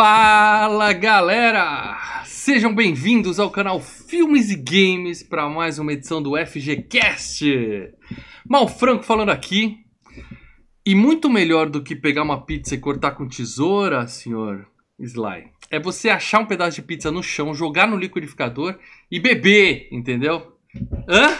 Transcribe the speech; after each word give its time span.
Fala 0.00 0.92
galera! 0.92 2.22
Sejam 2.24 2.72
bem-vindos 2.72 3.40
ao 3.40 3.50
canal 3.50 3.80
Filmes 3.80 4.48
e 4.48 4.54
Games 4.54 5.24
para 5.24 5.48
mais 5.48 5.80
uma 5.80 5.92
edição 5.92 6.22
do 6.22 6.34
FGCast. 6.36 7.90
Mal 8.48 8.68
Franco 8.68 9.02
falando 9.02 9.30
aqui. 9.30 9.78
E 10.86 10.94
muito 10.94 11.28
melhor 11.28 11.68
do 11.68 11.82
que 11.82 11.96
pegar 11.96 12.22
uma 12.22 12.46
pizza 12.46 12.76
e 12.76 12.78
cortar 12.78 13.10
com 13.16 13.26
tesoura, 13.26 14.06
senhor 14.06 14.68
Sly, 15.00 15.46
é 15.68 15.80
você 15.80 16.10
achar 16.10 16.42
um 16.42 16.46
pedaço 16.46 16.76
de 16.76 16.82
pizza 16.86 17.10
no 17.10 17.20
chão, 17.20 17.52
jogar 17.52 17.88
no 17.88 17.96
liquidificador 17.96 18.78
e 19.10 19.18
beber, 19.18 19.88
entendeu? 19.90 20.52
Hã? 21.08 21.36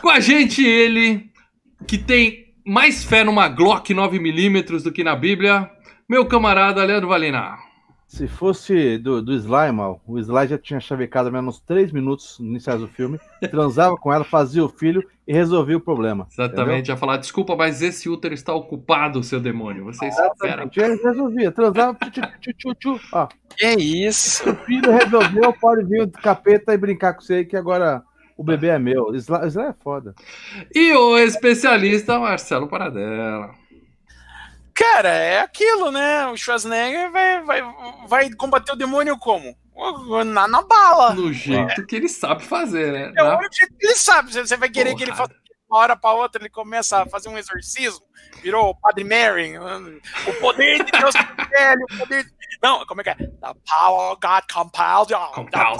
Com 0.00 0.10
a 0.10 0.20
gente 0.20 0.64
ele 0.64 1.28
que 1.88 1.98
tem 1.98 2.54
mais 2.64 3.02
fé 3.02 3.24
numa 3.24 3.48
Glock 3.48 3.92
9mm 3.92 4.80
do 4.84 4.92
que 4.92 5.02
na 5.02 5.16
Bíblia, 5.16 5.68
meu 6.10 6.26
camarada 6.26 6.82
Leandro 6.82 7.08
Valina. 7.08 7.56
Se 8.04 8.26
fosse 8.26 8.98
do, 8.98 9.22
do 9.22 9.32
Sly, 9.32 9.70
mal, 9.70 10.02
o 10.04 10.18
Sly 10.18 10.48
já 10.48 10.58
tinha 10.58 10.80
chavecado 10.80 11.30
menos 11.30 11.60
3 11.60 11.92
minutos 11.92 12.36
iniciais 12.40 12.80
do 12.80 12.88
filme, 12.88 13.20
transava 13.48 13.96
com 13.96 14.12
ela, 14.12 14.24
fazia 14.24 14.64
o 14.64 14.68
filho 14.68 15.08
e 15.24 15.32
resolvia 15.32 15.76
o 15.76 15.80
problema. 15.80 16.26
Exatamente, 16.28 16.78
entendeu? 16.78 16.94
ia 16.94 16.96
falar, 16.96 17.16
desculpa, 17.18 17.54
mas 17.54 17.80
esse 17.80 18.08
útero 18.08 18.34
está 18.34 18.52
ocupado, 18.52 19.22
seu 19.22 19.38
demônio. 19.38 19.84
Vocês 19.84 20.12
Exatamente, 20.12 20.80
ele 20.80 20.96
resolvia, 21.00 21.52
transava, 21.52 21.96
tchu, 22.10 22.20
tchu, 22.40 22.52
tchu, 22.58 22.74
tchu, 22.74 23.00
ó. 23.12 23.28
Que 23.56 23.76
isso? 23.76 24.50
O 24.50 24.56
filho 24.56 24.90
resolveu, 24.90 25.52
pode 25.60 25.84
vir 25.84 26.02
o 26.02 26.10
capeta 26.10 26.74
e 26.74 26.76
brincar 26.76 27.14
com 27.14 27.20
você 27.20 27.44
que 27.44 27.56
agora 27.56 28.02
o 28.36 28.42
bebê 28.42 28.66
é 28.70 28.80
meu. 28.80 29.14
Sly, 29.14 29.46
Sly 29.46 29.66
é 29.66 29.74
foda. 29.80 30.12
E 30.74 30.92
o 30.92 31.16
especialista 31.18 32.18
Marcelo 32.18 32.66
Paradela. 32.66 33.59
Cara, 34.80 35.10
é 35.10 35.40
aquilo, 35.40 35.90
né? 35.90 36.26
O 36.28 36.36
Schwarzenegger 36.38 37.12
vai, 37.12 37.42
vai, 37.42 37.62
vai 38.08 38.30
combater 38.30 38.72
o 38.72 38.76
demônio 38.76 39.18
como? 39.18 39.54
Na, 40.24 40.48
na 40.48 40.62
bala. 40.62 41.12
No 41.12 41.30
jeito 41.30 41.82
é. 41.82 41.84
que 41.84 41.96
ele 41.96 42.08
sabe 42.08 42.42
fazer, 42.42 42.90
né? 42.90 43.12
É 43.14 43.22
o 43.22 43.36
único 43.36 43.54
jeito 43.54 43.74
que 43.76 43.86
ele 43.86 43.94
sabe. 43.94 44.32
Você 44.32 44.56
vai 44.56 44.70
querer 44.70 44.92
Porra. 44.92 44.96
que 44.96 45.04
ele 45.04 45.14
faça 45.14 45.34
uma 45.70 45.78
hora 45.80 45.94
para 45.94 46.14
outra, 46.14 46.40
ele 46.40 46.48
começa 46.48 47.02
a 47.02 47.06
fazer 47.06 47.28
um 47.28 47.36
exorcismo, 47.36 48.04
virou 48.42 48.70
o 48.70 48.74
Padre 48.74 49.04
Mary, 49.04 49.58
o 49.58 50.32
poder 50.40 50.82
de 50.82 50.90
Deus 50.90 51.14
velho, 51.50 51.84
o 51.92 51.98
poder. 51.98 52.26
Não, 52.62 52.84
como 52.86 53.02
é 53.02 53.04
que 53.04 53.10
é? 53.10 53.14
The 53.14 53.54
power 53.68 54.12
of 54.12 54.20
God 54.20 54.44
compelled. 54.52 55.12
compelled. 55.34 55.78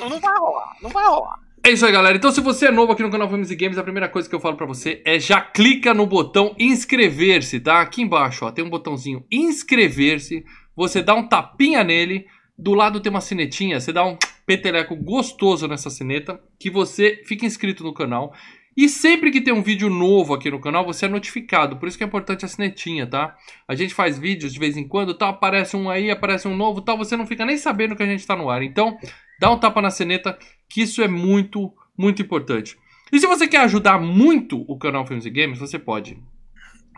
Não, 0.00 0.08
não 0.08 0.18
vai 0.18 0.36
rolar, 0.36 0.76
não 0.80 0.90
vai 0.90 1.04
rolar. 1.04 1.38
É 1.64 1.70
isso 1.70 1.86
aí, 1.86 1.92
galera. 1.92 2.16
Então, 2.16 2.32
se 2.32 2.40
você 2.40 2.66
é 2.66 2.70
novo 2.72 2.90
aqui 2.90 3.04
no 3.04 3.10
canal 3.10 3.30
e 3.32 3.54
Games, 3.54 3.78
a 3.78 3.84
primeira 3.84 4.08
coisa 4.08 4.28
que 4.28 4.34
eu 4.34 4.40
falo 4.40 4.56
para 4.56 4.66
você 4.66 5.00
é 5.04 5.20
já 5.20 5.40
clica 5.40 5.94
no 5.94 6.04
botão 6.04 6.56
inscrever-se, 6.58 7.60
tá? 7.60 7.80
Aqui 7.80 8.02
embaixo, 8.02 8.44
ó, 8.44 8.50
tem 8.50 8.64
um 8.64 8.68
botãozinho 8.68 9.24
inscrever-se. 9.30 10.44
Você 10.74 11.00
dá 11.00 11.14
um 11.14 11.28
tapinha 11.28 11.84
nele. 11.84 12.26
Do 12.58 12.74
lado 12.74 12.98
tem 12.98 13.10
uma 13.10 13.20
sinetinha. 13.20 13.78
Você 13.78 13.92
dá 13.92 14.04
um 14.04 14.18
peteleco 14.44 14.96
gostoso 14.96 15.68
nessa 15.68 15.88
sineta, 15.88 16.40
que 16.58 16.68
você 16.68 17.22
fica 17.26 17.46
inscrito 17.46 17.84
no 17.84 17.94
canal. 17.94 18.34
E 18.76 18.88
sempre 18.88 19.30
que 19.30 19.40
tem 19.40 19.52
um 19.52 19.62
vídeo 19.62 19.90
novo 19.90 20.32
aqui 20.32 20.50
no 20.50 20.60
canal, 20.60 20.84
você 20.84 21.04
é 21.04 21.08
notificado. 21.08 21.76
Por 21.76 21.88
isso 21.88 21.98
que 21.98 22.04
é 22.04 22.06
importante 22.06 22.44
a 22.44 22.48
sinetinha, 22.48 23.06
tá? 23.06 23.36
A 23.68 23.74
gente 23.74 23.92
faz 23.92 24.18
vídeos 24.18 24.52
de 24.52 24.58
vez 24.58 24.76
em 24.76 24.86
quando, 24.86 25.14
tal, 25.14 25.30
aparece 25.30 25.76
um 25.76 25.90
aí, 25.90 26.10
aparece 26.10 26.48
um 26.48 26.56
novo, 26.56 26.80
tal, 26.80 26.96
você 26.96 27.16
não 27.16 27.26
fica 27.26 27.44
nem 27.44 27.58
sabendo 27.58 27.94
que 27.94 28.02
a 28.02 28.06
gente 28.06 28.26
tá 28.26 28.34
no 28.34 28.48
ar. 28.48 28.62
Então, 28.62 28.96
dá 29.38 29.50
um 29.50 29.58
tapa 29.58 29.82
na 29.82 29.90
sineta, 29.90 30.38
que 30.68 30.82
isso 30.82 31.02
é 31.02 31.08
muito, 31.08 31.72
muito 31.96 32.22
importante. 32.22 32.78
E 33.12 33.20
se 33.20 33.26
você 33.26 33.46
quer 33.46 33.60
ajudar 33.60 34.00
muito 34.00 34.64
o 34.66 34.78
canal 34.78 35.06
Filmes 35.06 35.26
e 35.26 35.30
Games, 35.30 35.58
você 35.58 35.78
pode 35.78 36.18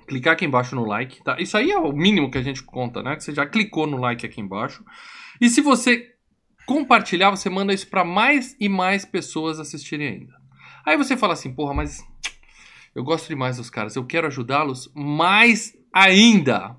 clicar 0.07 0.35
aqui 0.35 0.45
embaixo 0.45 0.77
no 0.77 0.85
like, 0.85 1.25
tá? 1.25 1.37
Isso 1.41 1.57
aí 1.57 1.73
é 1.73 1.79
o 1.79 1.93
mínimo 1.93 2.31
que 2.31 2.39
a 2.39 2.43
gente 2.43 2.63
conta, 2.63 3.03
né? 3.03 3.17
Que 3.17 3.25
você 3.25 3.35
já 3.35 3.45
clicou 3.47 3.87
no 3.87 3.97
like 3.97 4.25
aqui 4.25 4.41
embaixo. 4.41 4.85
E 5.41 5.49
se 5.49 5.61
você 5.61 6.15
compartilhar, 6.67 7.31
você 7.31 7.51
manda 7.51 7.75
isso 7.75 7.89
para 7.89 8.05
mais 8.05 8.57
e 8.61 8.69
mais 8.69 9.05
pessoas 9.05 9.59
assistirem 9.59 10.07
ainda. 10.07 10.44
Aí 10.87 10.97
você 10.97 11.17
fala 11.17 11.33
assim, 11.33 11.53
porra, 11.53 11.73
mas 11.73 12.05
eu 12.95 13.03
gosto 13.03 13.29
demais 13.29 13.57
dos 13.57 13.71
caras, 13.71 13.97
eu 13.97 14.05
quero 14.05 14.27
ajudá-los 14.27 14.91
mais 14.95 15.77
ainda. 15.93 16.77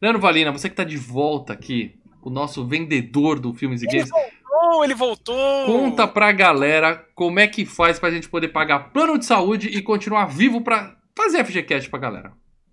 Leandro 0.00 0.20
Valina, 0.20 0.50
você 0.50 0.68
que 0.68 0.74
tá 0.74 0.84
de 0.84 0.96
volta 0.96 1.52
aqui, 1.52 2.00
o 2.22 2.30
nosso 2.30 2.66
vendedor 2.66 3.38
do 3.38 3.52
Filmes 3.52 3.82
e 3.82 3.86
Games. 3.86 4.10
Ele 4.10 4.30
voltou, 4.40 4.84
ele 4.84 4.94
voltou! 4.94 5.66
Conta 5.66 6.08
pra 6.08 6.32
galera 6.32 7.06
como 7.14 7.38
é 7.38 7.46
que 7.46 7.66
faz 7.66 7.98
pra 7.98 8.10
gente 8.10 8.28
poder 8.28 8.48
pagar 8.48 8.90
plano 8.92 9.18
de 9.18 9.26
saúde 9.26 9.68
e 9.68 9.82
continuar 9.82 10.26
vivo 10.26 10.62
pra 10.62 10.96
fazer 11.16 11.44
FGCast 11.44 11.90
pra 11.90 11.98
galera. 11.98 12.32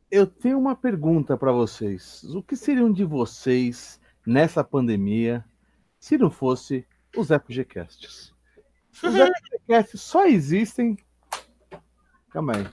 Eu 0.09 0.25
tenho 0.25 0.57
uma 0.57 0.75
pergunta 0.75 1.35
para 1.35 1.51
vocês. 1.51 2.23
O 2.23 2.41
que 2.41 2.55
seriam 2.55 2.91
de 2.91 3.03
vocês 3.03 3.99
nessa 4.25 4.63
pandemia 4.63 5.43
se 5.99 6.17
não 6.17 6.31
fosse 6.31 6.85
os 7.15 7.27
FGCasts? 7.27 8.33
Os 9.03 9.13
FGCasts 9.13 10.01
só 10.01 10.25
existem. 10.25 10.97
Calma 12.31 12.55
aí. 12.55 12.67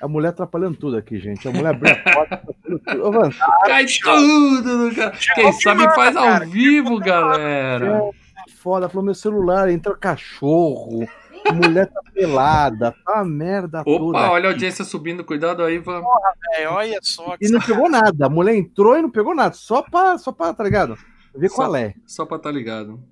A 0.00 0.08
mulher 0.08 0.30
atrapalhando 0.30 0.76
tudo 0.76 0.96
aqui, 0.96 1.18
gente. 1.18 1.46
A 1.46 1.52
mulher 1.52 1.74
abriu 1.74 1.94
a 1.94 2.12
porta, 2.12 2.42
tudo. 2.62 2.80
Ô, 3.06 3.30
Cai 3.66 3.86
tudo, 3.86 4.94
cara. 4.94 5.12
Quem 5.34 5.52
sabe 5.52 5.84
faz 5.94 6.16
ao 6.16 6.40
vivo, 6.48 6.98
galera. 6.98 7.98
É 7.98 8.22
foda, 8.62 8.88
falou 8.88 9.04
meu 9.04 9.14
celular, 9.14 9.68
entra 9.68 9.96
cachorro, 9.96 11.06
mulher 11.52 11.86
tá 11.86 12.00
pelada, 12.12 12.94
tá 13.04 13.14
uma 13.14 13.24
merda 13.24 13.80
Opa, 13.80 13.98
toda. 13.98 14.18
Opa, 14.18 14.30
olha 14.30 14.48
a 14.48 14.52
audiência 14.52 14.84
subindo, 14.84 15.24
cuidado 15.24 15.62
aí, 15.64 15.78
vamos. 15.78 16.02
Porra, 16.02 16.34
velho, 16.56 16.70
olha 16.70 16.98
só. 17.02 17.36
E 17.40 17.48
não 17.50 17.60
pegou 17.60 17.90
nada, 17.90 18.26
a 18.26 18.28
mulher 18.28 18.54
entrou 18.54 18.96
e 18.96 19.02
não 19.02 19.10
pegou 19.10 19.34
nada, 19.34 19.54
só 19.54 19.82
pra, 19.82 20.16
só 20.18 20.30
pra 20.32 20.54
tá 20.54 20.62
ligado? 20.62 20.96
Ver 21.34 21.48
só, 21.48 21.56
qual 21.56 21.76
é. 21.76 21.94
Só 22.06 22.24
pra 22.24 22.38
tá 22.38 22.50
ligado. 22.50 23.02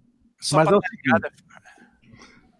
Só 0.41 0.56
Mas 0.56 0.70
é 0.70 0.75
o 0.75 0.81
tá 0.81 0.88
ligado. 0.93 1.32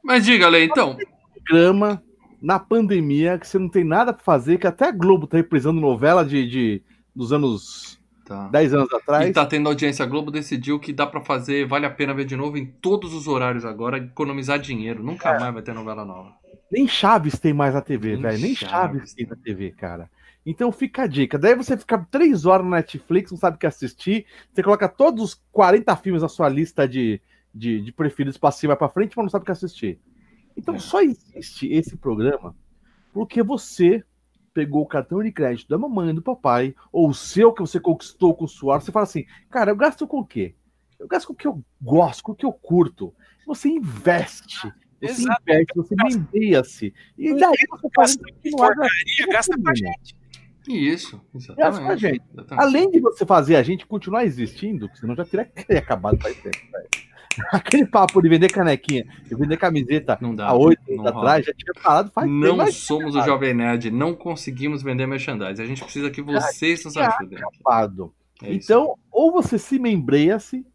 Mas 0.03 0.25
diga, 0.25 0.49
Lê, 0.49 0.65
então. 0.65 0.97
Programa 1.45 2.03
na 2.41 2.59
pandemia 2.59 3.39
que 3.39 3.47
você 3.47 3.59
não 3.59 3.69
tem 3.69 3.85
nada 3.85 4.13
pra 4.13 4.23
fazer, 4.23 4.59
que 4.59 4.67
até 4.67 4.87
a 4.87 4.93
Globo 4.93 5.27
tá 5.27 5.37
reprisando 5.37 5.81
novela 5.81 6.25
de, 6.25 6.49
de 6.49 6.83
dos 7.15 7.33
anos. 7.33 8.01
Tá. 8.25 8.47
10 8.49 8.75
anos 8.75 8.93
atrás. 8.93 9.29
E 9.29 9.33
tá 9.33 9.45
tendo 9.45 9.69
audiência. 9.69 10.05
A 10.05 10.09
Globo 10.09 10.31
decidiu 10.31 10.79
que 10.79 10.93
dá 10.93 11.05
para 11.05 11.21
fazer, 11.21 11.67
vale 11.67 11.85
a 11.85 11.91
pena 11.91 12.15
ver 12.15 12.25
de 12.25 12.37
novo 12.37 12.57
em 12.57 12.65
todos 12.65 13.13
os 13.13 13.27
horários 13.27 13.65
agora, 13.65 13.99
economizar 13.99 14.59
dinheiro. 14.59 15.03
Nunca 15.03 15.31
é. 15.31 15.41
mais 15.41 15.53
vai 15.53 15.63
ter 15.63 15.75
novela 15.75 16.05
nova. 16.05 16.33
Nem 16.71 16.87
Chaves 16.87 17.39
tem 17.41 17.53
mais 17.53 17.75
na 17.75 17.81
TV, 17.81 18.17
velho. 18.17 18.39
Nem 18.39 18.55
Chaves. 18.55 19.15
Tem 19.15 19.27
na 19.27 19.35
TV, 19.35 19.73
cara. 19.73 20.09
Então 20.47 20.71
fica 20.71 21.03
a 21.03 21.07
dica. 21.09 21.37
Daí 21.37 21.57
você 21.57 21.77
fica 21.77 21.99
três 22.11 22.47
horas 22.47 22.65
no 22.65 22.71
Netflix, 22.71 23.33
não 23.33 23.39
sabe 23.39 23.57
o 23.57 23.59
que 23.59 23.67
assistir. 23.67 24.25
Você 24.53 24.63
coloca 24.63 24.89
todos 24.89 25.23
os 25.25 25.43
40 25.51 25.95
filmes 25.97 26.23
na 26.23 26.29
sua 26.29 26.49
lista 26.49 26.87
de, 26.87 27.21
de, 27.55 27.81
de 27.81 27.93
preferidos 27.93 28.39
para 28.39 28.51
cima 28.51 28.75
e 28.75 28.77
para 28.77 28.89
frente, 28.89 29.17
mas 29.17 29.25
não 29.25 29.31
sabe 29.31 29.43
o 29.43 29.47
que 29.47 29.53
assistir. 29.53 30.01
Então 30.57 30.75
é. 30.75 30.79
só 30.79 31.01
existe 31.01 31.73
esse 31.73 31.97
programa 31.97 32.55
porque 33.13 33.43
você 33.43 34.05
pegou 34.53 34.83
o 34.83 34.87
cartão 34.87 35.23
de 35.23 35.33
crédito 35.33 35.69
da 35.69 35.79
mamãe, 35.79 36.15
do 36.15 36.23
papai, 36.23 36.75
ou 36.93 37.09
o 37.09 37.15
seu 37.15 37.53
que 37.53 37.61
você 37.61 37.79
conquistou 37.79 38.35
com 38.35 38.45
o 38.45 38.49
suor, 38.49 38.81
você 38.81 38.93
fala 38.93 39.05
assim, 39.05 39.25
cara, 39.49 39.71
eu 39.71 39.77
gasto 39.77 40.07
com 40.07 40.19
o 40.19 40.27
quê? 40.27 40.55
Eu 40.99 41.09
gasto 41.09 41.29
com 41.29 41.33
o 41.33 41.37
que 41.37 41.47
eu 41.47 41.65
gosto, 41.81 42.23
com 42.23 42.33
o 42.33 42.35
que 42.35 42.45
eu 42.45 42.53
curto. 42.53 43.15
Você 43.47 43.69
investe. 43.69 44.73
Você 45.01 45.23
Exato. 45.23 45.43
investe, 45.43 45.73
você 45.75 45.95
mendeia-se. 45.97 46.95
E 47.17 47.35
daí 47.35 47.57
você 47.71 47.89
faz 47.95 48.17
porcaria, 48.17 49.27
gasta 49.33 49.57
com 49.57 49.71
a 49.71 49.75
gente. 49.75 50.21
Isso, 50.69 51.21
exatamente. 51.35 51.81
Gasta 51.81 51.97
gente. 51.97 52.23
Exatamente. 52.35 52.67
Além 52.67 52.91
de 52.91 53.01
você 53.01 53.25
fazer 53.25 53.57
a 53.57 53.63
gente 53.63 53.87
continuar 53.87 54.25
existindo, 54.25 54.91
senão 54.95 55.17
já 55.17 55.25
teria 55.25 55.51
acabado 55.79 56.19
faz 56.19 56.37
tempo, 56.37 56.59
velho. 56.71 57.10
Aquele 57.53 57.87
papo 57.87 58.21
de 58.21 58.29
vender 58.29 58.51
canequinha 58.51 59.05
e 59.31 59.35
vender 59.35 59.57
camiseta 59.57 60.19
não 60.21 60.35
dá, 60.35 60.49
há 60.49 60.55
oito 60.55 60.81
anos 60.93 61.07
atrás 61.07 61.47
já 61.47 61.53
tinha 61.55 61.73
falado 61.81 62.11
faz 62.11 62.29
Não 62.29 62.71
somos 62.73 63.15
o 63.15 63.23
Jovem 63.23 63.55
Nerd, 63.55 63.91
não 63.91 64.15
conseguimos 64.15 64.83
vender 64.83 65.07
merchandising. 65.07 65.63
A 65.63 65.67
gente 65.67 65.83
precisa 65.83 66.11
que 66.11 66.23
vocês 66.23 66.85
nos 66.85 66.97
ajudem. 66.97 67.39
É 68.43 68.55
então, 68.55 68.95
ou 69.11 69.33
você 69.33 69.59
se 69.59 69.79
membreia-se, 69.79 70.67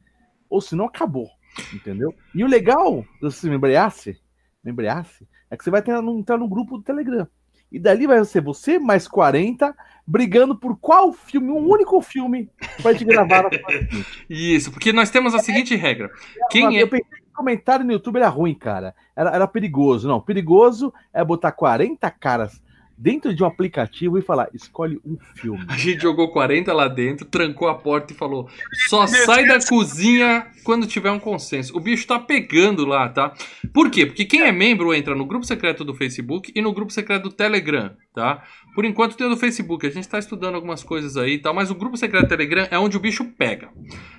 ou 0.49 0.61
se 0.61 0.75
não 0.75 0.85
acabou. 0.85 1.29
Entendeu? 1.73 2.13
E 2.33 2.43
o 2.43 2.47
legal 2.47 3.01
de 3.01 3.21
você 3.21 3.41
se 3.41 3.49
membrear-se, 3.49 4.19
membrear-se, 4.63 5.27
é 5.49 5.57
que 5.57 5.63
você 5.63 5.71
vai 5.71 5.79
entrar 5.79 6.01
no, 6.01 6.19
entrar 6.19 6.37
no 6.37 6.47
grupo 6.47 6.77
do 6.77 6.83
Telegram. 6.83 7.27
E 7.71 7.79
dali 7.79 8.07
vai 8.07 8.23
ser 8.25 8.41
você 8.41 8.79
mais 8.79 9.07
40 9.07 9.75
brigando 10.07 10.55
por 10.55 10.77
qual 10.77 11.11
filme, 11.11 11.49
um 11.49 11.67
único 11.67 11.99
filme, 12.01 12.49
pra 12.81 12.93
gente 12.93 13.05
gravar. 13.05 13.49
Isso, 14.29 14.71
porque 14.71 14.93
nós 14.93 15.09
temos 15.09 15.33
a 15.33 15.39
seguinte 15.39 15.75
regra. 15.75 16.11
Quem 16.51 16.77
é... 16.77 16.83
Eu 16.83 16.87
pensei 16.87 17.19
que 17.19 17.29
o 17.31 17.35
comentário 17.35 17.83
no 17.83 17.91
YouTube 17.91 18.17
era 18.17 18.29
ruim, 18.29 18.53
cara. 18.53 18.93
Era, 19.15 19.31
era 19.31 19.47
perigoso. 19.47 20.07
Não, 20.07 20.21
perigoso 20.21 20.93
é 21.11 21.23
botar 21.23 21.51
40 21.51 22.09
caras 22.11 22.61
dentro 22.97 23.33
de 23.33 23.43
um 23.43 23.47
aplicativo 23.47 24.17
e 24.17 24.21
falar, 24.21 24.49
escolhe 24.53 24.99
um 25.05 25.17
filme. 25.35 25.65
A 25.67 25.77
gente 25.77 26.01
jogou 26.01 26.31
40 26.31 26.73
lá 26.73 26.87
dentro, 26.87 27.25
trancou 27.25 27.67
a 27.67 27.75
porta 27.75 28.13
e 28.13 28.15
falou: 28.15 28.49
só 28.87 29.05
sai 29.07 29.47
da 29.47 29.59
cozinha 29.65 30.47
quando 30.63 30.87
tiver 30.87 31.11
um 31.11 31.19
consenso. 31.19 31.75
O 31.75 31.79
bicho 31.79 32.07
tá 32.07 32.19
pegando 32.19 32.85
lá, 32.85 33.09
tá? 33.09 33.33
Por 33.73 33.89
quê? 33.89 34.05
Porque 34.05 34.25
quem 34.25 34.41
é 34.41 34.51
membro 34.51 34.93
entra 34.93 35.15
no 35.15 35.25
grupo 35.25 35.45
secreto 35.45 35.83
do 35.83 35.93
Facebook 35.93 36.51
e 36.55 36.61
no 36.61 36.73
grupo 36.73 36.91
secreto 36.91 37.23
do 37.23 37.31
Telegram, 37.31 37.95
tá? 38.13 38.43
Por 38.73 38.85
enquanto 38.85 39.15
tem 39.15 39.27
o 39.27 39.29
do 39.29 39.37
Facebook, 39.37 39.85
a 39.85 39.89
gente 39.89 40.07
tá 40.07 40.19
estudando 40.19 40.55
algumas 40.55 40.83
coisas 40.83 41.17
aí 41.17 41.33
e 41.33 41.39
tal, 41.39 41.53
mas 41.53 41.71
o 41.71 41.75
grupo 41.75 41.97
secreto 41.97 42.25
do 42.25 42.29
Telegram 42.29 42.67
é 42.69 42.79
onde 42.79 42.97
o 42.97 42.99
bicho 42.99 43.25
pega. 43.37 43.69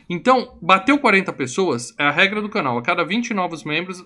Então, 0.08 0.58
bateu 0.62 0.98
40 0.98 1.32
pessoas, 1.32 1.94
é 1.98 2.04
a 2.04 2.10
regra 2.10 2.40
do 2.40 2.48
canal. 2.48 2.78
A 2.78 2.82
cada 2.82 3.04
20 3.04 3.34
novos 3.34 3.64
membros, 3.64 4.04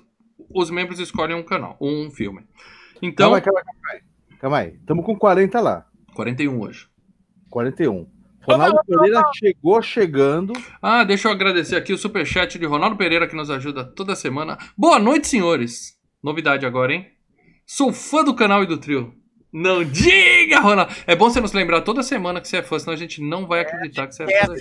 os 0.52 0.70
membros 0.70 0.98
escolhem 0.98 1.36
um 1.36 1.42
canal, 1.42 1.76
um 1.80 2.10
filme. 2.10 2.42
Então. 3.02 3.30
Calma 3.30 3.40
calma 3.40 3.62
calma. 3.62 4.09
Calma 4.40 4.58
aí. 4.58 4.74
Estamos 4.76 5.04
com 5.04 5.16
40 5.16 5.60
lá. 5.60 5.86
41 6.14 6.58
hoje. 6.60 6.88
41. 7.50 8.06
Ronaldo 8.42 8.80
Pereira 8.86 9.22
chegou 9.34 9.82
chegando. 9.82 10.54
Ah, 10.80 11.04
deixa 11.04 11.28
eu 11.28 11.32
agradecer 11.32 11.76
aqui 11.76 11.92
o 11.92 11.98
superchat 11.98 12.58
de 12.58 12.64
Ronaldo 12.64 12.96
Pereira 12.96 13.28
que 13.28 13.36
nos 13.36 13.50
ajuda 13.50 13.84
toda 13.84 14.16
semana. 14.16 14.56
Boa 14.76 14.98
noite, 14.98 15.28
senhores. 15.28 15.98
Novidade 16.24 16.64
agora, 16.64 16.94
hein? 16.94 17.06
Sou 17.66 17.92
fã 17.92 18.24
do 18.24 18.34
canal 18.34 18.62
e 18.62 18.66
do 18.66 18.78
trio. 18.78 19.14
Não 19.52 19.82
diga, 19.82 20.60
Ronaldo. 20.60 20.94
É 21.06 21.16
bom 21.16 21.28
você 21.28 21.40
nos 21.40 21.52
lembrar 21.52 21.80
toda 21.80 22.02
semana 22.02 22.40
que 22.40 22.46
você 22.46 22.58
é 22.58 22.62
fã, 22.62 22.78
senão 22.78 22.92
a 22.94 22.96
gente 22.96 23.20
não 23.20 23.46
vai 23.46 23.60
acreditar 23.60 24.06
que 24.06 24.14
você 24.14 24.22
é 24.22 24.46
fã. 24.46 24.54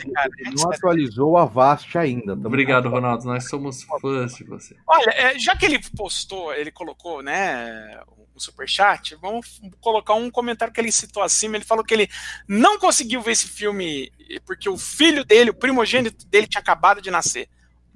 Não 0.57 0.71
atualizou 0.71 1.37
a 1.37 1.43
Avast 1.43 1.95
ainda. 1.97 2.35
Tamo 2.35 2.47
Obrigado, 2.47 2.89
Ronaldo. 2.89 3.25
Nós 3.25 3.47
somos 3.47 3.83
fãs 3.83 4.35
de 4.35 4.43
você. 4.45 4.75
Olha, 4.87 5.11
é, 5.11 5.37
já 5.37 5.55
que 5.55 5.65
ele 5.65 5.79
postou, 5.95 6.53
ele 6.53 6.71
colocou, 6.71 7.21
né, 7.21 8.01
o 8.33 8.39
superchat, 8.39 9.15
vamos 9.21 9.61
colocar 9.79 10.15
um 10.15 10.31
comentário 10.31 10.73
que 10.73 10.81
ele 10.81 10.91
citou 10.91 11.21
acima. 11.21 11.57
Ele 11.57 11.65
falou 11.65 11.83
que 11.83 11.93
ele 11.93 12.09
não 12.47 12.79
conseguiu 12.79 13.21
ver 13.21 13.33
esse 13.33 13.47
filme 13.47 14.11
porque 14.45 14.69
o 14.69 14.77
filho 14.77 15.23
dele, 15.23 15.51
o 15.51 15.55
primogênito 15.55 16.25
dele, 16.27 16.47
tinha 16.47 16.61
acabado 16.61 17.01
de 17.01 17.11
nascer. 17.11 17.47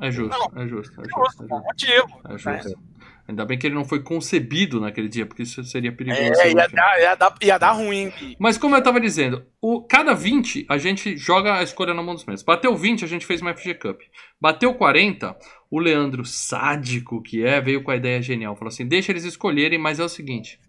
É 0.02 0.12
justo, 0.12 0.38
não, 0.38 0.62
é 0.62 0.68
justo. 0.68 1.02
É 1.02 1.04
justo, 1.06 1.44
é 1.44 1.48
justo. 1.48 1.48
motivo. 1.48 2.22
É 2.26 2.38
justo. 2.38 2.70
Né? 2.70 2.76
Ainda 3.26 3.46
bem 3.46 3.58
que 3.58 3.66
ele 3.66 3.76
não 3.76 3.86
foi 3.86 4.04
concebido 4.04 4.82
naquele 4.82 5.08
dia, 5.08 5.26
porque 5.26 5.44
isso 5.44 5.64
seria 5.64 5.94
perigoso. 5.94 6.42
É, 6.42 6.50
ia 6.50 6.68
dar, 6.68 7.00
ia, 7.00 7.16
dar, 7.16 7.36
ia 7.42 7.58
dar 7.58 7.72
ruim. 7.72 8.12
Mas 8.38 8.58
como 8.58 8.76
eu 8.76 8.84
tava 8.84 9.00
dizendo, 9.00 9.46
o, 9.62 9.82
cada 9.82 10.14
20 10.14 10.66
a 10.68 10.78
gente 10.78 11.16
joga 11.16 11.58
a 11.58 11.64
escolha 11.64 11.94
na 11.94 12.04
mão 12.04 12.16
dos 12.16 12.26
mesmos. 12.26 12.44
Bateu 12.44 12.76
20, 12.76 13.06
a 13.06 13.08
gente 13.08 13.26
fez 13.26 13.42
uma 13.42 13.54
FG 13.54 13.76
Cup. 13.76 14.02
Bateu 14.42 14.74
40, 14.74 15.38
o 15.72 15.80
Leandro, 15.80 16.26
sádico 16.26 17.22
que 17.22 17.46
é, 17.46 17.62
veio 17.62 17.82
com 17.82 17.92
a 17.92 17.96
ideia 17.96 18.22
genial. 18.22 18.58
Falou 18.58 18.68
assim: 18.68 18.86
deixa 18.86 19.14
eles 19.14 19.24
escolherem, 19.24 19.80
mas 19.80 20.02
é 20.02 20.04
o 20.04 20.10
seguinte: 20.10 20.60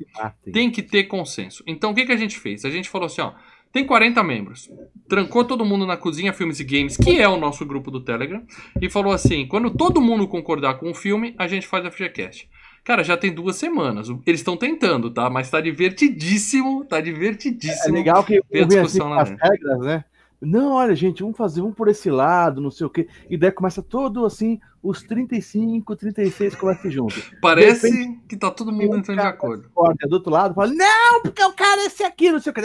tem 0.53 0.71
que 0.71 0.81
ter 0.81 1.05
consenso. 1.05 1.65
Então 1.67 1.91
o 1.91 1.95
que, 1.95 2.07
que 2.07 2.13
a 2.13 2.17
gente 2.17 2.39
fez? 2.39 2.65
A 2.65 2.71
gente 2.71 2.89
falou 2.89 3.07
assim: 3.07 3.21
ó, 3.21 3.33
tem 3.75 3.85
40 3.85 4.23
membros. 4.23 4.71
Trancou 5.09 5.45
todo 5.45 5.65
mundo 5.65 5.85
na 5.85 5.97
cozinha 5.97 6.33
Filmes 6.33 6.61
e 6.61 6.65
Games, 6.65 6.97
que 6.97 7.21
é 7.21 7.29
o 7.29 7.37
nosso 7.37 7.67
grupo 7.67 7.91
do 7.91 8.01
Telegram, 8.01 8.41
e 8.81 8.89
falou 8.89 9.13
assim: 9.13 9.49
quando 9.49 9.69
todo 9.69 10.01
mundo 10.01 10.29
concordar 10.29 10.75
com 10.75 10.93
o 10.93 10.95
filme, 10.95 11.35
a 11.37 11.49
gente 11.49 11.67
faz 11.67 11.85
a 11.85 11.91
FGCast. 11.91 12.49
Cara, 12.85 13.03
já 13.03 13.17
tem 13.17 13.35
duas 13.35 13.57
semanas. 13.57 14.09
Eles 14.25 14.41
estão 14.41 14.57
tentando, 14.57 15.11
tá? 15.11 15.29
Mas 15.29 15.51
tá 15.51 15.61
divertidíssimo, 15.61 16.85
tá 16.85 17.01
divertidíssimo. 17.01 17.97
É 17.97 17.99
legal 17.99 18.23
que 18.23 18.41
ver 18.49 18.63
a 18.63 18.67
discussão 18.67 19.13
assim, 19.13 19.35
as 19.41 19.51
regras, 19.51 19.81
né? 19.81 20.05
Não, 20.45 20.73
olha, 20.73 20.95
gente, 20.95 21.23
vamos 21.23 21.37
fazer 21.37 21.63
um 21.63 21.73
por 21.73 21.89
esse 21.89 22.11
lado, 22.11 22.61
não 22.61 22.71
sei 22.71 22.87
o 22.87 22.91
quê. 22.91 23.09
E 23.29 23.37
daí 23.37 23.51
começa 23.51 23.83
todo 23.83 24.25
assim, 24.25 24.61
os 24.83 25.03
35, 25.03 25.97
36 25.97 26.55
começam 26.55 26.91
junto. 26.91 27.15
Parece 27.41 27.91
repente, 27.91 28.21
que 28.29 28.37
tá 28.37 28.51
todo 28.51 28.71
mundo 28.71 28.97
entrando 28.97 29.21
de 29.21 29.27
acordo. 29.27 29.69
Concorda, 29.75 30.09
do 30.09 30.13
outro 30.15 30.31
lado 30.31 30.55
fala, 30.55 30.73
não, 30.73 31.23
porque 31.23 31.43
o 31.43 31.53
cara 31.53 31.83
é 31.83 31.87
esse 31.87 32.05
aqui, 32.05 32.31
não 32.31 32.39
sei 32.39 32.53
o 32.53 32.55
que. 32.55 32.61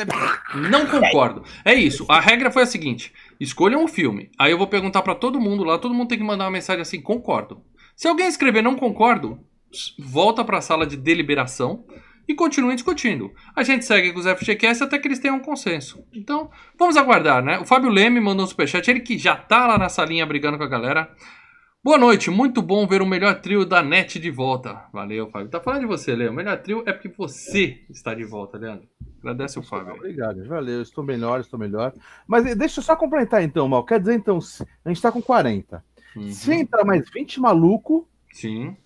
Não 0.69 0.85
concordo. 0.85 1.43
É 1.63 1.73
isso. 1.73 2.05
A 2.09 2.19
regra 2.19 2.51
foi 2.51 2.63
a 2.63 2.67
seguinte: 2.67 3.13
escolham 3.39 3.83
um 3.83 3.87
filme. 3.87 4.29
Aí 4.37 4.51
eu 4.51 4.57
vou 4.57 4.67
perguntar 4.67 5.01
para 5.01 5.15
todo 5.15 5.39
mundo 5.39 5.63
lá, 5.63 5.77
todo 5.77 5.93
mundo 5.93 6.09
tem 6.09 6.17
que 6.17 6.23
mandar 6.23 6.45
uma 6.45 6.51
mensagem 6.51 6.81
assim, 6.81 7.01
concordo. 7.01 7.61
Se 7.95 8.07
alguém 8.07 8.27
escrever 8.27 8.61
não 8.61 8.75
concordo, 8.75 9.39
volta 9.97 10.43
para 10.43 10.57
a 10.57 10.61
sala 10.61 10.85
de 10.85 10.97
deliberação 10.97 11.85
e 12.29 12.35
continuem 12.35 12.75
discutindo. 12.75 13.33
A 13.55 13.63
gente 13.63 13.83
segue 13.83 14.13
com 14.13 14.19
os 14.19 14.27
FGCast 14.27 14.83
até 14.83 14.99
que 14.99 15.07
eles 15.07 15.17
tenham 15.17 15.37
um 15.37 15.41
consenso. 15.41 16.05
Então, 16.13 16.51
vamos 16.77 16.95
aguardar, 16.95 17.43
né? 17.43 17.57
O 17.57 17.65
Fábio 17.65 17.89
Leme 17.89 18.19
mandou 18.19 18.45
um 18.45 18.47
superchat, 18.47 18.87
ele 18.87 18.99
que 18.99 19.17
já 19.17 19.35
tá 19.35 19.65
lá 19.65 19.79
na 19.79 19.89
salinha 19.89 20.27
brigando 20.27 20.55
com 20.55 20.63
a 20.63 20.67
galera. 20.67 21.09
Boa 21.83 21.97
noite, 21.97 22.29
muito 22.29 22.61
bom 22.61 22.85
ver 22.85 23.01
o 23.01 23.05
melhor 23.05 23.41
trio 23.41 23.65
da 23.65 23.81
net 23.81 24.19
de 24.19 24.29
volta. 24.29 24.85
Valeu, 24.93 25.27
Fábio. 25.31 25.49
Tá 25.49 25.59
falando 25.59 25.81
de 25.81 25.85
você, 25.87 26.15
Leandro. 26.15 26.33
O 26.33 26.37
melhor 26.37 26.61
trio 26.61 26.83
é 26.85 26.93
porque 26.93 27.07
você 27.07 27.83
está 27.89 28.13
de 28.13 28.25
volta, 28.25 28.59
Leandro. 28.59 28.87
Agradece 29.21 29.57
o 29.57 29.63
Fábio. 29.63 29.95
Obrigado, 29.95 30.47
valeu. 30.47 30.83
Estou 30.83 31.03
melhor, 31.03 31.39
estou 31.39 31.59
melhor. 31.59 31.93
Mas 32.27 32.45
eh, 32.45 32.53
deixa 32.53 32.79
eu 32.79 32.83
só 32.83 32.95
complementar 32.95 33.41
então, 33.41 33.67
Mal. 33.67 33.83
Quer 33.83 33.99
dizer, 33.99 34.13
então, 34.13 34.37
a 34.85 34.89
gente 34.89 35.01
tá 35.01 35.11
com 35.11 35.21
40. 35.21 35.83
Uhum. 36.15 36.29
Se 36.31 36.53
entrar 36.53 36.85
mais 36.85 37.09
20 37.09 37.39
maluco. 37.39 38.07
Sim. 38.31 38.77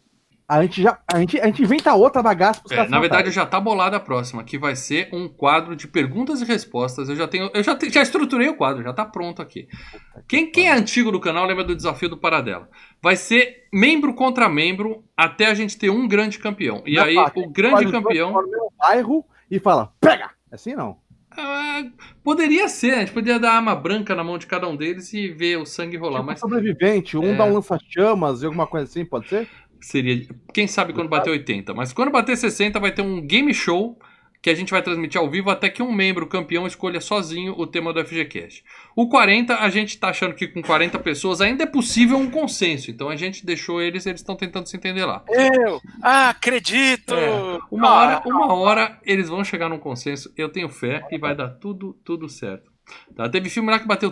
A 0.48 0.62
gente 0.62 0.82
já 0.82 1.00
a 1.12 1.20
gente, 1.20 1.40
a 1.40 1.46
gente 1.46 1.64
inventa 1.64 1.94
outra 1.94 2.22
bagaça 2.22 2.62
é, 2.70 2.88
Na 2.88 3.00
verdade, 3.00 3.32
já 3.32 3.46
tá 3.46 3.60
bolada 3.60 3.98
a 3.98 4.00
próxima, 4.00 4.44
que 4.44 4.58
vai 4.58 4.76
ser 4.76 5.10
um 5.14 5.28
quadro 5.28 5.76
de 5.76 5.88
perguntas 5.88 6.42
e 6.42 6.46
respostas. 6.46 7.10
Eu 7.10 7.16
já 7.16 7.28
tenho, 7.28 7.50
eu 7.54 7.64
já, 7.64 7.76
te, 7.76 7.90
já 7.90 8.02
estruturei 8.02 8.50
o 8.50 8.56
quadro, 8.56 8.84
já 8.84 8.94
tá 8.94 9.06
pronto 9.06 9.42
aqui. 9.42 9.68
Quem, 10.28 10.52
quem 10.52 10.68
é 10.68 10.74
antigo 10.74 11.12
do 11.12 11.20
canal 11.20 11.46
lembra 11.46 11.64
do 11.64 11.76
desafio 11.76 12.10
do 12.10 12.18
Paradela. 12.18 12.70
Vai 13.02 13.16
ser 13.16 13.68
membro 13.72 14.14
contra 14.14 14.50
membro 14.50 15.04
até 15.16 15.48
a 15.48 15.54
gente 15.54 15.78
ter 15.78 15.90
um 15.90 16.08
grande 16.08 16.38
campeão. 16.40 16.84
E 16.86 16.96
não, 16.96 17.04
aí, 17.04 17.16
o 17.18 17.50
grande 17.50 17.90
campeão. 17.92 18.32
No 18.32 18.72
bairro 18.78 19.26
e 19.50 19.60
fala, 19.60 19.94
pega! 20.02 20.32
É 20.52 20.56
assim 20.56 20.76
não. 20.76 20.98
Ah, 21.38 21.84
poderia 22.24 22.70
ser, 22.70 22.94
a 22.94 23.00
gente 23.00 23.12
poderia 23.12 23.40
dar 23.40 23.54
arma 23.54 23.76
branca 23.76 24.14
na 24.14 24.24
mão 24.24 24.38
de 24.38 24.46
cada 24.46 24.68
um 24.68 24.76
deles 24.76 25.12
e 25.14 25.30
ver 25.30 25.58
o 25.58 25.66
sangue 25.66 25.98
rolar. 25.98 26.20
Tipo 26.20 26.28
mas 26.28 26.40
sobrevivente, 26.40 27.18
um 27.18 27.34
é... 27.34 27.36
dá 27.36 27.46
um 27.46 27.54
lança-chamas 27.54 28.42
e 28.42 28.46
alguma 28.46 28.68
coisa 28.68 28.86
assim, 28.86 29.04
pode 29.04 29.28
ser? 29.28 29.48
Seria. 29.86 30.28
Quem 30.54 30.68
sabe 30.68 30.94
quando 30.94 31.10
bater 31.10 31.30
80. 31.30 31.74
Mas 31.74 31.94
quando 31.94 32.12
bater 32.12 32.38
60, 32.38 32.80
vai 32.80 32.92
ter 32.92 33.02
um 33.02 33.22
game 33.22 33.54
show 33.54 33.98
que 34.44 34.50
a 34.50 34.56
gente 34.56 34.72
vai 34.72 34.82
transmitir 34.82 35.20
ao 35.20 35.30
vivo 35.30 35.50
até 35.50 35.70
que 35.70 35.82
um 35.82 35.90
membro 35.90 36.28
campeão 36.28 36.68
escolha 36.68 37.00
sozinho 37.00 37.56
o 37.58 37.66
tema 37.66 37.94
do 37.94 38.06
FGCast. 38.06 38.62
O 38.94 39.08
40, 39.08 39.56
a 39.56 39.70
gente 39.70 39.98
tá 39.98 40.10
achando 40.10 40.36
que 40.36 40.50
com 40.50 40.62
40 40.62 41.00
pessoas 41.00 41.40
ainda 41.40 41.64
é 41.64 41.66
possível 41.66 42.18
um 42.18 42.30
consenso. 42.30 42.92
Então 42.92 43.08
a 43.08 43.16
gente 43.16 43.46
deixou 43.46 43.82
eles, 43.82 44.06
eles 44.06 44.20
estão 44.20 44.36
tentando 44.36 44.68
se 44.68 44.76
entender 44.76 45.06
lá. 45.06 45.24
Eu 45.30 45.80
ah, 46.02 46.32
acredito! 46.32 47.14
É, 47.14 47.60
uma, 47.72 47.94
hora, 47.94 48.22
uma 48.26 48.54
hora 48.54 49.00
eles 49.06 49.30
vão 49.30 49.46
chegar 49.46 49.70
num 49.70 49.80
consenso. 49.80 50.30
Eu 50.36 50.50
tenho 50.50 50.68
fé 50.68 51.08
e 51.10 51.18
vai 51.18 51.34
dar 51.34 51.48
tudo, 51.48 51.94
tudo 52.04 52.28
certo. 52.28 52.70
Tá? 53.16 53.30
Teve 53.30 53.50
filme 53.50 53.72
lá 53.72 53.80
que 53.80 53.88
bateu 53.88 54.12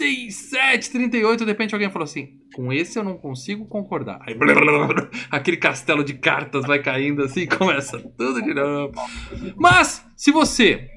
37, 0.00 0.90
38, 0.92 1.44
de 1.44 1.50
repente 1.50 1.74
alguém 1.74 1.90
falou 1.90 2.04
assim: 2.04 2.40
com 2.54 2.72
esse 2.72 2.98
eu 2.98 3.04
não 3.04 3.18
consigo 3.18 3.66
concordar. 3.66 4.18
Aí, 4.26 4.34
blá, 4.34 4.54
blá, 4.54 4.86
blá, 4.86 5.10
aquele 5.30 5.58
castelo 5.58 6.02
de 6.02 6.14
cartas 6.14 6.64
vai 6.64 6.82
caindo 6.82 7.22
assim, 7.22 7.44
começa 7.46 7.98
tudo 8.16 8.40
de 8.40 8.54
novo. 8.54 8.94
Mas, 9.56 10.06
se 10.16 10.32
você 10.32 10.88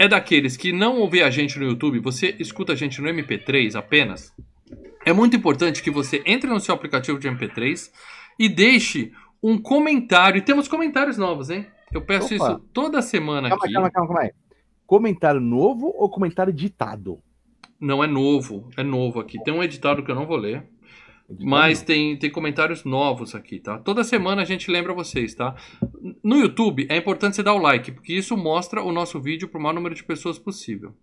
é 0.00 0.08
daqueles 0.08 0.56
que 0.56 0.72
não 0.72 0.98
ouve 0.98 1.22
a 1.22 1.28
gente 1.28 1.58
no 1.58 1.66
YouTube, 1.66 2.00
você 2.00 2.34
escuta 2.38 2.72
a 2.72 2.76
gente 2.76 3.02
no 3.02 3.08
MP3 3.10 3.74
apenas, 3.74 4.32
é 5.04 5.12
muito 5.12 5.36
importante 5.36 5.82
que 5.82 5.90
você 5.90 6.22
entre 6.24 6.48
no 6.48 6.58
seu 6.58 6.74
aplicativo 6.74 7.18
de 7.18 7.28
MP3 7.28 7.90
e 8.38 8.48
deixe 8.48 9.12
um 9.42 9.58
comentário. 9.58 10.38
E 10.38 10.42
temos 10.42 10.66
comentários 10.66 11.18
novos, 11.18 11.50
hein? 11.50 11.66
Eu 11.92 12.00
peço 12.00 12.34
Opa. 12.34 12.34
isso 12.34 12.58
toda 12.72 13.02
semana 13.02 13.50
calma, 13.50 13.64
aqui. 13.64 13.74
Calma, 13.74 13.90
calma, 13.90 14.14
calma. 14.14 14.30
Comentário 14.86 15.40
novo 15.40 15.92
ou 15.94 16.08
comentário 16.08 16.52
ditado? 16.52 17.20
Não, 17.80 18.02
é 18.02 18.06
novo. 18.06 18.68
É 18.76 18.82
novo 18.82 19.20
aqui. 19.20 19.42
Tem 19.42 19.52
um 19.52 19.62
editado 19.62 20.02
que 20.02 20.10
eu 20.10 20.14
não 20.14 20.26
vou 20.26 20.36
ler. 20.36 20.66
Mas 21.40 21.82
tem, 21.82 22.16
tem 22.16 22.30
comentários 22.30 22.84
novos 22.84 23.34
aqui, 23.34 23.58
tá? 23.58 23.78
Toda 23.78 24.04
semana 24.04 24.42
a 24.42 24.44
gente 24.44 24.70
lembra 24.70 24.94
vocês, 24.94 25.34
tá? 25.34 25.56
No 26.22 26.36
YouTube 26.36 26.86
é 26.88 26.96
importante 26.96 27.34
você 27.34 27.42
dar 27.42 27.54
o 27.54 27.58
like, 27.58 27.90
porque 27.90 28.14
isso 28.14 28.36
mostra 28.36 28.80
o 28.80 28.92
nosso 28.92 29.20
vídeo 29.20 29.48
para 29.48 29.58
o 29.58 29.62
maior 29.62 29.74
número 29.74 29.94
de 29.94 30.04
pessoas 30.04 30.38
possível. 30.38 30.94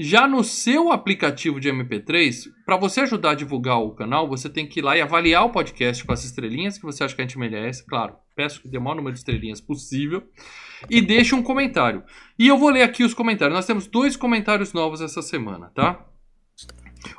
Já 0.00 0.28
no 0.28 0.44
seu 0.44 0.92
aplicativo 0.92 1.58
de 1.58 1.68
MP3, 1.68 2.44
para 2.64 2.76
você 2.76 3.00
ajudar 3.00 3.32
a 3.32 3.34
divulgar 3.34 3.80
o 3.80 3.90
canal, 3.90 4.28
você 4.28 4.48
tem 4.48 4.64
que 4.64 4.78
ir 4.78 4.82
lá 4.82 4.96
e 4.96 5.00
avaliar 5.00 5.44
o 5.44 5.50
podcast 5.50 6.04
com 6.04 6.12
as 6.12 6.24
estrelinhas 6.24 6.78
que 6.78 6.84
você 6.84 7.02
acha 7.02 7.14
que 7.16 7.20
a 7.20 7.24
gente 7.24 7.38
merece. 7.38 7.84
Claro, 7.84 8.14
peço 8.36 8.62
que 8.62 8.68
dê 8.68 8.78
o 8.78 8.80
maior 8.80 8.94
número 8.94 9.12
de 9.12 9.18
estrelinhas 9.18 9.60
possível. 9.60 10.22
E 10.88 11.00
deixe 11.00 11.34
um 11.34 11.42
comentário. 11.42 12.04
E 12.38 12.46
eu 12.46 12.56
vou 12.56 12.70
ler 12.70 12.82
aqui 12.82 13.02
os 13.02 13.12
comentários. 13.12 13.56
Nós 13.56 13.66
temos 13.66 13.88
dois 13.88 14.16
comentários 14.16 14.72
novos 14.72 15.00
essa 15.00 15.20
semana, 15.20 15.72
tá? 15.74 16.07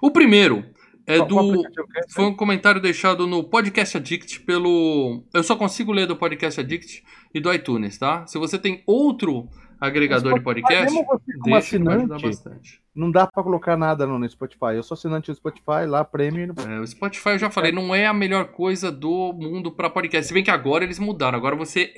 O 0.02 0.12
primeiro 0.12 0.66
é 1.06 1.26
do. 1.26 1.64
Foi 2.10 2.26
um 2.26 2.36
comentário 2.36 2.80
deixado 2.80 3.26
no 3.26 3.44
Podcast 3.44 3.98
Addict 3.98 4.42
pelo. 4.42 5.24
Eu 5.34 5.44
só 5.44 5.56
consigo 5.56 5.92
ler 5.92 6.06
do 6.06 6.16
Podcast 6.16 6.60
Addict 6.60 7.04
e 7.34 7.40
do 7.40 7.52
iTunes, 7.52 7.98
tá? 7.98 8.26
Se 8.28 8.38
você 8.38 8.60
tem 8.60 8.84
outro 8.86 9.50
agregador 9.80 10.34
de 10.34 10.42
podcast, 10.42 10.94
Mesmo 10.94 11.06
você 11.06 11.32
como 11.32 11.44
deixa 11.46 11.58
assinante, 11.58 12.22
bastante. 12.22 12.82
não 12.94 13.10
dá 13.10 13.26
pra 13.26 13.42
colocar 13.42 13.78
nada 13.78 14.06
no, 14.06 14.30
Spotify. 14.30 14.76
Eu 14.76 14.84
sou 14.84 14.96
assinante 14.96 15.32
do 15.32 15.36
Spotify, 15.36 15.86
lá, 15.88 16.04
prêmio. 16.04 16.54
É, 16.68 16.80
o 16.80 16.86
Spotify, 16.86 17.30
eu 17.30 17.40
já 17.40 17.50
falei, 17.50 17.72
não 17.72 17.96
é 17.96 18.06
a 18.06 18.14
melhor 18.14 18.48
coisa 18.48 18.92
do 18.92 19.32
mundo 19.34 19.72
pra 19.72 19.90
podcast. 19.90 20.28
Se 20.28 20.34
bem 20.34 20.44
que 20.44 20.52
agora 20.52 20.84
eles 20.84 21.00
mudaram. 21.00 21.38
Agora 21.38 21.56
você, 21.56 21.92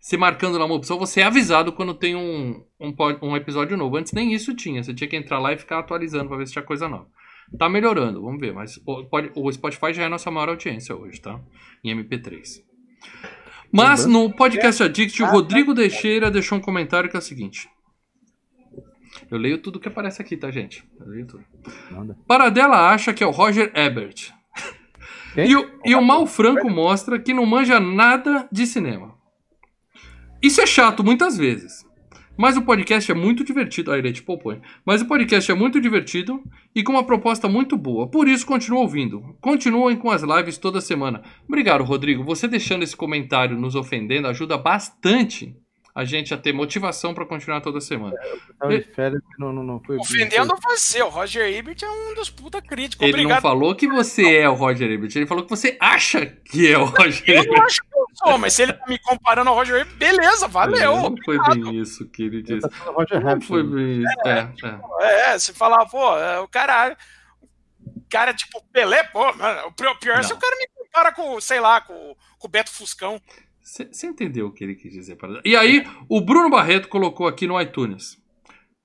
se 0.00 0.16
marcando 0.16 0.58
lá 0.58 0.64
uma 0.64 0.74
opção, 0.74 0.98
você 0.98 1.20
é 1.20 1.24
avisado 1.24 1.72
quando 1.72 1.92
tem 1.92 2.16
um, 2.16 2.64
um, 2.80 2.94
um 3.22 3.36
episódio 3.36 3.76
novo. 3.76 3.96
Antes 3.96 4.12
nem 4.12 4.32
isso 4.32 4.54
tinha. 4.54 4.82
Você 4.82 4.94
tinha 4.94 5.08
que 5.08 5.16
entrar 5.16 5.38
lá 5.38 5.52
e 5.52 5.58
ficar 5.58 5.80
atualizando 5.80 6.28
pra 6.28 6.38
ver 6.38 6.46
se 6.46 6.52
tinha 6.52 6.64
coisa 6.64 6.88
nova. 6.88 7.06
Tá 7.58 7.68
melhorando, 7.68 8.22
vamos 8.22 8.40
ver. 8.40 8.52
Mas 8.52 8.76
o, 8.86 9.04
pode- 9.04 9.30
o 9.34 9.50
Spotify 9.52 9.92
já 9.92 10.02
é 10.02 10.06
a 10.06 10.10
nossa 10.10 10.30
maior 10.30 10.48
audiência 10.50 10.94
hoje, 10.96 11.20
tá? 11.20 11.40
Em 11.84 11.94
MP3. 11.96 12.62
Mas 13.72 14.06
no 14.06 14.32
podcast 14.34 14.82
Addict, 14.82 15.22
o 15.22 15.26
Rodrigo 15.26 15.74
Teixeira 15.74 16.30
deixou 16.30 16.58
um 16.58 16.60
comentário 16.60 17.08
que 17.10 17.16
é 17.16 17.18
o 17.18 17.22
seguinte. 17.22 17.68
Eu 19.30 19.38
leio 19.38 19.58
tudo 19.58 19.80
que 19.80 19.88
aparece 19.88 20.20
aqui, 20.20 20.36
tá, 20.36 20.50
gente? 20.50 20.84
Eu 21.00 21.06
leio 21.08 21.26
tudo. 21.26 21.44
Manda. 21.90 22.16
Paradela 22.26 22.90
acha 22.90 23.12
que 23.14 23.24
é 23.24 23.26
o 23.26 23.30
Roger 23.30 23.72
Ebert. 23.74 24.30
E 25.36 25.54
o, 25.54 25.80
e 25.84 25.94
o 25.94 26.02
Mal 26.02 26.26
Franco 26.26 26.68
mostra 26.70 27.18
que 27.18 27.32
não 27.34 27.44
manja 27.46 27.78
nada 27.78 28.48
de 28.50 28.66
cinema. 28.66 29.14
Isso 30.42 30.60
é 30.60 30.66
chato 30.66 31.02
muitas 31.04 31.36
vezes. 31.36 31.85
Mas 32.36 32.56
o 32.56 32.62
podcast 32.62 33.10
é 33.10 33.14
muito 33.14 33.42
divertido. 33.44 33.94
Ele 33.94 34.08
é 34.08 34.12
tipo 34.12 34.34
opõe. 34.34 34.60
Mas 34.84 35.02
o 35.02 35.06
podcast 35.06 35.50
é 35.50 35.54
muito 35.54 35.80
divertido 35.80 36.42
e 36.74 36.82
com 36.82 36.92
uma 36.92 37.04
proposta 37.04 37.48
muito 37.48 37.76
boa. 37.76 38.08
Por 38.08 38.28
isso, 38.28 38.46
continuo 38.46 38.80
ouvindo. 38.80 39.36
Continuem 39.40 39.96
com 39.96 40.10
as 40.10 40.22
lives 40.22 40.58
toda 40.58 40.80
semana. 40.80 41.22
Obrigado, 41.48 41.84
Rodrigo. 41.84 42.24
Você 42.24 42.46
deixando 42.46 42.82
esse 42.82 42.96
comentário 42.96 43.58
nos 43.58 43.74
ofendendo 43.74 44.28
ajuda 44.28 44.58
bastante 44.58 45.56
a 45.96 46.04
gente 46.04 46.34
a 46.34 46.36
ter 46.36 46.52
motivação 46.52 47.14
para 47.14 47.24
continuar 47.24 47.62
toda 47.62 47.80
semana. 47.80 48.14
De 48.68 48.82
férias 48.82 49.22
que 49.22 49.40
não, 49.40 49.50
não, 49.50 49.62
não 49.62 49.80
foi. 49.80 49.96
Ofendendo 49.96 50.54
você, 50.62 51.00
o 51.02 51.08
Roger 51.08 51.50
Ebert 51.50 51.82
é 51.82 51.88
um 51.88 52.14
dos 52.14 52.28
puta 52.28 52.60
críticos. 52.60 53.02
Ele 53.02 53.12
não 53.16 53.20
Obrigado. 53.22 53.40
falou 53.40 53.74
que 53.74 53.88
você 53.88 54.36
é 54.36 54.48
o 54.48 54.52
Roger 54.52 54.90
Ebert, 54.90 55.16
ele 55.16 55.26
falou 55.26 55.42
que 55.42 55.48
você 55.48 55.74
acha 55.80 56.26
que 56.26 56.70
é 56.70 56.76
o 56.76 56.84
Roger 56.84 57.24
Eu 57.26 57.42
Ebert. 57.44 57.56
não 57.56 57.64
acho 57.64 57.80
que 57.80 57.95
sou, 58.16 58.38
mas 58.38 58.54
se 58.54 58.62
ele 58.62 58.72
tá 58.72 58.86
me 58.86 58.98
comparando 58.98 59.50
ao 59.50 59.56
Roger 59.56 59.80
Ebert, 59.80 59.96
beleza, 59.96 60.48
valeu. 60.48 60.96
Não 60.96 61.14
foi 61.24 61.38
obrigado. 61.38 61.70
bem 61.70 61.80
isso 61.80 62.08
que 62.08 62.22
ele 62.22 62.42
disse. 62.42 62.68
Tá 62.68 62.90
Roger 62.90 63.20
Não 63.20 63.26
Rabbit. 63.28 63.46
foi 63.46 63.62
bem 63.62 64.02
isso. 64.02 64.28
É, 64.28 64.52
é. 64.64 65.32
É, 65.32 65.38
você 65.38 65.52
falar, 65.52 65.86
pô, 65.86 66.16
é, 66.18 66.40
o 66.40 66.48
cara. 66.48 66.96
O 67.84 68.08
cara, 68.08 68.34
tipo, 68.34 68.62
Pelé, 68.72 69.02
pô, 69.04 69.32
mano, 69.34 69.68
o 69.68 69.72
pior 69.72 69.98
pior 69.98 70.18
é 70.18 70.22
se 70.22 70.32
o 70.32 70.36
cara 70.36 70.56
me 70.56 70.66
compara 70.68 71.12
com, 71.12 71.40
sei 71.40 71.60
lá, 71.60 71.80
com, 71.80 72.16
com 72.38 72.46
o 72.46 72.50
Beto 72.50 72.70
Fuscão. 72.70 73.20
Você 73.60 74.06
entendeu 74.06 74.46
o 74.46 74.52
que 74.52 74.62
ele 74.62 74.76
quis 74.76 74.92
dizer. 74.92 75.16
Para... 75.16 75.40
E 75.44 75.56
aí, 75.56 75.84
o 76.08 76.20
Bruno 76.20 76.48
Barreto 76.48 76.88
colocou 76.88 77.26
aqui 77.26 77.46
no 77.46 77.60
iTunes. 77.60 78.16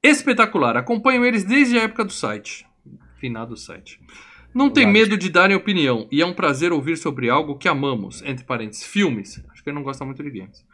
Espetacular. 0.01 0.75
Acompanho 0.75 1.23
eles 1.23 1.43
desde 1.43 1.77
a 1.77 1.83
época 1.83 2.03
do 2.03 2.11
site. 2.11 2.65
Finado 3.19 3.55
site. 3.55 3.99
Não 4.53 4.69
tem 4.69 4.85
medo 4.85 5.17
de 5.17 5.29
darem 5.29 5.55
opinião. 5.55 6.07
E 6.11 6.21
é 6.21 6.25
um 6.25 6.33
prazer 6.33 6.71
ouvir 6.71 6.97
sobre 6.97 7.29
algo 7.29 7.57
que 7.57 7.67
amamos. 7.67 8.21
Entre 8.23 8.45
parênteses, 8.45 8.83
filmes. 8.83 9.41
Acho 9.51 9.63
que 9.63 9.69
ele 9.69 9.75
não 9.75 9.83
gosta 9.83 10.03
muito 10.03 10.21
de 10.21 10.29
games. 10.29 10.65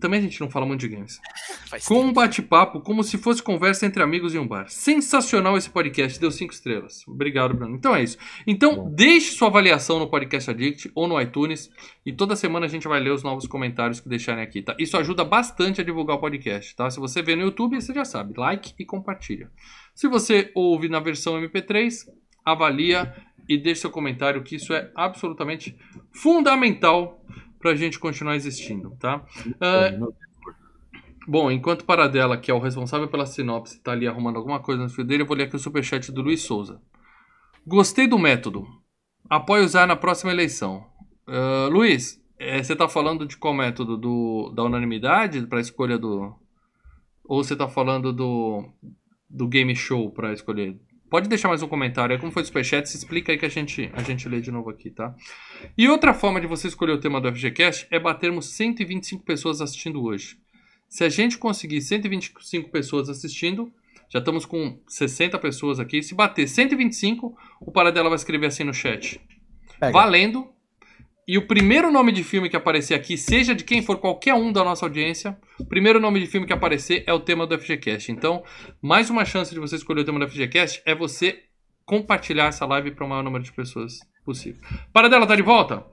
Também 0.00 0.18
a 0.18 0.22
gente 0.22 0.40
não 0.40 0.50
fala 0.50 0.66
muito 0.66 0.80
de 0.80 0.88
games. 0.88 1.20
Faz 1.70 1.86
Com 1.86 2.00
um 2.00 2.12
bate-papo, 2.12 2.80
como 2.80 3.02
se 3.02 3.16
fosse 3.16 3.42
conversa 3.42 3.86
entre 3.86 4.02
amigos 4.02 4.34
em 4.34 4.38
um 4.38 4.46
bar. 4.46 4.68
Sensacional 4.68 5.56
esse 5.56 5.70
podcast, 5.70 6.18
deu 6.18 6.30
cinco 6.30 6.52
estrelas. 6.52 7.06
Obrigado, 7.06 7.54
Bruno. 7.54 7.76
Então 7.76 7.94
é 7.94 8.02
isso. 8.02 8.18
Então, 8.46 8.76
Bom. 8.76 8.90
deixe 8.90 9.32
sua 9.32 9.48
avaliação 9.48 9.98
no 9.98 10.08
Podcast 10.08 10.50
Addict 10.50 10.90
ou 10.94 11.06
no 11.06 11.20
iTunes. 11.20 11.70
E 12.04 12.12
toda 12.12 12.36
semana 12.36 12.66
a 12.66 12.68
gente 12.68 12.86
vai 12.86 13.00
ler 13.00 13.10
os 13.10 13.22
novos 13.22 13.46
comentários 13.46 14.00
que 14.00 14.08
deixarem 14.08 14.42
aqui, 14.42 14.62
tá? 14.62 14.76
Isso 14.78 14.96
ajuda 14.96 15.24
bastante 15.24 15.80
a 15.80 15.84
divulgar 15.84 16.16
o 16.16 16.20
podcast, 16.20 16.74
tá? 16.74 16.90
Se 16.90 16.98
você 16.98 17.22
vê 17.22 17.36
no 17.36 17.42
YouTube, 17.42 17.80
você 17.80 17.94
já 17.94 18.04
sabe. 18.04 18.34
Like 18.36 18.74
e 18.78 18.84
compartilha. 18.84 19.50
Se 19.94 20.08
você 20.08 20.50
ouve 20.54 20.88
na 20.88 21.00
versão 21.00 21.40
MP3, 21.40 22.06
avalia 22.46 23.14
e 23.48 23.58
deixe 23.58 23.82
seu 23.82 23.90
comentário, 23.90 24.42
que 24.42 24.56
isso 24.56 24.72
é 24.72 24.90
absolutamente 24.94 25.76
fundamental 26.12 27.20
pra 27.58 27.74
gente 27.74 27.98
continuar 27.98 28.36
existindo, 28.36 28.96
tá? 29.00 29.24
Ah, 29.60 29.90
Bom, 31.28 31.50
enquanto 31.50 31.84
Paradela, 31.84 32.36
que 32.36 32.52
é 32.52 32.54
o 32.54 32.60
responsável 32.60 33.08
pela 33.08 33.26
sinopse, 33.26 33.82
tá 33.82 33.90
ali 33.90 34.06
arrumando 34.06 34.36
alguma 34.36 34.60
coisa 34.60 34.80
no 34.80 34.88
fio 34.88 35.04
dele, 35.04 35.24
eu 35.24 35.26
vou 35.26 35.36
ler 35.36 35.44
aqui 35.44 35.56
o 35.56 35.58
superchat 35.58 36.12
do 36.12 36.22
Luiz 36.22 36.42
Souza. 36.42 36.80
Gostei 37.66 38.06
do 38.06 38.16
método. 38.16 38.64
Apoio 39.28 39.64
usar 39.64 39.88
na 39.88 39.96
próxima 39.96 40.30
eleição. 40.30 40.86
Ah, 41.26 41.68
Luiz, 41.68 42.22
eh, 42.38 42.62
você 42.62 42.76
tá 42.76 42.88
falando 42.88 43.26
de 43.26 43.36
qual 43.36 43.52
método? 43.52 43.96
Do, 43.96 44.52
da 44.54 44.62
unanimidade 44.62 45.44
para 45.48 45.60
escolha 45.60 45.98
do. 45.98 46.32
Ou 47.24 47.42
você 47.42 47.56
tá 47.56 47.66
falando 47.66 48.12
do, 48.12 48.64
do 49.28 49.48
game 49.48 49.74
show 49.74 50.12
para 50.12 50.32
escolher? 50.32 50.78
Pode 51.08 51.28
deixar 51.28 51.48
mais 51.48 51.62
um 51.62 51.68
comentário 51.68 52.14
aí. 52.14 52.20
Como 52.20 52.32
foi 52.32 52.42
o 52.42 52.46
superchat, 52.46 52.88
se 52.88 52.96
explica 52.96 53.30
aí 53.30 53.38
que 53.38 53.46
a 53.46 53.48
gente, 53.48 53.90
a 53.94 54.02
gente 54.02 54.28
lê 54.28 54.40
de 54.40 54.50
novo 54.50 54.70
aqui, 54.70 54.90
tá? 54.90 55.14
E 55.78 55.88
outra 55.88 56.12
forma 56.12 56.40
de 56.40 56.46
você 56.46 56.66
escolher 56.66 56.92
o 56.92 57.00
tema 57.00 57.20
do 57.20 57.32
FGCast 57.32 57.86
é 57.90 57.98
batermos 57.98 58.46
125 58.50 59.22
pessoas 59.22 59.60
assistindo 59.60 60.02
hoje. 60.02 60.36
Se 60.88 61.04
a 61.04 61.08
gente 61.08 61.38
conseguir 61.38 61.80
125 61.80 62.70
pessoas 62.70 63.08
assistindo, 63.08 63.72
já 64.08 64.18
estamos 64.18 64.44
com 64.44 64.80
60 64.88 65.38
pessoas 65.38 65.78
aqui. 65.78 66.02
Se 66.02 66.14
bater 66.14 66.48
125, 66.48 67.36
o 67.60 67.70
Paradela 67.70 68.08
vai 68.08 68.16
escrever 68.16 68.46
assim 68.46 68.64
no 68.64 68.74
chat. 68.74 69.20
Pega. 69.78 69.92
Valendo. 69.92 70.55
E 71.28 71.36
o 71.36 71.46
primeiro 71.46 71.90
nome 71.90 72.12
de 72.12 72.22
filme 72.22 72.48
que 72.48 72.54
aparecer 72.56 72.94
aqui, 72.94 73.18
seja 73.18 73.52
de 73.52 73.64
quem 73.64 73.82
for, 73.82 73.98
qualquer 73.98 74.34
um 74.34 74.52
da 74.52 74.62
nossa 74.62 74.86
audiência, 74.86 75.36
o 75.58 75.64
primeiro 75.64 75.98
nome 75.98 76.20
de 76.20 76.26
filme 76.28 76.46
que 76.46 76.52
aparecer 76.52 77.02
é 77.04 77.12
o 77.12 77.18
tema 77.18 77.44
do 77.46 77.58
FGCast. 77.58 78.12
Então, 78.12 78.44
mais 78.80 79.10
uma 79.10 79.24
chance 79.24 79.52
de 79.52 79.58
você 79.58 79.74
escolher 79.74 80.02
o 80.02 80.04
tema 80.04 80.20
do 80.20 80.28
FGCast 80.30 80.82
é 80.86 80.94
você 80.94 81.42
compartilhar 81.84 82.46
essa 82.46 82.64
live 82.66 82.92
para 82.92 83.04
o 83.04 83.08
maior 83.08 83.24
número 83.24 83.42
de 83.42 83.52
pessoas 83.52 83.98
possível. 84.24 84.62
Paradela, 84.92 85.26
tá 85.26 85.34
de 85.34 85.42
volta? 85.42 85.84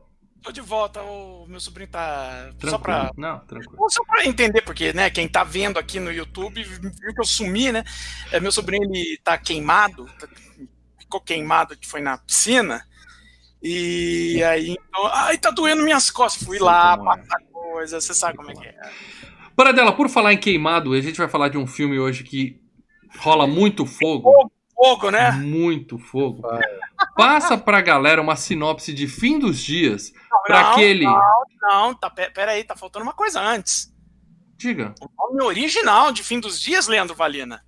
Tô 0.44 0.52
de 0.52 0.62
volta, 0.62 1.02
o 1.02 1.48
meu 1.48 1.60
sobrinho 1.60 1.90
tá. 1.90 2.50
Tranquilo. 2.60 2.70
Só 2.72 2.78
pra. 2.78 3.12
Não, 3.18 3.40
tranquilo. 3.40 3.90
Só 3.90 4.04
pra 4.04 4.26
entender, 4.26 4.62
porque, 4.62 4.94
né, 4.94 5.10
quem 5.10 5.28
tá 5.28 5.44
vendo 5.44 5.80
aqui 5.80 6.00
no 6.00 6.12
YouTube 6.12 6.62
viu 6.62 6.92
que 6.92 7.20
eu 7.22 7.26
sumi, 7.26 7.72
né? 7.72 7.84
É, 8.32 8.40
meu 8.40 8.52
sobrinho, 8.52 8.84
ele 8.84 9.18
tá 9.24 9.36
queimado, 9.38 10.06
tá- 10.20 10.28
ficou 11.00 11.22
queimado, 11.22 11.76
que 11.78 11.88
foi 11.88 12.02
na 12.02 12.18
piscina. 12.20 12.86
E 13.64 14.44
aí, 14.44 14.72
então, 14.72 15.08
ai, 15.08 15.38
tá 15.38 15.50
doendo 15.50 15.84
minhas 15.84 16.12
costas. 16.12 16.44
Fui 16.44 16.60
lá, 16.60 16.94
é. 16.94 16.98
passar 17.04 17.40
coisa, 17.52 18.02
você 18.02 18.14
sabe 18.14 18.38
como 18.38 18.52
é 18.52 18.54
que 18.54 18.68
é. 18.68 18.76
Paradela, 19.56 19.92
por 19.94 20.10
falar 20.10 20.34
em 20.34 20.38
queimado, 20.38 20.94
a 20.94 21.00
gente 21.02 21.18
vai 21.18 21.30
falar 21.30 21.48
de 21.50 21.58
um 21.58 21.66
filme 21.66 21.98
hoje 21.98 22.24
que 22.24 22.60
rola 23.20 23.48
muito 23.48 23.86
fogo. 23.86 24.32
Fogo, 24.76 25.12
né? 25.12 25.32
Muito 25.32 25.98
fogo. 25.98 26.42
Passa 27.16 27.58
pra 27.58 27.80
galera 27.80 28.22
uma 28.22 28.36
sinopse 28.36 28.92
de 28.94 29.08
fim 29.08 29.40
dos 29.40 29.60
dias 29.60 30.12
pra 30.46 30.62
Não, 30.62 30.72
aquele. 30.72 31.06
Não, 31.62 31.94
tá, 31.94 32.10
pe- 32.10 32.32
pera 32.32 32.52
aí, 32.52 32.64
tá 32.64 32.76
faltando 32.76 33.04
uma 33.04 33.14
coisa 33.14 33.40
antes. 33.40 33.94
Diga. 34.58 34.94
O 35.02 35.34
nome 35.34 35.44
original 35.44 36.12
de 36.12 36.24
Fim 36.24 36.40
dos 36.40 36.60
Dias, 36.60 36.88
Leandro 36.88 37.16
Valina. 37.16 37.64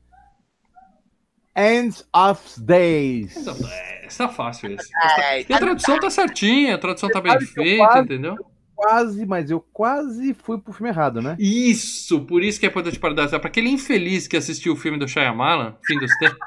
End 1.55 2.03
of 2.13 2.59
Days. 2.61 3.35
É, 3.71 4.05
está 4.07 4.27
fácil 4.27 4.73
esse. 4.73 4.89
É, 5.21 5.45
E 5.49 5.53
a 5.53 5.57
tradução 5.57 5.99
tá 5.99 6.09
certinha, 6.09 6.75
a 6.75 6.77
tradução 6.77 7.09
tá 7.09 7.21
bem 7.21 7.39
feita, 7.41 7.77
quase- 7.85 7.99
entendeu? 8.03 8.35
Quase, 8.75 9.25
mas 9.25 9.49
eu 9.49 9.61
quase 9.71 10.33
fui 10.33 10.57
pro 10.59 10.73
filme 10.73 10.89
errado, 10.89 11.21
né? 11.21 11.37
Isso, 11.39 12.25
por 12.25 12.43
isso 12.43 12.59
que 12.59 12.65
é 12.65 12.69
importante 12.69 12.99
parar 12.99 13.15
Pra 13.39 13.47
aquele 13.47 13.69
infeliz 13.69 14.27
que 14.27 14.35
assistiu 14.35 14.73
o 14.73 14.75
filme 14.75 14.99
do 14.99 15.07
Shyamalan, 15.07 15.75
Fim 15.85 15.97
dos 15.97 16.11
Tempos, 16.17 16.37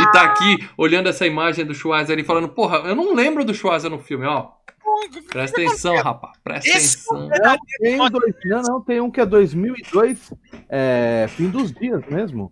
e 0.00 0.10
tá 0.12 0.22
aqui 0.22 0.66
olhando 0.74 1.06
essa 1.10 1.26
imagem 1.26 1.66
do 1.66 1.74
Schwarzenegger 1.74 2.24
e 2.24 2.26
falando, 2.26 2.48
porra, 2.48 2.78
eu 2.78 2.94
não 2.96 3.14
lembro 3.14 3.44
do 3.44 3.52
Schwarzenegger 3.52 3.98
no 3.98 4.02
filme, 4.02 4.24
ó. 4.24 4.52
Presta 5.28 5.60
atenção, 5.60 5.96
rapaz, 5.96 6.32
presta 6.42 6.66
Esse 6.70 6.96
atenção. 7.10 7.28
Não, 7.28 7.56
tem 7.78 8.00
um, 8.00 8.08
dois, 8.10 8.34
não, 8.46 8.62
não, 8.62 8.80
tem 8.80 9.00
um 9.02 9.10
que 9.10 9.20
é 9.20 9.26
2002, 9.26 10.32
é, 10.66 11.26
fim 11.28 11.50
dos 11.50 11.70
dias 11.72 12.02
mesmo. 12.06 12.50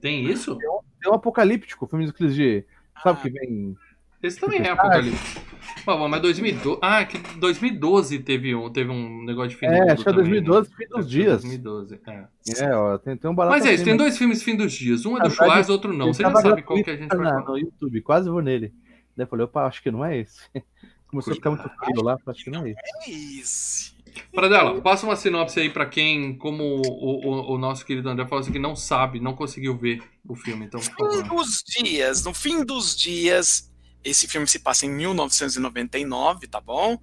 Tem 0.00 0.24
isso? 0.24 0.56
Tem 0.56 0.68
um 0.70 0.78
apocalíptico, 1.10 1.86
filme 1.86 2.06
daqueles 2.06 2.34
de. 2.34 2.64
Sabe 3.02 3.20
que 3.22 3.30
vem. 3.30 3.76
Esse 4.22 4.38
também 4.38 4.60
é 4.60 4.70
Apocalipse. 4.70 5.40
Pô, 5.84 6.08
mas 6.08 6.22
2012. 6.22 6.78
Ah, 6.80 7.04
que 7.04 7.18
2012 7.38 8.20
teve 8.20 8.54
um, 8.54 8.70
teve 8.70 8.88
um 8.88 9.24
negócio 9.24 9.50
de 9.50 9.56
fim 9.56 9.66
do 9.66 9.72
É, 9.72 9.90
acho 9.92 10.02
que 10.04 10.08
é 10.08 10.12
também, 10.12 10.30
2012, 10.44 10.68
fim 10.70 10.82
né? 10.82 10.88
dos 10.90 10.98
Acho 10.98 11.08
que 11.08 11.14
é 11.16 11.24
dias. 11.24 11.42
2012, 11.42 12.00
é. 12.06 12.24
É, 12.64 12.76
ó, 12.76 12.98
tem, 12.98 13.16
tem 13.16 13.28
um 13.28 13.34
barato 13.34 13.56
Mas 13.56 13.64
é 13.66 13.70
isso, 13.70 13.74
assim, 13.76 13.84
tem 13.84 13.92
né? 13.94 13.98
dois 13.98 14.16
filmes 14.16 14.42
fim 14.44 14.54
dos 14.56 14.72
dias. 14.72 15.04
Um 15.04 15.18
é 15.18 15.22
do 15.22 15.30
Schwarz, 15.30 15.68
outro 15.68 15.92
não. 15.92 16.12
Você 16.14 16.22
já 16.22 16.30
tava 16.30 16.40
sabe 16.50 16.62
qual 16.62 16.80
que 16.84 16.90
a 16.90 16.96
gente 16.96 17.08
vai 17.08 17.18
na- 17.18 17.30
falar. 17.42 17.44
No 17.46 17.58
YouTube, 17.58 18.00
quase 18.02 18.30
vou 18.30 18.40
nele. 18.40 18.72
Daí 19.16 19.24
eu 19.24 19.28
falei, 19.28 19.44
opa, 19.44 19.66
acho 19.66 19.82
que 19.82 19.90
não 19.90 20.04
é 20.04 20.18
esse. 20.18 20.40
Começou 21.08 21.32
a 21.32 21.34
ficar 21.34 21.50
muito 21.50 21.68
frio 21.68 22.02
lá, 22.02 22.16
acho 22.24 22.44
que 22.44 22.50
não 22.50 22.64
é 22.64 22.70
esse. 22.70 22.80
É 22.80 23.10
isso. 23.10 23.91
Pradela, 24.32 24.80
passa 24.80 25.06
uma 25.06 25.16
sinopse 25.16 25.60
aí 25.60 25.70
pra 25.70 25.86
quem, 25.86 26.36
como 26.36 26.62
o, 26.62 26.80
o, 26.82 27.54
o 27.54 27.58
nosso 27.58 27.84
querido 27.84 28.08
André 28.08 28.26
falou 28.26 28.40
assim, 28.42 28.52
que 28.52 28.58
não 28.58 28.74
sabe, 28.76 29.20
não 29.20 29.34
conseguiu 29.34 29.76
ver 29.76 30.02
o 30.28 30.34
filme. 30.34 30.66
Então, 30.66 30.80
por 30.96 31.12
Fim 31.12 31.28
dos 31.28 31.62
dias, 31.66 32.24
no 32.24 32.34
fim 32.34 32.64
dos 32.64 32.96
dias, 32.96 33.70
esse 34.04 34.26
filme 34.28 34.46
se 34.46 34.58
passa 34.58 34.86
em 34.86 34.90
1999, 34.90 36.46
tá 36.46 36.60
bom? 36.60 36.98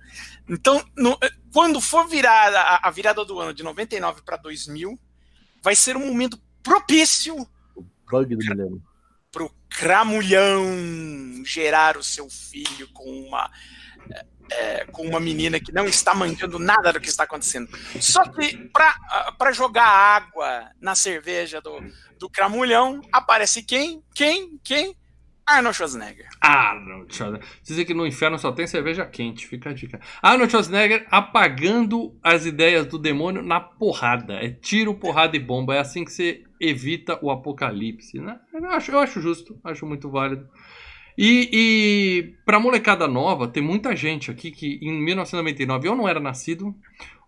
Então, 0.47 0.83
no- 0.97 1.17
quando 1.53 1.79
for 1.81 2.07
virar 2.07 2.53
a, 2.53 2.87
a 2.87 2.91
virada 2.91 3.23
do 3.25 3.39
ano 3.39 3.53
de 3.53 3.63
99 3.63 4.21
para 4.23 4.37
2000, 4.37 4.99
vai 5.63 5.75
ser 5.75 5.95
um 5.97 6.05
momento 6.07 6.39
propício 6.61 7.35
Bug 8.09 8.35
do 8.35 8.37
milênio. 8.37 8.83
pro 9.31 9.51
Cramulhão 9.69 10.65
gerar 11.45 11.97
o 11.97 12.03
seu 12.03 12.29
filho 12.29 12.87
com 12.93 13.09
uma 13.27 13.49
é, 14.51 14.85
com 14.85 15.07
uma 15.07 15.19
menina 15.19 15.59
que 15.59 15.71
não 15.71 15.85
está 15.85 16.13
manjando 16.13 16.59
nada 16.59 16.93
do 16.93 16.99
que 16.99 17.09
está 17.09 17.23
acontecendo. 17.23 17.69
Só 17.99 18.23
que 18.23 18.69
para 19.37 19.51
jogar 19.51 19.87
água 19.87 20.69
na 20.81 20.95
cerveja 20.95 21.61
do, 21.61 21.79
do 22.17 22.29
Cramulhão, 22.29 23.01
aparece 23.11 23.63
quem? 23.63 24.03
Quem? 24.13 24.59
Quem? 24.63 24.95
Arnold 25.49 25.75
Schwarzenegger. 25.75 26.27
Arnold 26.39 27.13
Schwarzenegger. 27.13 27.47
Dizem 27.63 27.85
que 27.85 27.93
no 27.93 28.05
inferno 28.05 28.37
só 28.37 28.51
tem 28.51 28.67
cerveja 28.67 29.05
quente, 29.05 29.47
fica 29.47 29.71
a 29.71 29.73
dica. 29.73 29.99
Arnold 30.21 30.51
Schwarzenegger 30.51 31.07
apagando 31.09 32.15
as 32.21 32.45
ideias 32.45 32.85
do 32.85 32.99
demônio 32.99 33.41
na 33.41 33.59
porrada. 33.59 34.33
É 34.33 34.51
tiro, 34.51 34.93
porrada 34.93 35.35
e 35.35 35.39
bomba. 35.39 35.75
É 35.75 35.79
assim 35.79 36.05
que 36.05 36.11
você 36.11 36.43
evita 36.61 37.17
o 37.23 37.31
apocalipse, 37.31 38.19
né? 38.19 38.39
Eu 38.53 38.69
acho, 38.69 38.91
eu 38.91 38.99
acho 38.99 39.21
justo, 39.21 39.59
acho 39.63 39.87
muito 39.87 40.09
válido. 40.09 40.47
E, 41.21 41.49
e 41.51 42.33
pra 42.45 42.61
molecada 42.61 43.05
nova, 43.05 43.45
tem 43.45 43.61
muita 43.61 43.93
gente 43.93 44.31
aqui 44.31 44.51
que 44.51 44.79
em 44.81 45.03
1999 45.03 45.89
ou 45.89 45.95
não 45.97 46.07
era 46.07 46.17
nascido, 46.17 46.73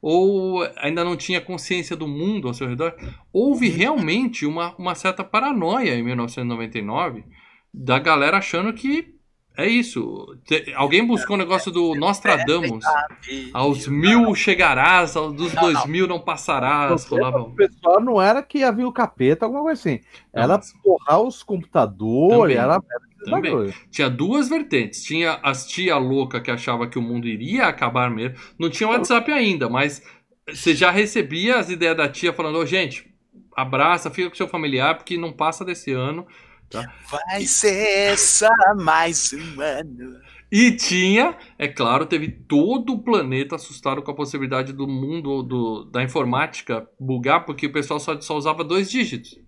ou 0.01 0.63
ainda 0.77 1.03
não 1.03 1.17
tinha 1.17 1.41
consciência 1.41 1.93
do 1.93 2.07
mundo 2.07 2.48
ao 2.48 2.53
seu 2.53 2.69
redor. 2.69 2.95
Houve 3.33 3.67
realmente 3.67 4.45
uma, 4.45 4.74
uma 4.77 4.95
certa 4.95 5.25
paranoia 5.25 5.93
em 5.93 6.03
1999 6.03 7.25
da 7.74 8.00
galera 8.00 8.38
achando 8.38 8.71
que 8.71 9.13
é 9.58 9.67
isso. 9.67 10.36
Te- 10.46 10.74
alguém 10.75 11.05
buscou 11.05 11.36
o 11.36 11.39
negócio 11.39 11.72
do 11.72 11.93
Nostradamus. 11.96 12.84
Aos 13.53 13.88
mil 13.88 14.34
chegarás, 14.34 15.15
aos 15.15 15.34
dos 15.34 15.53
Não, 15.53 15.62
dois 15.63 15.75
não. 15.75 15.88
mil 15.88 16.08
não 16.08 16.20
passarás. 16.20 17.05
Rolava 17.05 17.39
O 17.41 17.51
pessoal 17.55 18.00
não 18.01 18.22
era 18.22 18.41
que 18.41 18.63
havia 18.63 18.88
o 18.88 18.91
capeta, 18.93 19.46
alguma 19.46 19.63
coisa 19.63 19.79
assim. 19.79 20.00
Não, 20.34 20.43
Era 20.43 20.58
mas- 20.58 20.74
porrar 20.84 21.22
os 21.22 21.43
computadores, 21.43 22.55
Também, 22.55 22.58
era, 22.58 22.81
também. 23.25 23.51
bagulho. 23.51 23.74
Tinha 23.89 24.10
duas 24.10 24.48
vertentes. 24.50 25.03
Tinha 25.03 25.39
as 25.43 25.65
tia 25.67 25.98
louca 25.98 26.39
que 26.41 26.50
achava 26.50 26.88
que 26.88 26.98
o 26.98 27.01
mundo 27.01 27.27
iria 27.27 27.65
acabar 27.67 28.10
mesmo. 28.10 28.38
Não 28.58 28.70
tinha 28.70 28.89
WhatsApp 28.89 29.31
ainda, 29.31 29.70
mas 29.70 30.01
você 30.50 30.74
já 30.74 30.89
recebia 30.91 31.58
as 31.58 31.70
ideias 31.70 31.96
da 31.98 32.08
tia 32.10 32.34
falando: 32.34 32.58
Ô, 32.58 32.65
gente, 32.65 33.13
abraça, 33.55 34.10
fica 34.10 34.29
com 34.29 34.36
seu 34.36 34.48
familiar, 34.48 34.96
porque 34.96 35.17
não 35.17 35.31
passa 35.31 35.63
desse 35.65 35.91
ano. 35.91 36.25
Vai 37.09 37.45
ser 37.45 38.17
só 38.17 38.49
mais 38.77 39.33
um 39.33 39.61
ano. 39.61 40.19
E 40.51 40.71
tinha, 40.71 41.37
é 41.57 41.65
claro, 41.65 42.05
teve 42.05 42.29
todo 42.29 42.93
o 42.93 42.99
planeta 42.99 43.55
assustado 43.55 44.01
com 44.01 44.11
a 44.11 44.15
possibilidade 44.15 44.73
do 44.73 44.85
mundo 44.85 45.41
do, 45.41 45.85
da 45.85 46.03
informática 46.03 46.85
bugar, 46.99 47.45
porque 47.45 47.67
o 47.67 47.71
pessoal 47.71 48.01
só, 48.01 48.19
só 48.19 48.35
usava 48.35 48.61
dois 48.61 48.91
dígitos. 48.91 49.39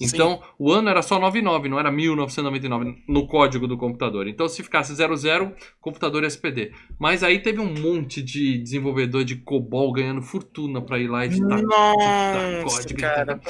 Então, 0.00 0.42
o 0.58 0.72
ano 0.72 0.88
era 0.88 1.02
só 1.02 1.18
99, 1.20 1.68
não 1.68 1.78
era 1.78 1.90
1999 1.90 3.04
no 3.08 3.26
código 3.28 3.68
do 3.68 3.76
computador. 3.76 4.26
Então, 4.26 4.48
se 4.48 4.62
ficasse 4.62 4.92
00, 4.94 5.52
computador 5.80 6.24
SPD. 6.24 6.72
Mas 6.98 7.22
aí 7.22 7.38
teve 7.38 7.60
um 7.60 7.72
monte 7.72 8.20
de 8.20 8.58
desenvolvedor 8.58 9.24
de 9.24 9.36
COBOL 9.36 9.92
ganhando 9.92 10.20
fortuna 10.20 10.80
pra 10.82 10.98
ir 10.98 11.06
lá 11.06 11.24
editar. 11.24 11.62
Nossa, 11.62 12.82
código, 12.82 13.00
cara. 13.00 13.40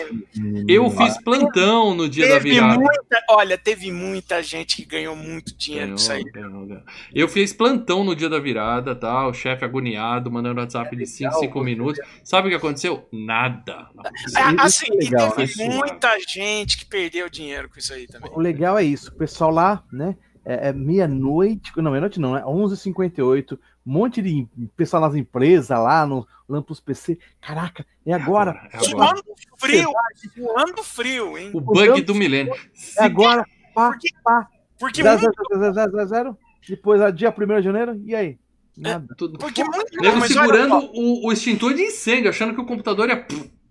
Eu 0.68 0.90
fiz 0.90 1.16
plantão 1.22 1.94
no 1.94 2.08
dia 2.08 2.28
da 2.28 2.34
Teve 2.34 2.50
virada. 2.50 2.74
muita, 2.78 3.24
olha, 3.30 3.56
teve 3.56 3.90
muita 3.90 4.42
gente 4.42 4.76
que 4.76 4.84
ganhou 4.84 5.16
muito 5.16 5.56
dinheiro 5.56 5.94
Ganhou, 5.94 5.96
com 5.96 6.02
isso 6.02 6.12
aí. 6.12 6.24
ganhou, 6.24 6.66
ganhou. 6.66 6.82
Eu 7.14 7.28
fiz 7.28 7.52
plantão 7.52 8.04
no 8.04 8.14
dia 8.14 8.28
da 8.28 8.38
virada, 8.38 8.94
tá? 8.94 9.26
O 9.26 9.32
chefe 9.32 9.64
agoniado, 9.64 10.30
mandando 10.30 10.60
WhatsApp 10.60 10.94
de 10.94 11.06
5, 11.06 11.34
5 11.38 11.60
minutos. 11.64 12.00
Sabe 12.22 12.48
o 12.48 12.50
que 12.50 12.56
aconteceu? 12.56 13.08
Nada. 13.10 13.88
Isso 14.26 14.38
assim, 14.58 14.86
é 14.92 14.96
legal, 15.04 15.28
e 15.28 15.32
teve 15.32 15.52
isso. 15.52 15.64
muita 15.64 16.18
gente 16.18 16.33
que 16.76 16.84
perdeu 16.86 17.28
dinheiro 17.28 17.68
com 17.68 17.78
isso 17.78 17.92
aí 17.92 18.06
também. 18.06 18.30
O 18.34 18.40
legal 18.40 18.78
é 18.78 18.82
isso, 18.84 19.10
o 19.10 19.14
pessoal 19.14 19.50
lá, 19.50 19.82
né? 19.92 20.16
É, 20.44 20.68
é 20.68 20.72
meia-noite, 20.72 21.72
não, 21.76 21.90
meia-noite 21.90 22.20
não, 22.20 22.36
é 22.36 22.42
11h58, 22.42 23.52
um 23.54 23.58
monte 23.92 24.20
de 24.20 24.46
pessoal 24.76 25.02
nas 25.02 25.14
empresas 25.14 25.70
lá, 25.70 26.06
no 26.06 26.26
Lampus 26.48 26.80
PC. 26.80 27.18
Caraca, 27.40 27.86
é 28.04 28.12
agora, 28.12 28.50
É 28.72 28.76
agora. 28.76 28.84
Suando 28.84 29.22
frio, 29.56 29.90
suando 30.34 30.82
frio, 30.82 31.38
hein? 31.38 31.50
O 31.54 31.60
bug 31.60 32.02
do 32.02 32.14
milênio. 32.14 32.54
é 32.98 33.04
agora, 33.04 33.44
pá, 33.74 33.90
Porque- 33.90 34.08
pá, 34.22 34.48
Porque 34.78 35.02
zero, 35.02 35.20
muito, 35.22 35.42
zero, 35.48 35.60
zero, 35.60 35.74
zero, 35.74 35.90
zero, 35.92 36.08
zero, 36.08 36.38
depois 36.68 37.00
a 37.00 37.10
dia 37.10 37.30
1 37.30 37.56
de 37.60 37.62
janeiro, 37.62 38.02
e 38.04 38.14
aí? 38.14 38.38
Nada. 38.76 39.14
Tudo. 39.16 39.38
porque 39.38 39.62
muito 39.62 39.96
Nego 40.02 40.18
mas 40.18 40.36
olha 40.36 40.40
segurando 40.40 40.80
só, 40.80 40.90
o, 40.92 41.26
o 41.28 41.32
extintor 41.32 41.74
de 41.74 41.82
incêndio, 41.82 42.28
achando 42.28 42.54
que 42.54 42.60
o 42.60 42.66
computador 42.66 43.08
ia 43.08 43.24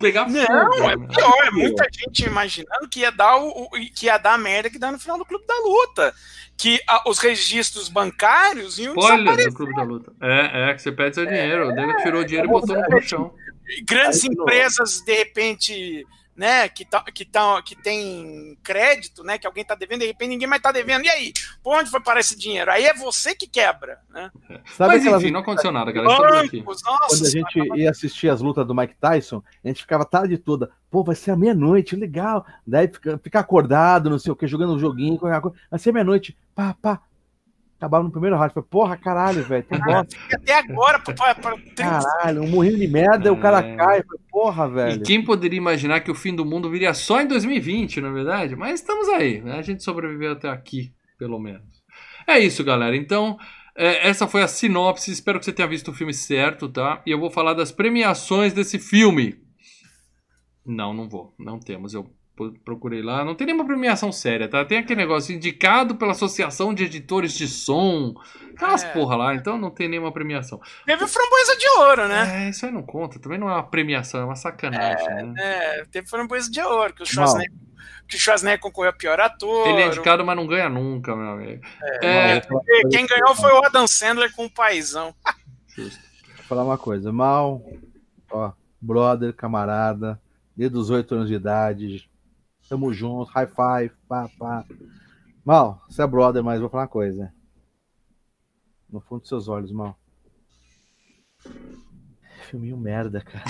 pegar 0.04 0.30
Não, 0.30 0.46
fogo. 0.46 0.90
é 0.90 0.98
pior, 0.98 1.46
é 1.48 1.52
muita 1.52 1.86
gente 1.92 2.26
imaginando 2.26 2.88
que 2.90 3.00
ia 3.00 3.12
dar 3.12 3.38
o, 3.38 3.64
o- 3.64 3.70
que 3.96 4.06
ia 4.08 4.18
dar 4.18 4.34
a 4.34 4.38
merda 4.38 4.70
que 4.70 4.78
dá 4.78 4.92
no 4.92 5.00
final 5.00 5.18
do 5.18 5.26
Clube 5.26 5.46
da 5.48 5.56
Luta. 5.60 6.14
Que 6.56 6.80
ah, 6.88 7.04
os 7.10 7.18
registros 7.18 7.90
bancários 7.90 8.78
iam 8.78 8.94
Spoiler 8.94 9.18
desaparecer. 9.20 9.52
do 9.52 9.58
Clube 9.58 9.74
da 9.76 9.82
Luta. 9.84 10.14
É, 10.22 10.70
é, 10.70 10.74
que 10.76 10.82
você 10.82 10.92
perde 10.92 11.16
seu 11.16 11.26
dinheiro. 11.26 11.70
O 11.70 11.72
nego 11.74 11.98
tirou 12.04 12.22
o 12.22 12.26
dinheiro 12.26 12.48
e 12.48 12.52
botou 12.52 12.76
no 12.76 12.84
colchão. 12.86 13.34
Grandes 13.86 14.24
Aí, 14.24 14.30
de 14.30 14.36
novo. 14.36 14.50
empresas, 14.50 15.02
de 15.02 15.14
repente, 15.16 16.06
né, 16.36 16.68
que, 16.68 16.84
tá, 16.84 17.04
que, 17.04 17.26
tá, 17.26 17.62
que 17.62 17.76
tem 17.76 18.58
crédito, 18.64 19.24
né, 19.24 19.38
que 19.38 19.46
alguém 19.46 19.64
tá 19.64 19.76
devendo, 19.76 20.00
de 20.00 20.08
repente 20.08 20.30
ninguém 20.30 20.48
mais 20.48 20.62
tá 20.62 20.72
devendo. 20.72 21.06
E 21.06 21.10
aí? 21.10 21.34
Por 21.62 21.78
onde 21.78 21.90
foi 21.90 22.02
parar 22.02 22.20
esse 22.20 22.38
dinheiro? 22.38 22.72
Aí 22.72 22.86
é 22.86 22.94
você 22.94 23.36
que 23.36 23.48
quebra, 23.48 24.00
né? 24.10 24.32
Sabe 24.76 24.94
Mas 24.94 25.02
aquelas 25.02 25.22
enfim, 25.22 25.32
não 25.32 25.42
aconteceu 25.42 25.72
nada, 25.72 25.92
galera. 25.92 26.42
Aqui. 26.42 26.60
Bancos, 26.60 26.82
nossa. 26.84 27.08
quando 27.10 27.28
a 27.28 27.30
gente 27.30 27.80
ia 27.80 27.90
assistir 27.90 28.30
as 28.30 28.42
lutas 28.42 28.66
do 28.66 28.74
Mike 28.74 28.96
Tyson, 29.00 29.44
a 29.64 29.68
gente 29.68 29.82
ficava 29.82 30.04
a 30.04 30.08
tarde 30.08 30.38
toda, 30.38 30.72
pô, 30.90 31.04
vai 31.04 31.16
ser 31.16 31.32
a 31.32 31.38
meia-noite, 31.38 31.96
legal. 31.96 32.46
Daí 32.66 32.88
fica, 32.88 33.20
fica 33.24 33.40
acordado, 33.40 34.10
não 34.10 34.20
sei 34.20 34.32
o 34.32 34.36
que, 34.36 34.48
jogando 34.48 34.74
um 34.74 34.80
joguinho, 34.80 35.18
qualquer 35.18 35.42
coisa. 35.42 35.58
vai 35.70 35.80
ser 35.80 35.92
meia-noite, 35.92 36.38
pá, 36.56 36.76
pá. 36.82 37.02
Acabava 37.84 38.06
no 38.06 38.12
primeiro 38.12 38.38
round, 38.38 38.54
falei, 38.54 38.68
porra, 38.70 38.96
caralho, 38.96 39.44
velho, 39.44 39.66
E 39.70 39.76
até 40.36 40.54
agora, 40.58 41.00
pra, 41.00 41.36
pra, 41.36 41.58
caralho, 41.76 42.42
um 42.44 42.48
morrinho 42.48 42.78
de 42.78 42.88
merda, 42.88 43.34
o 43.34 43.38
cara 43.38 43.60
É. 43.60 43.76
cai, 43.76 44.04
falei, 44.04 44.22
porra, 44.32 44.66
E 44.68 44.72
velho. 44.72 45.04
quem 45.04 45.22
poderia 45.22 45.58
imaginar 45.58 46.00
que 46.00 46.10
o 46.10 46.16
fim 46.16 46.34
do 46.34 46.46
mundo 46.46 46.70
viria 46.70 46.94
só 46.94 47.20
em 47.20 47.28
2020, 47.28 48.00
na 48.00 48.10
verdade? 48.10 48.56
Mas 48.56 48.80
estamos 48.80 49.10
aí, 49.10 49.42
né? 49.42 49.58
A 49.58 49.62
gente 49.62 49.84
sobreviveu 49.84 50.32
até 50.32 50.48
aqui, 50.48 50.94
pelo 51.20 51.38
menos. 51.38 51.84
É 52.26 52.40
isso, 52.40 52.64
galera. 52.64 52.96
Então, 52.96 53.38
é, 53.76 54.08
essa 54.08 54.30
foi 54.30 54.42
a 54.44 54.48
sinopse. 54.48 55.12
Espero 55.12 55.38
que 55.40 55.44
você 55.44 55.52
tenha 55.52 55.68
visto 55.68 55.92
o 55.92 55.94
filme 55.94 56.14
certo, 56.14 56.70
tá? 56.70 57.02
E 57.06 57.12
eu 57.12 57.20
vou 57.20 57.30
falar 57.30 57.54
das 57.54 57.70
premiações 57.70 58.54
desse 58.54 58.80
filme. 58.80 59.36
Não, 60.66 60.94
não 60.94 61.10
vou. 61.10 61.36
Não 61.38 61.60
temos. 61.60 61.94
Eu 61.94 62.10
procurei 62.66 63.02
lá. 63.02 63.24
Não 63.24 63.36
tem 63.36 63.46
nenhuma 63.48 63.66
premiação 63.66 64.12
séria, 64.12 64.48
tá? 64.48 64.66
Tem 64.66 64.80
aquele 64.80 65.02
negócio 65.02 65.34
indicado 65.36 65.96
pela 65.96 66.12
Associação 66.12 66.74
de 66.74 66.84
Editores 66.86 67.34
de 67.34 67.48
Som. 67.48 68.14
Aquelas 68.56 68.84
É. 68.84 68.92
porra 68.92 69.16
lá. 69.16 69.36
Então 69.36 69.58
não 69.58 69.70
tem 69.70 69.88
nenhuma 69.88 70.12
premiação. 70.12 70.60
Teve 70.86 71.08
framboesa 71.08 71.56
de 71.58 71.68
ouro, 71.80 72.08
né? 72.08 72.46
É, 72.46 72.50
isso 72.50 72.66
aí 72.66 72.72
não 72.72 72.84
conta. 72.84 73.20
Também 73.20 73.38
não 73.38 73.50
é 73.50 73.54
uma 73.54 73.64
premiação, 73.64 74.22
é 74.22 74.26
uma 74.26 74.36
sacanagem, 74.36 75.08
né? 75.08 75.34
É, 75.38 75.86
teve 75.92 76.08
framboesa 76.08 76.50
de 76.50 76.62
ouro, 76.62 76.94
que 76.94 77.04
o 77.04 77.06
Schwarzenegger, 77.06 77.54
que 78.08 78.16
o 78.16 78.20
Schwarzenegger 78.20 78.60
concorreu 78.60 78.90
a 78.90 78.94
pior 78.94 79.20
ator. 79.20 79.68
Ele 79.68 79.82
é 79.82 79.88
indicado, 79.88 80.26
mas 80.26 80.36
não 80.36 80.48
ganha 80.48 80.70
nunca, 80.70 81.16
meu 81.16 81.30
amigo. 81.30 81.64
É, 82.02 82.38
É, 82.38 82.42
e 82.82 82.88
quem 82.90 83.06
ganhou 83.06 83.36
foi 83.36 83.52
o 83.52 83.64
Adam 83.64 83.88
Sandler 83.88 84.34
com 84.36 84.46
o 84.46 84.50
paizão. 84.50 85.14
justo. 85.76 86.02
Vou 86.38 86.46
falar 86.46 86.64
uma 86.64 86.78
coisa, 86.78 87.12
mal, 87.12 87.64
ó, 88.30 88.52
brother, 88.82 89.34
camarada, 89.34 90.20
desde 90.56 90.78
os 90.78 90.90
oito 90.90 91.16
anos 91.16 91.28
de 91.30 91.36
idade, 91.36 92.08
tamo 92.70 92.94
junto, 92.94 93.32
high 93.32 93.48
five, 93.48 93.94
pá, 94.08 94.30
pá. 94.38 94.66
Mal, 95.46 95.84
você 95.90 96.02
é 96.02 96.08
brother, 96.08 96.44
mas 96.44 96.60
vou 96.60 96.70
falar 96.70 96.84
uma 96.84 96.90
coisa. 96.90 97.34
No 98.90 99.02
fundo 99.02 99.22
dos 99.22 99.30
seus 99.30 99.48
olhos, 99.48 99.72
mal. 99.72 99.98
Filminho 102.50 102.78
merda, 102.78 103.22
cara. 103.22 103.44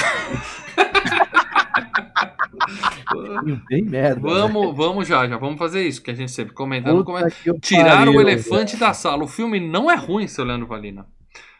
Filminho 3.11 3.61
bem 3.67 3.83
merda. 3.83 4.21
Vamos, 4.21 4.75
vamos 4.75 5.07
já, 5.07 5.27
já 5.27 5.37
vamos 5.37 5.57
fazer 5.59 5.85
isso, 5.87 6.01
que 6.01 6.11
a 6.11 6.15
gente 6.15 6.31
sempre 6.31 6.53
comenta. 6.53 6.89
come- 7.03 7.29
Tirar 7.61 7.97
pariu, 7.97 8.13
o 8.13 8.21
elefante 8.21 8.77
da 8.77 8.93
sala. 8.93 9.23
O 9.23 9.27
filme 9.27 9.59
não 9.59 9.89
é 9.91 9.95
ruim, 9.95 10.27
seu 10.27 10.45
Leandro 10.45 10.67
Valina. 10.67 11.05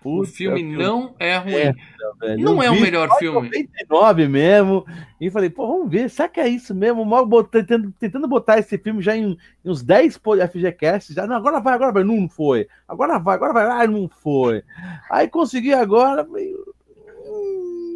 O 0.04 0.18
Puta 0.20 0.32
filme 0.32 0.60
que 0.64 0.78
não 0.78 1.16
é 1.20 1.38
ruim. 1.38 1.54
É, 1.54 1.74
velho. 2.20 2.44
Não 2.44 2.56
Eu 2.58 2.64
é 2.64 2.70
o 2.72 2.80
melhor 2.80 3.10
filme. 3.18 3.50
99 3.50 4.28
mesmo. 4.28 4.86
E 5.20 5.30
falei, 5.32 5.50
pô, 5.50 5.66
vamos 5.68 5.90
ver, 5.90 6.10
será 6.10 6.28
que 6.28 6.40
é 6.40 6.48
isso 6.48 6.76
mesmo? 6.76 7.06
Mal 7.06 7.26
tentando, 7.46 7.92
tentando 8.00 8.28
botar 8.28 8.60
esse 8.60 8.78
filme 8.78 9.02
já 9.02 9.16
em, 9.16 9.38
em 9.64 9.70
uns 9.70 9.82
10 9.82 10.18
po- 10.18 10.36
FGCast. 10.36 11.14
Já, 11.14 11.26
não, 11.26 11.36
agora 11.36 11.60
vai, 11.62 11.74
agora 11.74 11.92
vai. 11.92 12.04
Não 12.04 12.28
foi. 12.28 12.68
Agora 12.88 13.18
vai, 13.20 13.36
agora 13.36 13.54
vai. 13.54 13.66
Ah, 13.66 13.88
não 13.88 14.10
foi. 14.10 14.64
Aí 15.10 15.28
consegui 15.30 15.74
agora. 15.74 16.26
falei, 16.26 16.54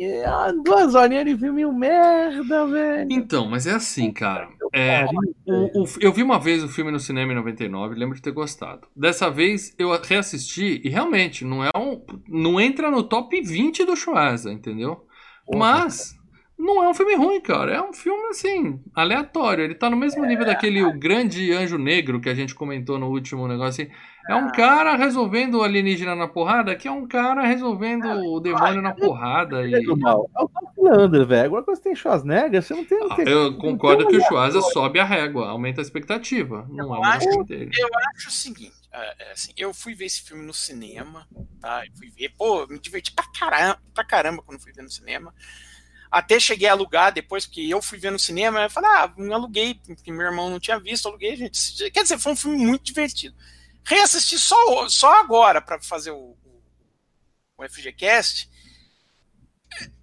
é, 0.01 0.25
duas 0.63 0.95
horinhas 0.95 1.25
de 1.25 1.38
filme 1.38 1.65
merda, 1.65 2.65
velho. 2.67 3.07
Então, 3.12 3.47
mas 3.47 3.65
é 3.67 3.71
assim, 3.71 4.12
cara. 4.12 4.47
É, 4.73 5.05
o- 5.45 5.83
o- 5.83 5.86
eu 5.99 6.12
vi 6.12 6.23
uma 6.23 6.39
vez 6.39 6.63
o 6.63 6.67
filme 6.67 6.91
no 6.91 6.99
cinema 6.99 7.31
em 7.31 7.36
99, 7.36 7.95
lembro 7.95 8.15
de 8.15 8.21
ter 8.21 8.31
gostado. 8.31 8.88
Dessa 8.95 9.29
vez 9.29 9.73
eu 9.77 9.89
reassisti 10.01 10.81
e 10.83 10.89
realmente 10.89 11.43
não 11.45 11.63
é 11.63 11.69
um. 11.75 12.01
Não 12.27 12.60
entra 12.60 12.91
no 12.91 13.03
top 13.03 13.39
20 13.41 13.86
do 13.86 13.95
Schwarza, 13.95 14.51
entendeu? 14.51 15.05
Mas 15.53 16.15
não 16.57 16.83
é 16.83 16.89
um 16.89 16.93
filme 16.93 17.15
ruim, 17.15 17.39
cara. 17.39 17.73
É 17.75 17.81
um 17.81 17.93
filme, 17.93 18.27
assim, 18.29 18.79
aleatório. 18.93 19.63
Ele 19.63 19.75
tá 19.75 19.89
no 19.89 19.95
mesmo 19.97 20.25
nível 20.25 20.45
daquele 20.45 20.83
O 20.83 20.97
Grande 20.97 21.51
Anjo 21.53 21.77
Negro 21.77 22.19
que 22.19 22.29
a 22.29 22.33
gente 22.36 22.53
comentou 22.55 22.97
no 22.99 23.07
último 23.10 23.47
negócio. 23.47 23.83
Assim. 23.86 23.93
É 24.29 24.35
um 24.35 24.51
cara 24.51 24.95
resolvendo 24.95 25.55
o 25.55 25.63
alienígena 25.63 26.15
na 26.15 26.27
porrada, 26.27 26.75
que 26.75 26.87
é 26.87 26.91
um 26.91 27.07
cara 27.07 27.45
resolvendo 27.45 28.05
o 28.07 28.39
demônio 28.39 28.81
na 28.81 28.93
porrada. 28.93 29.65
E... 29.65 29.73
É 29.73 29.79
o 29.79 30.49
Lander, 30.77 31.25
velho. 31.25 31.45
Agora 31.45 31.63
que 31.63 31.75
você 31.75 31.81
tem 31.81 31.95
Schwarzenegger, 31.95 32.61
você 32.61 32.73
não 32.73 32.85
tem. 32.85 32.99
Não 32.99 33.15
tem 33.15 33.27
eu 33.27 33.57
concordo 33.57 34.07
que 34.07 34.17
o 34.17 34.21
Schwarzenegger 34.21 34.71
sobe 34.71 34.99
a 34.99 35.05
régua, 35.05 35.49
aumenta 35.49 35.81
a 35.81 35.83
expectativa. 35.83 36.67
Não 36.69 36.95
é 36.95 36.99
o 36.99 37.03
acho, 37.03 37.43
dele. 37.43 37.71
Eu 37.77 37.89
acho 38.15 38.29
o 38.29 38.31
seguinte. 38.31 38.73
É, 38.91 39.31
assim, 39.31 39.51
eu 39.55 39.73
fui 39.73 39.93
ver 39.93 40.05
esse 40.05 40.21
filme 40.21 40.43
no 40.43 40.53
cinema, 40.53 41.27
tá? 41.61 41.85
Eu 41.85 41.91
fui 41.95 42.09
ver, 42.09 42.33
pô, 42.37 42.65
me 42.67 42.79
diverti 42.79 43.11
pra 43.11 43.25
caramba, 43.37 43.79
pra 43.93 44.03
caramba 44.03 44.41
quando 44.41 44.59
fui 44.59 44.73
ver 44.73 44.81
no 44.81 44.89
cinema. 44.89 45.33
Até 46.09 46.39
cheguei 46.39 46.67
a 46.67 46.71
alugar 46.71 47.13
depois, 47.13 47.45
porque 47.45 47.61
eu 47.61 47.81
fui 47.81 47.99
ver 47.99 48.11
no 48.11 48.19
cinema, 48.19 48.63
eu 48.63 48.69
falei, 48.69 48.89
ah, 48.89 49.13
não 49.17 49.35
aluguei, 49.35 49.75
porque 49.85 50.11
meu 50.11 50.25
irmão 50.25 50.49
não 50.49 50.59
tinha 50.59 50.79
visto, 50.79 51.07
aluguei, 51.07 51.35
gente. 51.35 51.91
Quer 51.91 52.03
dizer, 52.03 52.17
foi 52.17 52.31
um 52.31 52.35
filme 52.35 52.57
muito 52.57 52.85
divertido. 52.85 53.35
Reassisti 53.88 54.38
só, 54.38 54.89
só 54.89 55.17
agora 55.21 55.62
para 55.62 55.80
fazer 55.80 56.12
o, 56.12 56.36
o 57.58 57.69
FGCast. 57.69 58.50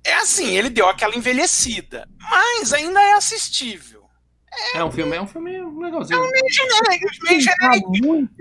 É 0.03 0.15
assim, 0.15 0.57
ele 0.57 0.71
deu 0.71 0.89
aquela 0.89 1.15
envelhecida, 1.15 2.09
mas 2.19 2.73
ainda 2.73 3.03
é 3.03 3.13
assistível. 3.13 4.09
É, 4.75 4.79
é 4.79 4.85
um 4.85 4.91
filme, 4.91 5.15
é 5.15 5.21
um 5.21 5.27
filme 5.27 5.51
legalzinho. 5.83 6.19
É 6.19 6.23
um 6.23 6.31
meio 6.31 6.51
genérico, 6.51 7.07
meio 7.25 7.41
genérico. 7.41 7.93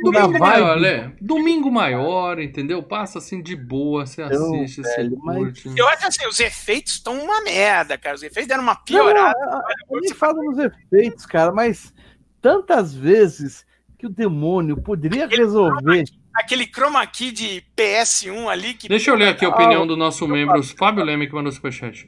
Domingo 0.01 0.39
maior, 0.39 0.79
né? 0.79 1.13
Domingo 1.19 1.71
maior, 1.71 2.39
entendeu? 2.39 2.81
Passa 2.81 3.17
assim 3.17 3.41
de 3.41 3.55
boa, 3.55 4.05
você 4.05 4.21
assiste, 4.21 4.81
você 4.81 4.95
velho, 4.95 5.17
curte. 5.17 5.67
Mas... 5.67 5.77
Eu 5.77 5.89
acho 5.89 6.07
assim, 6.07 6.25
os 6.25 6.39
efeitos 6.39 6.93
estão 6.93 7.21
uma 7.21 7.41
merda, 7.41 7.97
cara. 7.97 8.15
Os 8.15 8.23
efeitos 8.23 8.47
deram 8.47 8.63
uma 8.63 8.75
piorada. 8.75 9.37
Não, 9.39 9.61
não, 9.91 9.99
nem 9.99 10.13
fala 10.13 10.41
nos 10.41 10.57
efeitos, 10.57 11.25
cara, 11.25 11.51
mas 11.51 11.93
tantas 12.41 12.93
vezes 12.93 13.65
que 14.03 14.07
o 14.07 14.09
demônio 14.09 14.81
poderia 14.81 15.25
aquele 15.25 15.43
resolver. 15.43 15.79
Chroma, 15.81 16.03
aquele 16.35 16.67
chroma 16.67 17.07
key 17.07 17.31
de 17.31 17.63
PS1 17.77 18.47
ali 18.47 18.73
que. 18.73 18.89
Deixa 18.89 19.11
eu 19.11 19.15
ler 19.15 19.29
aqui 19.29 19.45
a 19.45 19.49
opinião 19.49 19.87
do 19.87 19.95
nosso 19.95 20.27
membro, 20.27 20.61
Fábio 20.61 21.05
Leme, 21.05 21.27
que 21.27 21.33
mandou 21.33 21.51
superchat. 21.51 22.05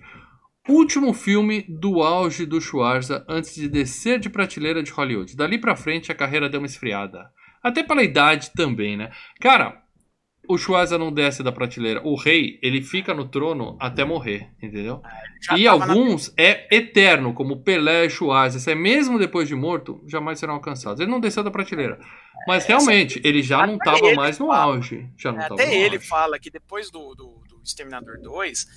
Último 0.67 1.13
filme 1.13 1.63
do 1.69 2.01
auge 2.01 2.45
do 2.45 2.59
Schwarza 2.59 3.23
antes 3.29 3.55
de 3.55 3.69
descer 3.69 4.19
de 4.19 4.29
prateleira 4.29 4.83
de 4.83 4.91
Hollywood. 4.91 5.37
Dali 5.37 5.57
pra 5.57 5.75
frente 5.75 6.11
a 6.11 6.15
carreira 6.15 6.49
deu 6.49 6.59
uma 6.59 6.65
esfriada. 6.65 7.29
Até 7.63 7.81
pela 7.81 8.03
idade 8.03 8.51
também, 8.53 8.97
né? 8.97 9.11
Cara, 9.39 9.81
o 10.47 10.57
Schwarza 10.57 10.97
não 10.97 11.11
desce 11.11 11.43
da 11.43 11.51
prateleira. 11.51 12.01
O 12.03 12.15
rei, 12.15 12.59
ele 12.61 12.81
fica 12.81 13.13
no 13.13 13.27
trono 13.27 13.75
até 13.79 14.03
morrer, 14.03 14.49
entendeu? 14.61 15.01
Já 15.41 15.57
e 15.57 15.67
alguns 15.67 16.29
na... 16.29 16.43
é 16.43 16.75
eterno, 16.75 17.33
como 17.33 17.61
Pelé 17.61 18.05
e 18.05 18.09
Schwarza. 18.09 18.57
Isso 18.57 18.69
é 18.69 18.75
mesmo 18.75 19.19
depois 19.19 19.47
de 19.47 19.55
morto, 19.55 20.03
jamais 20.07 20.39
serão 20.39 20.55
alcançados. 20.55 20.99
Ele 20.99 21.11
não 21.11 21.19
desceu 21.19 21.43
da 21.43 21.51
prateleira. 21.51 21.99
Mas 22.47 22.65
realmente, 22.65 23.21
ele 23.23 23.41
já 23.41 23.65
não 23.65 23.75
estava 23.75 24.13
mais 24.13 24.39
no 24.39 24.51
auge. 24.51 25.09
Já 25.17 25.31
não 25.31 25.41
até 25.41 25.75
ele 25.75 25.95
auge. 25.95 26.07
fala 26.07 26.39
que 26.39 26.49
depois 26.49 26.91
do, 26.91 27.15
do, 27.15 27.41
do 27.47 27.61
Exterminador 27.63 28.19
2, 28.21 28.67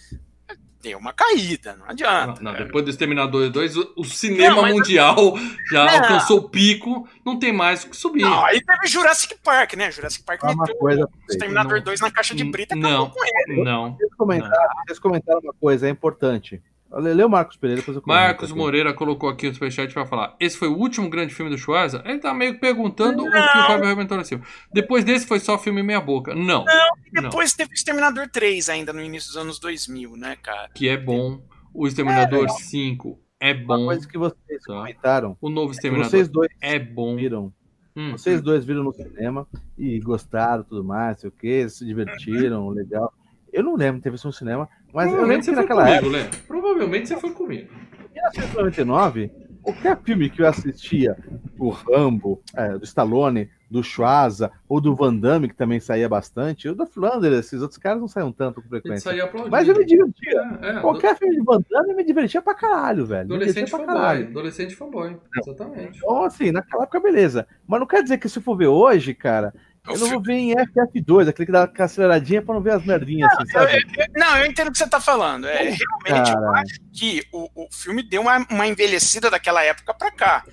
deu 0.81 0.99
uma 0.99 1.13
caída, 1.13 1.77
não 1.77 1.89
adianta. 1.89 2.41
Não, 2.41 2.53
não 2.53 2.59
depois 2.59 2.85
do 2.85 2.91
Exterminador 2.91 3.51
2, 3.51 3.77
o, 3.97 4.05
cinema 4.05 4.63
não, 4.63 4.69
mundial 4.69 5.35
já 5.71 5.85
não. 5.85 5.93
alcançou 5.93 6.39
o 6.39 6.49
pico, 6.49 7.09
não 7.25 7.39
tem 7.39 7.53
mais 7.53 7.85
o 7.85 7.91
que 7.91 7.97
subir. 7.97 8.23
Não, 8.23 8.45
aí 8.45 8.61
teve 8.63 8.87
Jurassic 8.87 9.37
Park, 9.43 9.75
né? 9.75 9.91
Jurassic 9.91 10.25
Park 10.25 10.45
ah, 10.45 10.55
meteu 10.55 10.77
coisa 10.77 11.05
o 11.05 11.33
Exterminador 11.33 11.83
2 11.83 12.01
na 12.01 12.11
caixa 12.11 12.35
de 12.35 12.45
brita 12.45 12.77
e 12.77 12.79
não, 12.79 13.11
com 13.11 13.21
ele. 13.25 13.63
Não, 13.63 13.97
vocês 13.97 14.15
comentaram, 14.15 14.75
vocês 14.87 14.99
comentaram 14.99 15.41
uma 15.41 15.55
coisa, 15.55 15.87
é 15.87 15.91
importante. 15.91 16.63
Lê 16.91 17.23
o 17.23 17.29
Marcos 17.29 17.57
Pereira, 17.57 17.83
depois 17.83 17.97
eu 17.99 18.03
Marcos 18.07 18.51
Moreira 18.51 18.95
colocou 18.95 19.29
aqui 19.29 19.47
o 19.47 19.53
superchat 19.53 19.93
para 19.93 20.07
falar. 20.07 20.35
Esse 20.41 20.57
foi 20.57 20.69
o 20.69 20.77
último 20.77 21.11
grande 21.11 21.35
filme 21.35 21.51
do 21.51 21.59
Schwarza? 21.59 22.03
Ele 22.07 22.19
tá 22.19 22.33
meio 22.33 22.59
perguntando 22.59 23.19
não. 23.19 23.29
o 23.29 23.31
que 23.31 23.39
o 23.39 23.67
Fábio 23.67 23.85
arrebentou 23.85 24.19
assim. 24.19 24.41
Depois 24.73 25.05
desse 25.05 25.27
foi 25.27 25.39
só 25.39 25.59
filme 25.59 25.83
meia 25.83 26.01
boca. 26.01 26.35
Não. 26.35 26.65
Não, 26.65 27.23
depois 27.23 27.53
não. 27.53 27.57
teve 27.59 27.73
o 27.73 27.75
Exterminador 27.75 28.29
3 28.29 28.71
ainda 28.71 28.93
no 28.95 29.03
início 29.03 29.29
dos 29.29 29.37
anos 29.37 29.59
2000, 29.59 30.17
né, 30.17 30.37
cara? 30.43 30.71
Que 30.75 30.89
é 30.89 30.97
bom. 30.97 31.43
O 31.75 31.87
Exterminador 31.87 32.47
é, 32.47 32.49
5 32.49 33.21
é 33.39 33.53
bom. 33.53 33.77
Uma 33.77 33.87
coisa 33.87 34.09
que 34.09 34.19
vocês 34.19 34.63
tá? 34.67 34.75
comentaram. 34.75 35.37
O 35.43 35.51
novo 35.51 35.73
Exterminador 35.73 36.11
vocês 36.11 36.29
dois 36.29 36.49
é 36.61 36.79
bom. 36.79 37.17
Viram. 37.17 37.53
Hum, 37.95 38.13
vocês 38.13 38.41
hum. 38.41 38.45
dois 38.45 38.65
viram 38.65 38.83
no 38.83 38.93
cinema 38.93 39.47
e 39.77 39.99
gostaram 40.01 40.63
tudo 40.63 40.85
mais, 40.85 41.21
sei 41.21 41.29
o 41.29 41.33
que, 41.33 41.69
se 41.69 41.85
divertiram, 41.85 42.69
legal. 42.71 43.13
Eu 43.53 43.63
não 43.63 43.77
lembro 43.77 43.97
de 43.97 44.05
ter 44.05 44.11
visto 44.11 44.27
no 44.27 44.33
cinema, 44.33 44.69
mas 44.93 45.13
eu 45.13 45.25
lembro 45.25 45.45
que 45.45 45.53
naquela 45.53 45.85
comigo, 45.85 46.17
época. 46.17 46.37
Lê. 46.37 46.43
Provavelmente 46.47 47.09
você 47.09 47.17
foi 47.17 47.31
comigo. 47.31 47.69
Em 48.11 48.15
1999, 48.15 49.31
qualquer 49.63 49.99
filme 50.03 50.31
que 50.31 50.43
eu 50.43 50.49
assistia, 50.49 51.17
o 51.59 51.69
Rambo, 51.69 52.41
é, 52.55 52.79
do 52.79 52.85
Stallone, 52.85 53.51
do 53.71 53.83
Schwarza, 53.83 54.51
ou 54.69 54.81
do 54.81 54.95
Van 54.95 55.15
Damme, 55.15 55.49
que 55.49 55.55
também 55.55 55.79
saía 55.79 56.09
bastante, 56.09 56.69
o 56.69 56.75
do 56.75 56.87
Flanders, 56.87 57.39
esses 57.39 57.61
outros 57.61 57.79
caras 57.79 58.01
não 58.01 58.09
saíam 58.09 58.33
tanto 58.33 58.63
com 58.63 58.69
frequência. 58.69 59.13
Mas 59.51 59.69
eu 59.69 59.77
me 59.77 59.85
divertia. 59.85 60.59
É, 60.63 60.69
é, 60.71 60.81
qualquer 60.81 61.15
do... 61.15 61.19
filme 61.19 61.37
de 61.37 61.45
Van 61.45 61.61
Damme 61.71 61.95
me 61.95 62.05
divertia 62.05 62.41
pra 62.41 62.55
caralho, 62.55 63.05
velho. 63.05 63.35
Adolescente 63.35 63.71
fanboy. 63.71 63.87
Caralho. 63.87 64.29
Adolescente 64.29 64.75
fanboy, 64.75 65.17
exatamente. 65.37 65.99
Então, 65.99 66.25
assim, 66.25 66.51
naquela 66.51 66.85
época, 66.85 67.01
beleza. 67.01 67.47
Mas 67.67 67.81
não 67.81 67.87
quer 67.87 68.03
dizer 68.03 68.19
que 68.19 68.29
se 68.29 68.41
for 68.41 68.57
ver 68.57 68.69
hoje, 68.69 69.13
cara, 69.13 69.53
eu 69.89 69.99
não 69.99 70.09
vou 70.09 70.23
ver 70.23 70.35
em 70.35 70.55
FF2, 70.55 71.29
aquele 71.29 71.47
que 71.47 71.53
dá 71.53 71.65
uma 71.65 71.85
aceleradinha 71.85 72.43
pra 72.43 72.55
não 72.55 72.63
ver 72.63 72.73
as 72.73 72.85
merdinhas, 72.85 73.31
não, 73.33 73.39
assim, 73.43 73.53
sabe? 73.53 73.73
Eu, 73.73 74.05
eu, 74.05 74.07
não, 74.17 74.37
eu 74.39 74.47
entendo 74.47 74.69
o 74.69 74.73
que 74.73 74.79
você 74.79 74.89
tá 74.89 75.01
falando. 75.01 75.47
É, 75.47 75.57
realmente, 75.63 76.33
Cara. 76.33 76.47
eu 76.47 76.55
acho 76.57 76.81
que 76.93 77.25
o, 77.33 77.49
o 77.55 77.69
filme 77.73 78.03
deu 78.03 78.23
uma, 78.23 78.47
uma 78.51 78.67
envelhecida 78.67 79.31
daquela 79.31 79.63
época 79.63 79.95
pra 79.95 80.11
cá. 80.11 80.45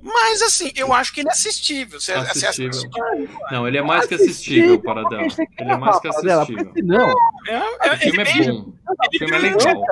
Mas, 0.00 0.42
assim, 0.42 0.70
eu 0.74 0.92
acho 0.92 1.12
que 1.12 1.20
ele 1.20 1.28
é 1.28 1.32
assistível. 1.32 2.00
Você, 2.00 2.12
assistível. 2.12 2.70
assistível. 2.70 3.28
Não, 3.50 3.66
ele 3.66 3.78
é 3.78 3.82
mais 3.82 4.06
que 4.06 4.14
assistível, 4.14 4.80
Paradão. 4.80 5.20
Ele 5.22 5.70
é 5.70 5.76
mais 5.76 6.00
que 6.00 6.08
assistível. 6.08 6.72
Não, 6.84 7.10
é, 7.48 7.88
é, 7.88 7.92
o 7.94 7.96
filme 7.98 8.22
é 8.22 8.52
bom. 8.52 8.72
O 8.92 9.18
filme 9.18 9.36
é 9.36 9.38
legal. 9.38 9.84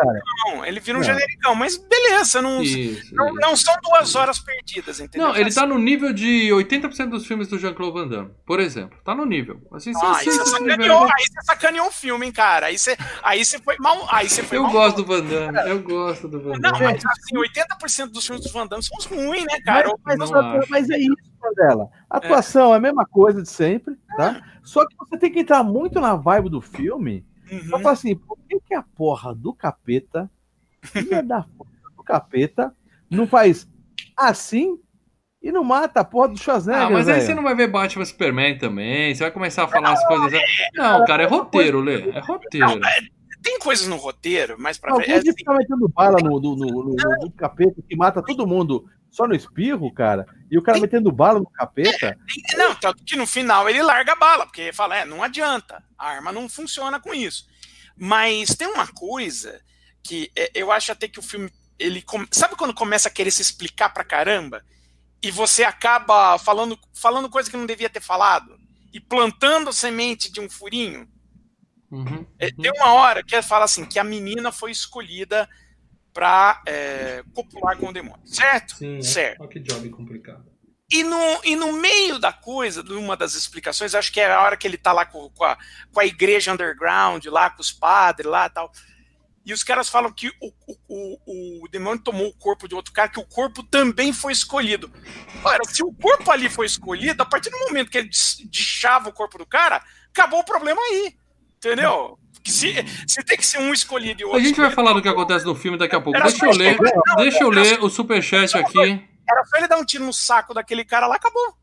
Um 0.49 0.65
ele 0.65 0.81
vira 0.81 0.99
um 0.99 1.03
genericão, 1.03 1.55
mas 1.55 1.77
beleza, 1.77 2.41
não, 2.43 2.63
isso, 2.63 3.15
não, 3.15 3.29
isso. 3.29 3.41
não, 3.41 3.57
são 3.57 3.75
duas 3.83 4.15
horas 4.15 4.39
perdidas, 4.39 5.01
entendeu? 5.01 5.29
Não, 5.29 5.37
ele 5.37 5.53
tá 5.53 5.67
no 5.67 5.79
nível 5.79 6.13
de 6.13 6.51
80% 6.51 7.09
dos 7.09 7.27
filmes 7.27 7.49
do 7.49 7.59
Jean-Claude 7.59 7.93
Van 7.93 8.09
Damme, 8.09 8.31
por 8.45 8.61
exemplo. 8.61 8.99
Tá 9.05 9.15
no 9.15 9.25
nível. 9.25 9.61
Assim, 9.73 9.93
ah, 9.97 10.17
aí, 10.17 10.25
você 10.25 10.45
sacaneou, 10.47 11.05
aí 11.05 11.25
você 11.27 11.43
sacaneou 11.45 11.87
o 11.89 11.91
filme, 11.91 12.27
hein, 12.27 12.33
cara. 12.33 12.67
Aí 12.67 12.79
você, 12.79 12.97
aí 13.23 13.45
você 13.45 13.59
foi 13.59 13.77
mal. 13.79 14.07
Aí 14.11 14.29
você 14.29 14.43
foi 14.43 14.59
eu 14.59 14.63
mal 14.65 14.73
gosto 14.73 14.97
do 14.97 15.05
Van 15.05 15.25
Damme, 15.25 15.71
eu 15.71 15.83
gosto 15.83 16.29
do 16.29 16.41
Van 16.41 16.59
Damme. 16.59 16.79
Não, 16.79 16.81
mas 16.81 17.03
assim, 17.05 17.37
80% 17.37 18.11
dos 18.11 18.27
filmes 18.27 18.45
do 18.45 18.53
Van 18.53 18.67
Damme 18.67 18.83
são 18.83 18.99
ruins, 19.17 19.45
né, 19.45 19.61
cara? 19.65 19.90
Mas, 20.05 20.19
mas, 20.19 20.69
mas 20.69 20.91
é 20.91 20.99
isso, 20.99 21.17
Mandela. 21.41 21.89
A 22.09 22.19
atuação 22.19 22.71
é. 22.71 22.75
é. 22.75 22.77
a 22.77 22.81
mesma 22.81 23.07
coisa 23.07 23.43
de 23.43 23.49
sempre, 23.49 23.97
tá? 24.17 24.43
Só 24.63 24.87
que 24.87 24.95
você 24.97 25.19
tem 25.19 25.31
que 25.31 25.41
entrar 25.41 25.63
muito 25.63 26.01
na 26.01 26.15
vibe 26.15 26.51
do 26.51 26.61
filme 26.61 27.25
uhum. 27.51 27.69
pra 27.69 27.79
falar 27.79 27.93
assim, 27.93 28.17
por 28.17 28.39
que, 28.49 28.61
que 28.61 28.75
a 28.75 28.83
porra 28.83 29.35
do 29.35 29.53
capeta, 29.53 30.31
filha 30.83 31.23
da 31.23 31.43
porra 31.43 31.71
do 31.97 32.03
capeta, 32.03 32.75
não 33.09 33.27
faz 33.27 33.69
assim 34.17 34.79
e 35.43 35.51
não 35.51 35.65
mata 35.65 36.01
a 36.01 36.05
porra 36.05 36.29
do 36.29 36.39
Schwarzenegger. 36.39 36.87
Ah, 36.87 36.91
mas 36.91 37.09
aí 37.09 37.23
você 37.23 37.35
não 37.35 37.43
vai 37.43 37.55
ver 37.55 37.67
Batman 37.67 38.05
Superman 38.05 38.59
também. 38.59 39.15
Você 39.15 39.23
vai 39.23 39.31
começar 39.31 39.65
a 39.65 39.69
falar 39.69 39.89
não, 39.89 39.93
as 39.95 40.07
coisas. 40.07 40.33
É... 40.35 40.43
Não, 40.75 41.05
cara, 41.07 41.23
é 41.23 41.27
roteiro, 41.27 41.81
Lê. 41.81 42.11
É 42.11 42.21
roteiro. 42.21 42.67
Não, 42.67 42.89
é 42.89 43.01
tem 43.43 43.59
coisas 43.59 43.87
no 43.87 43.97
roteiro, 43.97 44.57
mas 44.59 44.79
pra 44.79 44.95
ver. 44.97 45.09
É 45.09 45.15
assim, 45.15 45.33
ficar 45.33 45.55
metendo 45.55 45.89
bala 45.89 46.19
no, 46.23 46.41
no, 46.41 46.57
no, 46.57 46.67
no, 46.67 46.95
no 46.95 47.33
capeta 47.33 47.83
que 47.89 47.97
mata 47.97 48.23
todo 48.23 48.47
mundo 48.47 48.85
só 49.11 49.27
no 49.27 49.35
espirro, 49.35 49.93
cara, 49.93 50.27
e 50.51 50.57
o 50.57 50.63
cara 50.63 50.77
tem... 50.77 50.83
metendo 50.83 51.11
bala 51.11 51.41
no 51.41 51.51
capeta. 51.51 52.17
É, 52.53 52.57
não, 52.57 52.75
tanto 52.75 53.05
que 53.05 53.17
no 53.17 53.27
final 53.27 53.69
ele 53.69 53.83
larga 53.83 54.13
a 54.13 54.17
bala, 54.17 54.47
porque 54.47 54.63
ele 54.63 54.73
fala, 54.73 54.97
é, 54.97 55.05
não 55.05 55.23
adianta, 55.23 55.83
a 55.99 56.09
arma 56.09 56.33
não 56.33 56.49
funciona 56.49 57.01
com 57.01 57.13
isso. 57.13 57.47
Mas 57.97 58.55
tem 58.55 58.69
uma 58.69 58.87
coisa 58.87 59.61
que 60.03 60.31
é, 60.37 60.51
eu 60.55 60.73
acho 60.73 60.93
até 60.93 61.09
que 61.09 61.19
o 61.19 61.23
filme, 61.23 61.53
ele 61.79 62.05
sabe 62.31 62.57
quando 62.57 62.73
começa 62.73 63.09
a 63.09 63.13
querer 63.13 63.31
se 63.31 63.43
explicar 63.43 63.91
pra 63.91 64.05
caramba? 64.05 64.65
E 65.23 65.31
você 65.31 65.65
acaba 65.65 66.39
falando, 66.39 66.79
falando 66.95 67.29
coisa 67.29 67.51
que 67.51 67.57
não 67.57 67.67
devia 67.67 67.91
ter 67.91 68.01
falado? 68.01 68.59
E 68.93 68.99
plantando 68.99 69.69
a 69.69 69.73
semente 69.73 70.33
de 70.33 70.41
um 70.41 70.49
furinho? 70.49 71.07
Uhum, 71.91 72.27
é, 72.39 72.47
uhum. 72.47 72.57
Tem 72.63 72.73
uma 72.77 72.95
hora 72.95 73.23
que 73.23 73.35
ele 73.35 73.43
fala 73.43 73.65
assim, 73.65 73.85
que 73.85 73.99
a 73.99 74.05
menina 74.05 74.51
foi 74.51 74.71
escolhida 74.71 75.49
para 76.13 76.63
é, 76.67 77.23
copular 77.35 77.77
com 77.77 77.89
o 77.89 77.93
demônio, 77.93 78.27
certo? 78.27 78.77
Sim, 78.77 78.99
é. 78.99 79.03
certo. 79.03 79.41
Olha 79.41 79.49
que 79.49 79.61
job 79.61 79.89
complicado. 79.91 80.45
E 80.93 81.05
no, 81.05 81.41
e 81.45 81.55
no 81.55 81.73
meio 81.73 82.19
da 82.19 82.33
coisa, 82.33 82.83
numa 82.83 83.17
das 83.17 83.35
explicações, 83.35 83.95
acho 83.95 84.13
que 84.13 84.21
é 84.21 84.33
a 84.33 84.43
hora 84.43 84.57
que 84.57 84.67
ele 84.67 84.77
tá 84.77 84.93
lá 84.93 85.07
com, 85.07 85.31
com, 85.31 85.45
a, 85.45 85.57
com 85.93 86.01
a 86.01 86.05
igreja 86.05 86.53
underground, 86.53 87.25
lá 87.27 87.49
com 87.49 87.63
os 87.63 87.71
padres 87.71 88.29
lá 88.29 88.47
e 88.47 88.51
tal. 88.51 88.73
E 89.47 89.53
os 89.53 89.63
caras 89.63 89.89
falam 89.89 90.13
que 90.13 90.29
o, 90.29 90.53
o, 90.67 90.77
o, 90.89 91.65
o, 91.65 91.69
demônio 91.69 92.03
tomou 92.03 92.29
o 92.29 92.37
corpo 92.37 92.69
de 92.69 92.75
outro 92.75 92.93
cara, 92.93 93.09
que 93.09 93.21
o 93.21 93.27
corpo 93.27 93.63
também 93.63 94.13
foi 94.13 94.33
escolhido. 94.33 94.93
Ora, 95.45 95.65
se 95.65 95.83
o 95.83 95.93
corpo 95.93 96.31
ali 96.31 96.49
foi 96.49 96.67
escolhido, 96.67 97.23
a 97.23 97.27
partir 97.27 97.51
do 97.51 97.59
momento 97.59 97.91
que 97.91 97.99
ele 97.99 98.11
deixava 98.51 99.09
o 99.09 99.13
corpo 99.13 99.39
do 99.39 99.47
cara, 99.47 99.83
acabou 100.11 100.41
o 100.41 100.45
problema 100.45 100.81
aí. 100.81 101.17
Entendeu? 101.57 102.19
Se, 102.45 102.75
se 103.07 103.23
tem 103.25 103.37
que 103.37 103.47
ser 103.47 103.59
um 103.59 103.73
escolhido 103.73 104.23
e 104.23 104.25
outro. 104.25 104.39
A 104.39 104.43
gente 104.43 104.59
vai 104.61 104.71
falar 104.71 104.93
do 104.95 105.03
que 105.03 105.09
acontece 105.09 105.45
no 105.45 105.55
filme 105.55 105.77
daqui 105.79 105.95
a 105.95 106.01
pouco. 106.01 106.19
Era 106.19 106.29
Deixa 106.29 106.47
eu 106.47 106.53
ler, 106.53 106.77
não, 106.81 107.17
deixa 107.17 107.45
eu 107.45 107.51
ler 107.51 107.83
o 107.85 107.89
superchat 107.91 108.57
aqui. 108.57 108.79
Era 109.29 109.45
só 109.45 109.59
ele 109.59 109.69
dar 109.69 109.79
um 109.79 109.85
tiro 109.85 110.05
no 110.05 110.13
saco 110.13 110.55
daquele 110.55 110.85
cara 110.85 111.07
lá, 111.07 111.17
acabou. 111.17 111.55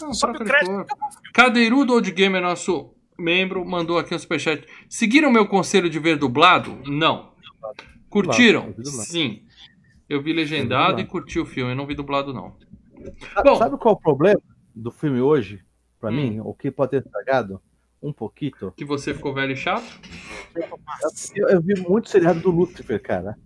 Não, 0.00 0.14
Sobe 0.14 0.38
o 0.38 0.44
crédito. 0.44 0.86
Cadeirudo 1.34 1.92
Old 1.94 2.10
Gamer, 2.12 2.40
nosso 2.40 2.94
membro, 3.18 3.64
mandou 3.64 3.98
aqui 3.98 4.14
um 4.14 4.18
superchat. 4.18 4.66
Seguiram 4.88 5.30
meu 5.30 5.46
conselho 5.46 5.90
de 5.90 5.98
ver 5.98 6.16
dublado? 6.16 6.80
Não. 6.86 7.32
Curtiram? 8.08 8.74
Eu 8.76 8.84
vi. 8.84 8.90
Sim. 8.90 9.42
Eu 10.08 10.20
vi 10.22 10.32
legendado 10.32 11.00
e 11.00 11.04
curti 11.06 11.38
o 11.38 11.46
filme, 11.46 11.72
eu 11.72 11.76
não 11.76 11.86
vi 11.86 11.94
dublado, 11.94 12.32
não. 12.34 12.56
Sabe, 13.34 13.48
Bom. 13.50 13.56
sabe 13.56 13.76
qual 13.78 13.94
é 13.94 13.96
o 13.98 14.00
problema 14.00 14.40
do 14.74 14.90
filme 14.90 15.20
hoje? 15.20 15.62
Pra 16.00 16.10
Hum. 16.10 16.14
mim, 16.14 16.40
o 16.40 16.52
que 16.54 16.70
pode 16.70 16.90
ter 16.92 17.02
estragado? 17.04 17.60
Um 18.02 18.12
pouquinho. 18.12 18.72
Que 18.76 18.84
você 18.84 19.12
ficou 19.12 19.34
velho 19.34 19.52
e 19.52 19.56
chato? 19.56 19.84
Eu, 21.34 21.48
eu 21.48 21.60
vi 21.60 21.78
muito 21.80 22.08
seriado 22.08 22.40
do 22.40 22.50
Lucifer, 22.50 23.00
cara. 23.02 23.36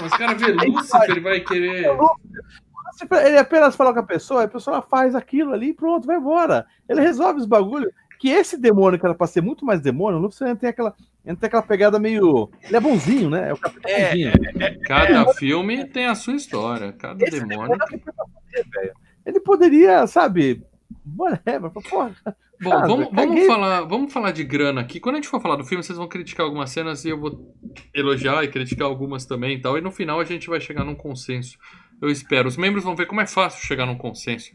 Mas 0.00 0.12
o 0.12 0.18
cara 0.18 0.34
vê 0.34 0.52
Lúcifer, 0.66 1.10
ele 1.10 1.20
vai 1.20 1.40
querer. 1.40 1.88
Lucifer, 1.92 3.26
Ele 3.26 3.38
apenas 3.38 3.74
fala 3.74 3.92
com 3.92 4.00
a 4.00 4.02
pessoa, 4.02 4.44
a 4.44 4.48
pessoa 4.48 4.82
faz 4.82 5.14
aquilo 5.14 5.52
ali 5.52 5.68
e 5.68 5.74
pronto, 5.74 6.06
vai 6.06 6.16
embora. 6.16 6.66
Ele 6.88 7.00
resolve 7.00 7.40
os 7.40 7.46
bagulhos. 7.46 7.90
Que 8.18 8.30
esse 8.30 8.56
demônio, 8.56 8.98
que 8.98 9.04
era 9.04 9.14
pra 9.14 9.26
ser 9.26 9.42
muito 9.42 9.64
mais 9.64 9.80
demônio, 9.80 10.18
o 10.18 10.22
Lucifer 10.22 10.56
tem 10.56 10.70
aquela, 10.70 10.94
tem 11.22 11.36
aquela 11.42 11.62
pegada 11.62 11.98
meio. 11.98 12.50
Ele 12.62 12.76
é 12.76 12.80
bonzinho, 12.80 13.28
né? 13.28 13.50
É 13.50 13.52
o 13.52 13.58
capitão 13.58 13.90
É, 13.90 14.08
bonzinho. 14.08 14.80
Cada 14.86 15.34
filme 15.34 15.84
tem 15.84 16.06
a 16.06 16.14
sua 16.14 16.34
história. 16.34 16.92
Cada 16.92 17.22
Esse 17.22 17.40
demônio. 17.44 17.76
demônio. 17.76 18.92
Ele 19.24 19.40
poderia, 19.40 20.06
sabe? 20.06 20.62
Whatever, 21.06 21.70
porra. 21.70 22.16
Bom, 22.60 22.70
Cara, 22.70 22.86
vamos, 22.86 23.08
vamos, 23.12 23.46
falar, 23.46 23.80
vamos 23.82 24.12
falar 24.12 24.30
de 24.32 24.42
grana 24.42 24.80
aqui. 24.80 24.98
Quando 24.98 25.16
a 25.16 25.18
gente 25.18 25.28
for 25.28 25.40
falar 25.40 25.56
do 25.56 25.64
filme, 25.64 25.84
vocês 25.84 25.98
vão 25.98 26.08
criticar 26.08 26.46
algumas 26.46 26.70
cenas 26.70 27.04
e 27.04 27.10
eu 27.10 27.20
vou 27.20 27.54
elogiar 27.94 28.42
e 28.42 28.48
criticar 28.48 28.88
algumas 28.88 29.24
também 29.26 29.56
e 29.56 29.60
tal. 29.60 29.76
E 29.78 29.80
no 29.80 29.92
final 29.92 30.18
a 30.18 30.24
gente 30.24 30.48
vai 30.48 30.60
chegar 30.60 30.84
num 30.84 30.94
consenso. 30.94 31.58
Eu 32.00 32.10
espero. 32.10 32.48
Os 32.48 32.56
membros 32.56 32.82
vão 32.82 32.96
ver 32.96 33.06
como 33.06 33.20
é 33.20 33.26
fácil 33.26 33.64
chegar 33.64 33.86
num 33.86 33.96
consenso 33.96 34.50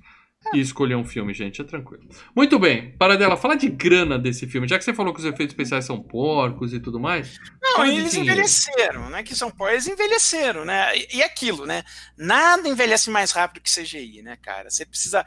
e 0.54 0.60
escolher 0.60 0.96
um 0.96 1.04
filme, 1.06 1.34
gente. 1.34 1.62
É 1.62 1.64
tranquilo. 1.64 2.04
Muito 2.36 2.58
bem. 2.60 2.92
Paradela, 2.98 3.38
fala 3.38 3.56
de 3.56 3.70
grana 3.70 4.18
desse 4.18 4.48
filme. 4.48 4.68
Já 4.68 4.78
que 4.78 4.84
você 4.84 4.94
falou 4.94 5.14
que 5.14 5.20
os 5.20 5.26
efeitos 5.26 5.54
especiais 5.54 5.86
são 5.86 6.02
porcos 6.02 6.74
e 6.74 6.80
tudo 6.80 7.00
mais. 7.00 7.38
Não, 7.62 7.86
eles 7.86 8.12
dinheiro. 8.12 8.32
envelheceram, 8.34 9.10
né? 9.10 9.24
Que 9.24 9.36
são 9.36 9.52
pô, 9.52 9.70
eles 9.70 9.88
envelheceram, 9.88 10.66
né? 10.66 10.98
E, 10.98 11.18
e 11.18 11.24
aquilo, 11.24 11.66
né? 11.66 11.84
Nada 12.18 12.68
envelhece 12.68 13.10
mais 13.10 13.32
rápido 13.32 13.62
que 13.64 13.70
CGI, 13.70 14.22
né, 14.24 14.38
cara? 14.42 14.70
Você 14.70 14.86
precisa, 14.86 15.24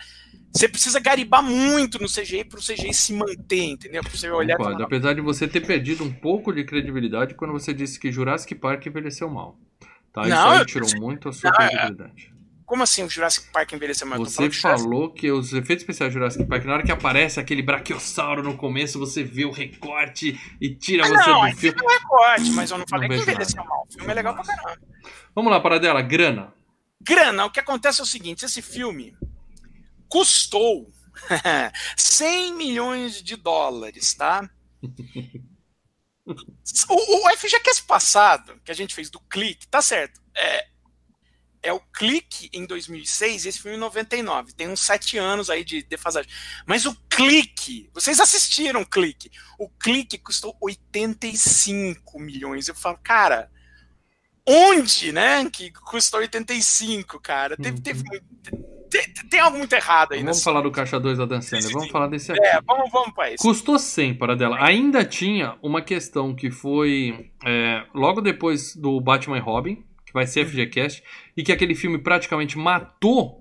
você 0.53 0.69
precisa 0.69 0.99
garibar 1.01 1.43
muito 1.43 1.99
no 2.01 2.09
CGI 2.09 2.45
pro 2.45 2.61
CGI 2.61 2.93
se 2.93 3.13
manter, 3.13 3.65
entendeu? 3.65 4.03
Pra 4.03 4.11
você 4.13 4.29
olhar 4.31 4.57
Concordo. 4.57 4.83
Apesar 4.83 5.15
de 5.15 5.21
você 5.21 5.47
ter 5.49 5.61
perdido 5.65 6.03
um 6.05 6.13
pouco 6.13 6.53
de 6.53 6.65
credibilidade 6.65 7.35
quando 7.35 7.53
você 7.53 7.73
disse 7.73 7.99
que 8.01 8.11
Jurassic 8.13 8.55
Park 8.57 8.85
envelheceu 8.87 9.31
mal. 9.31 9.59
Tá? 10.13 10.23
Isso 10.23 10.31
Não, 10.31 10.51
aí 10.51 10.59
eu 10.59 10.67
tirou 10.67 10.87
disse- 10.87 11.01
muito 11.01 11.29
a 11.29 11.33
sua 11.33 11.51
Não, 11.51 11.65
é- 11.65 11.69
credibilidade. 11.69 12.34
Como 12.67 12.83
assim 12.83 13.03
o 13.05 13.09
Jurassic 13.11 13.51
Park 13.53 13.73
envelheceu 13.73 14.07
mais? 14.07 14.21
Você 14.21 14.49
que 14.49 14.57
falou 14.57 15.13
que 15.13 15.31
os 15.31 15.53
efeitos 15.53 15.83
especiais 15.83 16.13
de 16.13 16.19
Jurassic 16.19 16.45
Park, 16.47 16.65
na 16.65 16.75
hora 16.75 16.83
que 16.83 16.93
aparece 16.93 17.39
aquele 17.39 17.63
brachiosauro 17.63 18.43
no 18.43 18.57
começo, 18.57 18.99
você 18.99 19.23
vê 19.23 19.45
o 19.45 19.51
recorte 19.51 20.39
e 20.61 20.75
tira 20.75 21.05
Ah, 21.05 21.09
você 21.09 21.31
não, 21.31 21.51
do 21.51 21.57
filme. 21.57 21.79
não 21.83 21.91
é 21.91 22.01
corte, 22.01 22.51
mas 22.53 22.71
eu 22.71 22.79
não 22.79 22.87
falei 22.89 23.09
que 23.09 23.15
vejo 23.17 23.31
envelheceu 23.31 23.65
mal. 23.65 23.87
O 23.89 23.93
filme 23.93 24.11
é 24.11 24.15
legal 24.15 24.35
pra 24.35 24.45
caramba. 24.45 24.81
Vamos 25.35 25.51
lá, 25.51 25.61
Paradela, 25.61 26.01
grana. 26.03 26.53
Grana, 27.01 27.45
o 27.45 27.51
que 27.51 27.61
acontece 27.61 28.01
é 28.01 28.05
o 28.05 28.07
seguinte: 28.07 28.45
esse 28.45 28.63
filme 28.63 29.15
custou 30.09 30.91
100 31.97 32.55
milhões 32.55 33.23
de 33.23 33.37
dólares, 33.37 34.15
tá? 34.15 34.49
O, 36.89 37.27
o 37.29 37.37
FGCast 37.37 37.83
passado, 37.83 38.59
que 38.65 38.71
a 38.73 38.75
gente 38.75 38.95
fez 38.95 39.11
do 39.11 39.21
Clique, 39.21 39.69
tá 39.69 39.83
certo. 39.83 40.23
É, 40.35 40.67
é 41.65 41.73
o 41.73 41.81
Clique 41.81 42.49
em 42.53 42.65
2006 42.67 43.45
e 43.45 43.49
esse 43.49 43.59
filme 43.61 43.77
em 43.77 43.81
99. 43.81 44.53
Tem 44.53 44.69
uns 44.69 44.81
sete 44.81 45.17
anos 45.19 45.49
aí 45.51 45.65
de 45.65 45.83
defasagem. 45.83 46.31
Mas 46.67 46.85
o 46.87 46.95
Clique, 47.09 47.89
vocês 47.93 48.21
assistiram 48.21 48.83
o 48.83 48.87
Clique. 48.87 49.31
O 49.59 49.69
Clique 49.69 50.19
custou 50.19 50.57
85 50.61 52.19
milhões. 52.21 52.69
Eu 52.69 52.75
falo, 52.75 52.99
cara, 53.03 53.51
onde, 54.47 55.11
né, 55.13 55.49
que 55.51 55.71
custou 55.73 56.21
85, 56.21 57.19
cara? 57.21 57.57
Teve, 57.57 57.81
teve 57.81 58.03
muito- 58.05 58.25
tem, 58.91 59.13
tem 59.29 59.41
algo 59.41 59.59
muito 59.59 59.73
errado 59.73 60.13
aí. 60.13 60.21
Vamos 60.21 60.43
falar 60.43 60.61
do 60.61 60.71
Caixa 60.71 61.01
2 61.01 61.19
da 61.19 61.25
Dan 61.27 61.41
Sandler, 61.41 61.73
vamos 61.73 61.91
falar 61.91 62.07
desse 62.07 62.31
aqui. 62.31 62.41
É, 62.45 62.61
vamos, 62.63 62.91
vamos 62.93 63.13
pra 63.15 63.31
isso. 63.33 63.43
Custou 63.43 63.79
100, 63.79 64.15
Paradela. 64.15 64.57
Ainda 64.65 65.05
tinha 65.05 65.57
uma 65.63 65.83
questão 65.83 66.35
que 66.35 66.51
foi 66.51 67.31
é, 67.45 67.85
logo 67.93 68.21
depois 68.21 68.77
do 68.77 69.01
Batman 69.01 69.39
e 69.39 69.41
Robin, 69.41 69.85
vai 70.15 70.27
ser 70.27 70.47
FGCast, 70.47 71.03
e 71.37 71.43
que 71.43 71.53
aquele 71.53 71.75
filme 71.75 71.99
praticamente 71.99 72.57
matou 72.57 73.39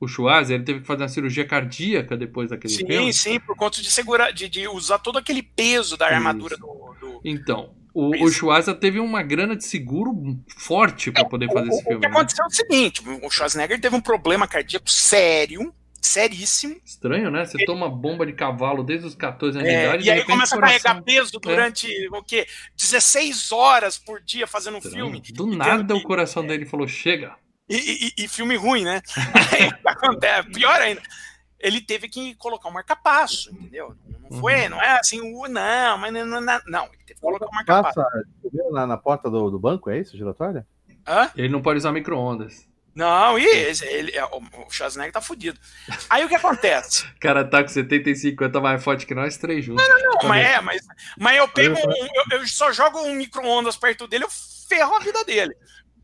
o 0.00 0.06
Schwarzer, 0.06 0.56
ele 0.56 0.64
teve 0.64 0.80
que 0.80 0.86
fazer 0.86 1.02
uma 1.02 1.08
cirurgia 1.08 1.46
cardíaca 1.46 2.16
depois 2.16 2.50
daquele 2.50 2.72
Sim, 2.74 2.86
filme. 2.86 3.12
sim, 3.12 3.40
por 3.40 3.56
conta 3.56 3.80
de 3.80 3.90
segurar, 3.90 4.32
de, 4.32 4.48
de 4.48 4.68
usar 4.68 4.98
todo 4.98 5.16
aquele 5.18 5.42
peso 5.42 5.96
da 5.96 6.06
armadura 6.06 6.56
do. 6.56 6.66
do- 7.00 7.20
Então, 7.24 7.74
o, 7.94 8.14
Isso. 8.14 8.24
o 8.24 8.30
Schwarza 8.30 8.74
teve 8.74 9.00
uma 9.00 9.22
grana 9.22 9.56
de 9.56 9.64
seguro 9.64 10.12
forte 10.56 11.10
pra 11.10 11.24
poder 11.24 11.48
fazer 11.52 11.68
o, 11.68 11.72
esse 11.72 11.80
o 11.80 11.84
filme. 11.84 12.00
que 12.00 12.06
né? 12.08 12.12
aconteceu 12.14 12.44
é 12.44 12.46
o 12.46 12.50
seguinte: 12.50 13.02
o 13.22 13.30
Schwarzenegger 13.30 13.80
teve 13.80 13.96
um 13.96 14.00
problema 14.00 14.46
cardíaco 14.46 14.88
sério, 14.90 15.72
seríssimo. 16.00 16.76
Estranho, 16.84 17.30
né? 17.30 17.44
Você 17.44 17.64
toma 17.64 17.88
bomba 17.88 18.24
de 18.26 18.32
cavalo 18.32 18.82
desde 18.82 19.06
os 19.06 19.14
14 19.14 19.58
anos 19.58 19.68
de 19.68 19.74
é, 19.74 19.84
idade 19.88 20.04
e 20.06 20.10
aí 20.10 20.20
de 20.20 20.26
começa 20.26 20.56
a 20.56 20.60
carregar 20.60 21.02
peso 21.02 21.32
durante 21.40 21.88
o 22.12 22.22
quê? 22.22 22.46
16 22.76 23.52
horas 23.52 23.98
por 23.98 24.20
dia 24.20 24.46
fazendo 24.46 24.78
um 24.78 24.82
filme. 24.82 25.20
Do 25.32 25.46
nada 25.46 25.78
tendo- 25.78 25.96
o 25.96 26.02
coração 26.02 26.46
dele 26.46 26.64
falou: 26.66 26.86
chega. 26.88 27.34
E, 27.68 28.08
e- 28.18 28.24
e 28.24 28.28
filme 28.28 28.56
ruim, 28.56 28.84
né? 28.84 29.02
Aí 29.52 29.68
o 29.68 29.74
que 29.76 29.88
acontece? 29.88 30.50
Pior 30.50 30.80
ainda. 30.80 31.02
Ele 31.60 31.80
teve 31.80 32.08
que 32.08 32.34
colocar 32.36 32.68
um 32.68 32.72
marca-passo, 32.72 33.50
entendeu? 33.50 33.94
Não 34.30 34.38
foi, 34.40 34.62
Uhum. 34.64 34.68
não 34.70 34.82
é 34.82 34.98
assim, 35.00 35.20
uh, 35.20 35.48
não, 35.48 35.98
mas 35.98 36.12
não, 36.12 36.24
não, 36.24 36.40
não, 36.40 36.60
não, 36.68 36.84
ele 36.84 36.98
teve 37.04 37.14
que 37.14 37.20
colocar 37.20 37.46
um 37.46 37.50
marca-passo. 37.52 38.00
Na, 38.70 38.86
na 38.86 38.96
porta 38.96 39.28
do, 39.28 39.50
do 39.50 39.58
banco, 39.58 39.90
é 39.90 39.98
isso, 39.98 40.16
giratória? 40.16 40.64
Hã? 41.06 41.30
Ele 41.36 41.48
não 41.48 41.60
pode 41.60 41.78
usar 41.78 41.90
micro-ondas. 41.90 42.66
Não, 42.98 43.38
e 43.38 43.44
ele, 43.46 44.10
é, 44.16 44.24
o 44.24 44.42
Schwarzenegger 44.68 45.12
tá 45.12 45.20
fudido. 45.20 45.56
Aí 46.10 46.24
o 46.24 46.28
que 46.28 46.34
acontece? 46.34 47.06
O 47.06 47.20
cara 47.20 47.44
tá 47.44 47.62
com 47.62 47.68
70 47.68 48.10
e 48.10 48.16
50 48.16 48.60
mais 48.60 48.82
forte 48.82 49.06
que 49.06 49.14
nós 49.14 49.36
três 49.36 49.64
juntos. 49.64 49.86
Não, 49.88 50.28
mas 50.28 50.44
é, 50.44 50.60
mas, 50.60 50.82
mas 51.16 51.38
eu 51.38 51.46
pego, 51.46 51.78
Eu- 51.78 51.86
um- 51.88 52.08
eu, 52.32 52.38
eu 52.40 52.46
só 52.48 52.72
jogo 52.72 52.98
um 53.02 53.14
micro-ondas 53.14 53.76
perto 53.76 54.08
dele, 54.08 54.24
eu 54.24 54.28
ferro 54.68 54.96
a 54.96 54.98
vida 54.98 55.22
dele. 55.22 55.54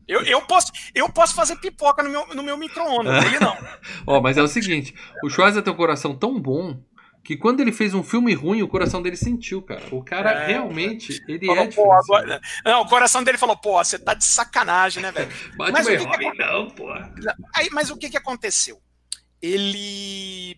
Eu, 0.07 0.21
eu, 0.21 0.41
posso, 0.43 0.71
eu 0.93 1.09
posso 1.09 1.35
fazer 1.35 1.57
pipoca 1.57 2.01
no 2.01 2.09
meu, 2.09 2.27
no 2.27 2.41
meu 2.43 2.55
micro-ondas, 2.55 3.25
ele 3.25 3.39
não. 3.39 3.57
Ó, 4.07 4.21
mas 4.21 4.37
é 4.37 4.41
o 4.41 4.47
seguinte: 4.47 4.95
o 5.21 5.29
Schwarza 5.29 5.61
tem 5.61 5.73
um 5.73 5.75
coração 5.75 6.15
tão 6.15 6.39
bom 6.39 6.79
que 7.25 7.35
quando 7.35 7.59
ele 7.59 7.71
fez 7.71 7.93
um 7.95 8.03
filme 8.03 8.33
ruim, 8.35 8.61
o 8.61 8.67
coração 8.67 9.01
dele 9.01 9.17
sentiu, 9.17 9.59
cara. 9.61 9.83
O 9.91 10.03
cara 10.03 10.29
É. 10.43 10.47
realmente, 10.47 11.19
ele 11.27 11.47
Falou, 11.47 11.63
é 11.63 11.67
pô, 11.71 11.91
agora- 11.91 12.39
Não, 12.63 12.81
o 12.81 12.87
coração 12.87 13.23
dele 13.23 13.37
falou, 13.39 13.57
pô, 13.57 13.83
você 13.83 13.97
tá 13.97 14.13
de 14.13 14.23
sacanagem, 14.23 15.01
né, 15.01 15.11
velho? 15.11 15.27
Bate 15.57 15.71
Mas 15.71 15.87
o 15.87 15.89
que 15.89 16.17
que 16.31 16.33
não, 16.37 16.69
pô. 16.69 16.87
Aí, 17.55 17.67
mas 17.71 17.89
o 17.89 17.97
que, 17.97 18.11
que 18.11 18.17
aconteceu? 18.17 18.79
Ele. 19.41 20.57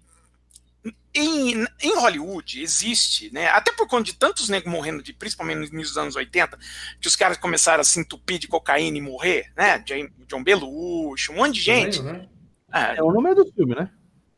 Em, 1.16 1.66
em 1.82 1.96
Hollywood 1.96 2.62
existe, 2.62 3.34
né? 3.34 3.48
Até 3.48 3.72
por 3.72 3.88
conta 3.88 4.04
de 4.04 4.14
tantos 4.14 4.50
negros 4.50 4.72
morrendo, 4.72 5.02
de, 5.02 5.14
principalmente 5.14 5.74
nos 5.74 5.98
anos 5.98 6.16
80, 6.16 6.60
que 7.02 7.08
os 7.08 7.16
caras 7.16 7.38
começaram 7.38 7.82
a 7.82 7.84
se 7.84 8.00
entupir 8.00 8.38
de 8.38 8.48
cocaína 8.48 8.98
e 8.98 9.02
morrer, 9.02 9.52
né? 9.58 9.84
John, 10.28 10.44
Belushi, 10.44 11.32
um 11.32 11.36
monte 11.38 11.56
de 11.56 11.62
gente. 11.62 12.02
Né? 12.04 12.28
É, 12.72 12.98
É 12.98 13.04
o 13.04 13.12
nome 13.12 13.34
do 13.34 13.46
filme, 13.52 13.74
né? 13.74 13.90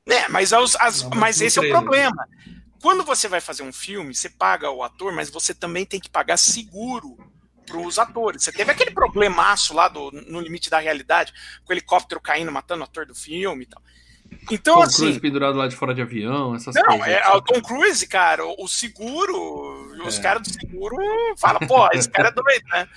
Né, 0.10 0.28
mas, 0.30 0.52
as- 0.52 0.76
as- 0.76 1.04
Não, 1.04 1.12
mas 1.12 1.40
esse 1.42 1.60
é 1.60 1.62
o 1.62 1.70
problema. 1.70 2.28
Quando 2.82 3.04
você 3.04 3.28
vai 3.28 3.42
fazer 3.42 3.64
um 3.64 3.74
filme, 3.74 4.16
você 4.16 4.30
paga 4.30 4.72
o 4.72 4.84
ator, 4.84 5.14
mas 5.14 5.30
você 5.30 5.54
também 5.54 5.86
tem 5.86 6.00
que 6.00 6.10
pagar 6.10 6.38
seguro 6.38 7.18
para 7.66 7.78
os 7.78 8.00
atores. 8.00 8.44
Você 8.44 8.52
teve 8.52 8.72
aquele 8.72 8.92
problemaço 8.92 9.74
lá 9.74 9.88
do, 9.88 10.12
no 10.12 10.40
limite 10.40 10.70
da 10.70 10.80
realidade, 10.80 11.34
com 11.64 11.72
o 11.72 11.74
helicóptero 11.74 12.20
caindo, 12.22 12.52
matando 12.52 12.82
o 12.82 12.84
ator 12.86 13.06
do 13.06 13.14
filme 13.14 13.64
e 13.64 13.68
tal. 13.68 13.82
Então, 14.52 14.76
Tom 14.76 14.82
assim. 14.84 14.98
Cruise 15.04 15.20
pendurado 15.20 15.58
lá 15.58 15.68
de 15.68 15.76
fora 15.76 15.94
de 15.94 16.02
avião, 16.02 16.56
essas 16.56 16.74
Não, 16.76 16.84
coisas. 16.84 17.08
é 17.08 17.28
o 17.30 17.42
Tom 17.42 17.62
Cruise, 17.62 18.08
cara, 18.08 18.46
o, 18.46 18.68
seguro, 18.68 19.36
os 20.06 20.18
É. 20.18 20.22
caras 20.22 20.44
do 20.44 20.54
seguro 20.54 20.96
falam, 21.38 21.60
pô, 21.68 21.90
esse 21.94 22.10
cara 22.10 22.30
é 22.30 22.32
doido, 22.32 22.66
né? 22.70 22.88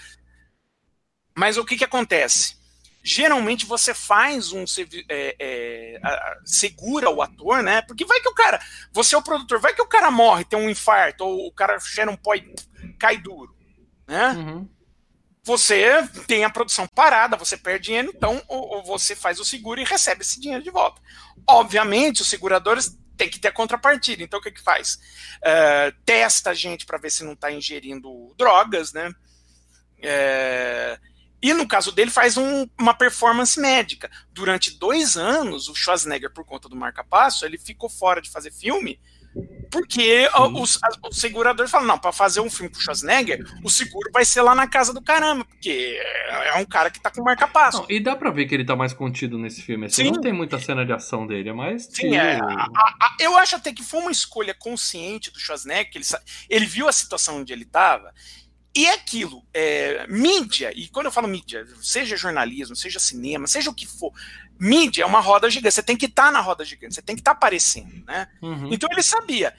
Mas 1.37 1.57
o 1.57 1.65
que 1.65 1.77
que 1.77 1.85
acontece? 1.85 2.57
Geralmente 3.03 3.67
você 3.67 3.93
faz 3.93 4.53
um 4.53 4.65
é, 5.09 5.37
é, 5.39 6.01
segura 6.45 7.11
o 7.11 7.21
ator, 7.21 7.63
né? 7.63 7.83
Porque 7.83 8.05
vai 8.05 8.21
que 8.21 8.29
o 8.29 8.35
cara, 8.35 8.61
você 8.93 9.15
é 9.15 9.19
o 9.19 9.23
produtor, 9.23 9.59
vai 9.59 9.75
que 9.75 9.83
o 9.83 9.89
cara 9.89 10.11
morre, 10.11 10.45
tem 10.45 10.59
um 10.59 10.71
infarto, 10.71 11.25
ou 11.25 11.49
o 11.49 11.53
cara 11.53 11.81
cheira 11.81 12.11
um 12.11 12.17
pó 12.17 12.35
e 12.35 12.55
cai 12.99 13.19
duro, 13.19 13.55
né? 14.07 14.31
Uhum. 14.31 14.69
Você 15.45 16.09
tem 16.29 16.45
a 16.45 16.51
produção 16.51 16.87
parada, 16.87 17.37
você 17.37 17.57
perde 17.57 17.87
dinheiro, 17.87 18.13
então 18.15 18.41
ou, 18.47 18.77
ou 18.77 18.85
você 18.85 19.17
faz 19.17 19.41
o 19.41 19.45
seguro 19.45 19.81
e 19.81 19.85
recebe 19.85 20.23
esse 20.23 20.41
dinheiro 20.41 20.63
de 20.63 20.71
volta. 20.71 21.03
Obviamente, 21.49 22.23
os 22.23 22.29
seguradores 22.29 22.97
tem 23.17 23.29
que 23.29 23.41
ter 23.41 23.49
a 23.49 23.53
contrapartida. 23.53 24.23
Então 24.23 24.39
o 24.39 24.43
que 24.43 24.53
que 24.53 24.63
faz? 24.63 25.01
Uh, 25.39 25.93
testa 26.05 26.51
a 26.51 26.55
gente 26.55 26.87
para 26.87 26.99
ver 26.99 27.11
se 27.11 27.25
não 27.25 27.33
está 27.33 27.51
ingerindo 27.51 28.33
drogas, 28.37 28.93
né? 28.93 29.13
É, 30.01 30.99
e 31.43 31.53
no 31.53 31.67
caso 31.67 31.91
dele, 31.91 32.11
faz 32.11 32.37
um, 32.37 32.67
uma 32.79 32.95
performance 32.95 33.61
médica. 33.61 34.11
Durante 34.31 34.79
dois 34.79 35.17
anos, 35.17 35.69
o 35.69 35.75
Schwarzenegger, 35.75 36.33
por 36.33 36.45
conta 36.45 36.69
do 36.69 36.77
marca-passo, 36.77 37.45
ele 37.45 37.59
ficou 37.59 37.91
fora 37.91 38.23
de 38.23 38.31
fazer 38.31 38.53
filme 38.53 39.01
porque 39.71 40.29
os, 40.55 40.79
os 41.09 41.17
seguradores 41.17 41.71
falam, 41.71 41.87
não, 41.87 41.99
para 41.99 42.13
fazer 42.13 42.41
um 42.41 42.51
filme 42.51 42.71
com 42.71 42.79
o 42.79 42.83
Schwarzenegger, 42.83 43.43
o 43.65 43.71
seguro 43.71 44.11
vai 44.13 44.25
ser 44.25 44.43
lá 44.43 44.55
na 44.55 44.67
casa 44.67 44.93
do 44.93 45.01
caramba, 45.01 45.47
porque 45.47 45.99
é 46.29 46.57
um 46.59 46.65
cara 46.67 46.91
que 46.91 47.01
tá 47.01 47.11
com 47.11 47.23
marca-passo. 47.23 47.87
E 47.89 47.99
dá 47.99 48.15
pra 48.15 48.31
ver 48.31 48.45
que 48.45 48.55
ele 48.55 48.67
tá 48.67 48.77
mais 48.77 48.93
contido 48.93 49.39
nesse 49.39 49.63
filme. 49.63 49.87
Assim, 49.87 50.05
Sim. 50.05 50.11
Não 50.11 50.21
tem 50.21 50.33
muita 50.33 50.59
cena 50.59 50.85
de 50.85 50.93
ação 50.93 51.27
dele, 51.27 51.49
é 51.49 51.53
mais. 51.55 51.87
Sim, 51.91 52.15
é, 52.15 52.39
a, 52.39 52.69
a, 53.01 53.17
eu 53.19 53.37
acho 53.39 53.57
até 53.57 53.73
que 53.73 53.83
foi 53.83 54.01
uma 54.01 54.13
escolha 54.13 54.53
consciente 54.53 55.31
do 55.31 55.41
Schwarzenegger, 55.41 55.91
que 55.91 55.99
ele, 55.99 56.07
ele 56.51 56.67
viu 56.67 56.87
a 56.87 56.93
situação 56.93 57.39
onde 57.39 57.53
ele 57.53 57.65
tava. 57.65 58.13
E 58.75 58.87
é 58.87 58.95
aquilo, 58.95 59.45
é, 59.53 60.07
mídia, 60.07 60.73
e 60.75 60.89
quando 60.89 61.07
eu 61.07 61.13
falo 61.13 61.29
mídia, 61.29 61.67
seja 61.83 62.17
jornalismo, 62.17 62.75
seja 62.75 62.99
cinema, 62.99 63.47
seja 63.47 63.69
o 63.69 63.75
que 63.75 63.87
for, 63.87 64.13
mídia 64.59 65.03
é 65.03 65.07
uma 65.07 65.21
roda 65.21 65.51
gigante, 65.51 65.75
você 65.75 65.83
tem 65.83 65.97
que 65.97 66.07
estar 66.07 66.27
tá 66.27 66.31
na 66.31 66.41
roda 66.41 66.65
gigante, 66.65 66.95
você 66.95 67.03
tem 67.03 67.15
que 67.15 67.21
estar 67.21 67.33
tá 67.33 67.37
aparecendo, 67.37 68.03
né? 68.07 68.29
Uhum. 68.41 68.73
Então 68.73 68.89
ele 68.91 69.03
sabia, 69.03 69.55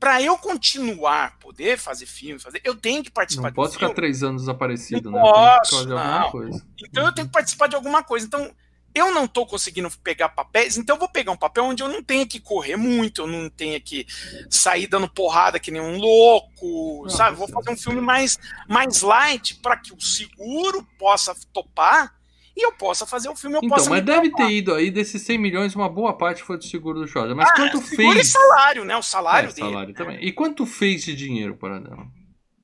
para 0.00 0.22
eu 0.22 0.38
continuar, 0.38 1.38
poder 1.40 1.76
fazer 1.76 2.06
filme, 2.06 2.40
fazer, 2.40 2.62
eu 2.64 2.74
tenho 2.74 3.02
que 3.02 3.10
participar 3.10 3.48
não 3.48 3.52
pode 3.52 3.72
ficar 3.72 3.90
três 3.90 4.22
anos 4.22 4.42
desaparecido, 4.42 5.10
não 5.10 5.18
né? 5.18 5.58
Posso, 5.58 5.86
não. 5.86 6.32
Então 6.78 7.04
eu 7.04 7.12
tenho 7.12 7.26
que 7.26 7.32
participar 7.32 7.66
de 7.66 7.76
alguma 7.76 8.02
coisa. 8.02 8.24
Então 8.24 8.50
eu 8.98 9.12
não 9.12 9.24
estou 9.24 9.46
conseguindo 9.46 9.90
pegar 10.02 10.28
papéis, 10.30 10.76
então 10.76 10.96
eu 10.96 11.00
vou 11.00 11.08
pegar 11.08 11.32
um 11.32 11.36
papel 11.36 11.64
onde 11.64 11.82
eu 11.82 11.88
não 11.88 12.02
tenha 12.02 12.26
que 12.26 12.40
correr 12.40 12.76
muito, 12.76 13.22
eu 13.22 13.26
não 13.26 13.48
tenha 13.48 13.80
que 13.80 14.06
sair 14.50 14.86
dando 14.86 15.08
porrada 15.08 15.58
que 15.58 15.70
nem 15.70 15.80
um 15.80 15.98
louco, 15.98 17.02
não, 17.02 17.10
sabe? 17.10 17.36
Vou 17.36 17.48
fazer 17.48 17.70
um 17.70 17.76
filme 17.76 18.00
mais, 18.00 18.38
mais 18.68 19.02
light 19.02 19.56
para 19.56 19.76
que 19.76 19.92
o 19.92 20.00
seguro 20.00 20.86
possa 20.98 21.34
topar 21.52 22.18
e 22.56 22.66
eu 22.66 22.72
possa 22.72 23.06
fazer 23.06 23.28
o 23.28 23.36
filme. 23.36 23.56
Eu 23.56 23.60
então, 23.62 23.86
mas 23.88 24.04
deve 24.04 24.30
ter 24.32 24.50
ido 24.50 24.74
aí 24.74 24.90
desses 24.90 25.22
100 25.22 25.38
milhões, 25.38 25.76
uma 25.76 25.88
boa 25.88 26.12
parte 26.12 26.42
foi 26.42 26.58
do 26.58 26.64
seguro 26.64 26.98
do 26.98 27.06
Schwarzer. 27.06 27.36
Mas 27.36 27.50
ah, 27.50 27.54
quanto 27.54 27.80
fez? 27.80 28.16
E 28.16 28.24
salário, 28.24 28.84
né? 28.84 28.96
O 28.96 29.02
salário 29.02 29.50
é, 29.50 29.52
dele. 29.52 29.68
Salário 29.68 29.94
também. 29.94 30.18
E 30.20 30.32
quanto 30.32 30.66
fez 30.66 31.04
de 31.04 31.14
dinheiro, 31.14 31.54
Paradela? 31.54 32.04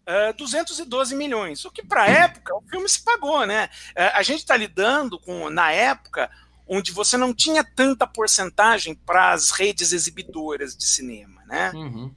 Uh, 0.06 0.36
212 0.36 1.14
milhões. 1.16 1.64
O 1.64 1.70
que, 1.70 1.82
para 1.82 2.02
a 2.02 2.08
época, 2.08 2.54
o 2.54 2.62
filme 2.68 2.88
se 2.88 3.02
pagou, 3.02 3.46
né? 3.46 3.70
Uh, 3.90 4.12
a 4.14 4.22
gente 4.22 4.40
está 4.40 4.56
lidando 4.56 5.18
com, 5.18 5.48
na 5.48 5.72
época, 5.72 6.30
onde 6.66 6.92
você 6.92 7.16
não 7.16 7.32
tinha 7.32 7.64
tanta 7.64 8.06
porcentagem 8.06 8.94
para 8.94 9.32
as 9.32 9.50
redes 9.50 9.92
exibidoras 9.92 10.76
de 10.76 10.84
cinema, 10.84 11.42
né? 11.46 11.70
Uhum. 11.74 12.14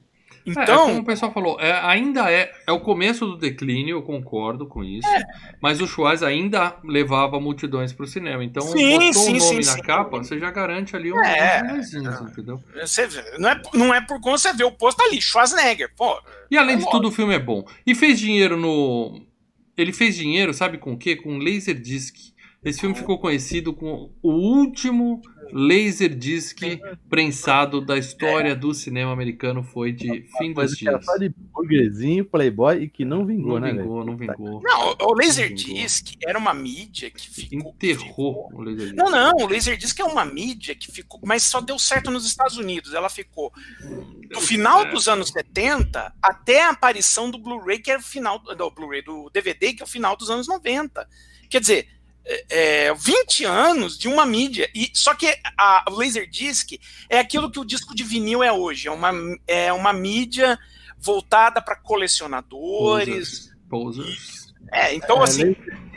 Então, 0.50 0.62
é, 0.62 0.84
é 0.84 0.86
como 0.86 1.00
o 1.00 1.04
pessoal 1.04 1.32
falou, 1.32 1.60
é, 1.60 1.72
ainda 1.84 2.30
é, 2.30 2.52
é 2.66 2.72
o 2.72 2.80
começo 2.80 3.26
do 3.26 3.36
declínio, 3.36 3.96
eu 3.96 4.02
concordo 4.02 4.66
com 4.66 4.82
isso. 4.82 5.08
É. 5.08 5.22
Mas 5.60 5.80
o 5.80 5.86
Schwarz 5.86 6.22
ainda 6.22 6.76
levava 6.84 7.38
multidões 7.38 7.92
para 7.92 8.04
o 8.04 8.06
cinema. 8.06 8.42
Então, 8.42 8.62
sim, 8.62 8.92
botou 8.92 9.12
sim, 9.12 9.36
o 9.36 9.38
nome 9.38 9.64
sim, 9.64 9.70
na 9.70 9.82
capa, 9.82 10.18
você 10.18 10.38
já 10.38 10.50
garante 10.50 10.96
ali 10.96 11.12
um 11.12 11.22
é, 11.22 11.60
entendeu? 12.22 12.62
Você 12.80 13.08
não, 13.38 13.48
é, 13.48 13.62
não 13.74 13.94
é 13.94 14.00
por 14.00 14.20
conta 14.20 14.38
você 14.38 14.52
vê 14.52 14.64
o 14.64 14.72
posto 14.72 15.02
ali, 15.02 15.20
Schwarzenegger, 15.20 15.90
pô. 15.96 16.20
E 16.50 16.56
além 16.56 16.76
é 16.76 16.78
de 16.78 16.90
tudo, 16.90 17.08
o 17.08 17.12
filme 17.12 17.34
é 17.34 17.38
bom. 17.38 17.64
E 17.86 17.94
fez 17.94 18.18
dinheiro 18.18 18.56
no. 18.56 19.20
Ele 19.76 19.92
fez 19.92 20.16
dinheiro, 20.16 20.52
sabe 20.54 20.78
com 20.78 20.92
o 20.92 20.98
quê? 20.98 21.16
Com 21.16 21.38
Laserdisc. 21.38 22.16
Esse 22.64 22.80
filme 22.80 22.94
ficou 22.94 23.18
conhecido 23.18 23.72
com 23.72 24.10
o 24.20 24.30
último 24.30 25.22
Laserdisc 25.52 26.58
prensado 27.08 27.80
da 27.80 27.96
história 27.96 28.54
do 28.54 28.74
cinema 28.74 29.12
americano 29.12 29.62
foi 29.62 29.92
de 29.92 30.26
fim 30.38 30.52
dos 30.52 30.76
dias. 30.76 30.94
Era 30.94 31.02
só 31.02 31.16
de 31.16 31.28
burguesinho, 31.28 32.24
playboy 32.24 32.82
e 32.82 32.88
que 32.88 33.04
não 33.04 33.24
vingou, 33.24 33.60
não 33.60 33.60
né? 33.60 33.72
Vingou, 33.72 34.04
não 34.04 34.16
vingou. 34.16 34.62
Não, 34.62 34.96
o 35.00 35.14
Laserdisc 35.14 36.14
era 36.24 36.38
uma 36.38 36.54
mídia 36.54 37.10
que 37.10 37.30
ficou... 37.30 37.70
Enterrou 37.70 38.50
o 38.52 38.62
Laserdisc. 38.62 38.96
Não, 38.96 39.10
não, 39.10 39.32
o 39.44 39.48
Laserdisc 39.48 39.98
é 39.98 40.04
uma 40.04 40.24
mídia 40.24 40.74
que 40.74 40.90
ficou... 40.90 41.20
Mas 41.24 41.42
só 41.44 41.60
deu 41.60 41.78
certo 41.78 42.10
nos 42.10 42.26
Estados 42.26 42.56
Unidos. 42.56 42.94
Ela 42.94 43.08
ficou 43.08 43.52
do 44.30 44.40
final 44.40 44.84
dos 44.90 45.08
anos 45.08 45.30
70 45.30 46.14
até 46.22 46.64
a 46.64 46.70
aparição 46.70 47.30
do 47.30 47.38
Blu-ray, 47.38 47.78
que 47.78 47.90
era 47.90 48.00
o 48.00 48.04
final... 48.04 48.38
Do 48.38 48.70
Blu-ray, 48.70 49.02
do 49.02 49.30
DVD, 49.30 49.72
que 49.72 49.82
é 49.82 49.84
o 49.84 49.88
final 49.88 50.16
dos 50.16 50.30
anos 50.30 50.46
90. 50.46 51.08
Quer 51.48 51.60
dizer 51.60 51.97
é, 52.50 52.94
20 52.94 53.44
anos 53.44 53.98
de 53.98 54.08
uma 54.08 54.26
mídia. 54.26 54.70
E, 54.74 54.90
só 54.92 55.14
que 55.14 55.34
a, 55.56 55.84
o 55.88 55.92
Laserdisc 55.92 56.78
é 57.08 57.18
aquilo 57.18 57.50
que 57.50 57.58
o 57.58 57.64
disco 57.64 57.94
de 57.94 58.04
vinil 58.04 58.42
é 58.42 58.52
hoje. 58.52 58.88
É 58.88 58.90
uma, 58.90 59.12
é 59.46 59.72
uma 59.72 59.92
mídia 59.92 60.58
voltada 60.98 61.62
para 61.62 61.76
colecionadores. 61.76 63.50
Posers. 63.68 64.08
Posers. 64.08 64.54
É, 64.72 64.94
então 64.94 65.20
é, 65.20 65.24
assim. 65.24 65.52
É, 65.52 65.87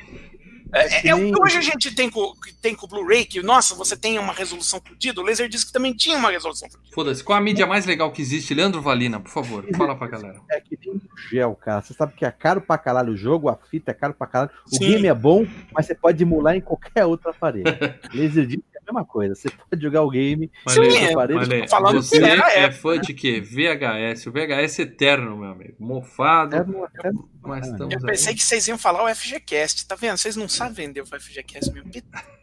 é, 0.73 1.09
é, 1.09 1.15
o 1.15 1.31
que 1.31 1.41
hoje 1.41 1.57
a 1.57 1.61
gente 1.61 1.93
tem 1.93 2.09
com, 2.09 2.33
tem 2.61 2.75
com 2.75 2.85
o 2.85 2.89
Blu-ray, 2.89 3.25
que, 3.25 3.41
nossa, 3.41 3.75
você 3.75 3.95
tem 3.95 4.17
uma 4.17 4.33
resolução 4.33 4.81
fodida. 4.85 5.19
O 5.19 5.23
Laserdisc 5.23 5.71
também 5.71 5.93
tinha 5.93 6.17
uma 6.17 6.31
resolução 6.31 6.69
fodida. 6.69 6.89
Foda-se. 6.93 7.23
Qual 7.23 7.37
a 7.37 7.41
mídia 7.41 7.67
mais 7.67 7.85
legal 7.85 8.11
que 8.11 8.21
existe? 8.21 8.53
Leandro 8.53 8.81
Valina, 8.81 9.19
por 9.19 9.29
favor, 9.29 9.65
fala 9.75 9.95
pra 9.95 10.07
galera. 10.07 10.41
É 10.49 10.61
que 10.61 10.77
tem 10.77 11.01
gel, 11.29 11.55
cara. 11.55 11.81
Você 11.81 11.93
sabe 11.93 12.13
que 12.13 12.25
é 12.25 12.31
caro 12.31 12.61
pra 12.61 12.77
caralho 12.77 13.13
o 13.13 13.17
jogo, 13.17 13.49
a 13.49 13.55
fita 13.55 13.91
é 13.91 13.93
caro 13.93 14.13
pra 14.13 14.27
caralho. 14.27 14.51
O 14.71 14.75
Sim. 14.75 14.91
game 14.91 15.07
é 15.07 15.13
bom, 15.13 15.45
mas 15.73 15.85
você 15.85 15.95
pode 15.95 16.23
emular 16.23 16.55
em 16.55 16.61
qualquer 16.61 17.05
outro 17.05 17.29
aparelho. 17.29 17.65
Laserdisc 18.13 18.70
mesma 18.91 19.05
coisa. 19.05 19.33
Você 19.33 19.49
pode 19.49 19.81
jogar 19.81 20.01
o 20.01 20.09
game. 20.09 20.51
Malê, 20.65 21.67
falando 21.67 22.01
você 22.01 22.23
é, 22.23 22.63
é 22.63 22.71
fã 22.71 22.99
de 22.99 23.13
quê? 23.13 23.41
VHS. 23.41 24.27
O 24.27 24.31
VHS 24.31 24.79
é 24.79 24.81
eterno, 24.83 25.37
meu 25.37 25.51
amigo. 25.51 25.75
Mofado. 25.79 26.55
Eterno, 26.55 26.85
eterno. 26.85 27.29
Mas 27.41 27.67
eu 27.79 27.87
pensei 27.87 28.29
aí. 28.29 28.35
que 28.35 28.43
vocês 28.43 28.67
iam 28.67 28.77
falar 28.77 29.03
o 29.03 29.15
FGCast, 29.15 29.87
tá 29.87 29.95
vendo? 29.95 30.17
Vocês 30.17 30.35
não 30.35 30.47
sabem 30.47 30.73
vender 30.73 31.01
o 31.01 31.05
FGCast 31.05 31.71
mesmo. 31.71 31.91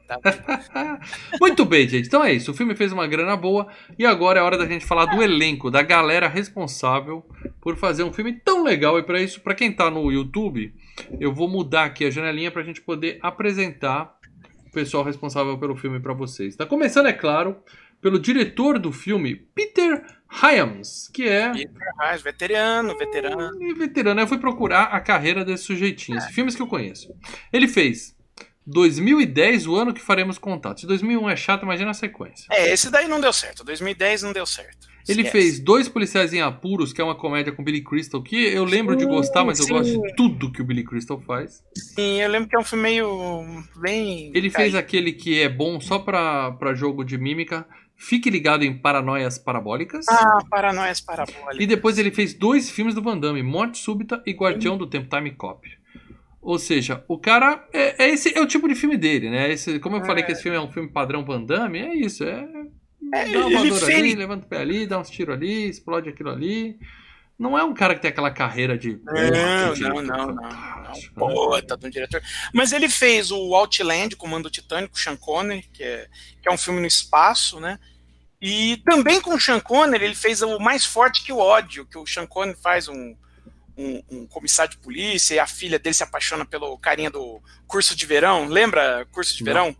Muito 1.40 1.64
bem, 1.64 1.87
gente. 1.88 2.06
Então 2.06 2.24
é 2.24 2.32
isso. 2.32 2.50
O 2.50 2.54
filme 2.54 2.74
fez 2.74 2.92
uma 2.92 3.06
grana 3.06 3.37
boa 3.37 3.68
e 3.98 4.06
agora 4.06 4.40
é 4.40 4.42
hora 4.42 4.56
da 4.56 4.66
gente 4.66 4.87
falar 4.87 5.04
do 5.06 5.22
elenco, 5.22 5.70
da 5.70 5.82
galera 5.82 6.28
responsável 6.28 7.24
por 7.61 7.76
fazer 7.76 8.04
um 8.04 8.12
filme 8.12 8.32
tão 8.32 8.64
legal. 8.64 8.98
E 8.98 9.02
para 9.02 9.20
isso, 9.20 9.40
para 9.40 9.54
quem 9.54 9.70
tá 9.70 9.90
no 9.90 10.11
YouTube, 10.11 10.74
eu 11.20 11.32
vou 11.32 11.48
mudar 11.48 11.84
aqui 11.84 12.04
a 12.04 12.11
janelinha 12.11 12.50
pra 12.50 12.62
gente 12.62 12.80
poder 12.80 13.18
apresentar 13.22 14.17
o 14.68 14.72
pessoal 14.72 15.02
responsável 15.02 15.59
pelo 15.59 15.74
filme 15.74 15.98
para 15.98 16.12
vocês. 16.12 16.54
Tá 16.54 16.66
começando, 16.66 17.07
é 17.07 17.12
claro, 17.12 17.57
pelo 18.00 18.18
diretor 18.18 18.78
do 18.78 18.92
filme, 18.92 19.35
Peter 19.35 20.04
Hyams, 20.31 21.09
que 21.12 21.26
é. 21.26 21.50
Peter 21.50 21.92
Hyams, 22.00 22.22
veterano, 22.22 22.96
veterano. 22.96 23.62
E 23.62 23.74
veterano. 23.74 24.20
Eu 24.20 24.28
fui 24.28 24.38
procurar 24.38 24.85
a 24.85 25.00
carreira 25.00 25.44
desse 25.44 25.64
sujeitinho, 25.64 26.18
é. 26.18 26.33
filmes 26.33 26.54
que 26.54 26.62
eu 26.62 26.66
conheço. 26.66 27.12
Ele 27.52 27.66
fez 27.66 28.14
2010, 28.66 29.66
o 29.66 29.76
ano 29.76 29.94
que 29.94 30.00
faremos 30.00 30.38
contato. 30.38 30.81
Se 30.81 30.87
2001 30.87 31.31
é 31.31 31.37
chato, 31.37 31.62
imagina 31.62 31.90
a 31.90 31.94
sequência. 31.94 32.46
É, 32.50 32.72
esse 32.72 32.90
daí 32.90 33.09
não 33.09 33.20
deu 33.20 33.33
certo. 33.33 33.64
2010 33.64 34.22
não 34.22 34.33
deu 34.33 34.44
certo. 34.44 34.88
Ele 35.09 35.25
fez 35.25 35.59
Dois 35.59 35.88
Policiais 35.88 36.33
em 36.33 36.40
Apuros, 36.40 36.92
que 36.92 37.01
é 37.01 37.05
uma 37.05 37.14
comédia 37.14 37.53
com 37.53 37.64
Billy 37.64 37.83
Crystal, 37.83 38.23
que 38.23 38.37
eu 38.37 38.64
lembro 38.64 38.92
sim, 38.92 39.07
de 39.07 39.07
gostar, 39.07 39.44
mas 39.44 39.59
sim. 39.59 39.64
eu 39.64 39.79
gosto 39.79 40.03
de 40.03 40.14
tudo 40.14 40.53
que 40.53 40.61
o 40.61 40.64
Billy 40.64 40.85
Crystal 40.85 41.21
faz. 41.21 41.62
Sim, 41.75 42.21
eu 42.21 42.31
lembro 42.31 42.49
que 42.49 42.57
é 42.57 42.59
um 42.59 42.64
filme 42.64 42.83
meio. 42.83 43.64
bem. 43.77 44.31
Ele 44.35 44.51
fez 44.51 44.75
aquele 44.75 45.12
que 45.12 45.40
é 45.40 45.49
bom 45.49 45.81
só 45.81 45.99
pra, 45.99 46.53
pra 46.53 46.75
jogo 46.75 47.05
de 47.05 47.16
mímica. 47.16 47.66
Fique 47.97 48.31
ligado 48.31 48.62
em 48.64 48.79
Paranoias 48.79 49.38
Parabólicas. 49.38 50.07
Ah, 50.09 50.38
Paranoias 50.49 51.01
Parabólicas. 51.01 51.59
E 51.59 51.66
depois 51.66 51.99
ele 51.99 52.12
fez 52.12 52.33
dois 52.33 52.71
filmes 52.71 52.94
do 52.94 53.03
Van 53.03 53.18
Damme, 53.18 53.42
Morte 53.42 53.79
Súbita 53.79 54.23
e 54.25 54.33
Guardião 54.33 54.79
do 54.79 54.87
Tempo, 54.87 55.09
Time 55.09 55.33
Cop. 55.33 55.66
Ou 56.40 56.59
seja, 56.59 57.05
o 57.09 57.18
cara. 57.18 57.66
É, 57.73 58.05
é, 58.05 58.11
esse 58.11 58.37
é 58.37 58.40
o 58.40 58.47
tipo 58.47 58.68
de 58.68 58.75
filme 58.75 58.97
dele, 58.97 59.29
né? 59.29 59.51
Esse, 59.51 59.81
como 59.81 59.97
eu 59.97 60.03
é. 60.03 60.05
falei 60.05 60.23
que 60.23 60.31
esse 60.31 60.42
filme 60.42 60.57
é 60.57 60.61
um 60.61 60.71
filme 60.71 60.88
padrão 60.88 61.25
Van 61.25 61.42
Damme, 61.42 61.81
é 61.81 61.94
isso. 61.94 62.23
É 62.23 62.47
é, 63.12 63.33
dá 63.33 63.47
uma 63.47 63.79
fez... 63.79 63.99
ali, 63.99 64.14
levanta 64.14 64.47
o 64.47 64.49
pé 64.49 64.59
ali, 64.59 64.87
dá 64.87 64.99
uns 64.99 65.11
tiros 65.11 65.35
ali, 65.35 65.68
explode 65.68 66.09
aquilo 66.09 66.31
ali. 66.31 66.79
Não 67.38 67.57
é 67.57 67.62
um 67.62 67.73
cara 67.73 67.94
que 67.94 68.03
tem 68.03 68.11
aquela 68.11 68.33
carreira 68.33 68.77
de. 68.77 69.01
Não, 69.05 69.75
não, 69.77 70.03
não, 70.03 70.27
não. 70.35 70.92
Pô, 71.14 71.62
tá 71.62 71.79
um 71.81 71.88
diretor. 71.88 72.21
Mas 72.53 72.73
ele 72.73 72.88
fez 72.88 73.31
o 73.31 73.55
Outland, 73.55 74.16
Comando 74.16 74.51
Titânico, 74.51 74.99
Sean 74.99 75.16
Connery, 75.16 75.62
que 75.73 75.85
é, 75.85 76.09
que 76.42 76.49
é 76.49 76.53
um 76.53 76.59
filme 76.59 76.81
no 76.81 76.87
espaço, 76.87 77.61
né? 77.61 77.79
E 78.42 78.79
também 78.85 79.21
com 79.21 79.35
o 79.35 79.40
Sean 79.40 79.61
Connery, 79.61 80.05
ele 80.05 80.14
fez 80.16 80.42
o 80.42 80.59
Mais 80.59 80.85
Forte 80.85 81.25
que 81.25 81.33
o 81.33 81.39
Ódio, 81.39 81.87
que 81.87 81.97
o 81.97 82.07
Sean 82.07 82.26
Connery 82.26 82.59
faz 82.61 82.89
um, 82.89 83.16
um, 83.76 84.03
um, 84.11 84.26
comissário 84.26 84.72
de 84.72 84.78
polícia 84.78 85.35
e 85.35 85.39
a 85.39 85.47
filha 85.47 85.78
dele 85.78 85.95
se 85.95 86.03
apaixona 86.03 86.45
pelo 86.45 86.76
carinha 86.78 87.11
do 87.11 87.41
curso 87.68 87.95
de 87.95 88.05
verão. 88.05 88.47
Lembra 88.47 89.07
curso 89.12 89.37
de 89.37 89.45
não. 89.45 89.53
verão? 89.53 89.76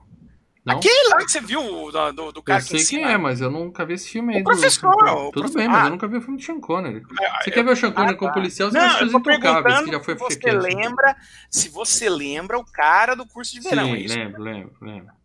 Não? 0.69 0.77
Aquele 0.77 1.09
lá 1.09 1.17
que 1.19 1.33
você 1.33 1.41
viu 1.41 1.63
do, 1.91 2.13
do, 2.13 2.33
do 2.33 2.43
cara 2.43 2.61
eu 2.61 2.67
sei 2.67 2.85
quem 2.85 3.03
é, 3.03 3.17
mas 3.17 3.41
eu 3.41 3.51
nunca 3.51 3.87
vi 3.87 3.95
esse 3.95 4.09
filme 4.11 4.35
aí. 4.35 4.41
O 4.43 4.45
professor. 4.45 4.95
Do... 4.95 5.31
Tudo 5.33 5.53
bem, 5.55 5.67
mas 5.67 5.85
eu 5.85 5.91
nunca 5.91 6.07
vi 6.07 6.19
o 6.19 6.21
filme 6.21 6.37
do 6.37 6.43
Sean 6.45 6.61
Connery. 6.61 7.03
É, 7.21 7.43
você 7.43 7.51
eu... 7.51 7.55
quer 7.55 7.65
ver 7.65 7.73
o 7.73 7.77
Sean 7.77 7.93
Connery 7.93 8.15
ah, 8.15 8.17
como 8.19 8.31
tá. 8.31 8.35
policial? 8.35 8.71
Você 8.71 8.79
não, 8.79 9.01
eu 9.01 9.07
Intocáveis, 9.19 9.81
que 9.81 9.91
já 9.93 10.01
foi 10.01 10.15
você 10.15 10.53
lembra, 10.53 11.17
Se 11.51 11.69
você 11.71 12.11
lembra 12.11 12.59
o 12.59 12.65
cara 12.65 13.15
do 13.15 13.27
curso 13.27 13.55
de 13.55 13.61
verão. 13.61 13.87
Sim, 13.87 14.05
é 14.05 14.09
lembro, 14.09 14.43
lembro, 14.43 14.77
lembro. 14.83 15.19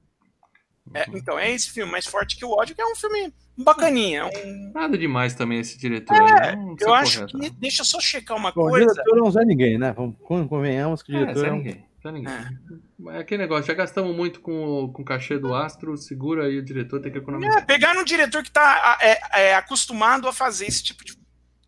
É, 0.93 1.05
então, 1.13 1.39
é 1.39 1.51
esse 1.51 1.71
filme, 1.71 1.91
Mais 1.91 2.05
Forte 2.05 2.35
que 2.35 2.45
o 2.45 2.51
Ódio, 2.51 2.75
que 2.75 2.81
é 2.81 2.85
um 2.85 2.95
filme 2.95 3.33
bacaninha. 3.57 4.21
é 4.21 4.47
Um... 4.47 4.71
Nada 4.73 4.97
demais 4.97 5.33
também 5.33 5.59
esse 5.59 5.77
diretor. 5.77 6.15
aí, 6.15 6.55
não 6.55 6.71
Eu 6.71 6.77
sei 6.77 6.93
acho 6.93 7.19
correto, 7.19 7.39
que. 7.39 7.49
não. 7.49 7.55
Deixa 7.59 7.81
eu 7.81 7.85
só 7.85 7.99
checar 7.99 8.37
uma 8.37 8.51
Bom, 8.51 8.67
o 8.67 8.69
coisa. 8.69 8.87
diretor 8.93 9.15
não 9.15 9.41
é 9.41 9.45
ninguém, 9.45 9.77
né? 9.77 9.93
Vamos- 9.93 10.15
Convenhamos 10.49 11.01
que 11.01 11.11
o 11.11 11.15
É, 11.15 11.19
diretor 11.19 11.47
é 11.47 11.51
um... 11.51 11.55
ninguém. 11.57 11.85
sem 12.01 12.11
ninguém. 12.97 13.15
É 13.15 13.21
aquele 13.21 13.41
negócio, 13.43 13.65
já 13.65 13.73
gastamos 13.73 14.15
muito 14.15 14.39
com, 14.41 14.63
o- 14.85 14.91
com 14.91 15.01
o 15.01 15.05
cachê 15.05 15.37
do 15.37 15.53
Astro, 15.53 15.95
segura 15.97 16.45
aí 16.45 16.57
o 16.57 16.63
diretor, 16.63 16.99
tem 17.01 17.11
que 17.11 17.17
economizar. 17.17 17.57
É, 17.57 17.65
pegar 17.65 17.95
um 17.97 18.03
diretor 18.03 18.43
que 18.43 18.51
tá 18.51 18.97
é, 19.01 19.41
é, 19.49 19.55
acostumado 19.55 20.27
a 20.27 20.33
fazer 20.33 20.65
esse 20.67 20.83
tipo 20.83 21.03
de, 21.03 21.17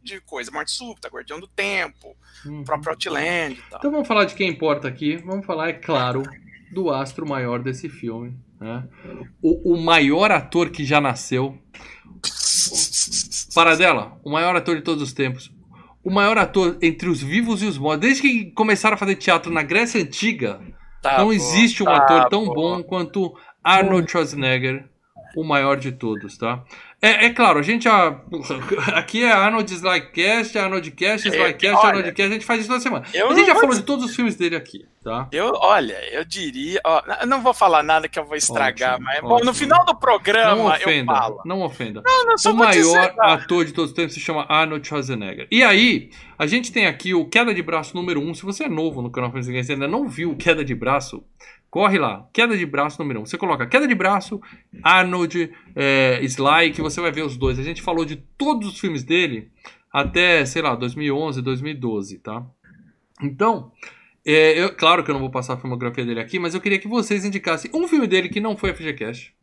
de 0.03 0.19
coisa. 0.21 0.51
Morte 0.51 0.71
Súbita, 0.71 1.07
Guardião 1.09 1.39
do 1.39 1.47
Tempo, 1.47 2.15
Uhum. 2.45 2.61
o 2.61 2.63
próprio 2.63 2.91
Outland 2.91 3.53
e 3.59 3.69
tal. 3.69 3.79
Então 3.79 3.91
vamos 3.91 4.07
falar 4.07 4.25
de 4.25 4.35
quem 4.35 4.49
importa 4.49 4.87
aqui. 4.87 5.17
Vamos 5.17 5.45
falar, 5.45 5.69
é 5.69 5.73
claro, 5.73 6.21
do 6.71 6.91
astro 6.91 7.27
maior 7.27 7.59
desse 7.63 7.89
filme. 7.89 8.37
Né? 8.59 8.83
O, 9.41 9.73
o 9.73 9.81
maior 9.81 10.31
ator 10.31 10.69
que 10.69 10.85
já 10.85 11.01
nasceu. 11.01 11.57
Paradela, 13.53 14.19
o 14.23 14.29
maior 14.31 14.55
ator 14.55 14.75
de 14.75 14.81
todos 14.81 15.01
os 15.01 15.13
tempos. 15.13 15.51
O 16.03 16.11
maior 16.11 16.37
ator 16.37 16.77
entre 16.81 17.09
os 17.09 17.21
vivos 17.21 17.63
e 17.63 17.65
os 17.65 17.77
mortos. 17.77 18.01
Desde 18.01 18.21
que 18.21 18.51
começaram 18.51 18.95
a 18.95 18.97
fazer 18.97 19.15
teatro 19.15 19.51
na 19.51 19.63
Grécia 19.63 20.01
Antiga, 20.01 20.61
Tá 21.05 21.19
não 21.19 21.25
bom, 21.25 21.33
existe 21.33 21.83
um 21.83 21.85
tá 21.85 21.97
ator 21.97 22.29
tão 22.29 22.45
bom. 22.45 22.53
bom 22.55 22.83
quanto 22.83 23.37
Arnold 23.63 24.09
Schwarzenegger, 24.09 24.89
o 25.35 25.43
maior 25.43 25.77
de 25.77 25.91
todos, 25.91 26.35
tá? 26.35 26.63
É, 27.05 27.25
é 27.25 27.29
claro, 27.29 27.59
a 27.59 27.61
gente 27.61 27.83
já. 27.83 28.19
Aqui 28.95 29.23
é 29.23 29.31
Arnold 29.31 29.71
Slycast, 29.71 30.57
Arnold 30.57 30.89
Cast, 30.91 31.27
Slycast, 31.27 31.75
olha, 31.77 31.87
Arnold 31.89 32.11
Cast, 32.13 32.31
a 32.31 32.33
gente 32.33 32.45
faz 32.45 32.59
isso 32.61 32.69
toda 32.69 32.79
semana. 32.79 33.05
eu 33.13 33.27
a 33.27 33.33
gente 33.35 33.39
não 33.41 33.53
já 33.53 33.55
falou 33.55 33.75
de 33.75 33.83
todos 33.83 34.05
os 34.05 34.15
filmes 34.15 34.35
dele 34.35 34.55
aqui, 34.55 34.85
tá? 35.03 35.27
Eu, 35.31 35.53
olha, 35.61 35.97
eu 36.11 36.25
diria. 36.25 36.81
Ó, 36.83 37.01
eu 37.21 37.27
não 37.27 37.41
vou 37.41 37.53
falar 37.53 37.83
nada 37.83 38.09
que 38.09 38.17
eu 38.17 38.25
vou 38.25 38.35
estragar, 38.35 38.93
Ótimo, 38.93 39.05
mas 39.05 39.21
bom, 39.21 39.27
ótimo. 39.35 39.45
no 39.45 39.53
final 39.53 39.85
do 39.85 39.93
Não 39.93 39.99
programa 39.99 40.61
eu 40.61 40.81
ofenda, 40.81 41.13
falo. 41.13 41.41
não 41.45 41.61
ofenda. 41.61 42.01
Não, 42.03 42.25
não, 42.25 42.33
O 42.33 42.35
dizer, 42.35 42.53
maior 42.53 43.15
tá? 43.15 43.33
ator 43.33 43.65
de 43.65 43.71
todos 43.71 43.91
os 43.91 43.95
tempos 43.95 44.13
se 44.15 44.19
chama 44.19 44.45
Arnold 44.49 44.87
Schwarzenegger. 44.87 45.47
E 45.51 45.63
aí, 45.63 46.09
a 46.39 46.47
gente 46.47 46.71
tem 46.71 46.87
aqui 46.87 47.13
o 47.13 47.25
Queda 47.25 47.53
de 47.53 47.61
Braço 47.61 47.95
número 47.95 48.19
1. 48.19 48.29
Um. 48.29 48.33
Se 48.33 48.43
você 48.43 48.63
é 48.63 48.69
novo 48.69 49.01
no 49.01 49.11
canal 49.11 49.29
Games 49.29 49.69
e 49.69 49.73
ainda 49.73 49.87
não 49.87 50.07
viu 50.07 50.31
o 50.31 50.35
Queda 50.35 50.65
de 50.65 50.73
Braço, 50.73 51.23
corre 51.75 51.97
lá. 51.99 52.25
Queda 52.31 52.57
de 52.57 52.65
Braço 52.65 53.01
número 53.01 53.19
1. 53.19 53.21
Um. 53.21 53.25
Você 53.25 53.37
coloca 53.37 53.67
Queda 53.67 53.85
de 53.85 53.93
Braço, 53.93 54.39
Arnold, 54.81 55.51
é, 55.75 56.21
Sly, 56.23 56.71
que 56.73 56.81
você 56.81 57.01
vai 57.01 57.11
ver 57.11 57.23
os 57.23 57.35
dois. 57.35 57.59
A 57.59 57.63
gente 57.63 57.81
falou 57.81 58.05
de 58.05 58.15
todos 58.15 58.69
os 58.69 58.79
filmes 58.79 59.03
dele 59.03 59.51
até, 59.91 60.45
sei 60.45 60.61
lá, 60.61 60.73
2011, 60.73 61.41
2012, 61.41 62.19
tá? 62.19 62.45
Então, 63.21 63.73
é, 64.25 64.57
eu, 64.57 64.73
claro 64.73 65.03
que 65.03 65.11
eu 65.11 65.13
não 65.13 65.19
vou 65.19 65.29
passar 65.29 65.55
a 65.55 65.57
filmografia 65.57 66.05
dele 66.05 66.21
aqui, 66.21 66.39
mas 66.39 66.53
eu 66.55 66.61
queria 66.61 66.79
que 66.79 66.87
vocês 66.87 67.25
indicassem 67.25 67.69
um 67.73 67.89
filme 67.89 68.07
dele 68.07 68.29
que 68.29 68.39
não 68.39 68.55
foi 68.55 68.73
FGCast. 68.73 69.35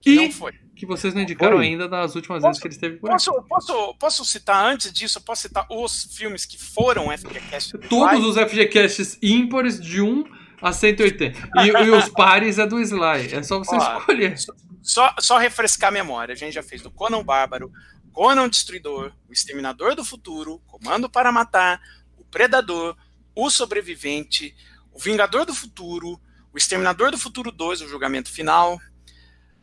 Que 0.00 0.10
E 0.12 0.16
não 0.16 0.30
foi. 0.32 0.52
que 0.74 0.86
vocês 0.86 1.12
não 1.12 1.20
indicaram 1.20 1.58
Foi. 1.58 1.66
ainda 1.66 1.86
das 1.86 2.14
últimas 2.14 2.40
Posso- 2.40 2.46
vezes 2.48 2.60
que 2.62 2.66
ele 2.68 2.74
esteve 2.74 2.96
por 2.96 3.10
aqui. 3.10 3.24
Posso, 3.26 3.42
posso, 3.46 3.94
posso 3.98 4.24
citar 4.24 4.64
antes 4.72 4.90
disso? 4.90 5.18
Eu 5.18 5.22
posso 5.22 5.42
citar 5.42 5.66
os 5.70 6.04
filmes 6.16 6.46
que 6.46 6.56
foram 6.62 7.10
FGCast? 7.10 7.72
do 7.72 7.88
Todos 7.88 8.24
os 8.24 8.36
FGCasts 8.36 9.18
ímpares 9.22 9.78
de 9.78 10.00
1 10.00 10.24
a 10.64 10.72
180. 10.72 11.38
E, 11.56 11.68
e 11.68 11.90
os 11.90 12.08
pares 12.08 12.58
é 12.58 12.66
do 12.66 12.80
Sly. 12.80 13.34
É 13.34 13.42
só 13.42 13.58
você 13.58 13.76
Ó, 13.76 13.98
escolher. 13.98 14.34
Só, 14.82 15.14
só 15.18 15.36
refrescar 15.36 15.88
a 15.88 15.92
memória. 15.92 16.32
A 16.32 16.36
gente 16.36 16.54
já 16.54 16.62
fez 16.62 16.80
do 16.80 16.90
Conan 16.90 17.22
Bárbaro, 17.22 17.70
Conan 18.12 18.48
Destruidor, 18.48 19.12
o 19.28 19.32
Exterminador 19.32 19.94
do 19.94 20.02
Futuro, 20.02 20.62
Comando 20.66 21.08
para 21.10 21.30
Matar, 21.30 21.80
o 22.16 22.24
Predador, 22.24 22.96
o 23.34 23.50
Sobrevivente, 23.50 24.56
o 24.90 24.98
Vingador 24.98 25.44
do 25.44 25.54
Futuro, 25.54 26.18
o 26.50 26.56
Exterminador 26.56 27.10
do 27.10 27.18
Futuro 27.18 27.52
2, 27.52 27.82
o 27.82 27.88
Julgamento 27.88 28.30
Final, 28.30 28.80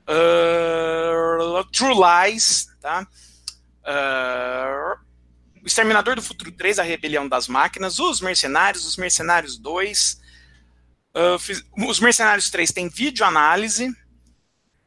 ah, 0.06 1.66
True 1.72 1.96
Lies, 1.96 2.68
tá? 2.80 3.08
Ah, 3.84 4.98
o 5.64 5.66
Exterminador 5.66 6.16
do 6.16 6.22
Futuro 6.22 6.52
3, 6.52 6.78
A 6.78 6.84
Rebelião 6.84 7.28
das 7.28 7.48
Máquinas, 7.48 7.98
Os 7.98 8.22
Mercenários, 8.22 8.86
Os 8.86 8.98
Mercenários 8.98 9.58
2, 9.58 10.21
ah, 11.14 11.38
fiz- 11.40 11.64
os 11.88 12.00
Mercenários 12.00 12.50
3 12.50 12.72
tem 12.72 12.90
vídeo 12.90 13.26
análise, 13.26 13.94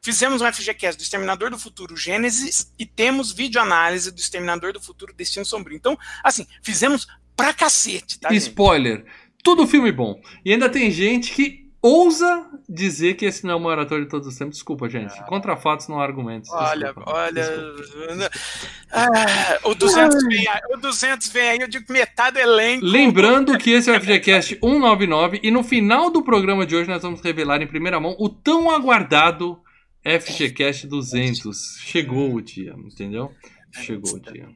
Fizemos 0.01 0.39
um 0.39 0.45
FGCast 0.53 0.99
do 0.99 1.01
Exterminador 1.01 1.49
do 1.49 1.57
Futuro 1.57 1.97
Gênesis 1.97 2.71
e 2.77 2.85
temos 2.85 3.31
vídeo 3.31 3.59
análise 3.59 4.11
do 4.11 4.19
Exterminador 4.19 4.71
do 4.71 4.79
Futuro 4.79 5.11
Destino 5.11 5.43
Sombrio. 5.43 5.75
Então, 5.75 5.97
assim, 6.23 6.45
fizemos 6.61 7.07
pra 7.35 7.51
cacete, 7.51 8.19
tá? 8.19 8.29
gente? 8.31 8.41
Spoiler. 8.43 9.03
Tudo 9.43 9.65
filme 9.65 9.91
bom. 9.91 10.21
E 10.45 10.53
ainda 10.53 10.69
tem 10.69 10.91
gente 10.91 11.31
que 11.33 11.64
ousa 11.85 12.47
dizer 12.67 13.13
que 13.13 13.25
esse 13.25 13.45
não 13.45 13.53
é 13.53 13.55
o 13.55 13.59
maior 13.59 13.79
ator 13.79 14.01
de 14.01 14.09
todos 14.09 14.27
os 14.27 14.35
tempos. 14.35 14.55
Desculpa, 14.55 14.89
gente. 14.89 15.13
Contra 15.25 15.55
fatos 15.55 15.87
não 15.87 15.99
há 15.99 16.03
argumentos. 16.03 16.49
Olha, 16.51 16.87
Desculpa. 16.87 17.11
olha. 17.11 17.43
Desculpa. 17.43 18.29
Ah, 18.97 19.59
o 19.65 19.75
200 19.75 20.23
vem 20.23 20.47
aí, 20.47 20.61
o 20.73 20.77
200 20.77 21.27
vem 21.27 21.49
aí, 21.49 21.59
eu 21.59 21.67
digo 21.67 21.91
metade 21.91 22.39
elenco. 22.39 22.85
Lembrando 22.85 23.57
que 23.57 23.71
esse 23.71 23.89
é 23.89 23.97
o 23.97 23.99
FGCast 23.99 24.57
199 24.57 25.41
e 25.43 25.51
no 25.51 25.63
final 25.63 26.09
do 26.09 26.23
programa 26.23 26.65
de 26.65 26.77
hoje 26.77 26.87
nós 26.89 27.01
vamos 27.01 27.19
revelar 27.19 27.61
em 27.61 27.67
primeira 27.67 27.99
mão 27.99 28.15
o 28.17 28.29
tão 28.29 28.71
aguardado 28.71 29.59
FGCast 30.01 30.87
200. 30.87 31.77
Chegou 31.81 32.35
o 32.35 32.41
dia, 32.41 32.73
entendeu? 32.77 33.33
Chegou 33.73 34.13
o 34.13 34.19
dia. 34.19 34.47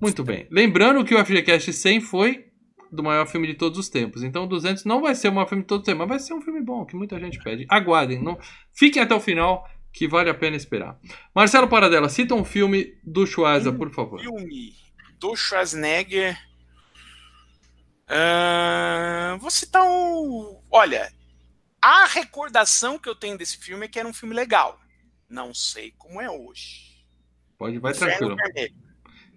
Muito 0.00 0.24
bem. 0.24 0.46
Lembrando 0.50 1.04
que 1.04 1.14
o 1.14 1.22
FGCast 1.22 1.74
100 1.74 2.00
foi 2.00 2.46
do 2.92 3.02
maior 3.02 3.26
filme 3.26 3.46
de 3.46 3.54
todos 3.54 3.78
os 3.78 3.88
tempos. 3.88 4.22
Então 4.22 4.44
o 4.44 4.46
200 4.46 4.84
não 4.84 5.00
vai 5.00 5.14
ser 5.14 5.28
o 5.28 5.32
maior 5.32 5.48
filme 5.48 5.62
de 5.62 5.68
todos 5.68 5.82
os 5.82 5.86
tempos, 5.86 6.00
mas 6.00 6.08
vai 6.08 6.18
ser 6.20 6.34
um 6.34 6.42
filme 6.42 6.60
bom, 6.60 6.84
que 6.84 6.94
muita 6.94 7.18
gente 7.18 7.42
pede. 7.42 7.64
Aguardem. 7.68 8.22
Não... 8.22 8.38
Fiquem 8.70 9.02
até 9.02 9.14
o 9.14 9.20
final, 9.20 9.66
que 9.90 10.06
vale 10.06 10.28
a 10.28 10.34
pena 10.34 10.56
esperar. 10.56 10.98
Marcelo 11.34 11.66
Paradela, 11.66 12.10
cita 12.10 12.34
um 12.34 12.44
filme 12.44 12.94
do 13.02 13.26
Schwarza, 13.26 13.72
por 13.72 13.90
favor. 13.90 14.20
Filme 14.20 14.74
do 15.18 15.34
Schwarzenegger. 15.34 16.38
Ah, 18.06 19.38
vou 19.40 19.50
citar 19.50 19.82
um. 19.84 20.60
Olha, 20.70 21.10
a 21.80 22.04
recordação 22.04 22.98
que 22.98 23.08
eu 23.08 23.14
tenho 23.14 23.38
desse 23.38 23.56
filme 23.56 23.86
é 23.86 23.88
que 23.88 23.98
era 23.98 24.06
um 24.06 24.12
filme 24.12 24.34
legal. 24.34 24.78
Não 25.30 25.54
sei 25.54 25.94
como 25.96 26.20
é 26.20 26.30
hoje. 26.30 26.92
Pode, 27.56 27.78
vai 27.78 27.92
Inferno 27.92 28.16
tranquilo. 28.16 28.36
Vermelho. 28.36 28.74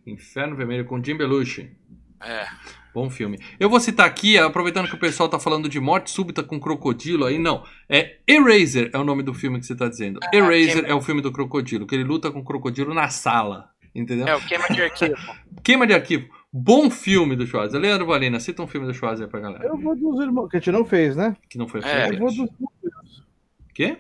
Inferno 0.06 0.56
Vermelho 0.58 0.86
com 0.86 1.02
Jim 1.02 1.16
Belushi. 1.16 1.74
É. 2.22 2.48
Bom 2.96 3.10
filme. 3.10 3.38
Eu 3.60 3.70
vou 3.70 3.78
citar 3.82 4.06
aqui, 4.06 4.38
aproveitando 4.38 4.88
que 4.88 4.96
o 4.96 4.98
pessoal 4.98 5.28
tá 5.28 5.38
falando 5.38 5.68
de 5.68 5.82
morte 5.82 6.10
súbita 6.10 6.42
com 6.42 6.58
crocodilo 6.58 7.26
aí, 7.26 7.38
não. 7.38 7.62
É 7.90 8.20
Eraser 8.26 8.90
é 8.94 8.98
o 8.98 9.04
nome 9.04 9.22
do 9.22 9.34
filme 9.34 9.60
que 9.60 9.66
você 9.66 9.76
tá 9.76 9.90
dizendo. 9.90 10.18
Eraser 10.32 10.76
queima. 10.76 10.88
é 10.88 10.94
o 10.94 11.02
filme 11.02 11.22
do 11.22 11.30
crocodilo, 11.30 11.86
que 11.86 11.94
ele 11.94 12.06
luta 12.06 12.32
com 12.32 12.40
o 12.40 12.44
crocodilo 12.46 12.94
na 12.94 13.10
sala. 13.10 13.70
Entendeu? 13.94 14.26
É 14.26 14.36
o 14.38 14.40
queima 14.40 14.68
de 14.70 14.82
arquivo. 14.82 15.16
Queima 15.62 15.86
de 15.86 15.94
arquivo. 15.94 16.30
Bom 16.54 16.90
filme 16.90 17.36
do 17.36 17.46
Schwarza. 17.46 17.78
Leandro 17.78 18.06
Valina, 18.06 18.40
cita 18.40 18.62
um 18.62 18.68
filme 18.68 18.88
do 18.88 18.94
Schwarza 18.94 19.26
aí 19.26 19.30
pra 19.30 19.42
galera. 19.42 19.66
Eu 19.66 19.78
vou 19.78 19.94
dos 19.94 20.22
irmãos, 20.22 20.48
que 20.48 20.56
a 20.56 20.60
gente 20.60 20.72
não 20.72 20.86
fez, 20.86 21.18
né? 21.18 21.36
Que 21.50 21.58
não 21.58 21.68
foi 21.68 21.82
É, 21.84 22.12
Eu 22.12 22.20
vou 22.20 22.34
dos, 22.34 22.50
Quê? 23.74 23.98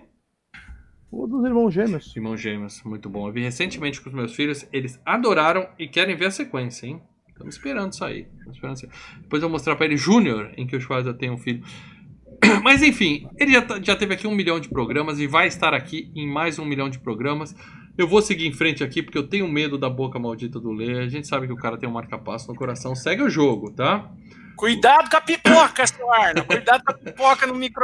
vou 1.11 1.27
dos 1.27 1.43
irmãos 1.43 1.73
gêmeos. 1.73 2.15
Irmão 2.15 2.37
Gêmeos, 2.37 2.81
muito 2.83 3.09
bom. 3.09 3.27
Eu 3.27 3.33
vi 3.33 3.41
recentemente 3.41 3.99
com 3.99 4.07
os 4.07 4.15
meus 4.15 4.33
filhos, 4.33 4.65
eles 4.71 5.01
adoraram 5.05 5.67
e 5.77 5.85
querem 5.85 6.15
ver 6.15 6.27
a 6.27 6.31
sequência, 6.31 6.87
hein? 6.87 7.01
Estamos 7.35 7.55
esperando 7.55 7.91
isso 7.91 8.05
aí. 8.05 8.21
Estamos 8.37 8.55
esperando 8.55 8.75
isso 8.77 8.85
aí. 8.85 9.21
Depois 9.21 9.43
eu 9.43 9.49
vou 9.49 9.55
mostrar 9.57 9.75
pra 9.75 9.85
ele 9.85 9.97
Júnior, 9.97 10.51
em 10.55 10.65
que 10.65 10.75
o 10.75 10.79
Schwarza 10.79 11.13
tem 11.13 11.29
um 11.29 11.37
filho. 11.37 11.61
Mas 12.63 12.81
enfim, 12.81 13.27
ele 13.37 13.51
já, 13.51 13.61
tá- 13.61 13.79
já 13.81 13.95
teve 13.95 14.13
aqui 14.13 14.25
um 14.25 14.33
milhão 14.33 14.57
de 14.59 14.69
programas 14.69 15.19
e 15.19 15.27
vai 15.27 15.47
estar 15.47 15.73
aqui 15.73 16.09
em 16.15 16.25
mais 16.27 16.57
um 16.57 16.65
milhão 16.65 16.89
de 16.89 16.97
programas. 16.97 17.53
Eu 17.97 18.07
vou 18.07 18.21
seguir 18.21 18.47
em 18.47 18.53
frente 18.53 18.83
aqui 18.83 19.03
porque 19.03 19.17
eu 19.17 19.27
tenho 19.27 19.47
medo 19.49 19.77
da 19.77 19.89
boca 19.89 20.17
maldita 20.17 20.59
do 20.59 20.71
Lê. 20.71 21.03
A 21.03 21.09
gente 21.09 21.27
sabe 21.27 21.45
que 21.45 21.53
o 21.53 21.57
cara 21.57 21.77
tem 21.77 21.87
um 21.87 21.93
marca-passo 21.93 22.47
no 22.47 22.55
coração. 22.55 22.95
Segue 22.95 23.21
o 23.21 23.29
jogo, 23.29 23.71
tá? 23.71 24.09
Cuidado 24.55 25.09
com 25.09 25.17
a 25.17 25.21
pipoca, 25.21 25.85
seu 25.85 26.11
Arno. 26.13 26.45
Cuidado 26.45 26.83
com 26.85 26.91
a 26.91 26.95
pipoca 26.95 27.45
no 27.45 27.55
micro 27.55 27.83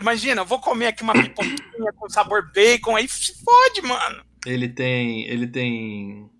Imagina, 0.00 0.42
eu 0.42 0.46
vou 0.46 0.60
comer 0.60 0.86
aqui 0.88 1.02
uma 1.02 1.12
pipoquinha 1.12 1.92
com 1.96 2.08
sabor 2.08 2.50
bacon, 2.54 2.94
aí 2.94 3.08
se 3.08 3.34
fode, 3.44 3.82
mano. 3.82 4.22
Ele 4.46 4.68
tem. 4.68 5.26
Ele 5.26 5.46
tem. 5.46 6.30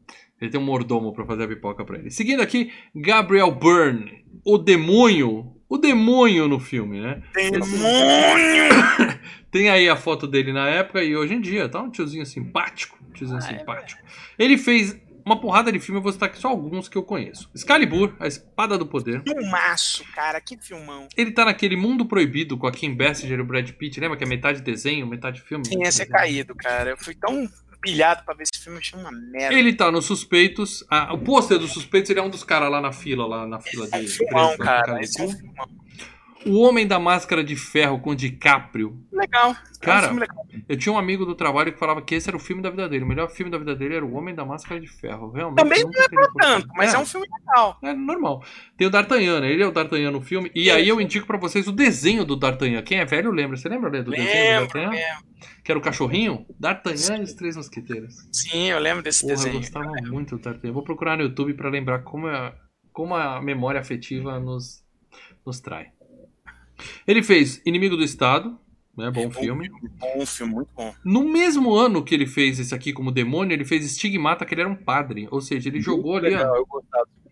Ele 0.41 0.51
tem 0.51 0.61
um 0.61 0.65
mordomo 0.65 1.13
pra 1.13 1.25
fazer 1.27 1.45
a 1.45 1.49
pipoca 1.49 1.85
pra 1.85 1.99
ele. 1.99 2.11
Seguindo 2.11 2.41
aqui, 2.41 2.73
Gabriel 2.95 3.51
Byrne, 3.53 4.25
o 4.45 4.57
demônio. 4.57 5.57
O 5.69 5.79
demônio 5.79 6.49
no 6.49 6.59
filme, 6.59 7.01
né? 7.01 7.23
Demônio! 7.33 9.21
Tem 9.53 9.69
aí 9.69 9.89
a 9.89 9.95
foto 9.97 10.27
dele 10.27 10.53
na 10.53 10.69
época 10.69 11.03
e 11.03 11.17
hoje 11.17 11.35
em 11.35 11.41
dia, 11.41 11.69
tá? 11.69 11.81
Um 11.81 11.91
tiozinho 11.91 12.27
simpático. 12.27 12.99
Um 13.09 13.13
tiozinho 13.13 13.41
Ah, 13.41 13.53
é 13.53 13.59
simpático. 13.59 14.03
Ele 14.39 14.59
fez 14.59 14.97
uma 15.25 15.41
porrada 15.41 15.71
de 15.71 15.79
filme, 15.79 15.99
eu 15.99 16.03
vou 16.03 16.13
citar 16.13 16.29
aqui 16.29 16.39
só 16.39 16.49
alguns 16.49 16.89
que 16.89 16.97
eu 16.97 17.03
conheço. 17.03 17.49
Excalibur, 17.55 18.15
A 18.19 18.27
Espada 18.27 18.77
do 18.77 18.87
Poder. 18.87 19.23
Filmaço, 19.23 20.05
cara, 20.13 20.41
que 20.41 20.57
filmão. 20.57 21.07
Ele 21.17 21.31
tá 21.31 21.45
naquele 21.45 21.77
Mundo 21.77 22.07
Proibido 22.07 22.57
com 22.57 22.67
a 22.67 22.73
Kim 22.73 22.95
Basinger 22.95 23.39
e 23.39 23.43
o 23.43 23.45
Brad 23.45 23.71
Pitt. 23.71 24.01
Lembra 24.01 24.17
que 24.17 24.25
é 24.25 24.27
metade 24.27 24.63
desenho, 24.63 25.07
metade 25.07 25.41
filme? 25.41 25.65
Tinha 25.65 25.93
ser 25.93 26.07
caído, 26.07 26.55
cara. 26.55 26.91
Eu 26.91 26.97
fui 26.97 27.15
tão 27.15 27.49
pilhado 27.81 28.25
pra 28.25 28.35
ver 28.35 28.45
esse 28.45 28.63
filme, 28.63 28.79
achei 28.79 28.99
uma 28.99 29.11
merda. 29.11 29.55
Ele 29.55 29.73
tá 29.73 29.91
nos 29.91 30.05
Suspeitos. 30.07 30.85
Ah, 30.91 31.13
o 31.13 31.19
pôster 31.19 31.59
dos 31.59 31.73
Suspeitos, 31.73 32.11
ele 32.11 32.21
é 32.21 32.23
um 32.23 32.31
dos 32.31 32.45
caras 32.45 32.71
lá 32.71 32.81
na 32.81 32.93
fila, 32.93 33.27
lá 33.27 33.47
na 33.47 33.61
fila 33.61 33.87
de 33.89 33.97
É 33.97 34.07
filmão, 34.07 34.47
preso, 34.49 34.59
cara. 34.59 34.83
cara 34.87 34.99
de 34.99 35.05
Esse 35.05 35.23
é 35.23 35.29
filmão. 35.29 35.69
O 36.47 36.61
Homem 36.61 36.87
da 36.87 36.99
Máscara 36.99 37.45
de 37.45 37.55
Ferro 37.55 38.01
com 38.01 38.15
DiCaprio. 38.15 38.99
Legal. 39.13 39.51
é 39.51 39.53
um 39.53 39.81
Cara, 39.81 40.11
legal. 40.13 40.47
Eu 40.69 40.77
tinha 40.77 40.93
um 40.93 40.99
amigo 40.99 41.27
do 41.27 41.35
trabalho 41.35 41.73
que 41.73 41.79
falava 41.79 42.01
que 42.01 42.15
esse 42.15 42.29
era 42.31 42.37
o 42.37 42.41
filme 42.41 42.63
da 42.63 42.71
vida 42.71 42.89
dele. 42.89 43.05
O 43.05 43.07
melhor 43.07 43.29
filme 43.31 43.51
da 43.51 43.59
vida 43.59 43.75
dele 43.75 43.97
era 43.97 44.05
O 44.05 44.15
Homem 44.15 44.35
da 44.35 44.45
Máscara 44.45 44.81
de 44.81 44.87
Ferro. 44.87 45.31
Realmente. 45.31 45.63
Também 45.63 45.85
não 45.85 45.91
é 45.91 46.09
pra 46.09 46.29
tanto, 46.39 46.69
mas 46.75 46.95
é. 46.95 46.99
um 46.99 47.05
filme 47.05 47.27
legal. 47.29 47.79
É 47.83 47.93
normal. 47.93 48.43
Tem 48.77 48.87
o 48.87 48.91
D'Artagnan, 48.91 49.41
né? 49.41 49.53
Ele 49.53 49.63
é 49.63 49.67
o 49.67 49.71
D'Artagnan 49.71 50.11
no 50.13 50.21
filme. 50.23 50.51
E 50.55 50.71
aí 50.71 50.89
eu 50.89 51.01
indico 51.01 51.27
pra 51.27 51.37
vocês 51.37 51.67
o 51.69 51.73
desenho 51.73 52.25
do 52.25 52.37
D'Artagnan. 52.37 52.83
Quem 52.83 52.99
é 52.99 53.05
velho 53.05 53.31
lembra. 53.31 53.57
Você 53.57 53.69
lembra, 53.69 53.91
Lê, 53.91 54.03
do 54.03 54.11
desenho 54.11 54.29
do 54.29 54.35
Lembro, 54.35 54.67
D'Artagnan? 54.67 54.91
lembro. 54.91 55.31
Que 55.63 55.73
era 55.73 55.79
o 55.79 55.83
cachorrinho? 55.83 56.47
D'Artagnan 56.59 57.19
e 57.19 57.23
os 57.23 57.35
Três 57.35 57.57
Mosqueteiros. 57.57 58.15
Sim, 58.33 58.71
eu 58.71 58.79
lembro 58.79 59.03
desse 59.03 59.21
Porra, 59.23 59.33
eu 59.35 59.37
desenho. 59.37 59.57
gostava 59.59 59.93
muito 60.09 60.37
do 60.37 60.43
D'Artagnan. 60.43 60.73
Vou 60.73 60.83
procurar 60.83 61.19
no 61.19 61.25
YouTube 61.25 61.53
pra 61.55 61.69
lembrar 61.69 61.99
como, 62.01 62.29
é, 62.29 62.55
como 62.93 63.15
a 63.15 63.43
memória 63.43 63.81
afetiva 63.81 64.41
nos, 64.41 64.83
nos 65.45 65.61
trai. 65.61 65.89
Ele 67.07 67.23
fez 67.23 67.63
Inimigo 67.65 67.97
do 67.97 68.03
Estado, 68.03 68.59
né? 68.97 69.11
Bom 69.11 69.31
filme. 69.31 69.71
Bom 69.99 70.27
filme, 70.27 70.55
muito 70.55 70.71
bom. 70.75 70.95
No 71.05 71.25
mesmo 71.25 71.75
ano 71.75 72.05
que 72.05 72.15
ele 72.15 72.27
fez 72.27 72.59
esse 72.59 72.75
aqui 72.75 72.93
como 72.93 73.11
demônio, 73.11 73.55
ele 73.55 73.65
fez 73.65 73.85
Estigmata, 73.85 74.45
que 74.45 74.55
ele 74.55 74.63
era 74.63 74.71
um 74.71 74.77
padre. 74.77 75.29
Ou 75.31 75.41
seja, 75.41 75.69
ele 75.69 75.81
jogou 75.81 76.17
ali, 76.17 76.31
Legal, 76.31 76.57
eu. 76.57 76.67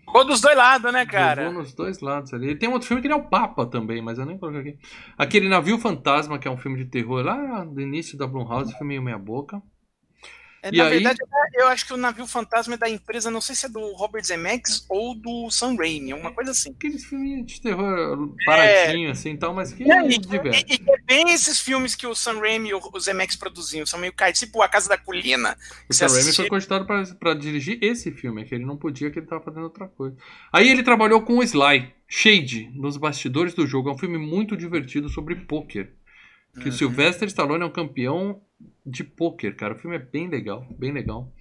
Ficou 0.01 0.24
dos 0.24 0.40
dois 0.40 0.57
lados, 0.57 0.90
né, 0.90 1.05
cara? 1.05 1.44
Jogou 1.44 1.61
nos 1.61 1.74
dois 1.74 2.01
lados 2.01 2.32
ali. 2.32 2.46
Ele 2.46 2.57
tem 2.57 2.68
um 2.68 2.72
outro 2.72 2.88
filme 2.88 3.03
que 3.03 3.07
ele 3.07 3.12
é 3.14 3.16
o 3.16 3.28
Papa 3.28 3.66
também, 3.66 4.01
mas 4.01 4.18
eu 4.18 4.24
nem 4.24 4.38
coloquei 4.38 4.72
aqui. 4.72 4.78
Aquele 5.18 5.51
Navio 5.51 5.78
Fantasma, 5.78 6.38
que 6.38 6.49
é 6.49 6.51
um 6.51 6.57
filme 6.57 6.78
de 6.78 6.86
terror 6.86 7.22
lá 7.22 7.62
do 7.64 7.78
início 7.78 8.16
da 8.16 8.26
Blumhouse, 8.26 8.72
foi 8.78 8.86
meio 8.86 9.03
meia 9.03 9.18
boca. 9.18 9.62
É, 10.68 10.74
E 10.74 10.78
na 10.78 10.84
aí- 10.84 10.90
verdade, 10.90 11.18
eu 11.54 11.66
acho 11.68 11.86
que 11.86 11.92
o 11.92 11.96
navio 11.96 12.26
fantasma 12.26 12.74
é 12.74 12.76
da 12.78 12.88
empresa, 12.88 13.30
não 13.30 13.40
sei 13.40 13.54
se 13.54 13.66
é 13.66 13.68
do 13.68 13.80
Robert 13.94 14.24
Zemeckis 14.24 14.84
ou 14.88 15.14
do 15.14 15.50
Sam 15.50 15.76
Raimi, 15.76 16.12
uma 16.14 16.32
coisa 16.32 16.50
assim. 16.50 16.70
Aqueles 16.70 17.04
filmes 17.04 17.46
de 17.46 17.60
terror 17.60 18.34
baratinho, 18.46 19.10
assim, 19.10 19.36
tal, 19.36 19.54
mas 19.54 19.72
que 19.72 19.90
É, 19.90 20.06
e, 20.06 20.18
diverte. 20.18 20.64
e- 20.68 20.74
e 20.82 20.90
é 20.90 20.98
bem 21.06 21.30
esses 21.30 21.58
filmes 21.60 21.94
que 21.94 22.06
o 22.06 22.14
Sam 22.14 22.40
Raimi 22.40 22.70
e 22.70 22.74
o 22.74 22.78
o 22.92 23.00
Zemeckis 23.00 23.36
produziam, 23.36 23.84
são 23.84 23.98
meio 24.00 24.12
caros, 24.12 24.38
tipo 24.38 24.62
A 24.62 24.68
Casa 24.68 24.88
da 24.88 24.96
Colina. 24.96 25.56
O 25.84 25.88
que 25.88 25.94
Sam 25.94 26.06
Raimi 26.08 26.32
foi 26.32 26.48
cogitado 26.48 26.86
pra, 26.86 27.04
pra 27.18 27.34
dirigir 27.34 27.78
esse 27.82 28.10
filme, 28.10 28.44
que 28.44 28.54
ele 28.54 28.64
não 28.64 28.76
podia, 28.76 29.10
que 29.10 29.18
ele 29.18 29.26
tava 29.26 29.44
fazendo 29.44 29.64
outra 29.64 29.86
coisa. 29.88 30.16
Aí 30.52 30.68
ele 30.70 30.82
trabalhou 30.82 31.20
com 31.22 31.38
o 31.38 31.42
Sly, 31.42 31.92
Shade, 32.08 32.70
nos 32.74 32.96
bastidores 32.96 33.52
do 33.54 33.66
jogo. 33.66 33.90
É 33.90 33.92
um 33.92 33.98
filme 33.98 34.16
muito 34.16 34.56
divertido 34.56 35.08
sobre 35.08 35.34
pôquer. 35.36 35.92
Que 36.54 36.60
o 36.60 36.64
Uhum. 36.66 36.72
Sylvester 36.72 37.28
Stallone 37.28 37.62
é 37.62 37.66
um 37.66 37.70
campeão 37.70 38.40
de 38.84 39.04
pôquer, 39.04 39.54
cara. 39.56 39.74
O 39.74 39.78
filme 39.78 39.96
é 39.96 40.00
bem 40.00 40.28
legal, 40.28 40.66
bem 40.78 40.92
legal. 40.92 41.32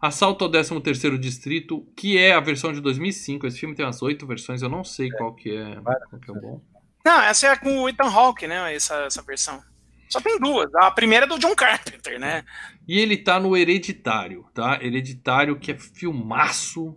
Assalto 0.00 0.44
ao 0.44 0.50
13º 0.50 1.18
Distrito, 1.18 1.86
que 1.96 2.16
é 2.16 2.32
a 2.32 2.40
versão 2.40 2.72
de 2.72 2.80
2005. 2.80 3.46
Esse 3.46 3.58
filme 3.58 3.74
tem 3.74 3.84
umas 3.84 4.00
oito 4.02 4.26
versões, 4.26 4.62
eu 4.62 4.68
não 4.68 4.84
sei 4.84 5.10
qual 5.10 5.34
que 5.34 5.56
é, 5.56 5.80
qual 5.80 6.20
que 6.20 6.30
é 6.30 6.34
bom. 6.34 6.62
Não, 7.04 7.20
essa 7.22 7.48
é 7.48 7.56
com 7.56 7.80
o 7.80 7.88
Ethan 7.88 8.10
Hawke, 8.10 8.46
né, 8.46 8.74
essa, 8.74 8.94
essa 9.06 9.22
versão. 9.22 9.60
Só 10.08 10.20
tem 10.20 10.38
duas. 10.38 10.72
A 10.74 10.90
primeira 10.90 11.26
é 11.26 11.28
do 11.28 11.38
John 11.38 11.54
Carpenter, 11.54 12.18
né? 12.18 12.44
E 12.86 12.98
ele 12.98 13.16
tá 13.16 13.38
no 13.38 13.56
Hereditário, 13.56 14.46
tá? 14.54 14.78
Hereditário, 14.82 15.58
que 15.58 15.72
é 15.72 15.78
filmaço 15.78 16.96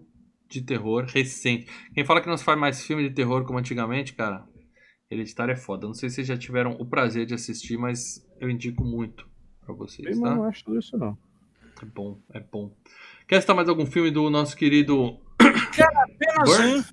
de 0.50 0.62
terror 0.62 1.06
recente. 1.06 1.68
Quem 1.94 2.06
fala 2.06 2.22
que 2.22 2.28
não 2.28 2.38
se 2.38 2.44
faz 2.44 2.58
mais 2.58 2.86
filme 2.86 3.08
de 3.08 3.16
terror 3.16 3.46
como 3.46 3.60
antigamente, 3.60 4.14
cara, 4.14 4.46
Hereditário 5.10 5.54
é 5.54 5.58
foda. 5.58 5.88
Não 5.88 5.94
sei 5.94 6.10
se 6.10 6.16
vocês 6.16 6.28
já 6.28 6.38
tiveram 6.38 6.72
o 6.72 6.86
prazer 6.86 7.26
de 7.26 7.34
assistir, 7.34 7.78
mas 7.78 8.26
eu 8.40 8.50
indico 8.50 8.84
muito 8.84 9.31
pra 9.66 9.74
vocês, 9.74 10.18
Eu 10.18 10.24
tá? 10.24 10.36
não 10.36 10.44
acho 10.46 10.64
tudo 10.64 10.80
isso, 10.80 10.98
não. 10.98 11.18
É 11.82 11.86
bom, 11.86 12.20
é 12.34 12.40
bom. 12.40 12.72
Quer 13.28 13.42
citar 13.42 13.56
mais 13.56 13.68
algum 13.70 13.86
filme 13.86 14.12
do 14.12 14.30
nosso 14.30 14.56
querido. 14.56 15.20
Apenas 15.40 16.50
Burn? 16.50 16.76
um. 16.80 16.84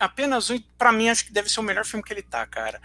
Apenas 0.00 0.50
um, 0.50 0.58
pra 0.76 0.90
mim, 0.92 1.08
acho 1.08 1.24
que 1.26 1.32
deve 1.32 1.48
ser 1.48 1.60
o 1.60 1.62
melhor 1.62 1.84
filme 1.84 2.02
que 2.02 2.12
ele 2.12 2.22
tá, 2.22 2.44
cara. 2.46 2.80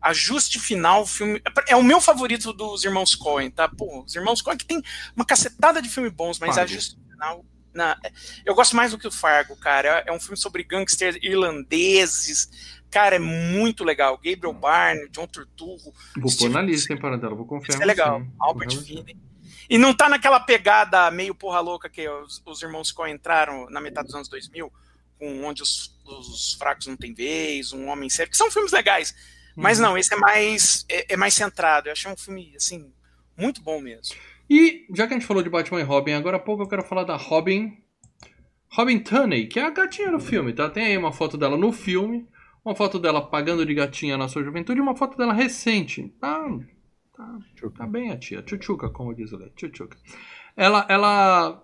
Ajuste 0.00 0.58
final, 0.60 1.04
filme. 1.06 1.42
É 1.68 1.76
o 1.76 1.82
meu 1.82 2.00
favorito 2.00 2.52
dos 2.52 2.84
irmãos 2.84 3.14
Coen, 3.14 3.50
tá? 3.50 3.68
Pô, 3.68 4.04
os 4.04 4.14
irmãos 4.14 4.40
Coen 4.40 4.56
que 4.56 4.64
tem 4.64 4.80
uma 5.14 5.24
cacetada 5.24 5.82
de 5.82 5.88
filme 5.88 6.08
bons, 6.08 6.38
mas 6.38 6.54
Fargo. 6.54 6.70
Ajuste 6.72 6.96
final. 7.10 7.44
na- 7.74 7.98
eu 8.46 8.54
gosto 8.54 8.74
mais 8.74 8.92
do 8.92 8.98
que 8.98 9.06
o 9.06 9.10
Fargo, 9.12 9.54
cara. 9.56 10.02
É 10.06 10.12
um 10.12 10.18
filme 10.20 10.36
sobre 10.36 10.62
gangsters 10.62 11.18
irlandeses. 11.20 12.75
Cara, 12.90 13.16
é 13.16 13.18
muito 13.18 13.84
legal. 13.84 14.16
Gabriel 14.16 14.52
Barney, 14.54 15.08
John 15.10 15.26
Turturro. 15.26 15.92
Vou 16.16 16.30
Steve- 16.30 16.50
pôr 16.50 16.54
na 16.54 16.62
lista, 16.62 16.92
hein, 16.92 16.98
Paradela? 16.98 17.34
Vou 17.34 17.46
confiar 17.46 17.74
Isso 17.74 17.82
é 17.82 17.86
legal. 17.86 18.20
hein? 18.20 18.32
Albert 18.40 18.76
Finney. 18.82 19.16
E 19.68 19.76
não 19.78 19.92
tá 19.92 20.08
naquela 20.08 20.38
pegada 20.40 21.10
meio 21.10 21.34
porra 21.34 21.60
louca 21.60 21.88
que 21.90 22.08
os, 22.08 22.40
os 22.46 22.62
irmãos 22.62 22.92
Coen 22.92 23.14
entraram 23.14 23.68
na 23.68 23.80
metade 23.80 24.06
dos 24.06 24.14
anos 24.14 24.28
2000, 24.28 24.72
com 25.18 25.44
onde 25.44 25.62
os, 25.62 25.92
os 26.04 26.54
fracos 26.54 26.86
não 26.86 26.96
têm 26.96 27.12
vez, 27.12 27.72
um 27.72 27.88
homem 27.88 28.08
sério, 28.08 28.30
que 28.30 28.36
são 28.36 28.50
filmes 28.50 28.70
legais. 28.72 29.14
Mas 29.56 29.78
Uhum. 29.78 29.86
não, 29.86 29.98
esse 29.98 30.12
é 30.14 30.16
mais 30.16 30.84
é, 30.88 31.14
é 31.14 31.16
mais 31.16 31.34
centrado. 31.34 31.88
Eu 31.88 31.92
achei 31.92 32.10
um 32.10 32.16
filme 32.16 32.52
assim 32.56 32.92
muito 33.36 33.60
bom 33.62 33.80
mesmo. 33.80 34.14
E 34.48 34.86
já 34.94 35.06
que 35.06 35.14
a 35.14 35.18
gente 35.18 35.26
falou 35.26 35.42
de 35.42 35.50
Batman 35.50 35.80
e 35.80 35.82
Robin, 35.84 36.12
agora 36.12 36.36
há 36.36 36.40
pouco 36.40 36.62
eu 36.62 36.68
quero 36.68 36.84
falar 36.84 37.02
da 37.04 37.16
Robin. 37.16 37.76
Robin 38.68 38.98
Tunney, 38.98 39.46
que 39.48 39.58
é 39.58 39.64
a 39.64 39.70
gatinha 39.70 40.10
do 40.12 40.20
filme, 40.20 40.52
tá? 40.52 40.68
Tem 40.68 40.84
aí 40.86 40.96
uma 40.98 41.12
foto 41.12 41.36
dela 41.38 41.56
no 41.56 41.72
filme, 41.72 42.26
uma 42.66 42.74
foto 42.74 42.98
dela 42.98 43.22
pagando 43.24 43.64
de 43.64 43.72
gatinha 43.72 44.18
na 44.18 44.28
sua 44.28 44.42
juventude 44.42 44.78
e 44.78 44.82
uma 44.82 44.96
foto 44.96 45.16
dela 45.16 45.32
recente. 45.32 46.12
Tá, 46.20 46.44
tá, 47.16 47.38
tá 47.76 47.86
bem 47.86 48.10
a 48.10 48.18
tia. 48.18 48.42
Tchutchuca, 48.42 48.90
como 48.90 49.14
diz 49.14 49.32
o 49.32 49.36
Lê. 49.36 49.48
Tchutchuca. 49.50 49.96
Ela, 50.56 50.84
ela 50.88 51.62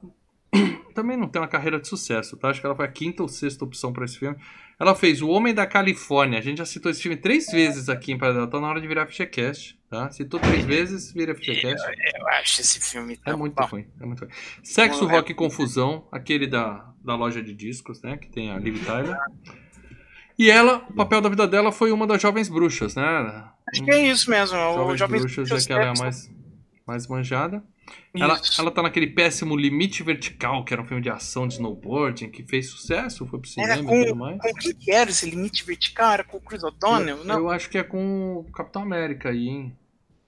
também 0.95 1.17
não 1.17 1.27
tem 1.29 1.43
uma 1.43 1.49
carreira 1.49 1.81
de 1.81 1.89
sucesso, 1.89 2.37
tá? 2.37 2.49
Acho 2.51 2.61
que 2.61 2.67
ela 2.67 2.77
foi 2.77 2.85
a 2.85 2.89
quinta 2.93 3.23
ou 3.23 3.29
sexta 3.29 3.65
opção 3.65 3.93
pra 3.93 4.05
esse 4.05 4.19
filme. 4.19 4.37
Ela 4.79 4.95
fez 4.95 5.23
O 5.23 5.29
Homem 5.29 5.53
da 5.55 5.67
Califórnia. 5.67 6.39
A 6.39 6.43
gente 6.43 6.59
já 6.59 6.65
citou 6.67 6.91
esse 6.91 7.03
filme 7.03 7.17
três 7.17 7.47
vezes 7.51 7.89
aqui 7.89 8.13
em 8.13 8.19
Paradela. 8.19 8.47
Tá 8.49 8.61
na 8.61 8.69
hora 8.69 8.81
de 8.81 8.87
virar 8.89 9.07
FGCast, 9.07 9.79
tá? 9.89 10.11
Citou 10.11 10.39
três 10.41 10.65
vezes, 10.65 11.13
vira 11.13 11.35
FGCast. 11.35 11.87
Eu 12.17 12.29
acho 12.29 12.61
esse 12.61 12.81
filme 12.81 13.15
É 13.15 13.31
tão 13.31 13.39
muito 13.39 13.55
bom. 13.55 13.65
ruim, 13.67 13.87
é 14.01 14.07
muito 14.07 14.21
ruim. 14.25 14.33
Sexo, 14.63 15.05
é- 15.05 15.13
Rock 15.13 15.33
e 15.33 15.35
Confusão, 15.35 16.07
aquele 16.13 16.47
da, 16.47 16.93
da 17.05 17.15
loja 17.17 17.43
de 17.43 17.55
discos, 17.55 18.03
né? 18.03 18.17
Que 18.17 18.29
tem 18.31 18.51
a 18.51 18.59
Liv 18.59 18.85
Tyler. 18.85 19.17
E 20.39 20.51
ela, 20.51 20.85
o 20.89 20.95
papel 20.95 21.21
da 21.21 21.29
vida 21.29 21.47
dela 21.47 21.71
foi 21.71 21.93
uma 21.93 22.07
das 22.07 22.21
jovens 22.21 22.49
bruxas, 22.49 22.95
né? 22.95 23.45
Acho 23.69 23.85
que 23.85 23.91
é 23.91 24.09
isso 24.09 24.31
mesmo. 24.31 24.57
O 24.57 24.75
Jovens 24.75 24.99
Jovem 24.99 25.21
bruxas 25.21 25.51
é 25.51 25.67
que 25.67 25.73
ela 25.73 25.83
é 25.83 25.89
a 25.89 25.95
mais, 25.95 26.31
mais 26.87 27.07
manjada. 27.07 27.63
Ela, 28.15 28.41
ela 28.59 28.71
tá 28.71 28.83
naquele 28.83 29.07
péssimo 29.07 29.57
Limite 29.57 30.03
Vertical, 30.03 30.65
que 30.65 30.73
era 30.73 30.83
um 30.83 30.87
filme 30.87 31.03
de 31.03 31.11
ação 31.11 31.49
de 31.49 31.55
snowboarding, 31.55 32.31
que 32.31 32.43
fez 32.43 32.69
sucesso, 32.69 33.27
foi 33.27 33.41
pro 33.41 33.51
Era 33.59 33.77
cinema 33.77 33.97
e 33.97 34.05
tudo 34.07 34.17
mais. 34.17 34.39
Com 34.39 34.55
quem 34.55 34.75
que 34.75 34.91
era 34.91 35.11
esse 35.11 35.29
limite 35.29 35.65
vertical? 35.65 36.13
Era 36.13 36.25
com 36.25 36.37
o 36.37 36.41
Chris 36.41 36.63
O'Donnell? 36.63 37.19
Eu, 37.19 37.25
Não, 37.25 37.39
eu 37.39 37.51
acho 37.51 37.71
que 37.71 37.79
é 37.79 37.83
com 37.83 38.37
o 38.37 38.53
Capitão 38.53 38.83
América 38.83 39.31
aí, 39.31 39.49
hein? 39.49 39.77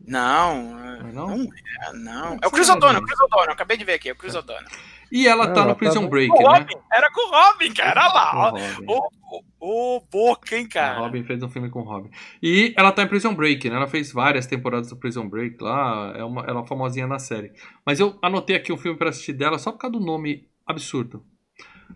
não, 0.07 0.75
Não 0.75 1.09
é 1.09 1.13
não? 1.13 1.39
não 1.39 1.45
é, 1.45 1.93
não. 1.95 2.39
É 2.43 2.47
o 2.47 2.51
Chris 2.51 2.69
O'Donnell, 2.69 3.01
né? 3.01 3.01
o 3.01 3.07
Chris 3.07 3.21
O'Donnell, 3.21 3.53
acabei 3.53 3.77
de 3.77 3.85
ver 3.85 3.95
aqui, 3.95 4.09
é 4.09 4.13
o 4.13 4.17
Chris 4.17 4.35
O'Donnell. 4.35 4.71
E 5.15 5.29
ela 5.29 5.47
tá 5.47 5.61
Ela 5.61 5.69
no 5.69 5.69
tá 5.69 5.75
Prison 5.77 6.03
no- 6.03 6.09
Break, 6.09 6.33
O 6.33 6.37
né? 6.37 6.59
Robin, 6.59 6.75
era 6.93 7.09
com 7.13 7.21
o 7.29 7.31
Robin, 7.31 7.73
cara, 7.73 8.01
olha 8.05 8.13
lá, 8.13 8.53
o 8.89 9.41
ô, 9.61 9.97
ô, 9.97 10.01
boca, 10.11 10.57
hein, 10.59 10.69
cara. 10.69 10.99
Robin 10.99 11.23
fez 11.23 11.41
um 11.41 11.49
filme 11.49 11.71
com 11.71 11.81
o 11.81 11.85
Robin. 11.85 12.11
E 12.43 12.75
ela 12.77 12.91
tá 12.91 13.03
em 13.05 13.07
Prison 13.09 13.33
Break, 13.33 13.71
né? 13.71 13.77
Ela 13.77 13.87
fez 13.87 14.13
várias 14.13 14.47
temporadas 14.47 14.89
do 14.91 14.97
Prison 14.97 15.29
Break 15.29 15.63
lá. 15.63 16.13
É 16.17 16.25
uma, 16.25 16.41
ela 16.43 16.51
é 16.51 16.55
uma 16.55 16.67
famosinha 16.67 17.07
na 17.07 17.21
série. 17.21 17.53
Mas 17.87 18.01
eu 18.01 18.19
anotei 18.21 18.57
aqui 18.57 18.73
um 18.73 18.77
filme 18.77 18.99
pra 18.99 19.11
assistir 19.11 19.35
dela 19.35 19.57
só 19.59 19.71
por 19.71 19.79
causa 19.79 19.97
do 19.99 20.05
nome 20.05 20.49
absurdo. 20.67 21.25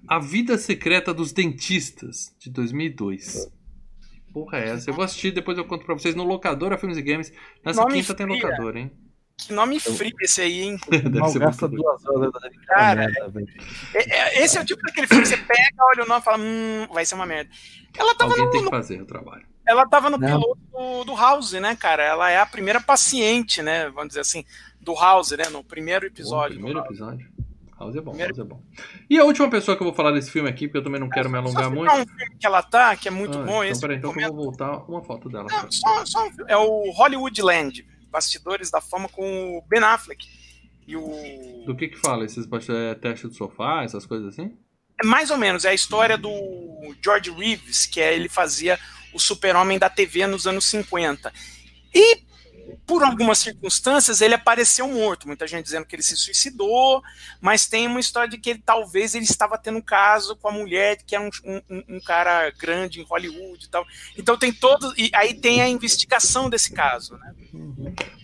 A 0.06 0.20
Vida 0.20 0.56
Secreta 0.56 1.12
dos 1.12 1.32
Dentistas, 1.32 2.36
de 2.38 2.50
2002. 2.50 3.50
Porra, 4.32 4.58
é 4.58 4.68
essa? 4.68 4.90
Eu 4.90 4.94
vou 4.94 5.02
assistir, 5.04 5.32
depois 5.32 5.58
eu 5.58 5.64
conto 5.64 5.84
pra 5.84 5.94
vocês 5.94 6.14
no 6.14 6.22
Locadora 6.22 6.78
Filmes 6.78 6.98
e 6.98 7.02
Games. 7.02 7.32
Nessa 7.64 7.80
Nome 7.82 7.94
quinta 7.94 8.14
tem 8.14 8.26
fria. 8.26 8.42
locadora, 8.44 8.78
hein? 8.78 8.92
Que 9.38 9.52
nome 9.52 9.78
frio 9.80 10.12
esse 10.20 10.40
aí, 10.42 10.62
hein? 10.62 10.78
Deve 10.90 11.08
Mal 11.18 11.28
ser 11.30 11.38
gasta 11.38 11.68
muito 11.68 11.80
duas 11.82 12.04
horas 12.06 12.32
da 12.32 12.40
Cara, 12.66 13.06
velho. 13.28 13.46
É- 13.94 14.38
é- 14.40 14.44
Esse 14.44 14.58
é 14.58 14.60
o 14.60 14.64
tipo 14.64 14.82
daquele 14.82 15.06
filme 15.06 15.22
que 15.22 15.28
você 15.28 15.36
pega, 15.36 15.76
olha 15.92 16.04
o 16.04 16.08
nome 16.08 16.20
e 16.20 16.24
fala, 16.24 16.38
hum, 16.38 16.86
vai 16.92 17.06
ser 17.06 17.14
uma 17.14 17.24
merda. 17.26 17.48
Ela 17.96 18.14
tava 18.14 18.32
Alguém 18.32 18.44
no, 18.46 18.50
tem 18.50 18.60
que 18.60 18.64
no- 18.66 18.70
fazer 18.70 19.00
o 19.00 19.06
trabalho. 19.06 19.46
ela 19.66 19.86
tava 19.88 20.10
no 20.10 20.18
Não. 20.18 20.26
piloto 20.28 20.58
do, 20.72 21.04
do 21.04 21.14
House, 21.14 21.52
né, 21.52 21.74
cara? 21.76 22.02
Ela 22.02 22.30
é 22.30 22.38
a 22.38 22.46
primeira 22.46 22.80
paciente, 22.80 23.62
né? 23.62 23.88
Vamos 23.90 24.08
dizer 24.08 24.20
assim, 24.20 24.44
do 24.80 24.92
House, 24.94 25.30
né? 25.30 25.44
No 25.50 25.62
primeiro 25.62 26.02
Bom, 26.06 26.12
episódio. 26.12 26.56
do 26.58 26.62
primeiro 26.64 26.80
episódio. 26.86 27.28
House 27.78 27.94
é 27.94 28.00
bom, 28.00 28.10
Primeiro- 28.10 28.34
House 28.36 28.44
é 28.44 28.48
bom. 28.48 28.60
E 29.08 29.18
a 29.20 29.24
última 29.24 29.48
pessoa 29.48 29.76
que 29.76 29.82
eu 29.84 29.86
vou 29.86 29.94
falar 29.94 30.10
desse 30.10 30.32
filme 30.32 30.48
aqui, 30.50 30.66
porque 30.66 30.78
eu 30.78 30.82
também 30.82 31.00
não 31.00 31.08
quero 31.08 31.30
me 31.30 31.38
alongar 31.38 31.70
muito. 31.70 31.88
um 31.92 32.04
filme 32.04 32.36
que 32.38 32.44
ela 32.44 32.60
tá, 32.60 32.96
que 32.96 33.06
é 33.06 33.10
muito 33.10 33.38
Ah, 33.38 33.42
bom 33.42 33.62
então, 33.62 33.64
esse. 33.64 33.80
peraí, 33.80 33.96
então 33.98 34.12
eu 34.20 34.32
vou 34.34 34.44
voltar 34.46 34.78
uma 34.90 35.00
foto 35.00 35.28
dela. 35.28 35.46
Não, 35.48 35.70
só, 35.70 36.04
só 36.04 36.26
um 36.26 36.30
filme. 36.32 36.50
É 36.50 36.56
o 36.56 36.90
Hollywood 36.90 37.40
Land, 37.40 37.86
Bastidores 38.10 38.70
da 38.70 38.80
Fama 38.80 39.08
com 39.08 39.58
o 39.58 39.62
Ben 39.68 39.80
Affleck. 39.82 40.26
E 40.86 40.96
o. 40.96 41.64
Do 41.66 41.76
que 41.76 41.88
que 41.88 41.98
fala? 41.98 42.24
Esses 42.24 42.46
bast- 42.46 42.70
é, 42.70 42.94
teste 42.94 43.26
do 43.28 43.34
sofá, 43.34 43.82
essas 43.84 44.06
coisas 44.06 44.28
assim? 44.28 44.56
É 45.00 45.06
mais 45.06 45.30
ou 45.30 45.36
menos, 45.36 45.64
é 45.64 45.68
a 45.70 45.74
história 45.74 46.16
do 46.18 46.30
George 47.04 47.30
Reeves, 47.30 47.86
que 47.86 48.00
é, 48.00 48.14
ele 48.14 48.28
fazia 48.28 48.78
o 49.14 49.18
super-homem 49.20 49.78
da 49.78 49.88
TV 49.88 50.26
nos 50.26 50.46
anos 50.46 50.64
50. 50.64 51.32
E, 51.94 52.22
por 52.84 53.02
algumas 53.04 53.38
circunstâncias, 53.38 54.20
ele 54.20 54.34
apareceu 54.34 54.88
morto. 54.88 55.26
Muita 55.28 55.46
gente 55.46 55.64
dizendo 55.64 55.86
que 55.86 55.94
ele 55.94 56.02
se 56.02 56.16
suicidou, 56.16 57.00
mas 57.40 57.66
tem 57.66 57.86
uma 57.86 58.00
história 58.00 58.28
de 58.28 58.38
que 58.38 58.50
ele, 58.50 58.62
talvez 58.64 59.14
ele 59.14 59.24
estava 59.24 59.56
tendo 59.56 59.78
um 59.78 59.82
caso 59.82 60.34
com 60.36 60.48
a 60.48 60.52
mulher, 60.52 60.98
que 61.06 61.14
é 61.14 61.20
um, 61.20 61.30
um- 61.44 61.84
um 61.96 62.00
cara 62.00 62.50
grande 62.50 63.00
em 63.00 63.04
Hollywood 63.04 63.66
e 63.66 63.68
tal. 63.68 63.86
Então 64.16 64.36
tem 64.36 64.52
todo. 64.52 64.92
E 64.98 65.10
aí 65.14 65.32
tem 65.32 65.60
a 65.62 65.68
investigação 65.68 66.50
desse 66.50 66.72
caso, 66.72 67.16
né? 67.18 67.34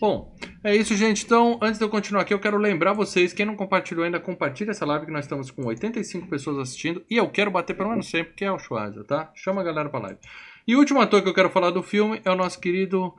Bom, 0.00 0.34
É 0.62 0.74
isso, 0.74 0.96
gente. 0.96 1.24
Então, 1.24 1.58
antes 1.60 1.78
de 1.78 1.84
eu 1.84 1.88
continuar 1.88 2.22
aqui, 2.22 2.32
eu 2.32 2.38
quero 2.38 2.56
lembrar 2.56 2.92
vocês, 2.92 3.32
quem 3.32 3.44
não 3.44 3.54
compartilhou 3.54 4.04
ainda, 4.04 4.18
compartilha 4.18 4.70
essa 4.70 4.86
live 4.86 5.06
que 5.06 5.12
nós 5.12 5.24
estamos 5.24 5.50
com 5.50 5.66
85 5.66 6.26
pessoas 6.26 6.58
assistindo. 6.58 7.04
E 7.10 7.16
eu 7.16 7.28
quero 7.28 7.50
bater 7.50 7.76
pelo 7.76 7.90
menos 7.90 8.08
sempre, 8.08 8.32
que 8.34 8.44
é 8.44 8.50
o 8.50 8.58
Schwarza, 8.58 9.04
tá? 9.04 9.30
Chama 9.34 9.60
a 9.60 9.64
galera 9.64 9.88
pra 9.88 10.00
live. 10.00 10.18
E 10.66 10.74
o 10.74 10.78
último 10.78 11.00
ator 11.00 11.22
que 11.22 11.28
eu 11.28 11.34
quero 11.34 11.50
falar 11.50 11.70
do 11.70 11.82
filme 11.82 12.20
é 12.24 12.30
o 12.30 12.34
nosso 12.34 12.58
querido 12.58 13.14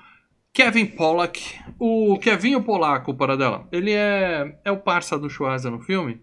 Kevin 0.51 0.85
Pollack. 0.85 1.59
O 1.77 2.17
Kevinho 2.17 2.63
Polaco, 2.63 3.13
para 3.13 3.37
dela. 3.37 3.67
Ele 3.71 3.91
é, 3.91 4.57
é 4.63 4.71
o 4.71 4.77
parça 4.77 5.19
do 5.19 5.29
Schwarza 5.29 5.69
no 5.69 5.81
filme. 5.81 6.21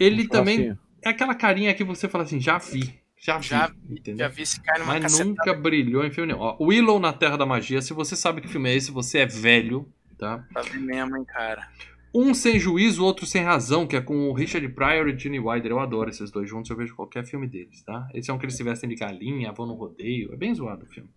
Ele 0.00 0.26
também 0.26 0.76
é 1.04 1.10
aquela 1.10 1.34
carinha 1.34 1.74
que 1.74 1.84
você 1.84 2.08
fala 2.08 2.24
assim, 2.24 2.40
já 2.40 2.58
vi. 2.58 2.98
Já 3.20 3.38
vi, 3.38 3.48
Já, 3.48 3.72
já 4.16 4.28
vi 4.28 4.42
esse 4.42 4.60
cara 4.62 4.78
numa 4.80 4.92
Mas 4.94 5.02
cacetada. 5.02 5.28
nunca 5.28 5.54
brilhou 5.54 6.04
em 6.04 6.10
filme 6.10 6.32
nenhum. 6.32 6.44
Ó, 6.44 6.56
Willow 6.60 6.98
na 7.00 7.12
Terra 7.12 7.36
da 7.36 7.44
Magia. 7.44 7.82
Se 7.82 7.92
você 7.92 8.14
sabe 8.16 8.40
que 8.40 8.48
filme 8.48 8.70
é 8.70 8.76
esse, 8.76 8.90
você 8.90 9.18
é 9.18 9.26
velho, 9.26 9.88
tá? 10.16 10.44
Pra 10.52 10.62
ver 10.62 10.78
mesmo, 10.78 11.16
hein, 11.16 11.24
cara. 11.24 11.68
Um 12.14 12.32
sem 12.32 12.58
juízo, 12.58 13.04
outro 13.04 13.26
sem 13.26 13.42
razão, 13.42 13.86
que 13.86 13.94
é 13.96 14.00
com 14.00 14.30
o 14.30 14.32
Richard 14.32 14.66
Pryor 14.70 15.08
e 15.08 15.18
Gene 15.18 15.38
Wilder. 15.38 15.72
Eu 15.72 15.80
adoro 15.80 16.08
esses 16.08 16.30
dois 16.30 16.48
juntos, 16.48 16.70
eu 16.70 16.76
vejo 16.76 16.94
qualquer 16.94 17.24
filme 17.26 17.46
deles, 17.46 17.82
tá? 17.82 18.08
Esse 18.14 18.30
é 18.30 18.34
um 18.34 18.38
que 18.38 18.46
eles 18.46 18.56
se 18.56 18.62
vestem 18.62 18.88
de 18.88 18.94
galinha, 18.96 19.52
vão 19.52 19.66
no 19.66 19.74
rodeio. 19.74 20.32
É 20.32 20.36
bem 20.36 20.54
zoado 20.54 20.84
o 20.84 20.88
filme. 20.88 21.10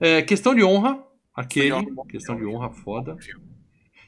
É, 0.00 0.22
questão 0.22 0.54
de 0.54 0.64
honra, 0.64 1.00
aquele. 1.34 1.68
Questão 1.70 1.84
de 1.84 1.92
honra. 1.92 2.08
Questão 2.08 2.36
de 2.36 2.46
honra, 2.46 2.70
foda. 2.70 3.16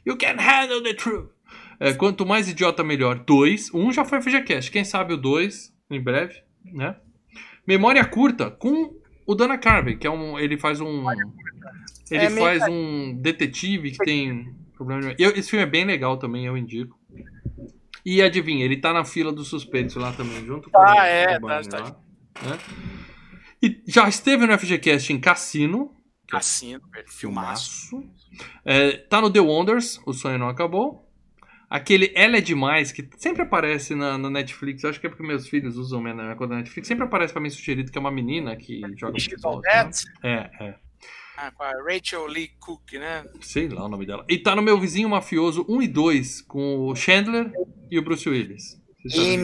You 0.05 0.17
can 0.17 0.37
handle 0.37 0.83
the 0.83 0.95
truth. 0.95 1.31
É, 1.79 1.93
quanto 1.93 2.27
mais 2.27 2.49
idiota, 2.49 2.83
melhor. 2.83 3.19
Dois. 3.25 3.73
Um 3.73 3.93
já 3.93 4.05
foi 4.05 4.21
FGCast. 4.21 4.71
Quem 4.71 4.85
sabe 4.85 5.15
o 5.15 5.17
dois, 5.17 5.73
em 5.91 6.01
breve, 6.01 6.43
né? 6.65 6.97
Memória 7.67 8.05
curta, 8.05 8.51
com 8.51 8.95
o 9.27 9.35
Dana 9.35 9.59
Carvey, 9.59 9.97
que 9.97 10.07
é 10.07 10.11
um. 10.11 10.39
Ele 10.39 10.57
faz 10.57 10.81
um. 10.81 11.05
Ele 12.11 12.25
É 12.25 12.31
meio 12.31 12.47
faz 12.47 12.63
um 12.71 13.15
detetive 13.15 13.91
que 13.91 13.99
tem 13.99 14.55
problema 14.75 15.03
de... 15.03 15.23
eu, 15.23 15.31
Esse 15.31 15.51
filme 15.51 15.65
é 15.65 15.69
bem 15.69 15.85
legal 15.85 16.17
também, 16.17 16.47
eu 16.47 16.57
indico. 16.57 16.99
E 18.05 18.23
adivinha, 18.23 18.65
ele 18.65 18.77
tá 18.77 18.93
na 18.93 19.05
fila 19.05 19.33
dos 19.33 19.49
suspeitos 19.49 19.97
lá 19.97 20.13
também, 20.13 20.47
junto 20.47 20.71
com 20.71 20.79
o 20.79 20.85
é, 20.85 21.37
o 21.37 21.41
Barney 21.41 21.69
tá, 21.69 21.79
tá. 21.79 21.85
lá, 21.85 22.51
né? 22.51 22.59
E 23.61 23.83
já 23.89 24.09
esteve 24.09 24.47
no 24.47 24.57
FGCast 24.57 25.13
em 25.13 25.19
Cassino, 25.19 25.97
Cassino, 26.29 26.83
velho. 26.93 27.09
Filmaço. 27.09 27.89
filmaço. 27.89 28.17
É, 28.65 28.93
tá 28.93 29.21
no 29.21 29.31
The 29.31 29.41
Wonders, 29.41 30.01
O 30.07 30.13
Sonho 30.13 30.39
Não 30.39 30.49
Acabou. 30.49 31.06
Aquele 31.69 32.13
Ela 32.15 32.39
é 32.39 32.41
Demais, 32.41 32.93
que 32.93 33.09
sempre 33.17 33.43
aparece 33.43 33.95
na, 33.95 34.17
na 34.17 34.31
Netflix. 34.31 34.85
Eu 34.85 34.91
acho 34.91 35.01
que 35.01 35.07
é 35.07 35.11
porque 35.11 35.27
meus 35.27 35.49
filhos 35.49 35.77
usam 35.77 36.01
minha 36.01 36.15
minha 36.15 36.37
conta 36.37 36.51
da 36.51 36.57
Netflix. 36.57 36.87
Sempre 36.87 37.05
aparece 37.05 37.33
pra 37.33 37.43
mim 37.43 37.51
sugerido 37.51 37.91
que 37.91 37.99
é 37.99 38.01
uma 38.01 38.11
menina 38.11 38.55
que 38.57 38.81
joga 38.97 39.21
futebol. 39.21 39.61
Né? 39.61 39.91
É, 40.23 40.51
é. 40.61 40.75
ah, 41.37 41.51
com 41.51 41.65
a 41.65 41.73
Rachel 41.83 42.27
Lee 42.27 42.53
Cook, 42.61 42.93
né? 42.93 43.25
Sei 43.41 43.69
lá 43.69 43.85
o 43.85 43.89
nome 43.89 44.07
dela. 44.07 44.25
E 44.29 44.39
tá 44.39 44.55
no 44.55 44.63
meu 44.63 44.79
vizinho 44.79 45.09
mafioso 45.09 45.67
1 45.69 45.83
e 45.83 45.89
2, 45.89 46.43
com 46.43 46.89
o 46.89 46.95
Chandler 46.95 47.51
e 47.91 47.99
o 47.99 48.03
Bruce 48.03 48.29
Willis. 48.29 48.81
Vocês 49.03 49.15
sabem 49.15 49.41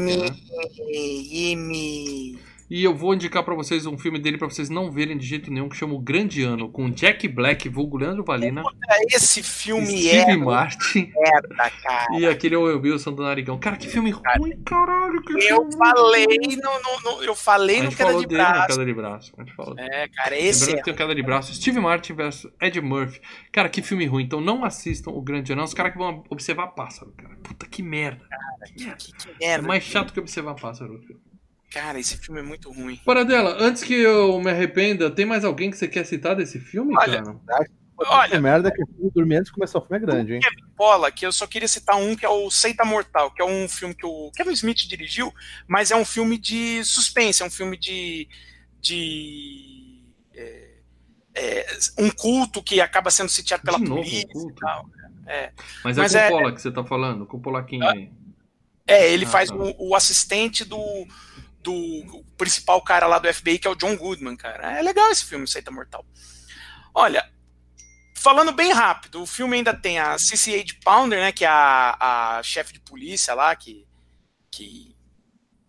é. 2.72 2.76
E 2.76 2.84
eu 2.84 2.94
vou 2.94 3.14
indicar 3.14 3.42
pra 3.42 3.54
vocês 3.54 3.84
um 3.86 3.98
filme 3.98 4.18
dele 4.18 4.38
pra 4.38 4.48
vocês 4.48 4.70
não 4.70 4.90
verem 4.90 5.16
de 5.18 5.26
jeito 5.26 5.50
nenhum, 5.52 5.68
que 5.68 5.76
chama 5.76 5.94
O 5.94 5.98
Grande 5.98 6.42
Ano, 6.42 6.68
com 6.70 6.88
Jack 6.90 7.28
Black, 7.28 7.68
vulgo 7.68 7.96
Leandro 7.98 8.24
Valina, 8.24 8.62
Esse 9.10 9.42
filme 9.42 9.86
Steve 9.86 10.16
é 10.32 10.36
Martin 10.36 11.12
merda, 11.14 11.70
cara. 11.82 12.06
e 12.18 12.26
aquele 12.26 12.56
Owen 12.56 12.76
Wilson 12.76 13.12
do 13.12 13.22
Narigão. 13.22 13.58
Cara, 13.58 13.76
que 13.76 13.88
filme 13.88 14.10
ruim, 14.10 14.62
caralho. 14.64 15.20
Que 15.22 15.32
Eu 15.34 15.38
filme 15.70 15.76
falei 15.76 16.24
ruim. 16.26 16.56
no, 16.56 16.72
no, 16.72 17.16
no- 17.18 17.22
eu 17.24 17.34
falei 17.34 17.82
no 17.82 17.90
queda 17.94 18.14
de 18.18 18.26
dele 18.26 18.42
braço. 18.42 18.66
Queda 18.68 18.84
de 18.86 18.94
Braço. 18.94 19.32
A 19.36 19.42
gente 19.42 19.54
falou. 19.54 19.74
É, 19.78 20.08
cara, 20.08 20.38
esse 20.38 20.60
Lembrando 20.66 20.74
é 20.74 20.78
que 20.78 20.84
tem 20.84 20.94
o 20.94 20.96
Queda 20.96 21.14
de 21.14 21.22
Braço. 21.22 21.54
Steve 21.54 21.80
Martin 21.80 22.14
versus 22.14 22.50
Ed 22.60 22.80
Murphy. 22.80 23.20
Cara, 23.52 23.68
que 23.68 23.82
filme 23.82 24.06
ruim. 24.06 24.24
Então 24.24 24.40
não 24.40 24.64
assistam 24.64 25.10
O 25.10 25.20
Grande 25.20 25.52
Ano. 25.52 25.62
É 25.62 25.64
os 25.64 25.74
caras 25.74 25.92
que 25.92 25.98
vão 25.98 26.24
observar 26.30 26.68
pássaro, 26.68 27.12
cara. 27.16 27.36
Puta 27.42 27.66
que 27.66 27.82
merda. 27.82 28.24
que, 28.66 28.84
que, 28.94 29.12
que 29.12 29.28
É 29.44 29.48
merda. 29.48 29.68
mais 29.68 29.82
chato 29.84 30.12
que 30.12 30.20
observar 30.20 30.54
pássaro. 30.54 31.00
Cara, 31.72 31.98
esse 31.98 32.18
filme 32.18 32.40
é 32.40 32.42
muito 32.42 32.70
ruim. 32.70 33.00
Paradela, 33.04 33.56
antes 33.60 33.82
que 33.82 33.94
eu 33.94 34.38
me 34.40 34.50
arrependa, 34.50 35.10
tem 35.10 35.24
mais 35.24 35.44
alguém 35.44 35.70
que 35.70 35.76
você 35.76 35.88
quer 35.88 36.04
citar 36.04 36.36
desse 36.36 36.60
filme, 36.60 36.94
Olha, 36.96 37.22
cara? 37.22 37.66
Olha, 37.96 38.36
A 38.36 38.40
merda 38.40 38.68
é 38.68 38.70
que 38.72 38.82
eu 38.82 39.10
dormir 39.14 39.36
antes 39.36 39.46
de 39.46 39.52
começar 39.54 39.78
o 39.78 39.82
filme 39.82 39.96
é 39.96 40.00
grande, 40.06 40.34
hein? 40.34 40.40
Bola, 40.76 41.10
que 41.12 41.24
eu 41.24 41.32
só 41.32 41.46
queria 41.46 41.68
citar 41.68 41.96
um 41.96 42.16
que 42.16 42.26
é 42.26 42.28
o 42.28 42.50
Seita 42.50 42.84
Mortal, 42.84 43.30
que 43.30 43.40
é 43.40 43.44
um 43.44 43.68
filme 43.68 43.94
que 43.94 44.04
o 44.04 44.30
Kevin 44.34 44.52
Smith 44.52 44.78
dirigiu, 44.88 45.32
mas 45.68 45.90
é 45.90 45.96
um 45.96 46.04
filme 46.04 46.36
de 46.36 46.84
suspense, 46.84 47.42
é 47.42 47.46
um 47.46 47.50
filme 47.50 47.76
de. 47.78 48.28
de 48.80 50.02
é, 50.34 50.68
é, 51.34 51.66
um 51.98 52.10
culto 52.10 52.62
que 52.62 52.80
acaba 52.80 53.10
sendo 53.10 53.28
sitiado 53.28 53.62
pela 53.62 53.78
De 53.78 53.84
novo, 53.84 54.00
um 54.00 54.04
polícia 54.04 54.28
culto? 54.32 54.52
e 54.56 54.60
tal. 54.60 54.86
Mas, 55.84 55.96
Mas 55.96 56.14
é 56.14 56.26
é- 56.26 56.28
com 56.28 56.34
o 56.34 56.38
Pola 56.38 56.52
que 56.54 56.60
você 56.60 56.70
tá 56.70 56.84
falando, 56.84 57.26
com 57.26 57.36
o 57.36 57.40
Polaquinho 57.40 57.86
aí. 57.88 58.10
É, 58.86 59.12
ele 59.12 59.24
Ah, 59.24 59.28
faz 59.28 59.48
tá. 59.48 59.54
o, 59.54 59.90
o 59.90 59.94
assistente 59.94 60.64
do, 60.64 61.06
do 61.62 62.24
principal 62.36 62.82
cara 62.82 63.06
lá 63.06 63.18
do 63.18 63.32
FBI, 63.32 63.58
que 63.58 63.66
é 63.68 63.70
o 63.70 63.74
John 63.76 63.96
Goodman, 63.96 64.36
cara. 64.36 64.78
É 64.78 64.82
legal 64.82 65.10
esse 65.10 65.24
filme, 65.24 65.46
Seita 65.46 65.70
Mortal. 65.70 66.04
Olha, 66.94 67.28
falando 68.16 68.52
bem 68.52 68.72
rápido, 68.72 69.22
o 69.22 69.26
filme 69.26 69.56
ainda 69.56 69.74
tem 69.74 69.98
a 69.98 70.18
CCH 70.18 70.78
Pounder, 70.84 71.20
né, 71.20 71.32
que 71.32 71.44
é 71.44 71.48
a, 71.48 72.36
a 72.38 72.42
chefe 72.42 72.72
de 72.74 72.80
polícia 72.80 73.34
lá, 73.34 73.54
que, 73.56 73.86
que, 74.50 74.94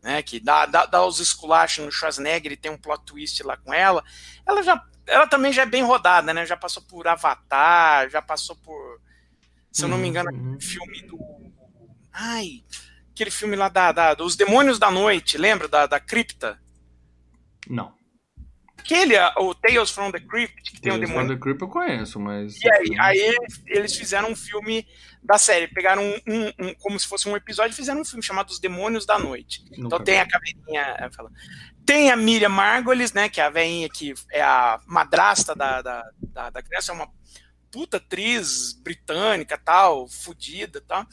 né, 0.02 0.22
que 0.22 0.40
dá, 0.40 0.66
dá, 0.66 0.86
dá 0.86 1.06
os 1.06 1.20
esculachos 1.20 1.86
no 1.86 1.92
Schwarzenegger 1.92 2.52
e 2.52 2.58
tem 2.58 2.72
um 2.72 2.78
plot 2.78 3.04
twist 3.06 3.42
lá 3.44 3.56
com 3.58 3.74
ela. 3.74 4.04
Ela 4.46 4.62
já, 4.64 4.84
ela 5.08 5.28
também 5.28 5.54
já 5.54 5.62
é 5.62 5.66
bem 5.66 5.84
rodada, 5.84 6.34
né, 6.34 6.46
já 6.46 6.58
passou 6.58 6.84
por 6.84 7.08
Avatar, 7.08 8.10
já 8.10 8.22
passou 8.22 8.56
por, 8.58 9.02
se 9.72 9.84
eu 9.86 9.90
não 9.90 9.98
me 9.98 10.08
engano, 10.08 10.30
Uhum. 10.32 10.60
filme 10.60 11.02
do. 11.04 11.18
Ai, 12.12 12.64
aquele 13.14 13.32
filme 13.32 13.56
lá 13.56 13.70
da, 13.70 13.92
da- 13.92 14.14
dos 14.14 14.36
Demônios 14.36 14.78
da 14.80 14.90
Noite, 14.92 15.38
lembra? 15.38 15.68
Da, 15.68 15.86
da 15.86 16.00
cripta? 16.00 16.60
Não. 17.70 17.94
Aquele, 18.78 19.16
o 19.38 19.54
Tales 19.56 19.92
from 19.92 20.12
the 20.12 20.20
Crypt, 20.20 20.62
que 20.74 20.82
tem 20.82 20.92
o 20.92 20.96
Tales 20.96 21.10
from 21.10 21.20
demônio. 21.20 21.38
the 21.38 21.42
Crypt 21.42 21.62
eu 21.62 21.70
conheço, 21.70 22.20
mas... 22.20 22.60
E 22.62 22.70
aí, 22.70 23.00
aí 23.00 23.38
eles- 23.68 23.96
fizeram 23.96 24.30
um 24.32 24.36
filme 24.36 24.86
da 25.24 25.38
série, 25.38 25.70
pegaram 25.70 26.04
um, 26.04 26.16
um- 26.28 26.68
um- 26.68 26.74
como 26.80 27.00
se 27.00 27.08
fosse 27.08 27.30
um 27.30 27.36
episódio 27.38 27.72
e 27.72 27.76
fizeram 27.78 28.02
um 28.02 28.06
filme 28.06 28.22
chamado 28.22 28.50
Os 28.50 28.60
Demônios 28.60 29.06
da 29.06 29.18
Noite. 29.18 29.64
Nunca 29.72 29.78
Então 29.86 30.00
vi. 30.00 30.04
tem 30.06 30.20
a 30.20 30.28
caveirinha. 30.28 30.82
é, 31.00 31.10
Tem 31.86 32.12
a 32.12 32.18
Miriam 32.18 32.50
Margolyes, 32.50 33.14
né? 33.14 33.30
Que 33.30 33.40
é 33.40 33.46
a 33.46 33.50
veinha 33.50 33.88
que 33.88 34.14
é 34.32 34.42
a 34.42 34.78
madrasta 34.86 35.56
da, 35.56 35.82
da, 35.82 36.04
da, 36.22 36.50
da 36.50 36.62
criança, 36.62 36.92
é 36.92 36.96
uma 36.96 37.08
puta 37.72 37.98
atriz 37.98 38.74
britânica, 38.84 39.58
tal, 39.58 40.10
fudida, 40.10 40.82
tal. 40.86 41.06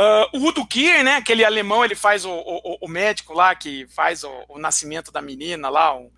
Ah, 0.00 0.30
o 0.32 0.46
Udo 0.46 0.66
Kier, 0.66 1.04
né? 1.04 1.16
Aquele 1.16 1.44
alemão, 1.44 1.84
ele 1.84 1.94
faz 1.94 2.24
o, 2.24 2.30
o, 2.30 2.78
o 2.80 2.88
médico 2.88 3.34
lá 3.34 3.54
que 3.54 3.86
faz 3.88 4.24
o, 4.24 4.30
o 4.48 4.58
nascimento 4.58 5.12
da 5.12 5.20
menina 5.20 5.68
lá. 5.68 5.94
um- 5.96 6.10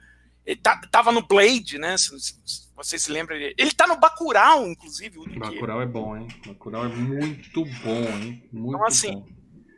ele 0.46 0.60
tá- 0.60 0.80
tava 0.90 1.10
no 1.12 1.22
Blade, 1.26 1.78
né? 1.78 1.96
Se, 1.96 2.08
se- 2.20 2.34
se 2.44 2.68
vocês 2.76 3.02
se 3.02 3.10
lembram. 3.12 3.36
Ele, 3.36 3.54
ele 3.56 3.70
tá 3.72 3.86
no 3.86 3.96
Bacurau, 3.96 4.66
inclusive, 4.68 5.18
o 5.18 5.22
Udo 5.22 5.30
Kier. 5.40 5.52
Bacurau 5.54 5.80
é 5.82 5.86
bom, 5.86 6.16
hein? 6.16 6.28
Bacurau 6.46 6.84
é 6.84 6.88
muito 6.88 7.64
bom, 7.64 8.04
hein? 8.18 8.48
Muito 8.52 8.74
Então, 8.76 8.86
assim, 8.86 9.14
bom. 9.16 9.28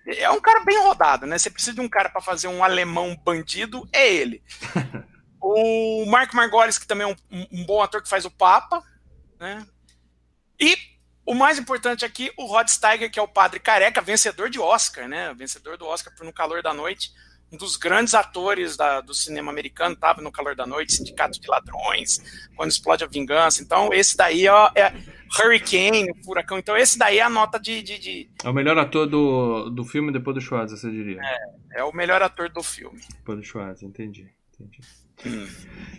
É 0.06 0.30
um 0.30 0.40
cara 0.40 0.60
bem 0.64 0.78
rodado, 0.82 1.26
né? 1.26 1.38
Você 1.38 1.48
precisa 1.50 1.74
de 1.74 1.80
um 1.80 1.88
cara 1.88 2.10
pra 2.10 2.20
fazer 2.20 2.48
um 2.48 2.62
alemão 2.62 3.16
bandido, 3.24 3.88
é 3.92 4.12
ele. 4.12 4.42
o 5.40 6.04
Mark 6.06 6.32
Margolis, 6.34 6.78
que 6.78 6.86
também 6.86 7.06
é 7.08 7.16
um- 7.32 7.46
um 7.52 7.64
bom 7.64 7.82
ator 7.82 8.02
que 8.02 8.08
faz 8.08 8.24
o 8.24 8.30
Papa, 8.30 8.82
né? 9.40 9.66
E 10.60 10.76
o 11.26 11.34
mais 11.34 11.58
importante 11.58 12.04
aqui, 12.04 12.30
o 12.36 12.44
Rod 12.46 12.68
Steiger, 12.68 13.10
que 13.10 13.18
é 13.18 13.22
o 13.22 13.28
padre 13.28 13.58
careca, 13.60 14.00
vencedor 14.00 14.50
de 14.50 14.58
Oscar, 14.60 15.08
né? 15.08 15.32
Vencedor 15.34 15.76
do 15.76 15.86
Oscar 15.86 16.14
por 16.14 16.24
No 16.24 16.32
Calor 16.32 16.62
da 16.62 16.74
Noite, 16.74 17.10
um 17.52 17.56
dos 17.56 17.76
grandes 17.76 18.14
atores 18.14 18.76
da- 18.76 19.00
do 19.00 19.14
cinema 19.14 19.50
americano, 19.52 19.94
estava 19.94 20.20
no 20.20 20.32
Calor 20.32 20.56
da 20.56 20.66
Noite, 20.66 20.92
Sindicato 20.94 21.40
de 21.40 21.46
Ladrões, 21.48 22.18
Quando 22.56 22.70
Explode 22.70 23.04
a 23.04 23.06
Vingança. 23.06 23.62
Então, 23.62 23.92
esse 23.92 24.16
daí 24.16 24.48
ó, 24.48 24.70
é 24.74 24.92
Hurricane, 25.38 26.10
o 26.10 26.24
Furacão. 26.24 26.58
Então, 26.58 26.76
esse 26.76 26.98
daí 26.98 27.18
é 27.18 27.22
a 27.22 27.28
nota 27.30 27.58
de- 27.58 27.82
de- 27.82 27.98
de 27.98 28.30
É 28.42 28.48
o 28.48 28.52
melhor 28.52 28.76
ator 28.78 29.06
do, 29.06 29.70
do 29.70 29.84
filme 29.84 30.12
depois 30.12 30.34
do 30.34 30.40
Schwarza, 30.40 30.76
você 30.76 30.90
diria. 30.90 31.20
é 31.72 31.82
o 31.84 31.92
melhor 31.92 32.22
ator 32.22 32.48
do 32.48 32.62
filme. 32.62 33.00
Depois 33.16 33.38
do 33.38 33.44
Schwarza, 33.44 33.84
entendi. 33.84 34.28
entendi. 34.58 34.80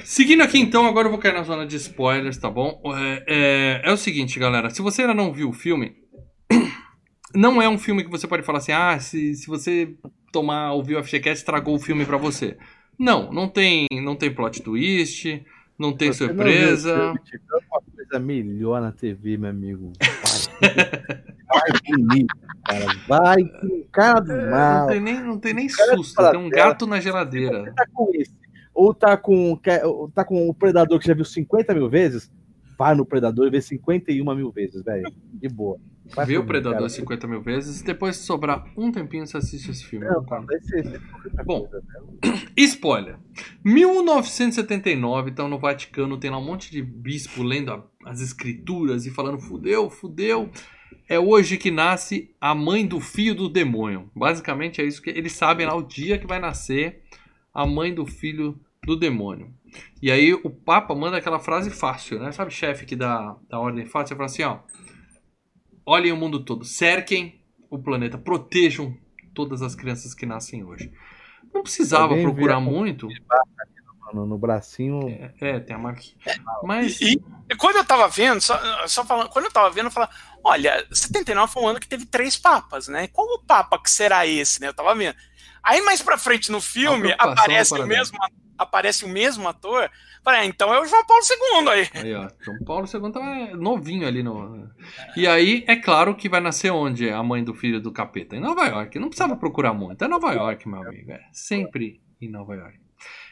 Seguindo 0.03 0.41
aqui 0.43 0.59
então, 0.59 0.86
agora 0.86 1.07
eu 1.07 1.11
vou 1.11 1.20
cair 1.20 1.34
na 1.34 1.43
zona 1.43 1.66
de 1.66 1.76
spoilers, 1.78 2.38
tá 2.38 2.49
bom? 2.49 2.82
É, 2.95 3.24
é- 3.28 3.89
é 3.89 3.91
o 3.91 3.97
seguinte, 3.97 4.39
galera. 4.39 4.70
Se 4.70 4.82
você 4.82 5.01
ainda 5.01 5.13
não 5.13 5.34
viu 5.34 5.49
o 5.49 5.53
filme, 5.53 5.95
não 7.34 7.61
é 7.61 7.68
um 7.68 7.78
filme 7.78 8.03
que 8.03 8.09
você 8.11 8.28
pode 8.28 8.43
falar 8.43 8.59
assim, 8.59 8.72
ah, 8.72 8.99
se, 8.99 9.34
se 9.36 9.47
você 9.47 9.95
tomar, 10.32 10.74
ouvir 10.74 10.95
o 10.95 11.03
FGCast, 11.03 11.39
estragou 11.39 11.76
o 11.76 11.80
filme 11.80 12.05
pra 12.05 12.18
você. 12.18 12.57
Não, 12.99 13.32
não 13.32 13.47
tem, 13.49 13.88
não 13.91 14.16
tem 14.16 14.34
plot 14.34 14.61
twist, 14.61 15.43
não 15.78 15.91
tem 15.91 16.11
Você 16.13 16.28
não 16.28 16.36
surpresa. 16.36 16.93
viu 16.93 17.01
o 17.01 17.05
filme, 17.13 17.20
tiver 17.26 17.66
uma 17.72 17.82
coisa 17.95 18.20
melhor 18.20 18.82
na 18.82 18.91
TV, 18.91 19.38
meu 19.38 19.49
amigo. 19.49 19.91
Vai, 21.47 21.72
bonito, 21.97 22.36
cara. 22.66 22.86
Vai 23.07 23.43
com 23.43 23.84
cara 23.91 24.20
do 24.20 24.32
É, 24.32 24.49
mal. 24.49 24.80
não 24.82 24.88
tem 24.88 24.99
nem, 25.01 25.22
não 25.22 25.39
tem 25.39 25.53
nem 25.53 25.70
susto, 25.70 26.32
tem 26.32 26.39
um 26.39 26.49
gato 26.49 26.86
na 26.88 26.99
geladeira. 26.99 27.63
Você 27.63 27.72
tá 27.72 27.86
com 27.93 28.09
esse. 28.13 28.44
Ou 28.76 28.93
tá 28.93 29.15
com, 29.17 29.57
tá 30.13 30.23
com 30.26 30.47
o 30.49 30.53
Predador 30.53 30.99
que 30.99 31.07
já 31.07 31.13
viu 31.15 31.26
50 31.26 31.73
mil 31.73 31.89
vezes. 31.89 32.30
vai 32.78 32.93
no 32.93 33.05
Predador 33.05 33.47
e 33.47 33.49
vê 33.49 33.61
51 33.61 34.36
mil 34.36 34.51
vezes, 34.51 34.84
velho. 34.84 35.09
De 35.34 35.47
boa. 35.47 35.80
Vai 36.13 36.26
Vê 36.26 36.38
o 36.38 36.45
Predador 36.45 36.80
cara. 36.80 36.89
50 36.89 37.26
mil 37.28 37.41
vezes, 37.41 37.82
depois 37.82 38.17
se 38.17 38.23
sobrar 38.23 38.65
um 38.78 38.91
tempinho 38.91 39.26
você 39.26 39.38
assiste 39.38 39.71
esse 39.71 39.86
filme. 39.86 40.05
Não, 40.05 40.21
não, 40.21 40.45
vai 40.45 40.59
ser- 40.59 40.84
ser 40.86 41.01
outra 41.23 41.43
Bom. 41.45 41.67
Spoiler. 42.57 43.17
1979, 43.63 45.32
então 45.32 45.47
no 45.47 45.57
Vaticano 45.57 46.17
tem 46.17 46.30
lá 46.30 46.38
um 46.38 46.43
monte 46.45 46.69
de 46.71 46.82
bispo 46.82 47.41
lendo 47.43 47.71
a- 47.71 47.84
as 48.05 48.21
escrituras 48.21 49.05
e 49.05 49.09
falando 49.11 49.39
fudeu, 49.39 49.89
fudeu. 49.89 50.49
É 51.07 51.19
hoje 51.19 51.57
que 51.57 51.71
nasce 51.71 52.36
a 52.41 52.53
mãe 52.55 52.86
do 52.86 52.99
filho 52.99 53.36
do 53.36 53.47
demônio. 53.49 54.09
Basicamente 54.15 54.82
é 54.82 54.86
isso 54.86 55.01
que 55.01 55.09
eles 55.09 55.34
sabem 55.34 55.65
lá 55.65 55.76
o 55.76 55.82
dia 55.84 56.17
que 56.17 56.28
vai 56.28 56.39
nascer 56.39 57.01
a 57.53 57.65
mãe 57.65 57.93
do 57.93 58.05
filho 58.05 58.59
do 58.86 58.95
demônio. 58.95 59.53
E 60.01 60.11
aí 60.11 60.33
o 60.33 60.49
Papa 60.49 60.93
manda 60.95 61.17
aquela 61.17 61.39
frase 61.39 61.69
fácil, 61.69 62.19
né? 62.19 62.31
Sabe 62.31 62.51
chefe 62.51 62.86
que 62.86 62.95
dá, 62.95 63.36
dá 63.49 63.59
ordem 63.59 63.86
fácil? 63.86 64.13
Ele 64.13 64.17
fala 64.17 64.25
assim, 64.25 64.43
ó. 64.43 64.59
Olhem 65.86 66.11
o 66.11 66.17
mundo 66.17 66.43
todo, 66.43 66.65
cerquem 66.65 67.41
o 67.69 67.77
planeta, 67.77 68.17
protejam 68.17 68.97
todas 69.33 69.61
as 69.61 69.75
crianças 69.75 70.13
que 70.13 70.25
nascem 70.25 70.63
hoje. 70.63 70.91
Não 71.53 71.61
precisava 71.61 72.13
Alguém 72.13 72.23
procurar 72.23 72.59
muito. 72.59 73.07
No, 74.13 74.25
no 74.25 74.38
bracinho. 74.38 75.09
É, 75.09 75.33
é, 75.41 75.59
tem 75.59 75.75
a 75.75 75.79
marquinha. 75.79 76.15
Mas 76.63 77.01
E, 77.01 77.21
e 77.49 77.55
quando 77.55 77.77
eu 77.77 77.86
tava 77.86 78.07
vendo, 78.07 78.39
só, 78.39 78.57
só 78.88 79.03
falando, 79.03 79.29
quando 79.29 79.45
eu 79.45 79.51
tava 79.51 79.69
vendo, 79.71 79.86
eu 79.86 79.91
falava, 79.91 80.11
olha, 80.43 80.86
79 80.91 81.51
foi 81.51 81.63
um 81.63 81.67
ano 81.67 81.79
que 81.79 81.88
teve 81.88 82.05
três 82.05 82.38
papas, 82.38 82.88
né? 82.88 83.07
Qual 83.07 83.27
o 83.27 83.39
papa 83.39 83.81
que 83.81 83.89
será 83.89 84.25
esse, 84.25 84.61
né? 84.61 84.67
Eu 84.67 84.73
tava 84.73 84.93
vendo. 84.95 85.15
Aí 85.66 85.82
mais 85.82 86.01
pra 86.01 86.18
frente 86.18 86.51
no 86.51 86.61
filme 86.61 87.13
aparece 87.18 87.74
o 87.74 87.86
mesmo 87.88 88.18
aparece 88.57 89.03
o 89.03 89.09
mesmo 89.09 89.47
ator. 89.47 89.89
Falei, 90.24 90.41
ah, 90.41 90.45
então 90.45 90.74
é 90.74 90.80
o 90.80 90.86
João 90.86 91.05
Paulo 91.05 91.24
II 91.24 91.70
aí. 91.70 91.89
Aí, 91.93 92.16
ó, 92.16 92.30
João 92.39 92.57
Paulo 92.66 92.88
II 92.91 93.11
tá 93.11 93.55
novinho 93.55 94.07
ali 94.07 94.24
no. 94.24 94.70
E 95.16 95.28
aí, 95.28 95.63
é 95.68 95.76
claro 95.76 96.16
que 96.16 96.30
vai 96.30 96.39
nascer 96.39 96.72
onde 96.72 97.09
a 97.09 97.22
mãe 97.22 97.43
do 97.43 97.53
filho 97.53 97.82
do 97.82 97.91
capeta? 97.91 98.36
Em 98.36 98.39
Nova 98.39 98.66
York. 98.66 98.97
Não 98.97 99.09
precisava 99.09 99.36
procurar 99.36 99.74
muito. 99.74 100.03
É 100.03 100.07
Nova 100.07 100.34
York, 100.34 100.68
meu 100.68 100.82
amigo. 100.82 101.11
É 101.11 101.22
sempre 101.32 102.01
em 102.22 102.30
Nova 102.30 102.55
York. 102.55 102.80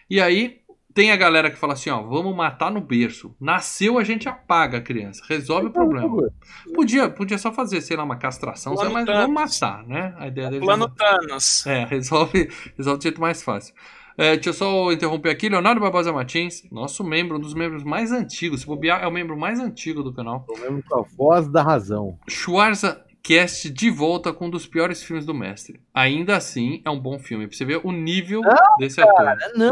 E 0.09 0.21
aí, 0.21 0.61
tem 0.93 1.11
a 1.11 1.15
galera 1.15 1.49
que 1.49 1.57
fala 1.57 1.73
assim: 1.73 1.89
ó, 1.89 2.01
vamos 2.01 2.35
matar 2.35 2.71
no 2.71 2.81
berço. 2.81 3.35
Nasceu, 3.39 3.97
a 3.97 4.03
gente 4.03 4.29
apaga 4.29 4.77
a 4.77 4.81
criança. 4.81 5.23
Resolve 5.27 5.67
o 5.67 5.71
problema. 5.71 6.29
Podia, 6.73 7.09
podia 7.09 7.37
só 7.37 7.51
fazer, 7.51 7.81
sei 7.81 7.97
lá, 7.97 8.03
uma 8.03 8.17
castração, 8.17 8.75
mas 8.75 9.05
Thanos. 9.05 9.21
vamos 9.21 9.33
matar, 9.33 9.83
né? 9.85 10.13
A 10.17 10.27
ideia 10.27 10.49
deles 10.49 10.63
é 10.63 10.65
Plano 10.65 10.87
matar. 10.87 11.19
Thanos. 11.19 11.65
É, 11.65 11.85
resolve, 11.89 12.49
resolve 12.77 12.99
do 12.99 13.03
jeito 13.03 13.21
mais 13.21 13.41
fácil. 13.41 13.73
É, 14.15 14.35
deixa 14.35 14.49
eu 14.49 14.53
só 14.53 14.91
interromper 14.91 15.29
aqui. 15.29 15.49
Leonardo 15.49 15.81
Barbosa 15.81 16.13
Martins, 16.13 16.63
nosso 16.71 17.03
membro, 17.03 17.37
um 17.37 17.39
dos 17.39 17.55
membros 17.55 17.83
mais 17.83 18.11
antigos. 18.11 18.61
Se 18.61 18.67
bobear, 18.67 19.03
é 19.03 19.07
o 19.07 19.11
membro 19.11 19.35
mais 19.35 19.59
antigo 19.59 20.03
do 20.03 20.13
canal. 20.13 20.45
Eu 20.47 20.63
lembro 20.63 20.83
com 20.87 20.99
a 20.99 21.01
voz 21.01 21.47
da 21.47 21.63
razão. 21.63 22.19
Schwarza 22.29 23.03
Cast 23.23 23.69
de 23.69 23.89
volta 23.89 24.33
com 24.33 24.47
um 24.47 24.49
dos 24.49 24.67
piores 24.67 25.01
filmes 25.01 25.25
do 25.25 25.33
mestre. 25.33 25.81
Ainda 25.93 26.35
assim, 26.35 26.81
é 26.83 26.89
um 26.89 26.99
bom 26.99 27.17
filme. 27.17 27.47
Pra 27.47 27.55
você 27.55 27.63
ver 27.63 27.79
o 27.81 27.89
nível 27.89 28.41
desse 28.77 29.01
ator. 29.01 29.37
Não, 29.55 29.71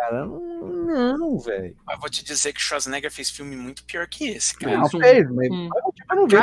cara, 0.00 0.26
não, 0.26 1.38
velho. 1.38 1.76
Mas 1.86 1.98
vou 2.00 2.08
te 2.08 2.24
dizer 2.24 2.52
que 2.52 2.60
Schwarzenegger 2.60 3.10
fez 3.10 3.30
filme 3.30 3.56
muito 3.56 3.84
pior 3.84 4.06
que 4.06 4.28
esse, 4.28 4.56
cara. 4.56 4.78
Fez 4.80 4.92
Não 4.92 5.00
fez, 5.00 5.30
mas 5.30 5.50
um- 5.50 5.68
mas 6.08 6.16
não 6.16 6.26
vê. 6.28 6.36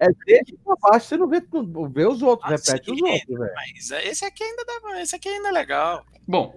É 0.00 0.08
dele 0.26 0.58
pra 0.64 0.74
baixo, 0.80 1.06
você 1.08 1.16
não 1.16 1.28
vê, 1.28 1.42
não 1.52 1.88
vê 1.88 2.06
os 2.06 2.22
outros, 2.22 2.50
Ah, 2.50 2.56
repete 2.56 2.84
sim, 2.86 2.92
os 2.94 3.02
outros, 3.02 3.38
velho. 3.38 3.52
Mas 3.54 3.90
esse 4.04 4.24
aqui 4.24 4.42
ainda 4.44 4.64
dá, 4.64 5.00
esse 5.02 5.16
aqui 5.16 5.28
ainda 5.28 5.48
é 5.48 5.52
legal. 5.52 6.04
Bom, 6.26 6.54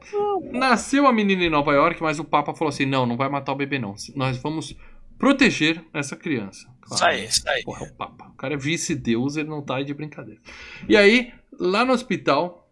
nasceu 0.51 1.07
a 1.07 1.13
menina 1.13 1.43
em 1.43 1.49
Nova 1.49 1.73
York, 1.73 2.01
mas 2.01 2.19
o 2.19 2.23
Papa 2.23 2.53
falou 2.53 2.69
assim: 2.69 2.85
não, 2.85 3.05
não 3.05 3.17
vai 3.17 3.29
matar 3.29 3.51
o 3.53 3.55
bebê, 3.55 3.79
não. 3.79 3.95
Nós 4.15 4.37
vamos 4.37 4.75
proteger 5.17 5.83
essa 5.93 6.15
criança. 6.15 6.67
Isso 6.91 7.03
aí, 7.03 7.25
isso 7.25 7.49
aí. 7.49 7.63
Porra, 7.63 7.85
é 7.85 7.89
o 7.89 7.93
Papa. 7.95 8.27
O 8.27 8.33
cara 8.35 8.53
é 8.53 8.57
vice-deus, 8.57 9.35
ele 9.37 9.49
não 9.49 9.61
tá 9.61 9.77
aí 9.77 9.85
de 9.85 9.93
brincadeira. 9.93 10.39
E 10.87 10.97
aí, 10.97 11.33
lá 11.59 11.85
no 11.85 11.93
hospital, 11.93 12.62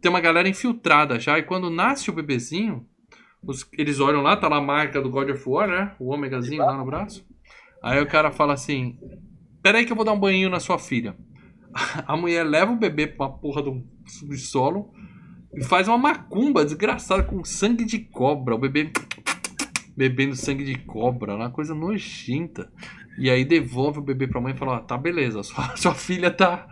tem 0.00 0.10
uma 0.10 0.20
galera 0.20 0.48
infiltrada 0.48 1.18
já, 1.18 1.38
e 1.38 1.42
quando 1.42 1.70
nasce 1.70 2.10
o 2.10 2.12
bebezinho, 2.12 2.86
os- 3.42 3.68
eles 3.72 4.00
olham 4.00 4.22
lá, 4.22 4.36
tá 4.36 4.48
lá 4.48 4.56
a 4.56 4.62
marca 4.62 5.00
do 5.00 5.10
God 5.10 5.30
of 5.30 5.42
War, 5.48 5.68
né? 5.68 5.92
O 5.98 6.12
ômegazinho 6.12 6.64
lá 6.64 6.76
no 6.76 6.84
braço. 6.84 7.26
Aí 7.82 8.00
o 8.00 8.06
cara 8.06 8.30
fala 8.30 8.52
assim: 8.54 8.98
Peraí 9.62 9.84
que 9.84 9.92
eu 9.92 9.96
vou 9.96 10.04
dar 10.04 10.12
um 10.12 10.18
banho 10.20 10.48
na 10.50 10.60
sua 10.60 10.78
filha. 10.78 11.16
A 12.06 12.16
mulher 12.16 12.44
leva 12.44 12.72
o 12.72 12.76
bebê 12.76 13.06
pra 13.06 13.26
uma 13.26 13.38
porra 13.38 13.62
do 13.62 13.84
subsolo 14.06 14.90
e 15.54 15.62
faz 15.64 15.86
uma 15.86 15.98
macumba 15.98 16.64
desgraçada 16.64 17.22
com 17.22 17.44
sangue 17.44 17.84
de 17.84 17.98
cobra. 17.98 18.54
O 18.54 18.58
bebê 18.58 18.90
bebendo 19.96 20.34
sangue 20.36 20.64
de 20.64 20.76
cobra, 20.78 21.34
uma 21.34 21.50
coisa 21.50 21.74
nojenta. 21.74 22.70
E 23.18 23.28
aí 23.28 23.44
devolve 23.44 23.98
o 23.98 24.02
bebê 24.02 24.26
pra 24.26 24.40
mãe 24.40 24.54
e 24.54 24.56
fala: 24.56 24.76
ó, 24.76 24.78
tá 24.80 24.96
beleza, 24.96 25.42
sua, 25.44 25.76
sua 25.76 25.94
filha 25.94 26.30
tá, 26.30 26.66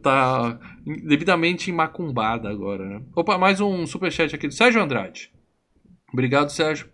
tá 0.00 0.58
devidamente 0.84 1.70
macumbada 1.72 2.48
agora, 2.48 2.84
né? 2.88 3.02
Opa, 3.14 3.36
mais 3.36 3.60
um 3.60 3.86
superchat 3.86 4.34
aqui 4.34 4.48
do 4.48 4.54
Sérgio 4.54 4.82
Andrade. 4.82 5.32
Obrigado, 6.12 6.50
Sérgio. 6.50 6.90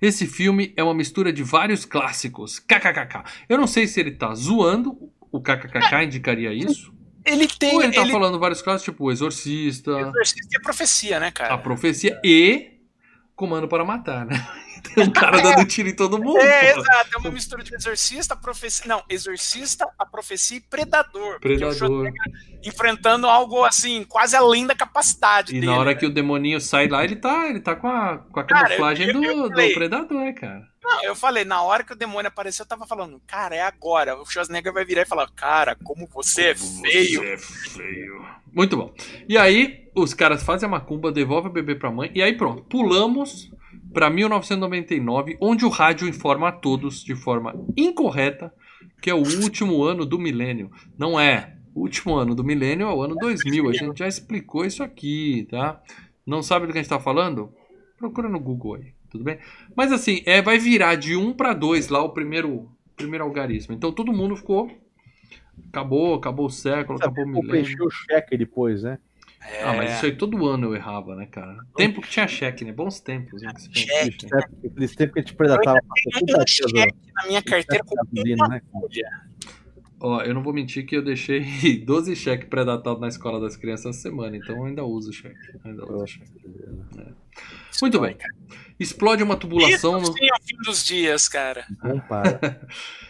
Esse 0.00 0.26
filme 0.26 0.72
é 0.76 0.82
uma 0.82 0.94
mistura 0.94 1.32
de 1.32 1.42
vários 1.42 1.84
clássicos. 1.84 2.58
KKKK. 2.58 3.24
Eu 3.48 3.58
não 3.58 3.66
sei 3.66 3.86
se 3.86 3.98
ele 3.98 4.12
tá 4.12 4.32
zoando, 4.34 4.96
o 5.32 5.40
KKKK 5.40 6.04
indicaria 6.04 6.52
isso. 6.52 6.92
Ele 7.24 7.46
tem. 7.48 7.74
Ou 7.74 7.82
ele 7.82 7.92
tá 7.92 8.02
ele 8.02 8.12
falando 8.12 8.38
vários 8.38 8.62
clássicos, 8.62 8.92
tipo 8.92 9.04
O 9.04 9.10
Exorcista, 9.10 9.90
Exorcista 9.90 10.58
e 10.58 10.62
profecia, 10.62 11.20
né, 11.20 11.30
cara? 11.30 11.54
A 11.54 11.58
Profecia 11.58 12.20
e 12.24 12.78
Comando 13.34 13.68
para 13.68 13.84
Matar, 13.84 14.24
né? 14.24 14.34
Tem 14.94 15.04
um 15.04 15.10
cara 15.10 15.40
dando 15.40 15.64
tiro 15.66 15.88
em 15.88 15.94
todo 15.94 16.18
mundo. 16.22 16.38
É, 16.38 16.74
pô. 16.74 16.80
exato. 16.80 17.08
É 17.14 17.18
uma 17.18 17.30
mistura 17.30 17.62
de 17.62 17.74
exorcista, 17.74 18.34
profecia. 18.36 18.86
Não, 18.86 19.02
exorcista, 19.08 19.88
a 19.98 20.06
profecia 20.06 20.56
e 20.58 20.60
predador. 20.60 21.40
Predador. 21.40 21.74
Schwarzenegger 21.74 22.22
enfrentando 22.64 23.26
algo 23.28 23.64
assim, 23.64 24.02
quase 24.04 24.34
além 24.34 24.66
da 24.66 24.74
capacidade 24.74 25.52
E 25.52 25.60
dele. 25.60 25.66
na 25.66 25.78
hora 25.78 25.90
né? 25.92 25.94
que 25.94 26.04
o 26.04 26.10
demoninho 26.10 26.60
sai 26.60 26.88
lá, 26.88 27.04
ele 27.04 27.14
tá, 27.16 27.48
ele 27.48 27.60
tá 27.60 27.76
com 27.76 27.86
a, 27.86 28.18
com 28.18 28.40
a 28.40 28.44
Cara, 28.44 28.64
camuflagem 28.66 29.08
eu- 29.08 29.22
eu 29.22 29.42
do, 29.44 29.48
falei- 29.50 29.68
do 29.68 29.74
predador, 29.74 30.34
cara. 30.34 30.68
Não, 30.82 31.04
eu 31.04 31.14
falei, 31.14 31.44
na 31.44 31.62
hora 31.62 31.84
que 31.84 31.92
o 31.92 31.96
demônio 31.96 32.28
apareceu, 32.28 32.64
eu 32.64 32.68
tava 32.68 32.86
falando, 32.86 33.20
cara, 33.26 33.54
é 33.54 33.60
agora. 33.60 34.16
O 34.20 34.24
Schwarzenegger 34.26 34.72
vai 34.72 34.84
virar 34.84 35.02
e 35.02 35.06
falar, 35.06 35.28
cara, 35.36 35.76
como 35.84 36.06
você 36.12 36.50
é 36.50 36.54
feio. 36.56 37.20
Você 37.20 37.32
é 37.32 37.38
feio. 37.38 38.26
Muito 38.52 38.76
bom. 38.76 38.92
E 39.28 39.36
aí, 39.38 39.88
os 39.94 40.12
caras 40.14 40.42
fazem 40.42 40.66
a 40.66 40.70
macumba, 40.70 41.12
devolvem 41.12 41.50
o 41.50 41.54
bebê 41.54 41.74
pra 41.76 41.90
mãe, 41.92 42.10
e 42.14 42.22
aí 42.22 42.36
pronto, 42.36 42.62
pulamos 42.64 43.50
pra 43.92 44.10
1999, 44.10 45.36
onde 45.40 45.64
o 45.64 45.68
rádio 45.68 46.08
informa 46.08 46.48
a 46.48 46.52
todos 46.52 47.02
de 47.02 47.14
forma 47.14 47.54
incorreta 47.76 48.52
que 49.00 49.10
é 49.10 49.14
o 49.14 49.18
último 49.42 49.82
ano 49.82 50.04
do 50.04 50.18
milênio. 50.18 50.70
Não 50.96 51.18
é. 51.18 51.56
O 51.74 51.80
último 51.80 52.16
ano 52.16 52.34
do 52.34 52.42
milênio 52.42 52.88
é 52.88 52.92
o 52.92 53.02
ano 53.02 53.14
2000. 53.14 53.68
A 53.68 53.72
gente 53.72 53.98
já 53.98 54.08
explicou 54.08 54.64
isso 54.64 54.82
aqui, 54.82 55.46
tá? 55.50 55.80
Não 56.26 56.42
sabe 56.42 56.66
do 56.66 56.72
que 56.72 56.78
a 56.78 56.82
gente 56.82 56.90
tá 56.90 56.98
falando? 56.98 57.52
Procura 57.96 58.28
no 58.28 58.40
Google 58.40 58.74
aí, 58.74 58.92
tudo 59.10 59.24
bem? 59.24 59.38
Mas 59.76 59.92
assim, 59.92 60.22
é, 60.26 60.42
vai 60.42 60.58
virar 60.58 60.96
de 60.96 61.16
1 61.16 61.32
para 61.34 61.52
2 61.54 61.88
lá 61.88 62.02
o 62.02 62.10
primeiro, 62.10 62.68
primeiro 62.96 63.24
algarismo. 63.24 63.74
Então 63.74 63.92
todo 63.92 64.12
mundo 64.12 64.36
ficou. 64.36 64.70
Acabou, 65.68 66.14
acabou 66.14 66.46
o 66.46 66.50
século, 66.50 66.98
acabou 66.98 67.24
o 67.24 67.28
milênio. 67.28 67.48
preencher 67.50 67.82
o 67.82 67.90
cheque 67.90 68.36
depois, 68.36 68.82
né? 68.82 68.98
É, 69.40 69.62
Ah, 69.62 69.72
mas 69.72 69.94
isso 69.94 70.06
aí 70.06 70.16
todo 70.16 70.46
ano 70.46 70.66
eu 70.66 70.74
errava, 70.74 71.14
né, 71.14 71.26
cara? 71.26 71.58
Tempo 71.76 72.00
que 72.00 72.08
tinha 72.08 72.26
cheque, 72.26 72.64
né? 72.64 72.72
Bons 72.72 73.00
tempos. 73.00 73.40
Né? 73.40 73.52
Cheque. 73.72 74.26
Aqueles 74.32 74.94
tempos 74.94 75.14
que 75.14 75.20
a 75.20 75.22
gente 75.22 75.34
predatava 75.34 75.78
eu 75.78 76.38
um 76.40 76.46
cheque 76.46 76.96
na 77.14 77.26
minha 77.26 77.42
carteira 77.42 77.84
com 77.84 77.94
gasolina, 77.94 78.44
uma 78.44 78.48
né? 78.48 78.62
folha. 78.70 79.28
Ó, 80.00 80.22
eu 80.22 80.32
não 80.32 80.42
vou 80.42 80.52
mentir 80.52 80.86
que 80.86 80.96
eu 80.96 81.02
deixei 81.02 81.44
12 81.84 82.14
cheques 82.14 82.48
pré-datados 82.48 83.00
na 83.00 83.08
escola 83.08 83.40
das 83.40 83.56
crianças 83.56 83.96
essa 83.96 84.08
semana, 84.08 84.36
então 84.36 84.56
eu 84.56 84.64
ainda 84.64 84.84
uso 84.84 85.12
cheque. 85.12 85.34
Ainda 85.64 85.84
uso 85.92 86.06
cheque. 86.06 86.30
Muito 87.80 88.00
bem. 88.00 88.16
Explode 88.78 89.22
uma 89.22 89.36
tubulação 89.36 90.00
Isso 90.00 90.12
no... 90.12 90.16
sim 90.16 90.24
é 90.24 90.34
o 90.34 90.46
fim 90.46 90.56
dos 90.64 90.84
dias, 90.84 91.28
cara. 91.28 91.66
Bom 91.82 91.98
para. 92.00 92.60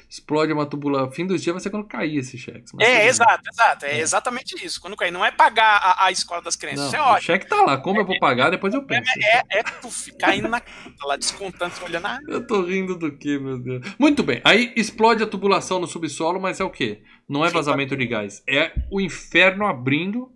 Explode 0.09 0.53
uma 0.53 0.65
tubulação. 0.65 1.11
Fim 1.11 1.27
dos 1.27 1.43
dias 1.43 1.53
vai 1.55 1.61
ser 1.61 1.71
quando 1.71 1.87
cair 1.87 2.17
mas 2.17 2.71
tudo 2.71 2.83
É, 2.83 3.07
exato, 3.07 3.43
exato. 3.51 3.85
É 3.85 3.99
exatamente 3.99 4.65
isso. 4.65 4.81
Quando 4.81 4.97
cair, 4.97 5.11
não 5.11 5.25
é 5.25 5.31
pagar 5.31 5.77
a, 5.77 6.07
a 6.07 6.11
escola 6.11 6.41
das 6.41 6.57
crianças. 6.57 6.81
Não, 6.81 6.87
Isso 6.87 6.97
é 6.97 7.01
o 7.01 7.05
ótimo. 7.05 7.23
cheque 7.23 7.47
tá 7.47 7.61
lá. 7.63 7.77
Como 7.77 8.01
eu 8.01 8.07
vou 8.07 8.19
pagar, 8.19 8.51
depois 8.51 8.73
eu 8.73 8.83
penso. 8.83 9.11
É, 9.23 9.59
é 9.59 9.63
tu 9.63 9.91
ficar 9.91 10.35
indo 10.35 10.49
na 10.49 10.61
conta 10.61 11.07
lá, 11.07 11.17
descontando, 11.17 11.75
olhando. 11.85 12.07
Ah, 12.07 12.19
Eu 12.27 12.47
tô 12.47 12.63
rindo 12.63 12.97
do 12.97 13.13
que, 13.13 13.39
meu 13.39 13.59
Deus? 13.59 13.85
Muito 13.99 14.23
bem. 14.23 14.41
Aí 14.45 14.73
explode 14.77 15.23
a 15.23 15.27
tubulação 15.27 15.79
no 15.79 15.87
subsolo, 15.87 16.41
mas 16.41 16.59
é 16.61 16.65
o 16.65 16.71
quê? 16.71 17.03
Não 17.29 17.45
é 17.45 17.51
vazamento 17.51 17.97
de 17.97 18.07
gás. 18.07 18.43
É 18.49 18.73
o 18.91 19.01
inferno 19.01 19.67
abrindo 19.67 20.33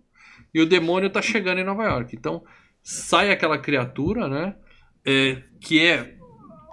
e 0.53 0.61
o 0.61 0.65
demônio 0.65 1.09
tá 1.09 1.21
chegando 1.21 1.59
em 1.59 1.63
Nova 1.63 1.83
York. 1.83 2.15
Então 2.15 2.43
sai 2.83 3.31
aquela 3.31 3.57
criatura, 3.57 4.27
né? 4.27 4.55
é, 5.05 5.41
que 5.59 5.83
é 5.85 6.15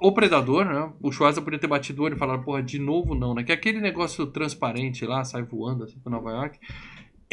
o 0.00 0.12
predador, 0.12 0.64
né? 0.64 0.92
O 1.02 1.12
Schwarza 1.12 1.42
podia 1.42 1.58
ter 1.58 1.66
batido 1.66 2.02
o 2.02 2.04
olho 2.06 2.14
e 2.16 2.18
falar, 2.18 2.38
porra, 2.38 2.62
de 2.62 2.78
novo 2.78 3.14
não, 3.14 3.34
né? 3.34 3.42
Que 3.44 3.52
é 3.52 3.54
aquele 3.54 3.80
negócio 3.80 4.26
transparente 4.26 5.04
lá, 5.06 5.24
sai 5.24 5.42
voando 5.42 5.84
assim 5.84 5.98
pra 5.98 6.10
Nova 6.12 6.30
York. 6.30 6.58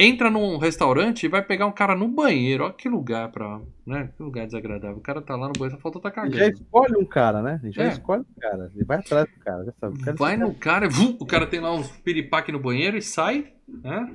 entra 0.00 0.30
num 0.30 0.58
restaurante 0.58 1.24
e 1.24 1.28
vai 1.28 1.42
pegar 1.42 1.66
um 1.66 1.72
cara 1.72 1.94
no 1.96 2.06
banheiro. 2.06 2.62
Olha 2.64 2.72
que 2.72 2.88
lugar 2.88 3.32
pra. 3.32 3.60
Né? 3.84 4.10
Que 4.16 4.22
lugar 4.22 4.46
desagradável. 4.46 4.96
O 4.98 5.00
cara 5.00 5.20
tá 5.20 5.34
lá 5.34 5.48
no 5.48 5.52
banheiro, 5.54 5.74
só 5.76 5.82
faltou 5.82 6.00
tá 6.00 6.08
Ele 6.08 6.14
cagando. 6.14 6.36
já 6.36 6.46
escolhe 6.48 6.96
um 6.96 7.04
cara, 7.04 7.42
né? 7.42 7.58
Ele 7.62 7.72
já 7.72 7.82
É. 7.84 7.88
escolhe 7.88 8.20
um 8.22 8.40
cara. 8.40 8.70
Ele 8.76 8.84
vai 8.84 8.98
atrás 8.98 9.26
do 9.28 9.40
cara. 9.40 9.64
Já 9.64 9.72
sabe. 9.80 9.98
O 10.00 10.04
cara 10.04 10.16
Vai 10.16 10.36
no 10.36 10.54
cara, 10.54 10.88
vum, 10.88 11.16
o 11.18 11.26
cara 11.26 11.46
tem 11.48 11.58
lá 11.58 11.72
uns 11.74 11.88
piripaque 11.88 12.52
no 12.52 12.60
banheiro 12.60 12.96
e 12.96 13.02
sai, 13.02 13.52
né? 13.66 14.08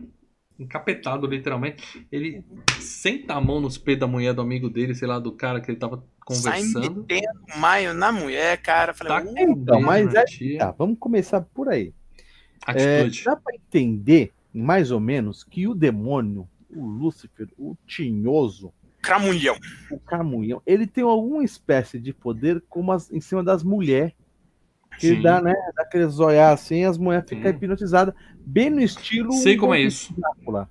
Encapetado, 0.63 1.27
literalmente. 1.27 2.05
Ele 2.11 2.43
senta 2.79 3.35
a 3.35 3.41
mão 3.41 3.59
nos 3.59 3.77
pés 3.77 3.99
da 3.99 4.07
mulher 4.07 4.33
do 4.33 4.41
amigo 4.41 4.69
dele, 4.69 4.95
sei 4.95 5.07
lá, 5.07 5.19
do 5.19 5.31
cara 5.31 5.59
que 5.61 5.69
ele 5.71 5.77
tava 5.77 5.97
Sai 6.31 6.61
conversando. 6.61 7.05
metendo 7.07 7.39
maio 7.57 7.93
na 7.93 8.11
mulher, 8.11 8.61
cara. 8.61 8.93
Falei, 8.93 9.13
Tá 9.13 9.29
uh, 9.29 9.49
Então, 9.51 9.81
mas 9.81 10.13
é-. 10.13 10.57
Tá, 10.57 10.71
vamos 10.71 10.97
começar 10.99 11.41
por 11.41 11.69
aí. 11.69 11.93
É, 12.67 13.01
Atitude. 13.01 13.23
dá 13.25 13.35
pra 13.35 13.53
entender, 13.55 14.31
mais 14.53 14.89
ou 14.91 14.99
menos, 14.99 15.43
que 15.43 15.67
o 15.67 15.75
demônio, 15.75 16.47
o 16.69 16.85
Lúcifer, 16.85 17.47
o 17.57 17.75
tinhoso, 17.85 18.73
cramulhão. 19.01 19.57
o 19.91 19.99
camunhão, 19.99 20.61
ele 20.65 20.87
tem 20.87 21.03
alguma 21.03 21.43
espécie 21.43 21.99
de 21.99 22.13
poder 22.13 22.63
como 22.69 22.91
as- 22.93 23.11
em 23.11 23.19
cima 23.19 23.43
das 23.43 23.63
mulheres. 23.63 24.13
Que 24.99 25.07
Sim. 25.07 25.13
ele 25.13 25.23
dá, 25.23 25.41
né? 25.41 25.53
Dá 25.75 25.83
aquele 25.83 26.05
zoiar 26.07 26.53
assim, 26.53 26.83
as 26.85 26.97
mulheres 26.97 27.27
ficam 27.27 27.49
hipnotizadas, 27.51 28.13
bem 28.45 28.69
no 28.69 28.81
estilo. 28.81 29.31
Sei 29.33 29.57
como 29.57 29.73
é 29.73 29.79
do 29.79 29.83
isso. 29.83 30.13
Drácula. 30.17 30.69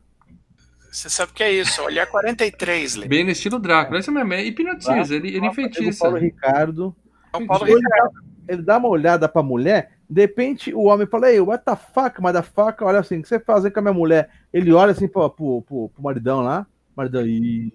Você 0.91 1.09
sabe 1.09 1.33
o 1.33 1.35
que 1.35 1.43
é 1.43 1.51
isso? 1.53 1.81
Olhar 1.83 2.07
43, 2.07 2.97
Lê. 2.97 3.09
Bem 3.09 3.25
no 3.25 3.31
estilo 3.31 3.59
Drácula. 3.59 3.99
Isso 3.99 4.13
mesmo, 4.13 4.33
é 4.35 4.45
hipnotiza, 4.45 5.15
ele, 5.15 5.35
ele 5.35 5.47
enfeitiça. 5.47 6.01
Paulo 6.05 6.19
Ricardo. 6.19 6.95
É 7.33 7.37
o 7.39 7.47
Paulo 7.47 7.67
Ele 7.67 7.77
Ricardo. 7.77 8.13
dá, 8.13 8.53
ele 8.53 8.63
dá 8.63 8.77
uma 8.79 8.89
olhada 8.89 9.27
pra 9.29 9.43
mulher, 9.43 9.93
de 10.09 10.21
repente 10.21 10.75
o 10.75 10.83
homem 10.83 11.07
fala, 11.07 11.31
ei, 11.33 11.41
what 11.41 11.65
the 11.65 11.75
fuck, 11.75 12.21
mas 12.21 12.35
da 12.35 12.43
faca, 12.43 12.85
olha 12.85 12.99
assim, 12.99 13.19
o 13.19 13.23
que 13.23 13.29
você 13.29 13.41
faz 13.41 13.67
com 13.73 13.79
a 13.79 13.83
minha 13.83 13.95
mulher? 13.95 14.29
Ele 14.53 14.71
olha 14.73 14.93
assim 14.93 15.09
pro, 15.09 15.31
pro, 15.31 15.63
pro, 15.63 15.89
pro 15.89 16.03
maridão 16.03 16.43
lá, 16.43 16.67
maridão, 16.95 17.27
e. 17.27 17.73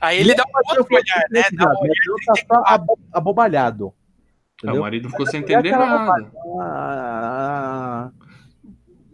Aí 0.00 0.20
ele 0.20 0.34
dá 0.34 0.44
um 0.44 0.78
outro 0.78 0.86
olhar, 0.94 1.24
né? 1.30 1.42
Dá 1.52 1.66
um 1.66 1.78
olhar. 1.80 1.94
tá 2.26 2.34
só 2.46 2.62
abo- 2.66 2.98
abobalhado. 3.12 3.92
Ah, 4.62 4.66
o 4.66 4.68
Entendeu? 4.68 4.82
marido 4.82 5.08
ficou 5.10 5.26
sem 5.26 5.40
entender 5.40 5.70
nada. 5.72 6.30
Ah, 6.60 8.10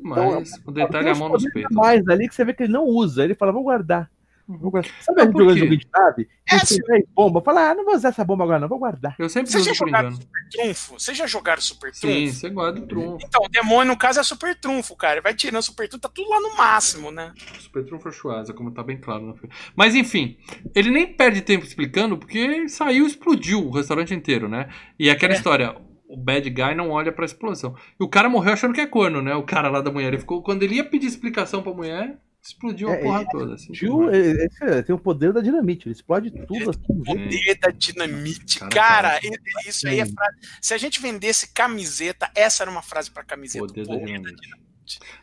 Mas 0.01 0.51
o 0.64 0.70
detalhe 0.72 1.09
é 1.09 1.12
a 1.12 1.14
mão 1.14 1.28
nos 1.28 1.44
peitos. 1.51 1.74
mais 1.76 2.07
ali 2.09 2.28
que 2.28 2.34
você 2.34 2.44
vê 2.44 2.53
que 2.55 2.64
ele 2.64 2.72
não 2.72 2.84
usa. 2.84 3.22
Ele 3.24 3.34
fala, 3.34 3.53
vou 3.53 3.62
guardar. 3.62 4.11
Vou 4.49 4.70
guardar. 4.70 4.92
Sabe 5.03 5.22
a 5.22 5.24
Mas 5.24 5.26
gente 5.26 5.32
por 5.32 5.38
jogando 5.40 5.55
quê? 5.55 5.61
joguinho 5.61 5.80
de 5.80 5.88
nave? 5.92 6.28
É, 6.49 6.59
tem 6.61 7.05
bomba. 7.14 7.40
Fala, 7.42 7.70
ah, 7.70 7.74
não 7.74 7.84
vou 7.84 7.94
usar 7.97 8.11
essa 8.11 8.24
bomba 8.24 8.44
agora, 8.44 8.61
não, 8.61 8.68
vou 8.68 8.78
guardar. 8.78 9.16
Eu 9.18 9.28
sempre 9.28 9.51
Vocês 9.51 9.64
já 9.64 9.72
jogaram. 9.72 10.12
Super 10.12 10.49
Trunfo? 10.53 10.92
Vocês 11.01 11.18
já 11.18 11.26
jogaram 11.26 11.61
Super 11.62 11.92
Sim, 11.94 12.01
Trunfo? 12.09 12.32
você 12.34 12.49
guarda 12.51 12.80
o 12.80 12.86
trunfo. 12.86 13.18
Então, 13.26 13.42
o 13.44 13.49
demônio, 13.49 13.92
no 13.92 13.99
caso, 13.99 14.20
é 14.20 14.22
Super 14.22 14.55
Trunfo, 14.55 14.94
cara. 14.94 15.20
Vai 15.20 15.34
tirando 15.34 15.62
Super 15.62 15.88
Trunfo, 15.88 16.03
tá 16.03 16.09
tudo 16.09 16.30
lá 16.30 16.40
no 16.40 16.57
máximo, 16.57 17.11
né? 17.11 17.32
Super 17.59 17.84
trunfo 17.84 18.12
Chuasa, 18.12 18.53
como 18.55 18.70
tá 18.70 18.82
bem 18.84 18.99
claro. 19.01 19.22
no 19.22 19.34
filme. 19.34 19.53
Mas 19.74 19.94
enfim, 19.97 20.36
ele 20.74 20.90
nem 20.92 21.07
perde 21.12 21.40
tempo 21.40 21.64
explicando, 21.64 22.16
porque 22.16 22.68
saiu 22.68 23.05
e 23.05 23.09
explodiu 23.09 23.66
o 23.66 23.70
restaurante 23.70 24.14
inteiro, 24.14 24.49
né? 24.49 24.68
E 24.99 25.11
aquela 25.11 25.32
É. 25.32 25.36
história, 25.36 25.74
o 26.09 26.16
bad 26.16 26.49
guy 26.49 26.74
não 26.76 26.90
olha 26.90 27.11
pra 27.11 27.24
explosão. 27.24 27.74
E 27.99 28.05
o 28.05 28.09
cara 28.09 28.28
morreu 28.28 28.53
achando 28.53 28.72
que 28.72 28.80
é 28.80 28.86
corno, 28.86 29.20
né? 29.20 29.34
O 29.34 29.42
cara 29.42 29.68
lá 29.68 29.80
da 29.80 29.90
mulher. 29.90 30.07
Ele 30.09 30.18
ficou, 30.18 30.40
quando 30.40 30.62
ele 30.62 30.76
ia 30.76 30.84
pedir 30.84 31.07
explicação 31.09 31.62
pra 31.64 31.72
mulher, 31.74 32.16
explodiu 32.49 32.88
a 32.88 32.94
É, 32.94 32.97
porra 33.03 33.22
é, 33.22 33.24
toda. 33.30 33.55
Assim, 33.55 33.72
Tio, 33.72 34.11
ele- 34.12 34.44
esse- 34.47 34.82
tem 34.84 34.94
o 34.94 34.99
poder 34.99 35.32
da 35.32 35.40
dinamite, 35.40 35.86
ele 35.88 35.94
explode 35.94 36.30
tudo 36.30 36.70
assim. 36.70 36.80
O 36.88 37.05
poder 37.05 37.59
da 37.61 37.70
dinamite. 37.70 38.59
Cara, 38.61 38.70
Cara, 38.70 39.11
cara. 39.20 39.68
isso 39.68 39.86
aí 39.88 40.01
é 40.01 40.07
frase. 40.07 40.36
Se 40.61 40.74
a 40.74 40.78
gente 40.78 41.01
vendesse 41.01 41.53
camiseta, 41.53 42.30
essa 42.34 42.62
era 42.62 42.70
uma 42.70 42.82
frase 42.82 43.11
pra 43.11 43.22
camiseta. 43.24 43.66
Poder 43.66 43.82
O 43.82 43.86
da 43.86 43.92
poder 43.94 44.07
dinamite. 44.07 44.49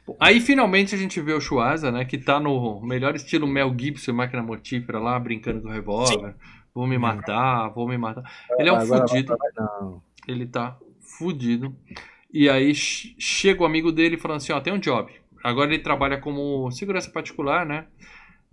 Bom, 0.05 0.17
Aí 0.19 0.41
finalmente 0.41 0.93
a 0.93 0.97
gente 0.97 1.21
vê 1.21 1.31
o 1.31 1.39
Chuasa, 1.39 1.89
né? 1.89 2.03
Que 2.03 2.17
tá 2.17 2.37
no 2.39 2.81
melhor 2.81 3.15
estilo 3.15 3.47
Mel 3.47 3.73
Gibson 3.79 4.11
máquina 4.11 4.43
mortífera 4.43 4.99
lá, 4.99 5.17
brincando 5.17 5.61
com 5.61 5.69
o 5.69 5.71
revólver. 5.71 6.35
Vou 6.75 6.85
me 6.85 6.97
matar, 6.97 7.69
vou 7.69 7.87
me 7.87 7.97
matar. 7.97 8.23
Ele 8.59 8.67
é 8.67 8.73
um 8.73 8.75
Agora- 8.75 9.07
fudido. 9.07 9.35
Não. 9.55 10.01
Ele 10.27 10.45
tá 10.45 10.77
fudido. 11.17 11.73
E 12.33 12.49
aí 12.49 12.73
ch- 12.73 13.15
chega 13.19 13.61
o 13.61 13.65
amigo 13.65 13.91
dele 13.91 14.17
falando 14.17 14.37
assim, 14.37 14.51
ó, 14.51 14.59
tem 14.59 14.73
um 14.73 14.79
job. 14.79 15.13
Agora 15.43 15.73
ele 15.73 15.83
trabalha 15.83 16.17
como 16.17 16.71
segurança 16.71 17.11
particular, 17.11 17.65
né? 17.65 17.85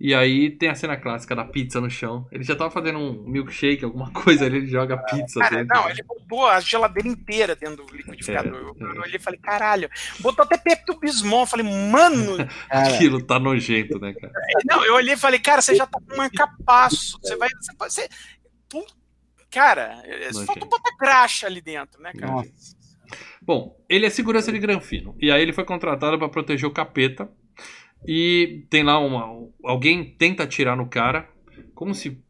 E 0.03 0.15
aí 0.15 0.49
tem 0.49 0.67
a 0.67 0.73
cena 0.73 0.97
clássica 0.97 1.35
da 1.35 1.45
pizza 1.45 1.79
no 1.79 1.87
chão. 1.87 2.27
Ele 2.31 2.43
já 2.43 2.55
tava 2.55 2.71
fazendo 2.71 2.97
um 2.97 3.23
milkshake, 3.23 3.85
alguma 3.85 4.09
coisa 4.11 4.45
ali, 4.45 4.57
ele 4.57 4.65
joga 4.65 4.97
pizza 4.97 5.39
Cara, 5.39 5.57
dentro. 5.57 5.75
não, 5.75 5.87
ele 5.87 6.01
botou 6.01 6.47
a 6.47 6.59
geladeira 6.59 7.07
inteira 7.07 7.55
dentro 7.55 7.85
do 7.85 7.95
liquidificador. 7.95 8.55
É, 8.55 8.83
eu, 8.83 8.87
é. 8.89 8.97
eu 8.97 9.01
olhei 9.03 9.17
e 9.17 9.19
falei, 9.19 9.39
caralho. 9.39 9.87
Botou 10.19 10.43
até 10.43 10.57
Pepto 10.57 10.99
Bismol. 10.99 11.41
Eu 11.41 11.45
falei, 11.45 11.65
mano. 11.91 12.37
Aquilo 12.67 13.21
tá 13.21 13.39
nojento, 13.39 13.99
né, 13.99 14.11
cara? 14.13 14.33
não, 14.65 14.83
eu 14.83 14.95
olhei 14.95 15.13
e 15.13 15.17
falei, 15.17 15.39
cara, 15.39 15.61
você 15.61 15.75
já 15.75 15.85
tá 15.85 15.99
com 15.99 16.15
um 16.15 16.17
marcapasso. 16.17 17.19
Você 17.21 17.35
vai. 17.37 17.49
Você, 17.61 17.71
você, 17.77 18.09
cara, 19.51 20.01
é, 20.03 20.31
Nojento. 20.31 20.45
falta 20.45 20.65
botar 20.65 20.97
graxa 20.99 21.45
ali 21.45 21.61
dentro, 21.61 22.01
né, 22.01 22.11
cara? 22.13 22.31
nossa. 22.31 22.80
Bom, 23.41 23.75
ele 23.89 24.05
é 24.05 24.09
segurança 24.09 24.51
de 24.51 24.59
Granfino. 24.59 25.15
E 25.19 25.31
aí 25.31 25.41
ele 25.41 25.53
foi 25.53 25.65
contratado 25.65 26.17
pra 26.17 26.29
proteger 26.29 26.69
o 26.69 26.73
capeta. 26.73 27.29
E 28.07 28.65
tem 28.69 28.83
lá 28.83 28.99
uma. 28.99 29.47
Alguém 29.63 30.03
tenta 30.03 30.43
atirar 30.43 30.77
no 30.77 30.87
cara. 30.87 31.27
Como 31.73 31.93
se. 31.93 32.21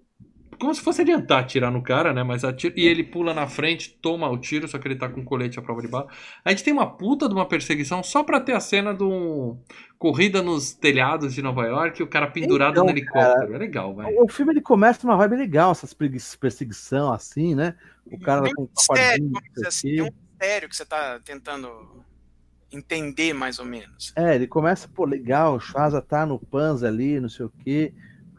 Como 0.60 0.74
se 0.76 0.82
fosse 0.82 1.02
adiantar 1.02 1.40
atirar 1.40 1.72
no 1.72 1.82
cara, 1.82 2.14
né? 2.14 2.22
Mas 2.22 2.44
atira, 2.44 2.76
e 2.78 2.86
ele 2.86 3.04
pula 3.04 3.34
na 3.34 3.48
frente, 3.48 3.98
toma 4.00 4.30
o 4.30 4.38
tiro, 4.38 4.68
só 4.68 4.78
que 4.78 4.88
ele 4.88 4.96
tá 4.96 5.10
com 5.10 5.26
colete 5.26 5.58
à 5.58 5.62
prova 5.62 5.82
de 5.82 5.88
bala. 5.88 6.08
A 6.46 6.52
gente 6.52 6.64
tem 6.64 6.72
uma 6.72 6.86
puta 6.86 7.28
de 7.28 7.34
uma 7.34 7.48
perseguição 7.48 8.04
só 8.04 8.24
pra 8.24 8.40
ter 8.40 8.54
a 8.54 8.60
cena 8.60 8.94
do. 8.94 9.58
Corrida 9.98 10.42
nos 10.42 10.72
telhados 10.72 11.34
de 11.34 11.42
Nova 11.42 11.66
York 11.66 12.00
e 12.00 12.04
o 12.04 12.08
cara 12.08 12.28
pendurado 12.28 12.74
Então, 12.74 12.86
no 12.86 12.92
helicóptero. 12.92 13.56
É 13.56 13.58
legal, 13.58 13.96
velho. 13.96 14.24
O 14.24 14.30
filme 14.30 14.54
ele 14.54 14.62
começa 14.62 15.06
numa 15.06 15.18
vibe 15.18 15.36
legal, 15.36 15.72
essas 15.72 15.96
perseguição 16.40 17.12
assim, 17.12 17.56
né? 17.56 17.76
O 18.06 18.20
cara 18.20 18.42
Bem 18.42 18.54
com 18.54 18.68
dizer 18.68 19.20
não 19.20 19.68
assim, 19.68 20.02
um. 20.02 20.10
Mistério 20.42 20.68
que 20.68 20.76
você 20.76 20.86
tá 20.86 21.20
tentando 21.24 22.04
entender 22.72 23.34
mais 23.34 23.60
ou 23.60 23.66
menos. 23.66 24.12
É, 24.16 24.36
ele 24.36 24.48
começa, 24.48 24.88
pô, 24.88 25.06
legal, 25.06 25.56
o 25.56 25.60
Schwarza 25.60 26.02
tá 26.02 26.26
no 26.26 26.40
Panza 26.40 26.88
ali, 26.88 27.20
não 27.20 27.30
sei 27.30 27.46
o 27.46 27.54
quê. 27.64 27.94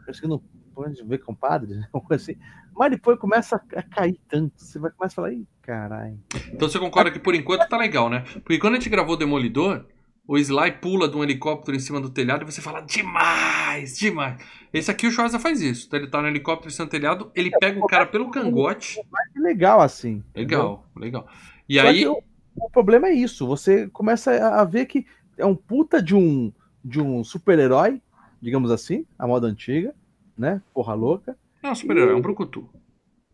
Conseguindo 0.05 0.43
pode 0.75 1.01
ver 1.03 1.19
compadre, 1.19 1.73
né? 1.75 1.87
Uma 1.93 2.01
coisa 2.03 2.23
assim. 2.23 2.39
Mas 2.75 2.91
depois 2.91 3.19
começa 3.19 3.55
a 3.55 3.83
cair 3.83 4.19
tanto. 4.27 4.53
Você 4.57 4.79
vai 4.79 4.91
começar 4.91 5.13
a 5.13 5.15
falar, 5.15 5.33
ih, 5.33 5.47
caralho. 5.61 6.19
Então 6.51 6.67
você 6.67 6.79
concorda 6.79 7.11
que 7.11 7.19
por 7.19 7.35
enquanto 7.35 7.69
tá 7.69 7.77
legal, 7.77 8.09
né? 8.09 8.21
Porque 8.43 8.57
quando 8.57 8.73
a 8.73 8.77
gente 8.77 8.89
gravou 8.89 9.15
Demolidor, 9.15 9.85
o 10.27 10.37
Sly 10.37 10.71
pula 10.81 11.07
de 11.07 11.15
um 11.15 11.23
helicóptero 11.23 11.77
em 11.77 11.79
cima 11.79 12.01
do 12.01 12.09
telhado 12.09 12.41
e 12.41 12.51
você 12.51 12.61
fala 12.61 12.81
demais, 12.81 13.95
demais. 13.97 14.43
Esse 14.73 14.89
aqui 14.89 15.05
o 15.05 15.11
Schwarza 15.11 15.39
faz 15.39 15.61
isso. 15.61 15.85
Então 15.85 15.99
ele 15.99 16.09
tá 16.09 16.19
no 16.19 16.27
helicóptero 16.27 16.71
em 16.71 16.73
cima 16.73 16.87
do 16.87 16.91
telhado, 16.91 17.31
ele 17.35 17.51
pega 17.51 17.79
o 17.79 17.85
cara 17.85 18.07
pelo 18.07 18.31
cangote. 18.31 18.99
Legal 19.35 19.79
assim. 19.79 20.23
entendeu? 20.31 20.59
Legal, 20.59 20.85
legal. 20.95 21.27
E 21.73 21.79
Só 21.79 21.87
aí, 21.87 22.05
o, 22.07 22.21
o 22.55 22.69
problema 22.69 23.07
é 23.07 23.13
isso. 23.13 23.47
Você 23.47 23.87
começa 23.87 24.31
a, 24.31 24.63
ver 24.63 24.85
que 24.85 25.07
é 25.39 25.45
um 25.45 25.55
puta 25.55 25.99
de 25.99 26.15
um, 26.15 26.53
de 26.85 27.01
um 27.01 27.23
super-herói, 27.23 27.99
digamos 28.39 28.69
assim, 28.69 29.07
a 29.17 29.25
moda 29.25 29.47
antiga, 29.47 29.95
né? 30.37 30.61
Porra 30.71 30.93
louca. 30.93 31.35
é 31.63 31.71
um 31.71 31.73
super-herói, 31.73 32.13
é 32.13 32.15
um 32.15 32.21
brucutu. 32.21 32.69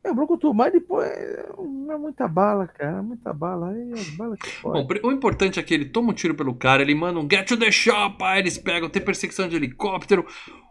É 0.01 0.09
o 0.09 0.15
Brucutu, 0.15 0.53
mas 0.53 0.71
depois 0.71 1.05
é, 1.05 1.49
é 1.89 1.97
muita 1.97 2.25
bala, 2.25 2.65
cara. 2.65 3.03
Muita 3.03 3.33
bala. 3.33 3.73
Balas 4.17 4.39
que 4.39 4.49
Bom, 4.63 4.87
o 5.03 5.11
importante 5.11 5.59
é 5.59 5.63
que 5.63 5.73
ele 5.73 5.83
toma 5.83 6.11
um 6.11 6.13
tiro 6.13 6.33
pelo 6.33 6.55
cara, 6.55 6.81
ele 6.81 6.95
manda 6.95 7.19
um 7.19 7.27
get 7.29 7.45
to 7.45 7.57
the 7.57 7.69
shop, 7.69 8.23
aí 8.23 8.39
eles 8.39 8.57
pegam, 8.57 8.89
tem 8.89 9.03
perseguição 9.03 9.49
de 9.49 9.57
helicóptero, 9.57 10.25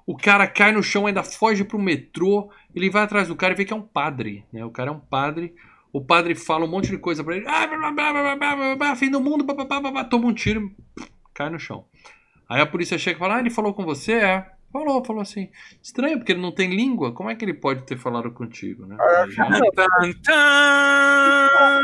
o 0.07 0.17
cara 0.17 0.47
cai 0.47 0.73
no 0.73 0.83
chão, 0.83 1.07
ainda 1.07 1.23
foge 1.23 1.63
pro 1.63 1.79
metrô, 1.79 2.51
ele 2.75 2.89
vai 2.89 3.03
atrás 3.03 3.29
do 3.29 3.37
cara 3.37 3.53
e 3.53 3.57
vê 3.59 3.67
que 3.67 3.75
é 3.75 3.77
um 3.77 3.83
padre, 3.83 4.47
né? 4.51 4.65
O 4.65 4.71
cara 4.71 4.89
é 4.89 4.95
um 4.95 4.99
padre, 5.01 5.55
o 5.93 6.05
padre 6.05 6.35
fala 6.35 6.65
um 6.65 6.69
monte 6.69 6.91
de 6.91 6.99
coisa 6.99 7.25
pra 7.25 7.37
ele, 7.37 7.47
ah, 7.49 7.67
blá, 7.67 7.79
blá, 7.79 7.93
blá, 7.93 8.13
blá, 8.13 8.37
blá, 8.37 8.57
blá, 8.57 8.77
blá, 8.77 8.97
fim 8.97 9.11
do 9.11 9.21
mundo, 9.21 9.45
blá, 9.45 9.55
blá, 9.55 9.65
blá, 9.65 9.81
blá, 9.81 9.91
blá, 9.91 10.05
toma 10.05 10.27
um 10.27 10.35
tiro, 10.35 10.71
cai 11.35 11.51
no 11.51 11.59
chão. 11.59 11.85
Aí 12.49 12.61
a 12.61 12.67
polícia 12.67 12.97
chega 12.99 13.17
e 13.17 13.21
fala, 13.21 13.37
ah, 13.37 13.41
ele 13.41 13.51
falou 13.51 13.75
com 13.75 13.85
você? 13.85 14.15
É. 14.15 14.59
Falou, 14.73 15.05
falou 15.05 15.23
assim. 15.23 15.51
Estranho, 15.83 16.19
porque 16.19 16.33
ele 16.33 16.43
não 16.43 16.53
tem 16.53 16.69
língua. 16.69 17.13
Como 17.13 17.31
é 17.31 17.35
que 17.35 17.45
ele 17.45 17.55
pode 17.55 17.85
ter 17.87 17.97
falado 17.97 18.31
contigo, 18.33 18.87
né? 18.87 18.97
Já-. 20.25 21.81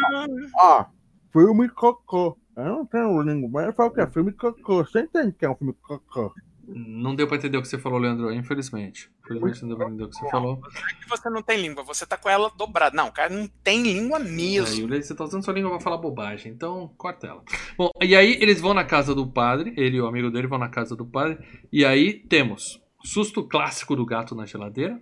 Ó, 0.56 0.84
filme 1.32 1.68
cocô. 1.70 2.38
Eu 2.56 2.64
não 2.64 2.86
tenho 2.86 3.20
língua, 3.22 3.48
mas 3.50 3.66
eu 3.66 3.72
falo 3.72 3.90
que 3.90 4.00
é 4.00 4.06
filme 4.06 4.32
cocô. 4.32 4.84
Você 4.84 5.00
entende 5.00 5.32
que 5.32 5.44
é 5.44 5.50
um 5.50 5.56
filme 5.56 5.74
cocô? 5.82 6.32
Não 6.68 7.14
deu 7.14 7.26
pra 7.26 7.36
entender 7.36 7.58
o 7.58 7.62
que 7.62 7.68
você 7.68 7.78
falou, 7.78 7.98
Leandro, 7.98 8.32
infelizmente. 8.32 9.10
Infelizmente 9.24 9.62
não 9.62 9.68
deu 9.68 9.76
pra 9.76 9.86
entender 9.86 10.04
o 10.04 10.08
que 10.08 10.16
você 10.16 10.30
falou. 10.30 10.60
que 11.00 11.08
você 11.08 11.30
não 11.30 11.42
tem 11.42 11.60
língua, 11.60 11.82
você 11.82 12.06
tá 12.06 12.16
com 12.16 12.28
ela 12.28 12.50
dobrada. 12.56 12.96
Não, 12.96 13.08
o 13.08 13.12
cara 13.12 13.32
não 13.32 13.46
tem 13.62 13.82
língua 13.82 14.18
É, 14.18 14.22
mesmo. 14.22 14.88
Você 14.88 15.14
tá 15.14 15.24
usando 15.24 15.44
sua 15.44 15.54
língua 15.54 15.70
pra 15.70 15.80
falar 15.80 15.98
bobagem, 15.98 16.52
então 16.52 16.92
corta 16.96 17.26
ela. 17.26 17.42
Bom, 17.76 17.90
e 18.02 18.14
aí 18.14 18.38
eles 18.40 18.60
vão 18.60 18.74
na 18.74 18.84
casa 18.84 19.14
do 19.14 19.26
padre, 19.26 19.72
ele 19.76 19.96
e 19.96 20.00
o 20.00 20.06
amigo 20.06 20.30
dele 20.30 20.46
vão 20.46 20.58
na 20.58 20.68
casa 20.68 20.96
do 20.96 21.04
padre, 21.04 21.38
e 21.72 21.84
aí 21.84 22.12
temos 22.14 22.80
susto 23.02 23.42
clássico 23.46 23.94
do 23.94 24.06
gato 24.06 24.34
na 24.34 24.46
geladeira, 24.46 25.00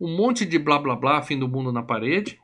um 0.00 0.16
monte 0.16 0.46
de 0.46 0.58
blá 0.58 0.78
blá 0.78 0.96
blá, 0.96 1.22
fim 1.22 1.38
do 1.38 1.48
mundo 1.48 1.72
na 1.72 1.82
parede, 1.82 2.38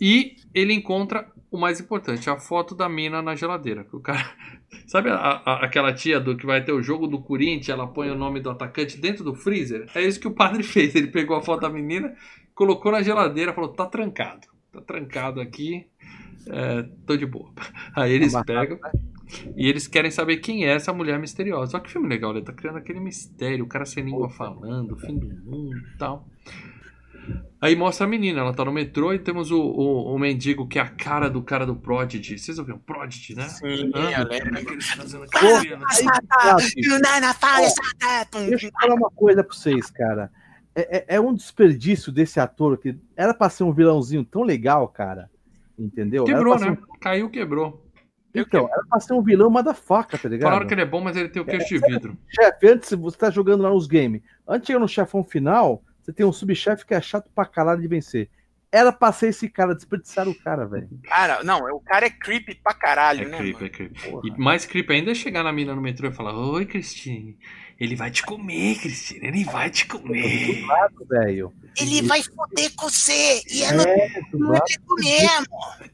e 0.00 0.36
ele 0.52 0.72
encontra 0.74 1.32
o 1.54 1.60
mais 1.60 1.78
importante, 1.80 2.28
a 2.28 2.36
foto 2.36 2.74
da 2.74 2.88
mina 2.88 3.22
na 3.22 3.36
geladeira. 3.36 3.86
O 3.92 4.00
cara. 4.00 4.28
Sabe 4.88 5.08
a, 5.08 5.14
a, 5.14 5.64
aquela 5.64 5.92
tia 5.94 6.18
do 6.18 6.36
que 6.36 6.44
vai 6.44 6.64
ter 6.64 6.72
o 6.72 6.82
jogo 6.82 7.06
do 7.06 7.22
Corinthians, 7.22 7.68
ela 7.68 7.86
põe 7.86 8.10
o 8.10 8.16
nome 8.16 8.40
do 8.40 8.50
atacante 8.50 8.98
dentro 8.98 9.22
do 9.22 9.36
freezer? 9.36 9.86
É 9.94 10.02
isso 10.02 10.18
que 10.18 10.26
o 10.26 10.34
padre 10.34 10.64
fez. 10.66 10.96
Ele 10.96 11.06
pegou 11.06 11.36
a 11.36 11.40
foto 11.40 11.60
da 11.60 11.70
menina, 11.70 12.12
colocou 12.56 12.90
na 12.90 13.02
geladeira, 13.02 13.52
falou: 13.52 13.70
tá 13.70 13.86
trancado. 13.86 14.48
Tá 14.72 14.80
trancado 14.80 15.40
aqui. 15.40 15.86
É, 16.48 16.82
tô 17.06 17.16
de 17.16 17.24
boa. 17.24 17.52
Aí 17.94 18.12
eles 18.12 18.34
pegam. 18.44 18.78
E 19.56 19.68
eles 19.68 19.86
querem 19.86 20.10
saber 20.10 20.38
quem 20.38 20.66
é 20.66 20.74
essa 20.74 20.92
mulher 20.92 21.20
misteriosa. 21.20 21.76
Olha 21.76 21.84
que 21.84 21.92
filme 21.92 22.08
legal, 22.08 22.32
ele 22.32 22.44
tá 22.44 22.52
criando 22.52 22.78
aquele 22.78 22.98
mistério, 22.98 23.64
o 23.64 23.68
cara 23.68 23.84
sem 23.84 24.04
língua 24.04 24.28
falando, 24.28 24.96
fim 24.96 25.16
do 25.16 25.28
mundo 25.28 25.76
e 25.76 25.98
tal. 25.98 26.28
Aí 27.60 27.74
mostra 27.74 28.04
a 28.06 28.08
menina, 28.08 28.40
ela 28.40 28.52
tá 28.52 28.64
no 28.64 28.72
metrô 28.72 29.12
e 29.14 29.18
temos 29.18 29.50
o, 29.50 29.58
o, 29.58 30.14
o 30.14 30.18
mendigo 30.18 30.68
que 30.68 30.78
é 30.78 30.82
a 30.82 30.88
cara 30.88 31.30
do 31.30 31.42
cara 31.42 31.64
do 31.64 31.74
Prodigy. 31.74 32.38
Vocês 32.38 32.58
ouviram? 32.58 32.78
Prodigy, 32.78 33.34
né? 33.34 33.48
Sim, 33.48 33.90
Ah, 33.94 34.20
eu 34.20 34.28
lembro. 34.28 34.50
Deixa 38.50 38.66
eu 38.66 38.72
falar 38.80 38.94
uma 38.94 39.10
coisa 39.10 39.42
pra 39.42 39.54
vocês, 39.56 39.90
cara. 39.90 40.30
É, 40.74 40.98
é- 40.98 41.16
é 41.16 41.20
um 41.20 41.32
desperdício 41.32 42.12
desse 42.12 42.38
ator 42.40 42.76
que 42.76 42.96
era 43.16 43.32
pra 43.32 43.48
ser 43.48 43.64
um 43.64 43.72
vilãozinho 43.72 44.24
tão 44.24 44.42
legal, 44.42 44.88
cara. 44.88 45.30
Entendeu? 45.78 46.24
Quebrou, 46.24 46.58
né? 46.58 46.76
Caiu, 47.00 47.30
quebrou. 47.30 47.68
um- 47.68 47.84
Então, 48.40 48.68
era 48.70 48.82
pra 48.90 48.98
ser 49.00 49.12
um 49.14 49.22
vilão 49.22 49.48
motherfucker, 49.48 50.20
tá 50.20 50.28
ligado? 50.28 50.48
Falaram 50.50 50.66
que 50.66 50.74
ele 50.74 50.82
é 50.82 50.86
bom, 50.86 51.00
mas 51.00 51.16
ele 51.16 51.28
tem 51.28 51.40
o 51.40 51.44
queixo 51.44 51.68
de 51.68 51.78
vidro. 51.78 52.18
Chefe, 52.28 52.66
antes 52.68 52.90
você 52.92 53.16
tá 53.16 53.30
jogando 53.30 53.62
lá 53.62 53.70
nos 53.70 53.86
games. 53.86 54.22
Antes 54.46 54.62
de 54.62 54.66
chegar 54.68 54.80
no 54.80 54.88
chefão 54.88 55.22
final, 55.22 55.82
você 56.04 56.12
tem 56.12 56.26
um 56.26 56.32
subchefe 56.32 56.84
que 56.86 56.94
é 56.94 57.00
chato 57.00 57.30
pra 57.34 57.46
caralho 57.46 57.80
de 57.80 57.88
vencer. 57.88 58.28
Era 58.70 58.92
pra 58.92 59.12
ser 59.12 59.28
esse 59.28 59.48
cara, 59.48 59.72
desperdiçaram 59.72 60.32
o 60.32 60.34
cara, 60.42 60.66
velho. 60.66 60.88
Cara, 61.04 61.44
não, 61.44 61.60
o 61.72 61.78
cara 61.80 62.06
é 62.06 62.10
creepy 62.10 62.56
pra 62.56 62.74
caralho, 62.74 63.22
É 63.22 63.28
né? 63.28 63.36
creep, 63.38 63.54
mano? 63.54 63.66
é 63.66 63.68
creep. 63.68 64.10
Porra. 64.10 64.22
E 64.26 64.30
mais 64.40 64.66
creep 64.66 64.90
ainda 64.90 65.12
é 65.12 65.14
chegar 65.14 65.44
na 65.44 65.52
mina 65.52 65.74
no 65.76 65.80
metrô 65.80 66.08
e 66.08 66.12
falar: 66.12 66.36
Oi, 66.36 66.66
Cristine, 66.66 67.38
ele 67.78 67.94
vai 67.94 68.10
te 68.10 68.24
comer, 68.24 68.76
Cristine, 68.80 69.28
ele 69.28 69.44
vai 69.44 69.70
te 69.70 69.86
comer. 69.86 70.64
velho. 71.08 71.52
Ele 71.80 72.02
vai 72.02 72.20
foder 72.22 72.74
com 72.74 72.88
você 72.88 73.42
e 73.48 73.62
é 73.62 73.68
É, 73.68 74.20
do 74.32 74.38
lado. 74.40 74.64
tempo 74.64 74.94
mesmo. 74.98 75.46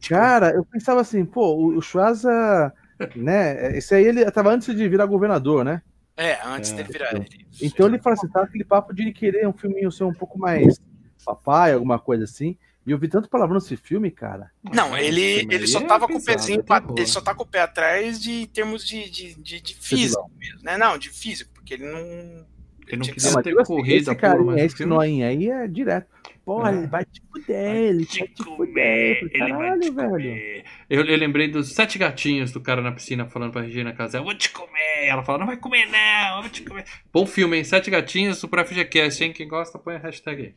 Cara, 0.09 0.51
eu 0.53 0.65
pensava 0.65 1.03
assim, 1.03 1.23
pô, 1.25 1.55
o, 1.55 1.77
o 1.77 1.83
Schwarza, 1.83 2.73
né? 3.15 3.77
Esse 3.77 3.95
aí 3.95 4.05
ele 4.07 4.31
tava 4.31 4.51
antes 4.55 4.75
de 4.75 4.89
virar 4.89 5.05
governador, 5.05 5.65
né? 5.67 5.83
É, 6.21 6.39
antes 6.45 6.71
É, 6.71 6.75
dele 6.77 6.89
virar 6.93 7.15
ele. 7.15 7.47
Então 7.63 7.87
ele 7.87 7.99
fala 7.99 8.15
assim, 8.15 8.29
tá 8.29 8.43
aquele 8.43 8.65
papo 8.65 8.93
de 8.95 9.03
ele 9.03 9.13
querer 9.13 9.49
um 9.49 9.53
filminho 9.55 9.91
ser 9.91 10.05
um 10.05 10.13
pouco 10.13 10.39
mais 10.39 10.79
papai, 11.25 11.73
alguma 11.73 11.99
coisa 11.99 12.25
assim. 12.25 12.59
E 12.87 12.91
eu 12.91 12.99
vi 12.99 13.09
tanto 13.09 13.29
palavrão 13.29 13.55
nesse 13.55 13.77
filme, 13.77 14.11
cara. 14.11 14.51
Não, 14.63 14.97
ele, 14.97 15.47
ele 15.51 15.67
só 15.67 15.79
é 15.81 15.87
tava 15.87 16.07
com 16.07 16.17
o 16.17 16.23
pezinho, 16.25 16.61
é 16.61 16.63
pra- 16.63 16.83
ele 16.97 17.07
só 17.07 17.21
tá 17.21 17.35
com 17.35 17.43
o 17.43 17.47
pé 17.47 17.61
atrás 17.61 18.21
de 18.21 18.43
em 18.43 18.47
termos 18.47 18.87
de, 18.87 19.09
de, 19.09 19.35
de, 19.35 19.61
de 19.61 19.75
físico 19.75 20.31
mesmo, 20.37 20.61
né? 20.63 20.77
Não, 20.77 20.99
de 20.99 21.09
físico, 21.11 21.51
porque 21.55 21.75
ele 21.75 21.87
não. 21.87 22.47
Ele 22.93 22.97
não 22.99 23.05
queria 23.07 23.31
mas 23.33 23.43
ter 23.45 23.51
tipo 23.51 23.61
assim, 23.63 23.75
corrido 23.75 23.97
esse 24.01 24.11
a 24.11 24.15
porra, 24.15 24.21
carinha, 24.33 24.47
mas 24.47 24.57
no 24.57 24.65
esse 24.67 24.77
filme- 24.77 24.95
noinha 24.95 25.29
aí 25.29 25.49
é 25.49 25.67
direto. 25.69 26.07
Porra, 26.45 26.71
É. 26.73 26.75
ele 26.79 26.87
vai 26.87 27.05
te 27.05 27.23
fuder, 27.31 27.77
ele 27.77 28.05
vai 28.05 28.29
te 28.29 28.45
fuder. 28.45 29.33
Caralho, 29.39 29.93
velho. 29.93 30.65
Eu, 30.89 31.05
eu 31.05 31.17
lembrei 31.17 31.49
dos 31.49 31.73
sete 31.73 31.99
gatinhos 31.99 32.51
do 32.51 32.61
cara 32.61 32.81
na 32.83 32.91
piscina 32.93 33.27
falando 33.27 33.53
pra 33.53 33.63
Regina 33.63 33.93
Casé, 33.93 34.19
eu 34.19 34.25
vou 34.25 34.35
te 34.35 34.51
comer. 34.51 35.07
Ela 35.07 35.23
fala, 35.23 35.39
não 35.39 35.47
vai 35.47 35.57
comer 35.57 35.87
não, 35.87 36.37
eu 36.37 36.43
vou 36.43 36.51
te 36.51 36.63
comer. 36.63 36.85
Bom 37.13 37.25
filme, 37.27 37.57
hein? 37.59 37.65
Sete 37.65 37.91
gatinhos, 37.91 38.39
Super 38.39 38.65
FGCast, 38.67 39.23
hein? 39.23 39.33
Quem 39.33 39.47
gosta, 39.47 39.79
põe 39.79 39.95
a 39.97 39.99
hashtag 39.99 40.43
aí. 40.43 40.55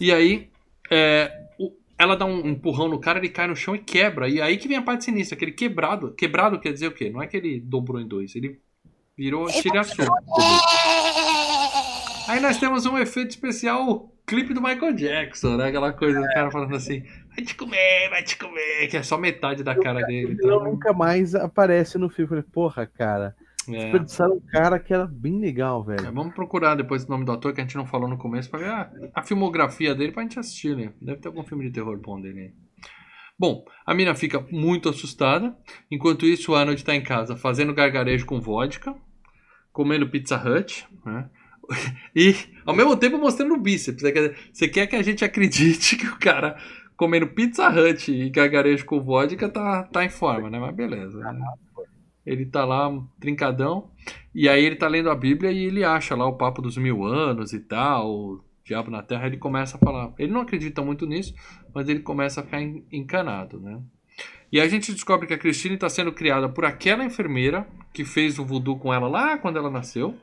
E 0.00 0.12
aí, 0.12 0.48
é, 0.90 1.30
o- 1.58 1.72
ela 1.98 2.16
dá 2.16 2.24
um 2.24 2.46
empurrão 2.48 2.88
no 2.88 2.98
cara, 2.98 3.18
ele 3.18 3.28
cai 3.28 3.46
no 3.46 3.56
chão 3.56 3.74
e 3.74 3.78
quebra. 3.78 4.28
E 4.28 4.40
aí 4.40 4.56
que 4.56 4.68
vem 4.68 4.76
a 4.78 4.82
parte 4.82 5.04
sinistra, 5.04 5.36
aquele 5.36 5.52
quebrado. 5.52 6.12
Quebrado 6.14 6.58
quer 6.60 6.72
dizer 6.72 6.86
o 6.88 6.92
quê? 6.92 7.10
Não 7.10 7.20
é 7.22 7.26
que 7.26 7.36
ele 7.36 7.60
dobrou 7.60 8.00
em 8.00 8.06
dois, 8.08 8.34
ele 8.36 8.58
virou 9.18 9.48
estilhaçou. 9.48 10.06
Aí 12.28 12.40
nós 12.40 12.58
temos 12.58 12.86
um 12.86 12.98
efeito 12.98 13.30
especial, 13.30 13.88
o 13.88 14.12
clipe 14.26 14.52
do 14.52 14.60
Michael 14.60 14.92
Jackson, 14.94 15.56
né? 15.56 15.68
Aquela 15.68 15.92
coisa 15.92 16.20
do 16.20 16.26
cara 16.28 16.50
falando 16.50 16.74
assim, 16.74 17.02
vai 17.34 17.44
te 17.44 17.54
comer, 17.54 18.10
vai 18.10 18.22
te 18.22 18.36
comer, 18.36 18.88
que 18.88 18.96
é 18.96 19.02
só 19.02 19.16
metade 19.16 19.62
da 19.62 19.74
cara 19.74 20.00
dele. 20.02 20.32
Ele 20.32 20.46
não 20.46 20.56
Então, 20.56 20.64
nunca 20.72 20.92
mais 20.92 21.34
aparece 21.34 21.98
no 21.98 22.08
filme. 22.10 22.28
Falei, 22.28 22.44
porra, 22.44 22.86
cara. 22.86 23.36
é. 23.68 23.72
Desperdiçaram 23.72 24.34
um 24.34 24.40
cara 24.40 24.78
que 24.78 24.92
era 24.92 25.06
bem 25.06 25.38
legal, 25.40 25.82
É, 25.88 25.96
velho. 25.96 26.12
Vamos 26.12 26.34
procurar 26.34 26.74
depois 26.74 27.04
o 27.04 27.08
nome 27.10 27.24
do 27.24 27.32
ator 27.32 27.52
que 27.52 27.60
a 27.60 27.64
gente 27.64 27.76
não 27.76 27.86
falou 27.86 28.08
no 28.08 28.18
começo 28.18 28.50
pra 28.50 28.58
ver 28.58 28.70
a, 28.70 28.90
a 29.14 29.22
filmografia 29.22 29.94
dele 29.94 30.12
pra 30.12 30.22
gente 30.22 30.38
assistir, 30.38 30.76
né? 30.76 30.92
Deve 31.00 31.20
ter 31.20 31.28
algum 31.28 31.44
filme 31.44 31.64
de 31.64 31.70
terror 31.72 31.96
bom 32.00 32.20
dele 32.20 32.40
aí. 32.40 32.52
Bom, 33.38 33.64
a 33.84 33.92
mina 33.94 34.14
fica 34.14 34.40
muito 34.50 34.88
assustada. 34.88 35.54
Enquanto 35.90 36.24
isso, 36.24 36.52
o 36.52 36.54
Arnold 36.56 36.82
tá 36.82 36.94
em 36.94 37.02
casa 37.02 37.36
fazendo 37.36 37.74
gargarejo 37.74 38.24
com 38.24 38.40
vodka, 38.40 38.94
comendo 39.72 40.08
Pizza 40.08 40.36
Hut, 40.36 40.86
né? 41.04 41.28
E 42.14 42.34
ao 42.64 42.74
mesmo 42.74 42.96
tempo 42.96 43.18
mostrando 43.18 43.54
o 43.54 43.58
bíceps. 43.60 44.02
né? 44.02 44.10
Quer 44.12 44.36
Você 44.52 44.68
quer 44.68 44.86
que 44.86 44.96
a 44.96 45.02
gente 45.02 45.24
acredite 45.24 45.96
que 45.96 46.06
o 46.06 46.18
cara 46.18 46.56
comendo 46.96 47.26
Pizza 47.26 47.68
Hut 47.68 48.10
e 48.10 48.30
gargarejo 48.30 48.84
com 48.86 49.00
vodka 49.00 49.48
tá, 49.48 49.82
tá 49.84 50.04
em 50.04 50.08
forma, 50.08 50.48
né? 50.48 50.58
Mas 50.58 50.74
beleza. 50.74 51.18
né? 51.18 51.38
Ele 52.24 52.46
tá 52.46 52.64
lá, 52.64 52.90
trincadão. 53.20 53.90
E 54.34 54.48
aí 54.48 54.64
ele 54.64 54.76
tá 54.76 54.88
lendo 54.88 55.10
a 55.10 55.14
Bíblia 55.14 55.52
e 55.52 55.64
ele 55.64 55.84
acha 55.84 56.14
lá 56.16 56.26
o 56.26 56.36
papo 56.36 56.60
dos 56.62 56.76
mil 56.76 57.04
anos 57.04 57.52
e 57.52 57.60
tal, 57.60 58.10
o 58.10 58.44
diabo 58.64 58.90
na 58.90 59.02
terra, 59.02 59.26
ele 59.26 59.36
começa 59.36 59.76
a 59.76 59.80
falar. 59.80 60.12
Ele 60.18 60.32
não 60.32 60.40
acredita 60.40 60.82
muito 60.82 61.06
nisso, 61.06 61.34
mas 61.74 61.88
ele 61.88 62.00
começa 62.00 62.40
a 62.40 62.44
ficar 62.44 62.60
en- 62.60 62.84
encanado, 62.90 63.60
né? 63.60 63.80
E 64.50 64.60
a 64.60 64.66
gente 64.68 64.92
descobre 64.92 65.26
que 65.26 65.34
a 65.34 65.38
Christine 65.38 65.74
está 65.74 65.88
sendo 65.88 66.12
criada 66.12 66.48
por 66.48 66.64
aquela 66.64 67.04
enfermeira 67.04 67.66
que 67.92 68.04
fez 68.04 68.38
o 68.38 68.44
voodoo 68.44 68.78
com 68.78 68.92
ela 68.92 69.06
lá 69.08 69.38
quando 69.38 69.56
ela 69.58 69.70
nasceu. 69.70 70.16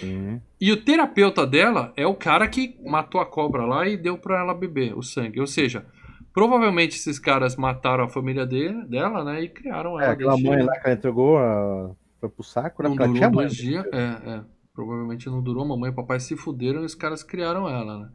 Sim. 0.00 0.40
E 0.60 0.72
o 0.72 0.82
terapeuta 0.82 1.46
dela 1.46 1.92
é 1.96 2.06
o 2.06 2.14
cara 2.14 2.48
que 2.48 2.76
matou 2.84 3.20
a 3.20 3.26
cobra 3.26 3.64
lá 3.64 3.86
e 3.86 3.96
deu 3.96 4.16
pra 4.18 4.40
ela 4.40 4.54
beber 4.54 4.96
o 4.96 5.02
sangue. 5.02 5.40
Ou 5.40 5.46
seja, 5.46 5.84
provavelmente 6.32 6.96
esses 6.96 7.18
caras 7.18 7.56
mataram 7.56 8.04
a 8.04 8.08
família 8.08 8.46
dele, 8.46 8.84
dela, 8.86 9.22
né? 9.22 9.42
E 9.42 9.48
criaram 9.48 10.00
É, 10.00 10.04
ela. 10.04 10.12
aquela 10.12 10.34
desse 10.34 10.44
mãe 10.46 10.62
lá 10.62 10.72
que 10.72 10.86
ela 10.86 10.94
entregou 10.96 11.38
a... 11.38 11.90
foi 12.18 12.28
pro 12.28 12.42
saco, 12.42 12.82
né? 12.82 12.88
Não 12.88 12.96
durou 12.96 13.14
tinha 13.14 13.30
dois 13.30 13.54
dias. 13.54 13.84
É, 13.92 14.30
é. 14.30 14.40
Provavelmente 14.74 15.28
não 15.28 15.42
durou. 15.42 15.66
Mamãe 15.66 15.90
e 15.90 15.94
papai 15.94 16.18
se 16.20 16.36
fuderam 16.36 16.82
e 16.82 16.86
os 16.86 16.94
caras 16.94 17.22
criaram 17.22 17.68
ela, 17.68 17.98
né? 17.98 18.08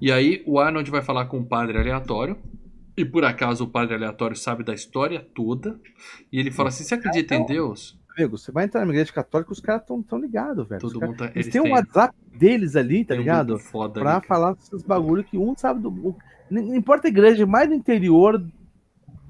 E 0.00 0.12
aí 0.12 0.42
o 0.46 0.58
Arnold 0.58 0.90
vai 0.90 1.02
falar 1.02 1.26
com 1.26 1.38
um 1.38 1.44
padre 1.44 1.78
aleatório. 1.78 2.36
E 2.94 3.06
por 3.06 3.24
acaso 3.24 3.64
o 3.64 3.68
padre 3.68 3.94
aleatório 3.94 4.36
sabe 4.36 4.62
da 4.62 4.74
história 4.74 5.26
toda. 5.34 5.80
E 6.30 6.38
ele 6.38 6.50
fala 6.50 6.68
assim: 6.68 6.84
Você 6.84 6.94
acredita 6.94 7.34
em 7.34 7.46
Deus? 7.46 7.98
Amigo, 8.16 8.36
você 8.38 8.52
vai 8.52 8.64
entrar 8.64 8.84
na 8.84 8.92
igreja 8.92 9.12
católica, 9.12 9.52
os 9.52 9.60
caras 9.60 9.84
tão, 9.86 10.02
tão 10.02 10.18
ligados, 10.18 10.68
velho. 10.68 10.80
Todo 10.80 11.00
mundo 11.00 11.16
tá. 11.16 11.24
Eles 11.26 11.36
Eles 11.36 11.48
têm 11.48 11.60
um 11.60 11.64
têm, 11.64 11.72
WhatsApp 11.72 12.14
deles 12.34 12.76
ali, 12.76 13.04
tá 13.04 13.14
um 13.14 13.18
ligado? 13.18 13.58
foda 13.58 14.00
Pra 14.00 14.16
ali, 14.18 14.26
falar 14.26 14.52
desses 14.54 14.82
bagulho 14.82 15.24
que 15.24 15.38
um 15.38 15.56
sabe 15.56 15.80
do. 15.80 15.88
um- 15.88 16.14
Não 16.50 16.74
importa 16.76 17.08
a 17.08 17.10
igreja, 17.10 17.46
mais 17.46 17.68
no 17.68 17.74
interior, 17.74 18.38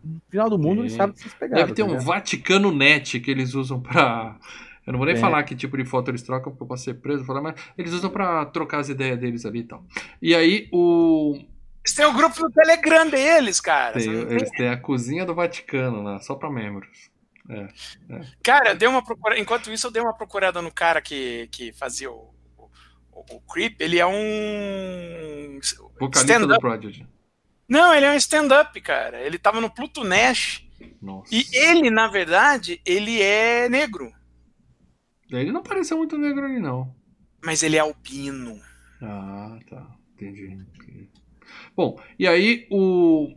no 0.05 0.20
final 0.28 0.51
do 0.51 0.59
mundo, 0.59 0.76
Sim. 0.78 0.80
eles 0.80 0.93
sabem 0.95 1.14
dessas 1.14 1.35
pegadas. 1.35 1.64
Deve 1.64 1.74
ter 1.74 1.85
tá 1.87 1.93
um? 1.93 1.99
Vaticano 2.01 2.72
Net 2.72 3.20
que 3.20 3.30
eles 3.30 3.55
usam 3.55 3.80
pra. 3.80 4.37
Eu 4.85 4.93
não 4.93 4.99
vou 4.99 5.07
nem 5.07 5.14
É. 5.14 5.18
falar 5.18 5.45
que 5.45 5.55
tipo 5.55 5.76
de 5.76 5.85
foto 5.85 6.11
eles 6.11 6.22
trocam, 6.22 6.51
porque 6.51 6.64
eu 6.64 6.66
posso 6.66 6.83
ser 6.83 6.95
preso, 6.95 7.24
falar, 7.24 7.41
mas 7.41 7.55
eles 7.78 7.93
usam 7.93 8.11
pra 8.11 8.45
trocar 8.47 8.80
as 8.80 8.89
ideias 8.89 9.16
deles 9.16 9.47
ali 9.47 9.61
e 9.61 9.64
tal. 9.64 9.85
E 10.20 10.35
aí 10.35 10.68
o. 10.72 11.37
Eles 11.85 11.95
têm 11.95 12.07
o 12.07 12.12
grupo 12.12 12.41
no 12.41 12.51
Telegram 12.51 13.09
deles, 13.09 13.61
cara. 13.61 13.93
tem- 13.95 14.11
eles 14.11 14.51
têm 14.51 14.68
a 14.68 14.76
cozinha 14.76 15.24
do 15.24 15.35
Vaticano 15.37 16.03
lá, 16.03 16.18
só 16.18 16.35
pra 16.35 16.51
membros. 16.51 17.11
Cara, 18.42 18.70
eu 18.70 18.76
dei 18.76 18.88
uma 18.88 19.05
procura... 19.05 19.38
enquanto 19.38 19.72
isso, 19.72 19.86
eu 19.86 19.90
dei 19.90 20.03
uma 20.03 20.14
procurada 20.14 20.61
no 20.62 20.72
cara 20.72 21.00
que, 21.00 21.48
que 21.50 21.72
fazia 21.72 22.11
o, 22.11 22.34
o, 22.57 23.36
o 23.36 23.40
Creep. 23.40 23.80
Ele 23.80 23.98
é 23.98 24.07
um. 24.07 25.59
Vocalista 25.98 26.38
do 26.38 26.55
stand-up. 26.55 26.61
Prodigy. 26.61 27.07
Não, 27.68 27.94
ele 27.94 28.07
é 28.07 28.11
um 28.11 28.16
stand-up, 28.16 28.80
cara. 28.80 29.20
Ele 29.20 29.38
tava 29.38 29.61
no 29.61 29.70
Pluto 29.70 30.05
Nash. 30.05 30.66
Nossa. 31.00 31.34
E 31.34 31.46
ele, 31.53 31.90
na 31.90 32.09
verdade, 32.09 32.80
ele 32.84 33.22
é 33.22 33.68
negro. 33.68 34.12
Ele 35.30 35.53
não 35.53 35.62
pareceu 35.62 35.96
muito 35.96 36.18
negro 36.18 36.44
ali, 36.44 36.61
não. 36.61 36.94
Mas 37.42 37.62
ele 37.62 37.76
é 37.76 37.80
albino. 37.80 38.61
Ah, 39.00 39.59
tá. 39.68 39.86
Entendi. 40.14 40.59
Bom, 41.74 42.00
e 42.18 42.26
aí 42.26 42.66
o. 42.70 43.34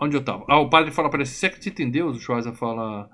Onde 0.00 0.16
eu 0.16 0.22
tava? 0.24 0.44
Ah, 0.48 0.60
o 0.60 0.70
padre 0.70 0.90
fala 0.92 1.08
pra 1.10 1.18
ele: 1.20 1.26
Você 1.28 1.46
acredita 1.46 1.82
em 1.82 1.90
Deus? 1.90 2.16
O 2.16 2.20
Schwarza 2.20 2.52
fala. 2.52 3.08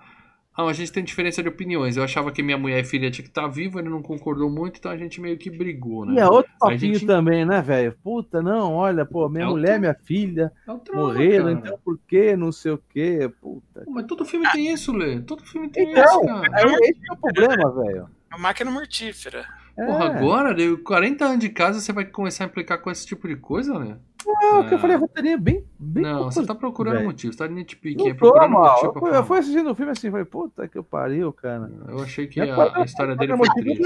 Ah, 0.56 0.66
a 0.66 0.72
gente 0.72 0.92
tem 0.92 1.02
diferença 1.02 1.42
de 1.42 1.48
opiniões. 1.48 1.96
Eu 1.96 2.04
achava 2.04 2.30
que 2.30 2.40
minha 2.40 2.56
mulher 2.56 2.78
e 2.80 2.84
filha 2.84 3.10
tinha 3.10 3.24
que 3.24 3.28
estar 3.28 3.48
viva, 3.48 3.80
ele 3.80 3.88
não 3.88 4.00
concordou 4.00 4.48
muito, 4.48 4.78
então 4.78 4.88
a 4.92 4.96
gente 4.96 5.20
meio 5.20 5.36
que 5.36 5.50
brigou, 5.50 6.06
né? 6.06 6.14
E 6.14 6.18
é 6.20 6.28
outro 6.28 6.52
papinho 6.60 6.94
gente- 6.94 7.06
também, 7.06 7.44
né, 7.44 7.60
velho? 7.60 7.96
Puta, 8.04 8.40
não, 8.40 8.72
olha, 8.74 9.04
pô, 9.04 9.28
minha 9.28 9.46
É 9.46 9.48
mulher, 9.48 9.66
outro- 9.70 9.80
minha 9.80 9.94
filha 10.04 10.52
É 10.68 10.74
trauma, 10.76 11.06
morreram, 11.08 11.44
cara. 11.46 11.58
então 11.58 11.78
por 11.84 11.98
quê? 12.06 12.36
Não 12.36 12.52
sei 12.52 12.70
o 12.70 12.78
quê, 12.88 13.28
puta. 13.40 13.80
Pô, 13.84 13.90
Mas 13.90 14.06
todo 14.06 14.24
filme 14.24 14.48
tem 14.52 14.72
isso, 14.72 14.92
Lê. 14.92 15.20
Todo 15.22 15.42
filme 15.44 15.68
tem 15.70 15.90
Então, 15.90 16.04
isso, 16.04 16.20
cara. 16.24 16.60
é, 16.60 16.88
esse 16.88 17.00
é 17.10 17.12
o 17.12 17.16
problema, 17.16 17.72
velho. 17.82 18.08
É 18.30 18.34
uma 18.36 18.42
máquina 18.42 18.70
mortífera. 18.70 19.44
É. 19.76 19.84
Porra, 19.86 20.04
agora, 20.04 20.54
deu 20.54 20.78
40 20.84 21.24
anos 21.24 21.40
de 21.40 21.48
casa, 21.48 21.80
você 21.80 21.92
vai 21.92 22.04
começar 22.04 22.44
a 22.44 22.46
implicar 22.46 22.80
com 22.80 22.92
esse 22.92 23.04
tipo 23.04 23.26
de 23.26 23.34
coisa, 23.34 23.76
né? 23.76 23.96
Não, 24.26 24.60
o 24.60 24.68
que 24.68 24.74
eu 24.74 24.78
falei, 24.78 24.96
a 24.96 24.98
roteirinha 24.98 25.34
é 25.34 25.38
bem. 25.38 25.64
bem 25.78 26.02
Não, 26.02 26.24
você 26.24 26.44
tá 26.46 26.54
procurando 26.54 26.94
velho. 26.94 27.06
motivo, 27.06 27.32
você 27.32 27.38
tá 27.38 27.46
nitpicking, 27.48 28.10
tô, 28.10 28.14
procurando 28.14 28.50
mal. 28.52 28.72
motivo 28.74 28.92
pra 28.92 29.00
Eu, 29.00 29.06
falar. 29.06 29.16
eu 29.16 29.24
fui 29.26 29.38
assistindo 29.38 29.70
o 29.70 29.74
filme 29.74 29.92
assim, 29.92 30.10
falei, 30.10 30.24
puta 30.24 30.66
que 30.68 30.78
eu 30.78 30.84
pariu, 30.84 31.32
cara. 31.32 31.70
Eu 31.88 32.00
achei 32.02 32.26
que 32.26 32.44
Já 32.44 32.54
a, 32.54 32.80
a 32.80 32.84
história 32.84 33.14
dele 33.16 33.36
quase 33.36 33.52
foi 33.52 33.62
triste. 33.62 33.82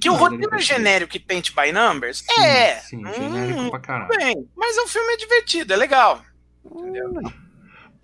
Que 0.00 0.08
o 0.10 0.14
roteiro 0.14 0.54
é 0.54 0.58
genérico 0.58 1.16
e 1.16 1.20
paint 1.20 1.50
by 1.54 1.72
numbers? 1.72 2.24
Sim, 2.28 2.42
é. 2.42 2.74
Sim, 2.80 3.06
Hum, 3.06 3.12
genérico 3.12 3.70
pra 3.70 3.78
caralho. 3.80 4.08
Bem, 4.16 4.48
mas 4.56 4.76
o 4.78 4.86
filme 4.88 5.12
é 5.12 5.16
divertido, 5.16 5.72
é 5.72 5.76
legal. 5.76 6.20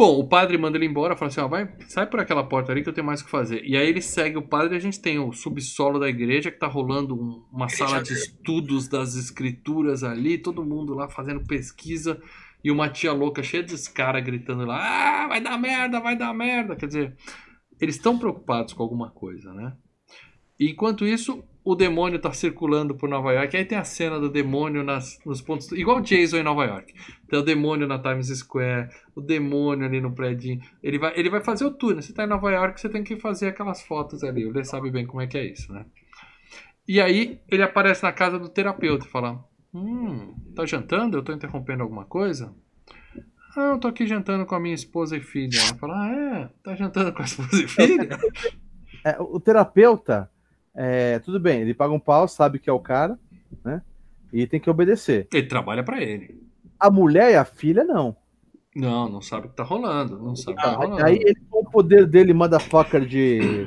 Bom, 0.01 0.19
o 0.19 0.27
padre 0.27 0.57
manda 0.57 0.79
ele 0.79 0.87
embora, 0.87 1.15
fala 1.15 1.29
assim, 1.29 1.43
ó, 1.43 1.47
vai, 1.47 1.71
sai 1.87 2.07
por 2.07 2.21
aquela 2.21 2.43
porta 2.43 2.73
ali 2.73 2.83
que 2.83 2.89
eu 2.89 2.93
tenho 2.95 3.07
mais 3.07 3.21
o 3.21 3.25
que 3.27 3.31
fazer. 3.31 3.63
E 3.67 3.77
aí 3.77 3.87
ele 3.87 4.01
segue 4.01 4.39
o 4.39 4.49
padre 4.49 4.73
e 4.73 4.79
a 4.79 4.81
gente 4.81 4.99
tem 4.99 5.19
o 5.19 5.31
subsolo 5.31 5.99
da 5.99 6.09
igreja 6.09 6.51
que 6.51 6.59
tá 6.59 6.67
rolando 6.67 7.15
um- 7.15 7.45
uma 7.53 7.69
sala 7.69 8.03
de 8.03 8.15
estudos 8.15 8.89
das 8.89 9.15
escrituras 9.15 10.03
ali, 10.03 10.39
todo 10.39 10.65
mundo 10.65 10.95
lá 10.95 11.07
fazendo 11.07 11.45
pesquisa 11.47 12.19
e 12.65 12.71
uma 12.71 12.89
tia 12.89 13.13
louca 13.13 13.43
cheia 13.43 13.63
de 13.63 13.77
caras 13.91 14.25
gritando 14.25 14.65
lá, 14.65 15.25
ah, 15.25 15.29
vai 15.29 15.39
dar 15.43 15.59
merda, 15.59 16.01
vai 16.01 16.17
dar 16.17 16.33
merda. 16.33 16.77
Quer 16.77 16.87
dizer, 16.87 17.17
eles 17.79 17.97
estão 17.97 18.19
preocupados 18.19 18.73
com 18.73 18.83
alguma 18.83 19.11
coisa, 19.11 19.53
né? 19.53 19.77
E 20.59 20.71
enquanto 20.71 21.05
isso, 21.05 21.45
o 21.65 21.75
demônio 21.75 22.19
tá 22.19 22.33
circulando 22.33 22.95
por 22.95 23.09
Nova 23.09 23.33
York. 23.33 23.57
Aí 23.57 23.65
tem 23.65 23.77
a 23.79 23.85
cena 23.85 24.19
do 24.19 24.29
demônio 24.31 24.83
nas, 24.83 25.19
nos 25.25 25.41
pontos. 25.41 25.71
Igual 25.73 26.01
Jason 26.01 26.39
em 26.39 26.43
Nova 26.43 26.65
York. 26.65 26.95
Tem 27.29 27.39
o 27.39 27.43
demônio 27.43 27.87
na 27.87 27.99
Times 27.99 28.29
Square, 28.29 28.89
o 29.15 29.21
demônio 29.21 29.87
ali 29.87 30.01
no 30.01 30.13
prédio. 30.13 30.61
Ele 30.83 30.99
vai, 30.99 31.13
ele 31.17 31.29
vai 31.31 31.43
fazer 31.43 31.65
o 31.65 31.71
tour. 31.71 31.95
né? 31.95 32.03
Você 32.03 32.13
tá 32.13 32.25
em 32.25 32.29
Nova 32.29 32.51
York, 32.51 32.81
você 32.81 32.89
tem 32.89 33.05
que 33.05 33.17
fazer 33.17 33.49
aquelas 33.49 33.83
fotos 33.83 34.25
ali. 34.25 34.51
Lê 34.51 34.65
sabe 34.65 34.91
bem 34.91 35.07
como 35.07 35.21
é 35.21 35.27
que 35.27 35.37
é 35.37 35.45
isso, 35.45 35.73
né? 35.73 35.85
E 36.89 37.01
aí 37.01 37.41
ele 37.49 37.63
aparece 37.63 38.03
na 38.03 38.13
casa 38.13 38.39
do 38.39 38.49
terapeuta 38.49 39.07
e 39.07 39.11
fala: 39.11 39.45
Hum, 39.73 40.35
tá 40.57 40.65
jantando? 40.67 41.19
Eu 41.19 41.23
tô 41.23 41.33
interrompendo 41.33 41.83
alguma 41.83 42.05
coisa? 42.05 42.55
Ah, 43.57 43.73
eu 43.73 43.79
tô 43.79 43.89
aqui 43.89 44.07
jantando 44.07 44.47
com 44.47 44.55
a 44.55 44.61
minha 44.61 44.75
esposa 44.75 45.17
e 45.17 45.21
filha. 45.21 45.59
Ela 45.61 45.75
fala: 45.77 45.95
Ah, 45.95 46.13
é? 46.13 46.51
Tá 46.63 46.75
jantando 46.75 47.13
com 47.13 47.23
a 47.23 47.25
esposa 47.25 47.63
e 47.63 47.69
filha? 47.69 48.19
É, 49.03 49.17
o 49.19 49.41
terapeuta, 49.41 50.31
é, 50.75 51.19
tudo 51.21 51.39
bem, 51.41 51.61
ele 51.63 51.75
paga 51.75 51.93
um 51.93 52.01
pau, 52.01 52.27
sabe 52.29 52.59
que 52.59 52.69
é 52.71 52.73
o 52.73 52.81
cara, 52.81 53.19
né? 53.65 53.83
E 54.33 54.47
tem 54.47 54.61
que 54.61 54.71
obedecer. 54.71 55.29
Ele 55.33 55.47
trabalha 55.47 55.83
pra 55.83 56.01
ele. 56.03 56.41
A 56.79 56.91
mulher 56.91 57.33
e 57.33 57.37
a 57.37 57.45
filha, 57.45 57.85
não. 57.85 58.17
Não, 58.75 59.09
não 59.09 59.21
sabe 59.21 59.47
o 59.47 59.51
que 59.51 59.57
tá 59.57 59.65
rolando. 59.65 60.19
Não 60.19 60.37
sabe 60.37 60.57
tá 60.57 60.69
Ah, 60.69 60.77
rolando. 60.77 61.05
aí 61.05 61.17
ele, 61.17 61.41
com 61.51 61.61
o 61.61 61.71
poder 61.71 62.07
dele, 62.07 62.33
motherfucker 62.33 63.05
de, 63.05 63.67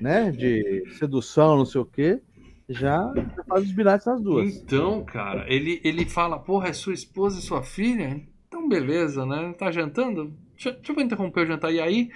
né, 0.00 0.30
de 0.32 0.84
sedução, 0.98 1.56
não 1.56 1.64
sei 1.64 1.80
o 1.80 1.84
quê, 1.84 2.20
já 2.68 3.12
faz 3.48 3.64
os 3.64 3.72
bilhetes 3.72 4.06
nas 4.06 4.20
duas. 4.20 4.56
Então, 4.56 5.04
cara, 5.04 5.44
ele, 5.52 5.80
ele 5.84 6.04
fala, 6.04 6.38
porra, 6.38 6.68
é 6.68 6.72
sua 6.72 6.92
esposa 6.92 7.38
e 7.38 7.42
sua 7.42 7.62
filha? 7.62 8.20
Então, 8.48 8.68
beleza, 8.68 9.24
né? 9.24 9.52
Tá 9.56 9.70
jantando? 9.70 10.32
Deixa, 10.54 10.72
deixa 10.72 10.92
eu 10.92 11.00
interromper 11.00 11.42
o 11.42 11.46
jantar. 11.46 11.72
E 11.72 11.80
aí, 11.80 12.10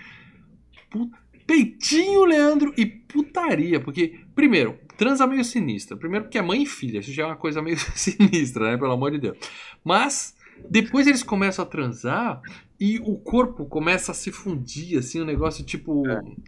pu- 0.91 1.11
peitinho, 1.47 2.25
Leandro, 2.25 2.73
e 2.77 2.87
putaria. 2.87 3.81
Porque, 3.81 4.21
primeiro, 4.35 4.79
transa 4.97 5.27
meio 5.27 5.45
sinistra. 5.45 5.97
Primeiro 5.97 6.25
porque 6.25 6.39
é 6.39 6.43
mãe 6.43 6.63
e 6.63 6.67
filha. 6.67 6.99
Isso 6.99 7.13
já 7.13 7.25
é 7.25 7.27
uma 7.27 7.37
coisa 7.37 7.63
meio 7.63 7.79
sinistra, 7.95 8.71
né? 8.73 8.77
Pelo 8.77 8.93
amor 8.93 9.11
de 9.11 9.19
Deus. 9.19 9.37
Mas, 9.85 10.35
depois 10.69 11.07
eles 11.07 11.23
começam 11.23 11.65
a 11.65 11.69
transar 11.69 12.41
e 12.79 12.99
o 12.99 13.17
corpo 13.17 13.65
começa 13.67 14.11
a 14.13 14.15
se 14.15 14.33
fundir, 14.33 14.99
assim, 14.99 15.21
um 15.21 15.25
negócio 15.25 15.65
tipo 15.65 16.03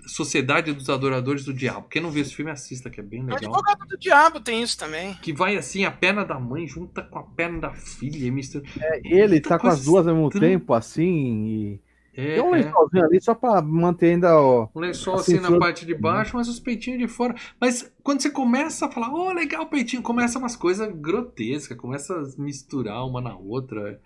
Sociedade 0.06 0.72
dos 0.72 0.90
Adoradores 0.90 1.44
do 1.44 1.54
Diabo. 1.54 1.88
Quem 1.88 2.02
não 2.02 2.10
viu 2.10 2.22
esse 2.22 2.34
filme, 2.34 2.50
assista, 2.50 2.90
que 2.90 2.98
é 3.00 3.02
bem 3.02 3.20
O 3.20 3.26
legal. 3.26 3.38
advogado 3.38 3.86
do 3.86 3.96
diabo 3.96 4.40
tem 4.40 4.62
isso 4.62 4.76
também. 4.76 5.14
Que 5.22 5.32
vai 5.32 5.56
assim, 5.56 5.84
a 5.84 5.90
perna 5.90 6.24
da 6.24 6.38
mãe 6.38 6.66
junta 6.66 7.02
com 7.02 7.18
a 7.18 7.22
perna 7.22 7.60
da 7.60 7.72
filha 7.72 8.26
e 8.26 8.30
mistura. 8.30 8.64
Ele 9.04 9.28
Muita 9.28 9.50
tá 9.50 9.58
com 9.58 9.68
as 9.68 9.84
duas 9.84 10.06
ao 10.06 10.14
mesmo 10.14 10.30
tempo, 10.30 10.74
assim, 10.74 11.46
e 11.46 11.80
É, 12.16 12.36
tem 12.36 12.42
um 12.42 12.54
é. 12.54 12.62
lençolzinho 12.62 13.04
ali 13.04 13.20
só 13.20 13.34
pra 13.34 13.60
manter 13.60 14.12
ainda 14.12 14.40
ó, 14.40 14.68
Um 14.74 14.80
lençol 14.80 15.16
assim 15.16 15.38
na 15.38 15.58
parte 15.58 15.84
de 15.84 15.94
baixo, 15.94 16.34
mas 16.34 16.48
os 16.48 16.58
peitinhos 16.58 16.98
de 16.98 17.06
fora. 17.06 17.34
Mas 17.60 17.92
quando 18.02 18.22
você 18.22 18.30
começa 18.30 18.86
a 18.86 18.90
falar, 18.90 19.12
oh, 19.12 19.30
legal 19.32 19.64
o 19.64 19.68
peitinho, 19.68 20.00
começa 20.00 20.38
umas 20.38 20.56
coisas 20.56 20.90
grotescas, 20.94 21.76
começa 21.76 22.14
a 22.14 22.42
misturar 22.42 23.06
uma 23.06 23.20
na 23.20 23.36
outra. 23.36 24.00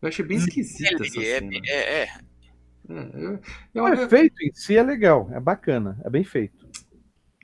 Eu 0.00 0.08
achei 0.08 0.24
bem 0.24 0.38
esquisita 0.38 1.02
essa 1.02 1.20
é, 1.20 1.40
cena. 1.40 1.50
é, 1.66 2.02
é. 2.02 2.08
É, 2.90 3.10
eu, 3.14 3.40
eu, 3.74 3.84
O 3.84 3.88
eu, 3.88 4.04
efeito 4.04 4.36
em 4.42 4.52
si 4.54 4.76
é 4.76 4.82
legal, 4.82 5.28
é 5.32 5.40
bacana, 5.40 6.00
é 6.04 6.08
bem 6.08 6.24
feito. 6.24 6.66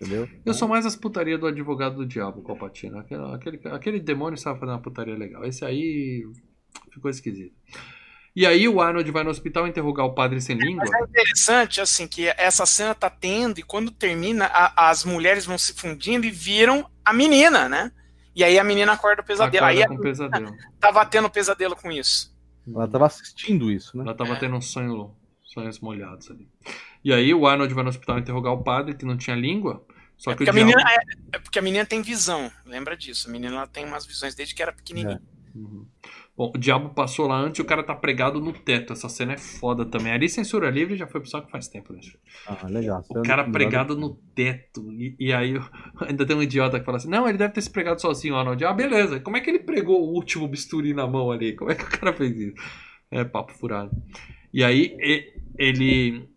Entendeu? 0.01 0.29
eu 0.45 0.55
sou 0.55 0.67
mais 0.67 0.87
as 0.87 0.97
putarias 0.97 1.39
do 1.39 1.47
advogado 1.47 1.97
do 1.97 2.07
diabo, 2.07 2.43
Palpatine. 2.43 2.99
Aquele, 2.99 3.35
aquele, 3.35 3.61
aquele 3.69 4.01
demônio 4.01 4.39
sabe 4.39 4.61
fazer 4.61 4.73
uma 4.73 4.83
putaria 4.83 5.15
legal. 5.15 5.45
Esse 5.45 5.65
aí 5.65 6.25
ficou 6.93 7.11
esquisito. 7.11 7.55
E 8.37 8.45
aí 8.45 8.67
o 8.69 8.81
Arnold 8.81 9.09
vai 9.13 9.23
no 9.23 9.31
hospital 9.31 9.67
interrogar 9.69 10.05
o 10.07 10.15
padre 10.15 10.41
sem 10.41 10.57
língua. 10.57 10.85
Mas 10.85 10.93
é 10.93 11.05
interessante, 11.05 11.81
assim, 11.81 12.09
que 12.09 12.27
essa 12.37 12.67
cena 12.67 12.95
tá 12.95 13.09
tendo, 13.09 13.59
e 13.61 13.63
quando 13.63 13.93
termina, 13.93 14.47
a- 14.47 14.91
as 14.91 15.05
mulheres 15.05 15.47
vão 15.47 15.57
se 15.57 15.73
fundindo 15.75 16.27
e 16.27 16.31
viram 16.31 16.89
a 17.05 17.13
menina, 17.13 17.69
né? 17.69 17.93
E 18.35 18.43
aí 18.43 18.59
a 18.59 18.65
menina 18.65 18.93
acorda 18.93 19.23
o 19.23 19.25
pesadelo. 19.25 19.65
Acorda 19.65 19.83
Aí 19.83 19.87
com 19.97 20.03
pesadelo. 20.03 20.57
tava 20.81 21.07
tendo 21.07 21.31
pesadelo 21.31 21.77
com 21.77 21.93
isso. 21.93 22.35
Ela 22.67 22.89
tava 22.89 23.07
assistindo 23.07 23.71
isso, 23.71 23.97
né? 23.97 24.03
Ela 24.03 24.15
tava 24.15 24.35
tendo 24.37 24.57
um 24.57 24.61
sonho, 24.61 25.15
sonhos 25.45 25.79
molhados 25.79 26.29
ali. 26.31 26.49
E 27.05 27.13
aí 27.13 27.33
o 27.33 27.47
Arnold 27.47 27.73
vai 27.73 27.85
no 27.85 27.91
hospital 27.91 28.19
interrogar 28.19 28.53
o 28.53 28.65
padre 28.65 28.95
que 28.97 29.05
não 29.05 29.17
tinha 29.17 29.37
língua. 29.37 29.87
Só 30.17 30.33
É 30.33 30.35
que 30.35 30.43
o 30.43 30.47
porque, 30.47 30.51
a 30.51 30.53
menina, 30.53 30.83
é, 30.91 31.37
é 31.37 31.39
porque 31.39 31.59
a 31.59 31.63
menina 31.63 31.87
tem 31.87 32.03
visão, 32.03 32.51
lembra 32.67 32.97
disso. 32.97 33.29
A 33.29 33.33
menina 33.33 33.55
ela 33.57 33.67
tem 33.67 33.85
umas 33.85 34.07
visões 34.07 34.35
desde 34.35 34.55
que 34.55 34.63
era 34.63 34.73
pequenininha. 34.73 35.23
Uhum. 35.55 35.87
Bom, 36.37 36.51
o 36.53 36.59
diabo 36.59 36.91
passou 36.91 37.29
lá 37.29 37.39
antes 37.39 37.61
e 37.61 37.63
o 37.63 37.65
cara 37.65 37.85
tá 37.85 37.95
pregado 37.95 38.41
no 38.41 38.53
teto. 38.53 38.93
Essa 38.93 39.09
cena 39.09 39.35
é 39.35 39.37
foda 39.39 39.85
também. 39.85 40.13
Ali 40.13 40.29
censura 40.29 40.69
livre 40.69 40.97
já 40.97 41.07
foi 41.07 41.21
pro 41.21 41.31
saco 41.31 41.49
faz 41.49 41.69
tempo, 41.69 41.93
né? 41.93 42.01
Ah, 42.47 42.67
legal. 42.67 43.05
O 43.09 43.23
cara 43.23 43.45
pregado 43.45 43.97
no 43.97 44.17
teto. 44.35 44.93
E, 44.93 45.15
e 45.19 45.33
aí 45.33 45.55
ainda 46.01 46.27
tem 46.27 46.37
um 46.37 46.43
idiota 46.43 46.81
que 46.81 46.85
fala 46.85 46.97
assim: 46.97 47.09
Não, 47.09 47.29
ele 47.29 47.39
deve 47.39 47.55
ter 47.55 47.61
se 47.61 47.71
pregado 47.71 48.01
sozinho, 48.01 48.35
Arnold. 48.35 48.65
Ah, 48.65 48.73
beleza. 48.73 49.21
Como 49.21 49.37
é 49.37 49.41
que 49.41 49.49
ele 49.49 49.61
pregou 49.61 50.03
o 50.03 50.13
último 50.13 50.49
bisturi 50.49 50.93
na 50.93 51.07
mão 51.07 51.31
ali? 51.31 51.55
Como 51.55 51.71
é 51.71 51.77
que 51.77 51.85
o 51.85 51.91
cara 52.01 52.13
fez 52.13 52.37
isso? 52.37 52.57
É 53.13 53.23
papo 53.23 53.53
furado. 53.53 53.93
E 54.53 54.65
aí 54.65 54.97
ele. 55.57 56.29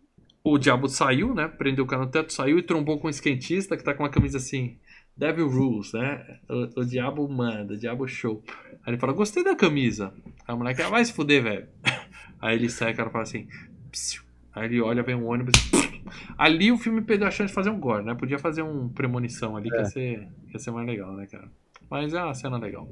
O 0.44 0.58
diabo 0.58 0.88
saiu, 0.88 1.34
né? 1.34 1.48
Prendeu 1.48 1.84
o 1.84 1.88
cara 1.88 2.04
no 2.04 2.10
teto, 2.10 2.32
saiu 2.32 2.56
e 2.58 2.62
trombou 2.62 2.98
com 3.00 3.08
um 3.08 3.10
esquentista 3.10 3.76
que 3.76 3.82
tá 3.82 3.92
com 3.92 4.04
uma 4.04 4.08
camisa 4.08 4.38
assim. 4.38 4.78
Devil 5.18 5.48
Rules, 5.48 5.92
né? 5.92 6.38
O, 6.48 6.80
o 6.80 6.84
diabo 6.84 7.28
manda, 7.28 7.74
o 7.74 7.76
diabo 7.76 8.06
show. 8.06 8.42
Aí 8.84 8.92
ele 8.92 8.98
fala, 8.98 9.12
gostei 9.12 9.42
da 9.42 9.56
camisa. 9.56 10.14
Aí 10.46 10.54
a 10.54 10.56
moleque, 10.56 10.80
ah, 10.82 10.88
vai 10.88 11.04
se 11.04 11.12
fuder, 11.12 11.42
velho. 11.42 11.66
Aí 12.40 12.54
ele 12.56 12.68
sai, 12.70 12.92
o 12.92 12.96
cara 12.96 13.10
fala 13.10 13.24
assim. 13.24 13.48
"Psiu." 13.90 14.22
Aí 14.54 14.66
ele 14.66 14.80
olha, 14.80 15.02
vem 15.02 15.14
um 15.16 15.26
ônibus. 15.26 15.54
Ali 16.38 16.70
o 16.70 16.78
filme 16.78 17.00
perdeu 17.02 17.26
a 17.26 17.30
chance 17.30 17.48
de 17.48 17.54
fazer 17.54 17.70
um 17.70 17.80
gore, 17.80 18.04
né? 18.04 18.14
Podia 18.14 18.38
fazer 18.38 18.62
um 18.62 18.88
premonição 18.88 19.56
ali, 19.56 19.68
que 19.70 19.76
ia, 19.76 19.84
ser, 19.86 20.28
que 20.46 20.52
ia 20.54 20.58
ser 20.58 20.70
mais 20.70 20.86
legal, 20.86 21.12
né, 21.14 21.26
cara? 21.26 21.50
Mas 21.90 22.14
é 22.14 22.22
uma 22.22 22.34
cena 22.34 22.56
legal. 22.56 22.88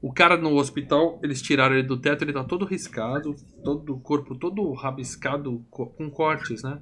O 0.00 0.12
cara 0.12 0.36
no 0.36 0.54
hospital, 0.56 1.20
eles 1.22 1.40
tiraram 1.40 1.76
ele 1.76 1.86
do 1.86 1.96
teto, 1.96 2.24
ele 2.24 2.32
tá 2.32 2.42
todo 2.42 2.64
riscado, 2.64 3.36
todo 3.62 3.94
o 3.94 4.00
corpo 4.00 4.34
todo 4.34 4.72
rabiscado 4.72 5.64
co- 5.70 5.86
com 5.86 6.10
cortes, 6.10 6.62
né? 6.64 6.80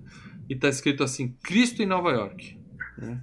E 0.48 0.57
tá 0.57 0.68
escrito 0.70 1.05
assim, 1.05 1.36
Cristo 1.42 1.82
em 1.82 1.86
Nova 1.86 2.11
York. 2.12 2.59
né? 2.96 3.20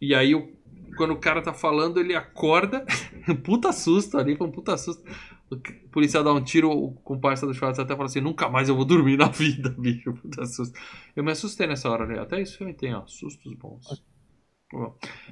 E 0.00 0.14
aí, 0.14 0.34
o- 0.34 0.52
quando 0.96 1.12
o 1.12 1.18
cara 1.18 1.42
tá 1.42 1.52
falando, 1.52 1.98
ele 2.00 2.14
acorda, 2.14 2.84
um 3.28 3.34
puta 3.36 3.72
susto 3.72 4.18
ali, 4.18 4.36
foi 4.36 4.46
um 4.46 4.50
puta 4.52 4.76
susto. 4.76 5.02
O 5.50 5.56
policial 5.90 6.24
dá 6.24 6.32
um 6.32 6.42
tiro, 6.42 6.70
o 6.70 6.92
comparsa 7.02 7.46
do 7.46 7.54
Schwarz 7.54 7.78
até 7.78 7.94
fala 7.94 8.06
assim, 8.06 8.20
nunca 8.20 8.48
mais 8.48 8.68
eu 8.68 8.76
vou 8.76 8.84
dormir 8.84 9.16
na 9.16 9.28
vida, 9.30 9.70
bicho, 9.70 10.12
puta 10.14 10.44
susto. 10.46 10.78
Eu 11.14 11.22
me 11.24 11.32
assustei 11.32 11.66
nessa 11.66 11.90
hora, 11.90 12.06
né? 12.06 12.18
Até 12.20 12.40
isso 12.40 12.58
filme 12.58 12.74
tem, 12.74 12.94
ó, 12.94 13.06
sustos 13.06 13.52
bons. 13.54 14.04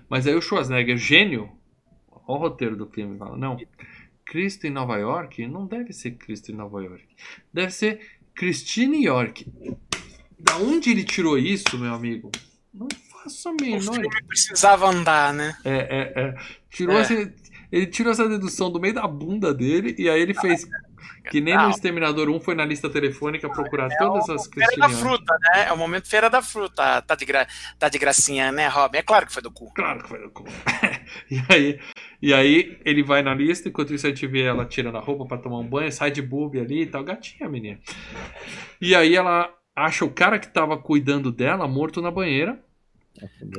Mas 0.09 0.27
aí 0.27 0.35
o 0.35 0.41
Schwarzenegger, 0.43 0.97
gênio, 0.97 1.51
olha 2.11 2.23
o 2.27 2.37
roteiro 2.37 2.77
do 2.77 2.87
filme, 2.89 3.19
fala, 3.19 3.37
não, 3.37 3.57
Cristo 4.25 4.67
em 4.67 4.71
Nova 4.71 4.97
York 4.99 5.47
não 5.47 5.67
deve 5.67 5.93
ser 5.93 6.13
Cristo 6.13 6.53
em 6.53 6.57
Nova 6.57 6.83
York, 6.83 7.07
deve 7.53 7.73
ser 7.73 8.01
Christine 8.35 9.05
York. 9.05 9.47
Da 10.39 10.57
onde 10.59 10.91
ele 10.91 11.05
tirou 11.05 11.39
isso, 11.39 11.79
meu 11.79 11.95
amigo? 11.95 12.31
Não 12.73 12.89
faço 13.23 13.49
a 13.49 13.53
O 13.53 13.57
menor 13.61 13.95
filme 13.95 14.09
precisava 14.27 14.87
andar, 14.89 15.33
né? 15.33 15.57
é, 15.65 15.73
é, 15.73 16.23
é. 16.23 16.35
Tirou 16.71 16.97
É. 16.97 17.01
essa- 17.03 17.33
ele 17.73 17.87
tirou 17.87 18.13
essa 18.13 18.29
dedução 18.29 18.71
do 18.71 18.79
meio 18.81 18.95
da 18.95 19.07
bunda 19.07 19.53
dele 19.55 19.95
e 19.99 20.09
aí 20.09 20.21
ele 20.21 20.35
fez 20.35 20.67
que 21.31 21.41
nem 21.41 21.57
no 21.57 21.71
Exterminador 21.71 22.29
1 22.29 22.41
foi 22.41 22.55
na 22.55 22.65
lista 22.65 22.91
telefônica 22.91 23.49
procurar 23.49 23.89
todas 23.97 24.29
as 24.29 24.47
Feira 24.47 24.77
da 24.77 24.89
fruta, 24.89 25.35
né? 25.41 25.69
É 25.69 25.73
o 25.73 25.77
momento 25.79 26.09
feira 26.09 26.29
da 26.29 26.43
fruta. 26.43 27.01
Tá 27.03 27.15
de, 27.15 27.25
gra... 27.25 27.47
tá 27.79 27.89
de 27.89 27.99
gracinha, 27.99 28.51
né, 28.53 28.67
Robin? 28.69 28.99
É 28.99 29.03
claro 29.03 29.27
que 29.27 29.33
foi 29.33 29.43
do 29.43 29.51
cu. 29.51 29.73
Claro 29.73 30.03
que 30.03 30.09
foi 30.09 30.21
do 30.21 30.31
cu. 30.31 30.45
e, 31.31 31.41
aí, 31.49 31.81
e 32.21 32.35
aí 32.35 32.79
ele 32.85 33.03
vai 33.03 33.23
na 33.23 33.35
lista, 33.35 33.69
enquanto 33.69 33.95
isso 33.95 34.07
a 34.07 34.11
gente 34.11 34.27
vê 34.27 34.43
ela 34.43 34.67
tirando 34.67 34.97
a 34.99 35.01
roupa 35.01 35.25
pra 35.25 35.39
tomar 35.39 35.59
um 35.61 35.67
banho, 35.67 35.91
sai 35.93 36.11
de 36.11 36.21
boob 36.21 36.59
ali 36.61 36.83
e 36.83 36.87
tal, 36.87 37.05
gatinha, 37.05 37.49
menina. 37.49 37.79
E 38.81 38.95
aí 38.95 39.15
ela 39.15 39.49
acha 39.75 40.05
o 40.05 40.11
cara 40.11 40.39
que 40.39 40.49
tava 40.49 40.77
cuidando 40.77 41.31
dela 41.33 41.67
morto 41.69 42.03
na 42.03 42.11
banheira 42.11 42.59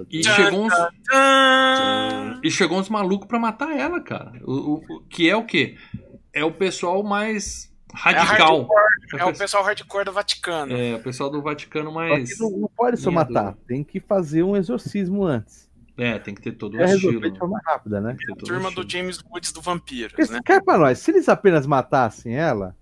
e 0.10 0.22
Tchan, 0.22 0.34
chegou 0.36 0.66
uns, 0.66 0.74
Tchan. 0.74 2.40
E 2.44 2.52
chegou 2.52 2.80
uns 2.80 2.90
malucos 2.90 3.28
pra 3.28 3.40
matar 3.40 3.76
ela, 3.78 4.02
cara. 4.02 4.34
O, 4.44 4.52
o- 4.52 4.84
o- 4.90 5.02
que 5.10 5.30
é 5.30 5.36
o 5.36 5.46
quê? 5.46 5.78
é 6.34 6.44
o 6.44 6.52
pessoal 6.52 7.04
mais 7.04 7.72
radical. 7.94 8.68
É, 9.14 9.18
é, 9.20 9.26
o 9.26 9.38
pessoal 9.38 9.64
hardcore 9.64 10.06
do 10.06 10.12
Vaticano. 10.12 10.74
É, 10.76 10.96
o 10.96 11.00
pessoal 11.04 11.30
do 11.30 11.42
Vaticano 11.42 11.92
mais. 11.92 12.40
Não, 12.40 12.50
não, 12.50 12.70
pode 12.76 12.98
só 12.98 13.12
matar, 13.12 13.56
tem 13.68 13.84
que 13.84 14.00
fazer 14.00 14.42
um 14.44 14.58
exorcismo 14.58 15.24
antes. 15.24 15.72
É, 15.96 16.18
tem 16.18 16.34
que 16.34 16.42
ter 16.42 16.54
todo 16.54 16.76
o 16.76 16.82
é 16.82 16.86
estilo. 16.86 17.22
de 17.32 17.38
forma 17.38 17.62
rápida, 17.64 18.02
né? 18.02 18.18
A 18.32 18.36
turma 18.36 18.72
do 18.72 18.90
James 18.90 19.20
Woods 19.32 19.52
do 19.52 19.62
Vampiros, 19.62 20.14
Porque, 20.14 20.32
né? 20.34 20.40
Quer 20.44 20.64
pra 20.64 20.76
nós, 20.80 20.98
se 20.98 21.12
eles 21.12 21.30
apenas 21.30 21.68
matassem 21.68 22.36
ela, 22.36 22.76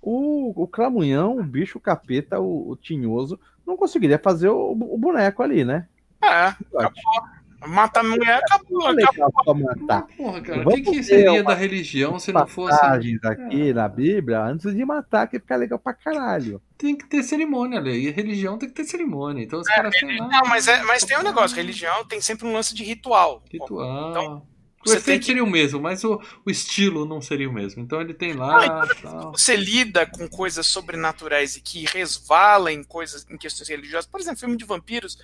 o, 0.00 0.62
o 0.62 0.66
Cramunhão, 0.66 1.36
o 1.38 1.42
bicho, 1.42 1.76
o 1.76 1.80
capeta, 1.80 2.40
o, 2.40 2.70
o 2.70 2.74
tinhoso, 2.76 3.38
não 3.66 3.76
conseguiria 3.76 4.18
fazer 4.18 4.48
o, 4.48 4.70
o 4.70 4.96
boneco 4.96 5.42
ali, 5.42 5.62
né? 5.62 5.86
É, 6.22 6.54
acabou. 6.76 7.38
Mata 7.66 8.00
a 8.00 8.02
mulher, 8.04 8.40
acabou. 8.44 8.86
acabou. 8.86 9.54
Matar. 9.54 10.06
Porra, 10.16 10.40
cara, 10.40 10.68
o 10.68 10.70
que, 10.70 10.82
que 10.82 11.02
seria 11.02 11.42
da 11.42 11.54
religião 11.54 12.18
se 12.18 12.32
não 12.32 12.46
fosse. 12.46 12.78
aqui 12.84 13.70
é. 13.70 13.72
na 13.72 13.88
Bíblia, 13.88 14.40
antes 14.42 14.72
de 14.74 14.84
matar, 14.84 15.26
que 15.26 15.40
fica 15.40 15.56
legal 15.56 15.78
pra 15.78 15.92
caralho. 15.92 16.62
Tem 16.76 16.96
que 16.96 17.06
ter 17.06 17.22
cerimônia, 17.24 17.80
ali. 17.80 18.06
E 18.06 18.10
religião 18.10 18.56
tem 18.56 18.68
que 18.68 18.74
ter 18.76 18.84
cerimônia. 18.84 19.42
Então 19.42 19.60
os 19.60 19.68
é, 19.68 19.74
caras. 19.74 19.94
Não, 20.02 20.42
mas, 20.48 20.68
é, 20.68 20.82
mas 20.84 21.04
tem 21.04 21.18
um 21.18 21.22
negócio: 21.22 21.56
religião 21.56 22.04
tem 22.04 22.20
sempre 22.20 22.46
um 22.46 22.52
lance 22.52 22.72
de 22.72 22.84
ritual. 22.84 23.42
Ritual. 23.50 24.10
Então, 24.10 24.46
o 24.86 24.92
efeito 24.92 25.20
que... 25.20 25.26
seria 25.26 25.42
o 25.42 25.50
mesmo, 25.50 25.80
mas 25.80 26.04
o, 26.04 26.20
o 26.46 26.50
estilo 26.50 27.04
não 27.04 27.20
seria 27.20 27.50
o 27.50 27.52
mesmo. 27.52 27.82
Então 27.82 28.00
ele 28.00 28.14
tem 28.14 28.34
lá. 28.34 28.86
Então, 28.96 29.32
você 29.32 29.56
lida 29.56 30.06
com 30.06 30.28
coisas 30.28 30.64
sobrenaturais 30.66 31.56
e 31.56 31.60
que 31.60 31.84
resvala 31.84 32.72
em 32.72 32.84
coisas, 32.84 33.26
em 33.28 33.36
questões 33.36 33.68
religiosas, 33.68 34.06
por 34.06 34.20
exemplo, 34.20 34.38
filme 34.38 34.56
de 34.56 34.64
vampiros, 34.64 35.18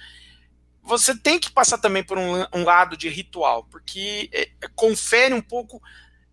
você 0.85 1.16
tem 1.16 1.39
que 1.39 1.51
passar 1.51 1.78
também 1.78 2.05
por 2.05 2.19
um, 2.19 2.44
um 2.52 2.62
lado 2.62 2.97
de 2.97 3.09
ritual, 3.09 3.65
porque 3.70 4.28
é, 4.32 4.43
é, 4.43 4.69
confere 4.74 5.35
um 5.35 5.40
pouco. 5.40 5.81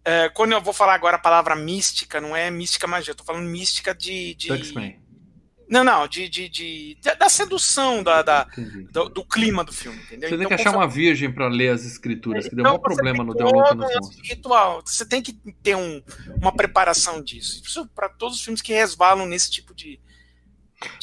É, 0.03 0.29
quando 0.29 0.51
eu 0.51 0.61
vou 0.61 0.73
falar 0.73 0.93
agora 0.93 1.15
a 1.15 1.19
palavra 1.19 1.55
mística, 1.55 2.19
não 2.19 2.35
é 2.35 2.51
mística 2.51 2.87
magia, 2.87 3.11
eu 3.11 3.15
tô 3.15 3.23
falando 3.23 3.47
mística 3.47 3.95
de. 3.95 4.35
de... 4.35 4.49
Não, 5.69 5.85
não, 5.85 6.05
de, 6.05 6.27
de, 6.27 6.49
de, 6.49 6.97
da 7.17 7.29
sedução 7.29 8.03
da, 8.03 8.21
da 8.21 8.45
do, 8.91 9.07
do, 9.07 9.23
clima 9.23 9.63
do 9.63 9.71
filme, 9.71 9.97
entendeu? 10.01 10.27
Você 10.27 10.35
então, 10.35 10.49
tem 10.49 10.57
que 10.57 10.61
achar 10.61 10.75
uma 10.75 10.85
virgem 10.85 11.31
para 11.31 11.47
ler 11.47 11.69
as 11.69 11.85
escrituras, 11.85 12.45
que 12.49 12.53
deu 12.53 12.73
um 12.73 12.77
problema 12.77 13.23
no 13.23 13.33
Deolento 13.33 13.75
nos 13.75 13.95
Monstros. 13.95 14.29
Ritual, 14.29 14.81
você 14.85 15.05
tem 15.05 15.21
que 15.21 15.31
ter 15.63 15.77
um, 15.77 16.03
uma 16.41 16.51
preparação 16.51 17.23
disso. 17.23 17.61
Isso 17.65 17.87
para 17.95 18.09
todos 18.09 18.35
os 18.35 18.43
filmes 18.43 18.61
que 18.61 18.73
resvalam 18.73 19.25
nesse 19.25 19.49
tipo 19.49 19.73
de, 19.73 19.97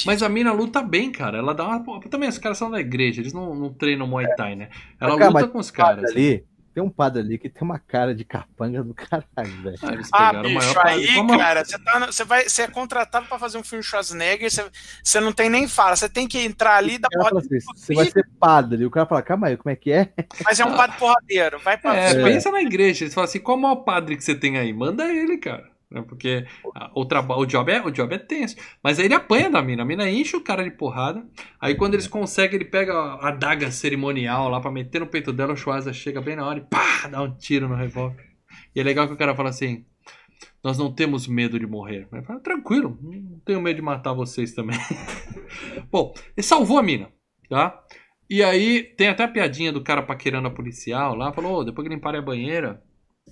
mas 0.05 0.23
a 0.23 0.29
mina 0.29 0.53
luta 0.53 0.83
bem, 0.83 1.11
cara. 1.11 1.39
Ela 1.39 1.55
dá 1.55 1.67
uma. 1.67 2.01
Também 2.09 2.29
os 2.29 2.39
caras 2.39 2.59
são 2.59 2.71
da 2.71 2.81
igreja, 2.81 3.21
eles 3.21 3.33
não, 3.33 3.55
não 3.55 3.73
treinam 3.73 4.07
Muay 4.07 4.27
Thai, 4.37 4.57
né? 4.57 4.69
Ela 5.01 5.17
cara, 5.17 5.31
luta 5.31 5.49
com 5.49 5.59
os 5.59 5.71
caras. 5.71 6.11
Ali, 6.11 6.45
tem 6.79 6.85
um 6.85 6.91
padre 6.91 7.23
ali 7.23 7.39
que 7.39 7.49
tem 7.49 7.63
uma 7.63 7.79
cara 7.81 8.15
de 8.15 8.25
capanga 8.25 8.85
do 8.85 8.95
caralho, 8.95 9.63
velho. 9.63 9.77
Ah, 10.13 10.29
ah 10.29 10.43
bicho, 10.43 10.79
aí, 10.79 11.13
Como... 11.15 11.37
cara, 11.37 11.65
você, 11.65 11.77
tá, 11.77 12.07
você, 12.07 12.25
vai, 12.25 12.49
você 12.49 12.63
é 12.63 12.69
contratado 12.69 13.27
pra 13.27 13.37
fazer 13.37 13.59
um 13.59 13.65
filme 13.65 13.83
Schwarzenegger, 13.83 14.49
você, 14.49 14.65
você 15.03 15.19
não 15.19 15.33
tem 15.33 15.51
nem 15.51 15.67
fala, 15.67 15.97
você 15.97 16.09
tem 16.09 16.29
que 16.29 16.39
entrar 16.39 16.77
ali 16.77 16.97
da 16.97 17.09
porra. 17.09 17.39
Assim, 17.39 17.59
você 17.75 17.95
vai 17.95 18.09
ser 18.09 18.29
padre, 18.39 18.83
e 18.83 18.87
o 18.87 18.91
cara 18.91 19.07
fala, 19.07 19.23
calma 19.23 19.49
aí, 19.49 19.57
como 19.57 19.73
é 19.73 19.77
que 19.77 19.91
é? 19.91 20.13
Mas 20.45 20.61
é 20.61 20.65
um 20.65 20.77
padre 20.77 20.97
porradeiro, 20.99 21.59
vai 21.59 21.77
pra 21.77 21.97
é, 21.97 22.15
pensa 22.15 22.53
na 22.53 22.63
igreja, 22.63 23.05
eles 23.05 23.15
falam 23.15 23.29
assim, 23.29 23.41
qual 23.41 23.59
é 23.61 23.73
o 23.73 23.77
padre 23.79 24.17
que 24.17 24.23
você 24.23 24.37
tem 24.37 24.57
aí? 24.57 24.73
Manda 24.73 25.05
ele, 25.13 25.37
cara. 25.37 25.69
Né? 25.91 26.03
Porque 26.03 26.47
o, 26.95 27.03
o, 27.03 27.47
job 27.47 27.73
é, 27.73 27.81
o 27.83 27.91
job 27.91 28.15
é 28.15 28.19
tenso. 28.19 28.57
Mas 28.83 28.99
aí 28.99 29.07
ele 29.07 29.15
apanha 29.15 29.51
da 29.51 29.63
mina. 29.63 29.83
A 29.83 29.87
mina 29.87 30.09
enche 30.09 30.37
o 30.37 30.43
cara 30.43 30.63
de 30.63 30.71
porrada. 30.71 31.27
Aí 31.61 31.75
quando 31.75 31.95
eles 31.95 32.07
conseguem, 32.07 32.57
ele 32.57 32.65
pega 32.65 32.93
a 32.93 33.29
adaga 33.29 33.71
cerimonial 33.71 34.49
lá 34.49 34.61
pra 34.61 34.71
meter 34.71 35.01
no 35.01 35.07
peito 35.07 35.33
dela. 35.33 35.55
O 35.55 35.57
Schwarza 35.57 35.93
chega 35.93 36.21
bem 36.21 36.37
na 36.37 36.47
hora 36.47 36.59
e 36.59 36.63
pá, 36.63 37.09
dá 37.09 37.23
um 37.23 37.35
tiro 37.35 37.69
no 37.69 37.75
revólver. 37.75 38.29
E 38.75 38.81
é 38.81 38.83
legal 38.83 39.07
que 39.07 39.15
o 39.15 39.19
cara 39.19 39.35
fala 39.35 39.49
assim: 39.49 39.85
Nós 40.63 40.79
não 40.79 40.93
temos 40.93 41.27
medo 41.27 41.59
de 41.59 41.67
morrer. 41.67 42.07
Fala, 42.25 42.41
tranquilo, 42.41 42.99
não 43.03 43.41
tenho 43.41 43.61
medo 43.61 43.77
de 43.77 43.83
matar 43.83 44.13
vocês 44.13 44.53
também. 44.53 44.79
Bom, 45.91 46.13
ele 46.37 46.47
salvou 46.47 46.79
a 46.79 46.83
mina, 46.83 47.11
tá? 47.49 47.83
E 48.31 48.43
aí 48.43 48.83
tem 48.83 49.09
até 49.09 49.25
a 49.25 49.29
piadinha 49.29 49.73
do 49.73 49.83
cara 49.83 50.03
paquerando 50.03 50.49
a 50.49 50.51
policial 50.51 51.15
lá. 51.15 51.33
Falou: 51.33 51.61
oh, 51.61 51.65
depois 51.65 51.87
que 51.89 51.95
limparem 51.95 52.21
a 52.21 52.25
banheira 52.25 52.83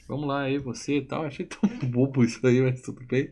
Vamos 0.09 0.27
lá, 0.27 0.43
aí 0.43 0.59
você 0.59 0.99
e 0.99 1.03
tal. 1.03 1.25
Achei 1.25 1.47
tão 1.47 1.69
bobo 1.89 2.25
isso 2.25 2.45
aí, 2.47 2.61
mas 2.61 2.83
tudo 2.83 3.05
bem. 3.07 3.31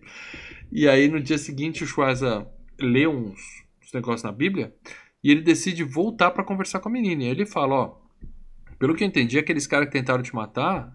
E 0.72 0.88
aí 0.88 1.08
no 1.08 1.20
dia 1.20 1.38
seguinte 1.38 1.84
o 1.84 1.86
Schwarza 1.86 2.46
lê 2.80 3.06
uns, 3.06 3.38
uns 3.82 3.92
negócios 3.92 4.22
na 4.22 4.32
Bíblia 4.32 4.74
e 5.22 5.30
ele 5.30 5.40
decide 5.40 5.84
voltar 5.84 6.30
para 6.32 6.44
conversar 6.44 6.80
com 6.80 6.88
a 6.88 6.92
menina. 6.92 7.24
E 7.24 7.28
ele 7.28 7.46
fala, 7.46 7.74
ó, 7.74 7.96
pelo 8.78 8.94
que 8.94 9.04
eu 9.04 9.08
entendi, 9.08 9.38
aqueles 9.38 9.66
caras 9.66 9.86
que 9.86 9.92
tentaram 9.92 10.22
te 10.22 10.34
matar 10.34 10.94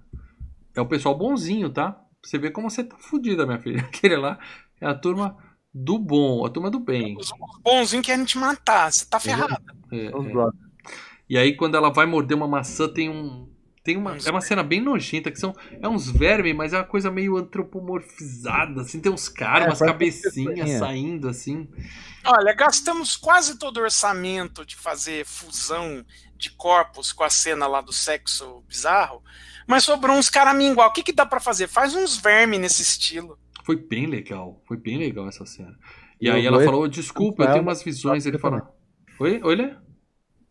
é 0.76 0.81
o 0.81 0.85
pessoal 0.85 1.18
bonzinho, 1.18 1.69
tá? 1.69 1.99
Você 2.23 2.38
vê 2.38 2.51
como 2.51 2.69
você 2.69 2.84
tá 2.84 2.97
fudida, 2.97 3.45
minha 3.45 3.60
filha. 3.60 3.81
Aquele 3.88 4.18
lá 4.18 4.38
é 4.80 4.85
a 4.85 4.93
turma 4.93 5.38
do 5.73 5.97
bom, 5.97 6.45
a 6.45 6.49
turma 6.49 6.69
do 6.69 6.80
bem. 6.80 7.18
Os 7.18 7.31
bonzinhos 7.64 8.06
querem 8.06 8.26
te 8.26 8.38
matar, 8.38 8.91
você 8.91 9.06
tá 9.06 9.19
ferrado. 9.19 9.56
É, 9.91 10.07
é. 10.07 10.11
E 11.30 11.38
aí 11.38 11.56
quando 11.56 11.76
ela 11.76 11.89
vai 11.89 12.06
morder 12.06 12.35
uma 12.35 12.47
maçã, 12.47 12.88
tem 12.88 13.10
um, 13.10 13.49
tem 13.84 13.95
uma, 13.97 14.18
é 14.26 14.30
uma 14.30 14.41
cena 14.41 14.61
bem 14.61 14.81
nojenta, 14.81 15.31
que 15.31 15.39
são 15.39 15.56
é 15.81 15.88
uns 15.88 16.10
vermes, 16.10 16.56
mas 16.56 16.73
é 16.73 16.77
uma 16.77 16.84
coisa 16.84 17.10
meio 17.10 17.38
antropomorfizada, 17.38 18.81
assim, 18.81 18.99
tem 18.99 19.11
uns 19.11 19.30
caras, 19.30 19.64
é, 19.64 19.69
umas 19.69 19.80
cabecinhas 19.80 20.80
saindo, 20.80 21.30
assim. 21.30 21.68
Olha, 22.26 22.53
gastamos 22.53 23.15
quase 23.15 23.57
todo 23.57 23.77
o 23.77 23.84
orçamento 23.84 24.65
de 24.65 24.76
fazer 24.76 25.26
fusão 25.26 26.06
de 26.35 26.51
corpos 26.51 27.11
com 27.11 27.23
a 27.23 27.30
cena 27.30 27.68
lá 27.68 27.81
do 27.81 27.93
sexo 27.93 28.64
bizarro, 28.68 29.23
mas 29.65 29.84
sobrou 29.84 30.18
uns 30.18 30.30
caramingual. 30.30 30.89
O 30.89 30.93
que, 30.93 31.03
que 31.03 31.14
dá 31.14 31.26
para 31.26 31.39
fazer? 31.39 31.68
Faz 31.68 31.95
uns 31.95 32.18
vermes 32.18 32.60
nesse 32.60 32.81
estilo. 32.81 33.38
Foi 33.64 33.76
bem 33.76 34.07
legal, 34.07 34.61
foi 34.68 34.77
bem 34.77 34.97
legal 34.97 35.27
essa 35.27 35.45
cena. 35.45 35.77
E, 36.19 36.27
e 36.27 36.30
aí 36.30 36.45
ela 36.45 36.64
falou, 36.64 36.88
desculpa, 36.88 37.43
eu 37.43 37.51
tenho 37.51 37.61
umas 37.61 37.84
visões. 37.84 38.26
Ele 38.26 38.38
falou, 38.38 38.61
oi, 39.19 39.39
olha. 39.43 39.81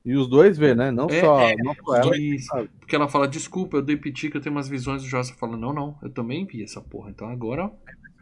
E 0.08 0.16
os 0.16 0.26
dois 0.26 0.56
vê, 0.56 0.74
né? 0.74 0.90
Não 0.90 1.06
é, 1.10 1.20
só, 1.20 1.40
é, 1.40 1.54
não 1.58 1.74
só 1.74 1.96
ela. 1.96 2.68
porque 2.80 2.96
ela 2.96 3.08
fala, 3.08 3.28
desculpa, 3.28 3.76
eu 3.76 3.82
dei 3.82 3.94
piti 3.94 4.30
que 4.30 4.38
eu 4.38 4.40
tenho 4.40 4.54
umas 4.54 4.66
visões. 4.66 5.02
O 5.02 5.06
Jossa 5.06 5.34
fala, 5.34 5.54
não, 5.54 5.70
não, 5.70 5.98
eu 6.02 6.08
também 6.08 6.46
vi 6.46 6.62
essa 6.62 6.80
porra. 6.80 7.10
Então 7.10 7.28
agora. 7.28 7.70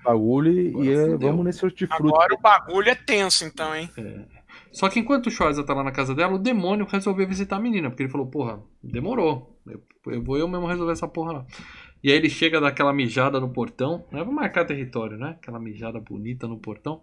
Bagulho 0.02 0.70
agora 0.70 0.84
e 0.84 0.92
é, 0.92 1.16
vamos 1.16 1.44
nesse 1.44 1.64
hortifruti. 1.64 2.12
Agora 2.12 2.34
o 2.34 2.40
bagulho 2.40 2.88
é 2.88 2.94
tenso, 2.96 3.44
então, 3.44 3.72
hein? 3.72 3.88
É. 3.96 4.24
Só 4.72 4.88
que 4.88 4.98
enquanto 4.98 5.28
o 5.28 5.30
Schwarza 5.30 5.62
tá 5.62 5.74
lá 5.74 5.84
na 5.84 5.92
casa 5.92 6.12
dela, 6.12 6.34
o 6.34 6.40
demônio 6.40 6.88
resolveu 6.90 7.28
visitar 7.28 7.54
a 7.54 7.60
menina. 7.60 7.88
Porque 7.88 8.02
ele 8.02 8.10
falou, 8.10 8.26
porra, 8.26 8.60
demorou. 8.82 9.56
Eu, 9.64 9.80
eu 10.06 10.24
vou 10.24 10.36
eu 10.36 10.48
mesmo 10.48 10.66
resolver 10.66 10.92
essa 10.92 11.06
porra 11.06 11.34
lá. 11.34 11.46
E 12.02 12.10
aí 12.10 12.16
ele 12.16 12.28
chega 12.28 12.60
daquela 12.60 12.92
mijada 12.92 13.38
no 13.38 13.50
portão. 13.50 14.04
Né? 14.10 14.24
Vou 14.24 14.34
marcar 14.34 14.64
território, 14.64 15.16
né? 15.16 15.36
Aquela 15.40 15.60
mijada 15.60 16.00
bonita 16.00 16.48
no 16.48 16.58
portão. 16.58 17.02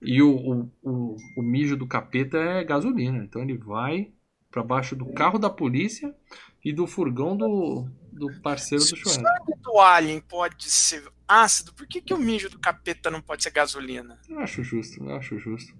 E 0.00 0.22
o, 0.22 0.34
o, 0.34 0.70
o, 0.82 1.16
o 1.36 1.42
mijo 1.42 1.76
do 1.76 1.86
capeta 1.86 2.38
é 2.38 2.64
gasolina. 2.64 3.22
Então 3.22 3.42
ele 3.42 3.58
vai, 3.58 4.10
para 4.52 4.62
baixo 4.62 4.94
do 4.94 5.06
carro 5.06 5.38
da 5.38 5.48
polícia 5.48 6.14
e 6.62 6.72
do 6.72 6.86
furgão 6.86 7.36
do, 7.36 7.88
do 8.12 8.30
parceiro 8.40 8.84
do 8.84 8.96
Schwarzenegger. 8.96 9.32
Se 9.32 9.40
o 9.40 9.46
sangue 9.46 9.62
do 9.62 9.78
alien 9.80 10.20
pode 10.20 10.70
ser 10.70 11.02
ácido, 11.26 11.72
por 11.72 11.86
que, 11.86 12.02
que 12.02 12.12
o 12.12 12.18
mijo 12.18 12.50
do 12.50 12.58
capeta 12.58 13.10
não 13.10 13.22
pode 13.22 13.42
ser 13.42 13.50
gasolina? 13.50 14.20
Eu 14.28 14.38
acho 14.40 14.62
justo, 14.62 15.02
eu 15.02 15.16
acho 15.16 15.38
justo. 15.38 15.74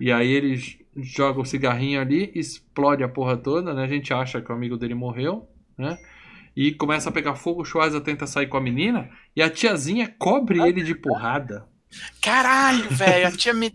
E 0.00 0.10
aí 0.10 0.30
ele 0.30 0.56
joga 0.96 1.40
o 1.40 1.44
cigarrinho 1.44 2.00
ali, 2.00 2.30
explode 2.34 3.02
a 3.02 3.08
porra 3.08 3.36
toda, 3.36 3.74
né? 3.74 3.84
A 3.84 3.88
gente 3.88 4.14
acha 4.14 4.40
que 4.40 4.50
o 4.50 4.54
amigo 4.54 4.76
dele 4.76 4.94
morreu, 4.94 5.48
né? 5.76 5.98
E 6.54 6.72
começa 6.72 7.08
a 7.08 7.12
pegar 7.12 7.34
fogo, 7.34 7.62
o 7.62 7.64
Schwarzenegger 7.64 8.04
tenta 8.04 8.26
sair 8.26 8.46
com 8.46 8.56
a 8.56 8.60
menina 8.60 9.10
e 9.34 9.42
a 9.42 9.50
tiazinha 9.50 10.14
cobre 10.18 10.60
ele 10.60 10.82
de 10.82 10.94
porrada. 10.94 11.66
Caralho, 12.20 12.88
velho, 12.90 13.28
a 13.28 13.30
tia, 13.30 13.52
me, 13.52 13.72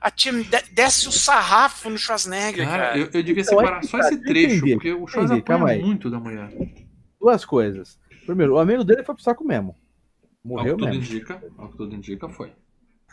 a 0.00 0.10
tia 0.10 0.32
me 0.32 0.44
desce 0.72 1.08
o 1.08 1.12
sarrafo 1.12 1.88
no 1.88 1.98
Schwarzenegger, 1.98 2.66
cara. 2.66 2.82
cara. 2.84 2.98
Eu, 2.98 3.08
eu 3.12 3.22
devia 3.22 3.42
então, 3.42 3.58
separar 3.58 3.82
só 3.84 3.98
esse 3.98 4.18
trecho, 4.18 4.56
entendi, 4.56 4.72
porque 4.74 4.92
o 4.92 5.06
Schwarzenegger 5.06 5.56
apanha 5.56 5.82
muito 5.82 6.10
da 6.10 6.18
mulher. 6.18 6.50
Duas 7.20 7.44
coisas. 7.44 7.98
Primeiro, 8.26 8.54
o 8.54 8.58
amigo 8.58 8.84
dele 8.84 9.02
foi 9.02 9.14
pro 9.14 9.24
saco 9.24 9.44
mesmo. 9.44 9.76
Morreu 10.44 10.72
ao 10.72 10.78
que 10.78 10.84
mesmo. 10.84 11.02
Tudo 11.02 11.14
indica, 11.14 11.42
ao 11.56 11.68
que 11.68 11.76
tudo 11.76 11.94
indica, 11.94 12.28
foi. 12.28 12.52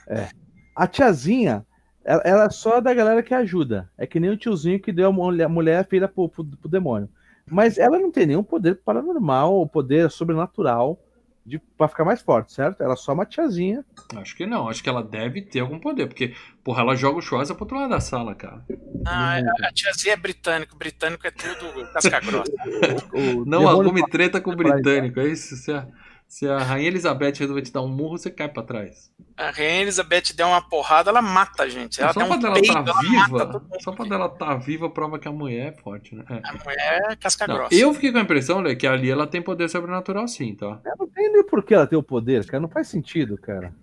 É. 0.08 0.30
A 0.76 0.88
tiazinha, 0.88 1.66
ela, 2.04 2.22
ela, 2.26 2.44
é 2.46 2.50
só 2.50 2.82
da 2.82 2.94
galera 2.94 3.24
que 3.24 3.34
ajuda. 3.34 3.90
É 3.98 4.06
que 4.06 4.20
nem 4.20 4.30
o 4.30 4.38
tiozinho 4.38 4.80
que 4.80 4.92
deu 4.92 5.08
a 5.08 5.12
mulher, 5.12 5.46
a 5.46 5.50
mulher 5.50 5.88
filha 5.88 6.08
pro, 6.08 6.28
pro, 6.28 6.44
pro 6.44 6.70
demônio. 6.70 7.10
Mas 7.50 7.78
ela 7.78 8.00
não 8.00 8.12
tem 8.12 8.26
nenhum 8.26 8.44
poder 8.44 8.76
paranormal 8.76 9.54
ou 9.54 9.68
poder 9.68 10.10
sobrenatural 10.10 11.00
de, 11.46 11.60
pra 11.78 11.88
ficar 11.88 12.06
mais 12.06 12.22
forte, 12.22 12.54
certo? 12.54 12.82
Ela 12.82 12.94
é 12.94 12.96
só 12.98 13.14
uma 13.14 13.26
tiazinha. 13.26 13.84
Acho 14.16 14.36
que 14.36 14.46
não, 14.46 14.70
acho 14.70 14.84
que 14.84 14.90
ela 14.90 15.04
deve 15.04 15.42
ter 15.42 15.60
algum 15.60 15.80
poder, 15.80 16.08
porque, 16.08 16.36
porra, 16.64 16.82
ela 16.82 16.96
joga 16.96 17.18
o 17.18 17.22
Schwarza 17.22 17.56
pro 17.56 17.64
outro 17.64 17.78
lado 17.78 17.90
da 17.90 18.00
sala, 18.00 18.36
cara. 18.36 18.64
Ah, 19.06 19.38
a, 19.38 19.68
a 19.68 19.74
tiazinha 19.74 20.14
é 20.14 20.18
britânico, 20.18 20.76
britânico 20.76 21.26
é 21.26 21.32
tudo 21.32 21.92
casca 21.94 22.20
grossa. 22.20 22.52
não 23.46 23.68
arrume 23.68 24.08
treta 24.10 24.40
com 24.40 24.52
o 24.52 24.56
britânico, 24.56 25.20
é 25.20 25.28
isso? 25.28 25.56
Você 25.56 25.74
é... 25.74 25.88
Se 26.32 26.48
a 26.48 26.60
Rainha 26.60 26.88
Elizabeth 26.88 27.34
resolver 27.40 27.62
te 27.62 27.74
dar 27.74 27.82
um 27.82 27.90
murro, 27.90 28.18
você 28.18 28.32
cai 28.32 28.48
pra 28.48 28.64
trás. 28.64 29.12
A 29.36 29.52
Rainha 29.52 29.82
Elizabeth 29.82 30.34
der 30.34 30.46
uma 30.46 30.62
porrada, 30.62 31.10
ela 31.10 31.22
mata 31.22 31.64
a 31.64 31.68
gente. 31.68 32.02
Ela 32.02 32.14
só 32.14 32.26
pra 32.26 32.36
um 32.38 32.40
dela 32.40 32.58
estar 32.58 32.84
tá 32.86 33.02
viva, 33.02 33.66
só 33.82 33.92
pra 33.92 34.06
dela 34.06 34.26
estar 34.28 34.46
tá 34.46 34.56
viva, 34.56 34.90
prova 34.90 35.20
que 35.20 35.28
a 35.28 35.32
mulher 35.34 35.74
é 35.74 35.82
forte, 35.82 36.16
né? 36.16 36.24
É. 36.30 36.36
A 36.48 36.54
mulher 36.54 37.12
é 37.12 37.16
casca 37.18 37.46
não, 37.46 37.56
grossa. 37.56 37.76
Eu 37.76 37.94
fiquei 37.94 38.14
com 38.14 38.18
a 38.18 38.22
impressão, 38.22 38.62
Lê, 38.62 38.78
que 38.78 38.88
ali 38.88 39.12
ela 39.12 39.28
tem 39.28 39.42
poder 39.42 39.68
sobrenatural 39.70 40.26
sim, 40.26 40.56
tá? 40.56 40.80
Ela 40.86 40.96
não 40.98 41.08
tem 41.10 41.34
nem, 41.34 41.46
por 41.46 41.62
que 41.66 41.74
ela 41.74 41.86
tem 41.86 42.00
o 42.00 42.04
poder, 42.04 42.46
cara. 42.46 42.62
Não 42.62 42.70
faz 42.70 42.88
sentido, 42.88 43.38
cara. 43.38 43.76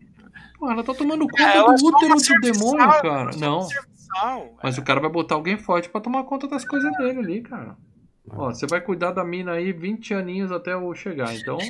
Pô, 0.59 0.71
ela 0.71 0.83
tá 0.83 0.95
tomando 0.95 1.29
conta 1.29 1.43
É, 1.43 1.57
ela 1.59 1.75
é 1.75 1.77
do 1.77 1.85
útero 1.85 2.15
do 2.15 2.41
demônio, 2.41 2.89
cara. 3.03 3.31
ela 3.31 3.31
é 3.31 3.37
Não. 3.37 3.69
Mas 4.63 4.79
o 4.79 4.83
cara 4.83 5.01
vai 5.01 5.11
botar 5.11 5.35
alguém 5.35 5.59
forte 5.59 5.91
pra 5.91 6.01
tomar 6.01 6.25
conta 6.25 6.49
das 6.49 6.65
coisas 6.65 6.91
dele 6.97 7.19
ali, 7.19 7.41
cara. 7.43 7.77
Ó, 8.33 8.49
você 8.53 8.67
vai 8.67 8.81
cuidar 8.81 9.13
da 9.13 9.25
mina 9.25 9.53
aí 9.53 9.73
20 9.73 10.15
aninhos 10.15 10.53
até 10.53 10.73
eu 10.75 10.95
chegar, 10.95 11.35
então. 11.35 11.59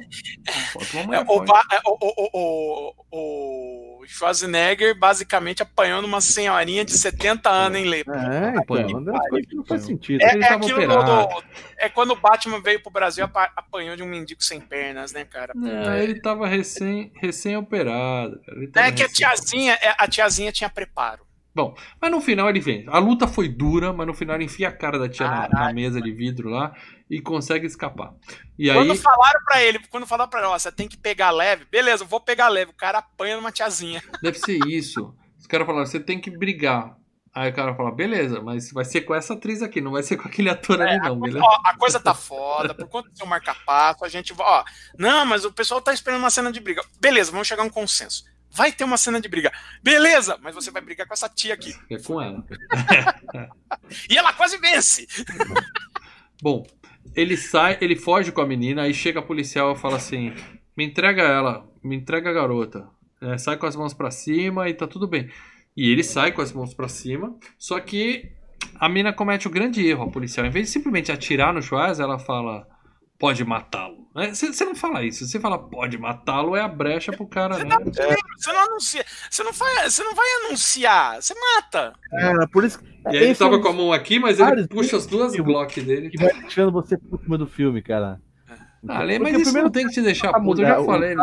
É, 1.12 1.20
o. 1.26 1.44
Ba- 1.44 1.64
é, 1.72 1.80
o, 1.84 1.98
o, 2.00 2.94
o, 3.12 4.00
o 4.02 4.06
Schwarzenegger 4.06 4.98
basicamente 4.98 5.62
apanhando 5.62 6.04
uma 6.04 6.20
senhorinha 6.20 6.84
de 6.84 6.92
70 6.96 7.48
anos 7.50 7.78
em 7.78 7.84
Lepo. 7.84 8.10
É, 8.12 8.54
Apanhou. 8.58 9.00
então, 9.00 9.14
que 9.48 9.54
não 9.56 9.64
faz 9.64 9.82
sentido. 9.84 10.22
É, 10.22 10.36
é 10.36 10.38
tava 10.40 10.54
aquilo 10.64 10.86
do, 10.86 11.42
é 11.76 11.88
quando 11.88 12.12
o 12.12 12.16
Batman 12.16 12.60
veio 12.60 12.80
pro 12.82 12.90
Brasil 12.90 13.24
apa- 13.24 13.52
apanhou 13.56 13.96
de 13.96 14.02
um 14.02 14.06
mendigo 14.06 14.42
sem 14.42 14.60
pernas, 14.60 15.12
né, 15.12 15.24
cara? 15.24 15.52
Não, 15.54 15.94
ele 15.96 16.20
tava 16.20 16.46
recém, 16.46 17.12
recém-operado. 17.16 18.40
tava 18.72 18.86
É 18.86 18.92
que 18.92 19.02
a 19.02 19.06
recém- 19.06 19.26
tiazinha, 19.26 19.72
é, 19.80 19.94
a 19.98 20.08
tiazinha 20.08 20.52
tinha 20.52 20.70
preparo. 20.70 21.26
Bom, 21.58 21.74
mas 22.00 22.08
no 22.08 22.20
final 22.20 22.48
ele 22.48 22.60
vence. 22.60 22.86
A 22.88 23.00
luta 23.00 23.26
foi 23.26 23.48
dura, 23.48 23.92
mas 23.92 24.06
no 24.06 24.14
final 24.14 24.36
ele 24.36 24.44
enfia 24.44 24.68
a 24.68 24.72
cara 24.72 24.96
da 24.96 25.08
tia 25.08 25.26
na, 25.26 25.48
na 25.48 25.72
mesa 25.72 26.00
de 26.00 26.12
vidro 26.12 26.48
lá 26.48 26.72
e 27.10 27.20
consegue 27.20 27.66
escapar. 27.66 28.14
E 28.56 28.70
aí. 28.70 28.76
Quando 28.76 28.94
falaram 28.94 29.40
pra 29.44 29.60
ele, 29.64 29.80
quando 29.90 30.06
falaram 30.06 30.30
pra 30.30 30.38
ele, 30.38 30.48
ó, 30.50 30.56
você 30.56 30.70
tem 30.70 30.86
que 30.86 30.96
pegar 30.96 31.32
leve, 31.32 31.64
beleza, 31.64 32.04
eu 32.04 32.06
vou 32.06 32.20
pegar 32.20 32.48
leve. 32.48 32.70
O 32.70 32.76
cara 32.76 32.98
apanha 32.98 33.34
numa 33.34 33.50
tiazinha. 33.50 34.00
Deve 34.22 34.38
ser 34.38 34.56
isso. 34.68 35.12
Os 35.36 35.48
caras 35.48 35.66
falaram, 35.66 35.84
você 35.84 35.98
tem 35.98 36.20
que 36.20 36.30
brigar. 36.30 36.96
Aí 37.34 37.50
o 37.50 37.54
cara 37.54 37.74
fala, 37.74 37.90
beleza, 37.90 38.40
mas 38.40 38.70
vai 38.70 38.84
ser 38.84 39.00
com 39.00 39.12
essa 39.12 39.34
atriz 39.34 39.60
aqui, 39.60 39.80
não 39.80 39.90
vai 39.90 40.04
ser 40.04 40.16
com 40.16 40.28
aquele 40.28 40.50
ator 40.50 40.80
ali, 40.80 40.96
não, 40.98 41.18
beleza? 41.18 41.44
Ó, 41.44 41.60
a 41.64 41.76
coisa 41.76 41.98
tá 41.98 42.14
foda, 42.14 42.72
por 42.72 42.88
conta 42.88 43.10
do 43.10 43.18
seu 43.18 43.26
marca-passo, 43.26 44.04
a 44.04 44.08
gente 44.08 44.32
vai. 44.32 44.46
Ó, 44.46 44.64
não, 44.96 45.26
mas 45.26 45.44
o 45.44 45.52
pessoal 45.52 45.80
tá 45.80 45.92
esperando 45.92 46.20
uma 46.20 46.30
cena 46.30 46.52
de 46.52 46.60
briga. 46.60 46.82
Beleza, 47.00 47.32
vamos 47.32 47.48
chegar 47.48 47.64
a 47.64 47.66
um 47.66 47.70
consenso. 47.70 48.22
Vai 48.50 48.72
ter 48.72 48.84
uma 48.84 48.96
cena 48.96 49.20
de 49.20 49.28
briga. 49.28 49.52
Beleza, 49.82 50.38
mas 50.42 50.54
você 50.54 50.70
vai 50.70 50.82
brigar 50.82 51.06
com 51.06 51.14
essa 51.14 51.28
tia 51.28 51.54
aqui. 51.54 51.74
É 51.90 51.98
com 51.98 52.20
ela. 52.20 52.44
E 54.10 54.18
ela 54.18 54.34
quase 54.34 54.58
vence. 54.58 55.06
Bom, 56.42 56.66
ele 57.14 57.36
sai, 57.36 57.78
ele 57.80 57.96
foge 57.96 58.30
com 58.30 58.40
a 58.40 58.46
menina, 58.46 58.82
aí 58.82 58.92
chega 58.92 59.20
a 59.20 59.22
policial 59.22 59.72
e 59.72 59.78
fala 59.78 59.96
assim: 59.96 60.32
me 60.76 60.84
entrega 60.84 61.22
ela, 61.22 61.66
me 61.82 61.96
entrega 61.96 62.30
a 62.30 62.32
garota. 62.32 62.86
É, 63.20 63.38
sai 63.38 63.56
com 63.56 63.66
as 63.66 63.74
mãos 63.74 63.94
pra 63.94 64.10
cima 64.10 64.68
e 64.68 64.74
tá 64.74 64.86
tudo 64.86 65.08
bem. 65.08 65.30
E 65.76 65.90
ele 65.90 66.04
sai 66.04 66.32
com 66.32 66.42
as 66.42 66.52
mãos 66.52 66.74
pra 66.74 66.88
cima, 66.88 67.36
só 67.58 67.80
que 67.80 68.30
a 68.78 68.88
mina 68.88 69.12
comete 69.12 69.48
o 69.48 69.50
grande 69.50 69.86
erro, 69.86 70.04
a 70.04 70.10
policial. 70.10 70.46
Em 70.46 70.50
vez 70.50 70.66
de 70.66 70.72
simplesmente 70.72 71.10
atirar 71.10 71.52
no 71.52 71.62
Schwarz, 71.62 71.98
ela 71.98 72.18
fala: 72.18 72.66
pode 73.18 73.44
matá-lo. 73.44 73.97
Você 74.26 74.64
não 74.64 74.74
fala 74.74 75.04
isso, 75.04 75.26
você 75.26 75.38
fala 75.38 75.58
pode 75.58 75.98
matá-lo, 75.98 76.56
é 76.56 76.60
a 76.60 76.68
brecha 76.68 77.12
pro 77.12 77.26
cara, 77.26 77.58
né? 77.58 77.76
Você 78.36 78.52
não 78.52 78.60
anuncia. 78.60 79.04
Você 79.30 79.42
não, 79.42 79.52
vai, 79.52 79.90
você 79.90 80.02
não 80.02 80.14
vai 80.14 80.26
anunciar. 80.44 81.22
Você 81.22 81.34
mata. 81.34 81.92
Cara, 82.10 82.48
por 82.48 82.64
isso 82.64 82.78
que. 82.78 82.86
E 82.86 83.08
aí 83.08 83.16
ele 83.16 83.24
esse 83.26 83.42
é 83.42 83.46
tava 83.46 83.56
um 83.56 83.62
com 83.62 83.68
a 83.68 83.72
mão 83.72 83.92
aqui, 83.92 84.18
mas 84.18 84.40
ele 84.40 84.66
puxa 84.68 84.96
as 84.96 85.06
duas 85.06 85.34
Glock 85.34 85.80
dele. 85.80 86.10
que 86.10 86.18
vai 86.18 86.32
deixando 86.40 86.72
você 86.72 86.96
por 86.96 87.20
cima 87.22 87.38
do 87.38 87.46
filme, 87.46 87.80
cara. 87.80 88.20
Ah, 88.86 89.02
Lê, 89.02 89.18
Porque 89.18 89.32
mas 89.32 89.40
isso 89.40 89.44
primeiro 89.44 89.66
não 89.66 89.72
tem 89.72 89.86
que 89.86 89.92
te 89.92 90.02
deixar 90.02 90.30
pra 90.30 90.40
puto, 90.40 90.60
eu 90.60 90.66
já 90.66 90.84
falei. 90.84 91.14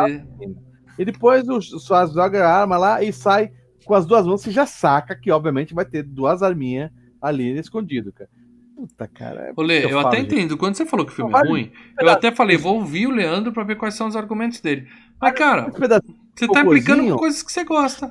E 0.98 1.04
depois 1.04 1.48
o 1.48 1.60
joga 1.60 2.46
a 2.46 2.60
arma 2.60 2.76
lá 2.76 3.02
e 3.02 3.12
sai 3.12 3.52
com 3.84 3.94
as 3.94 4.04
duas 4.04 4.26
mãos, 4.26 4.42
você 4.42 4.50
já 4.50 4.66
saca 4.66 5.14
que, 5.14 5.30
obviamente, 5.30 5.74
vai 5.74 5.84
ter 5.84 6.02
duas 6.02 6.42
arminhas 6.42 6.90
ali 7.22 7.56
escondido, 7.58 8.12
cara. 8.12 8.28
Puta, 8.76 9.08
cara. 9.08 9.40
é 9.48 9.52
Ô, 9.56 9.62
Lê, 9.62 9.78
isso 9.78 9.88
que 9.88 9.94
eu, 9.94 9.98
até 10.00 10.10
falo, 10.10 10.22
gente. 10.22 10.34
entendo. 10.34 10.56
Quando 10.58 10.74
você 10.76 10.84
falou 10.84 11.06
que 11.06 11.12
o 11.12 11.14
filme 11.14 11.30
Não, 11.32 11.38
é 11.38 11.42
vale- 11.42 11.50
ruim, 11.50 11.72
eu 11.98 12.08
até 12.10 12.30
falei, 12.30 12.56
vou 12.58 12.74
ouvir 12.76 13.06
o 13.06 13.10
Leandro 13.10 13.50
pra 13.52 13.64
ver 13.64 13.76
quais 13.76 13.94
são 13.94 14.06
os 14.06 14.14
argumentos 14.16 14.60
dele. 14.60 14.86
Mas, 15.20 15.32
cara, 15.32 15.70
você 15.70 16.46
tá 16.46 16.60
implicando 16.60 17.02
com 17.08 17.16
coisas 17.16 17.42
que 17.42 17.50
você 17.50 17.64
gosta. 17.64 18.06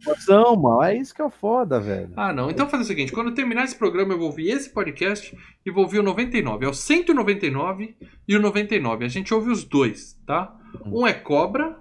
de 0.00 0.08
emoção, 0.08 0.56
mano. 0.56 0.82
É 0.82 0.96
isso 0.96 1.14
que 1.14 1.20
é 1.20 1.24
o 1.24 1.28
foda, 1.30 1.78
velho. 1.78 2.10
Ah, 2.16 2.32
não. 2.32 2.48
Então 2.50 2.66
fazer 2.68 2.84
o 2.84 2.86
seguinte: 2.86 3.12
quando 3.12 3.28
eu 3.28 3.34
terminar 3.34 3.64
esse 3.64 3.76
programa, 3.76 4.14
eu 4.14 4.18
vou 4.18 4.28
ouvir 4.28 4.48
esse 4.48 4.70
podcast 4.70 5.36
e 5.66 5.70
vou 5.70 5.84
ouvir 5.84 5.98
o 5.98 6.02
99. 6.02 6.64
É 6.64 6.68
o 6.68 6.72
199 6.72 7.94
e 8.26 8.34
o 8.36 8.40
99. 8.40 9.04
A 9.04 9.08
gente 9.08 9.34
ouve 9.34 9.50
os 9.50 9.62
dois, 9.64 10.18
tá? 10.26 10.54
Um 10.86 11.06
é 11.06 11.12
Cobra, 11.12 11.76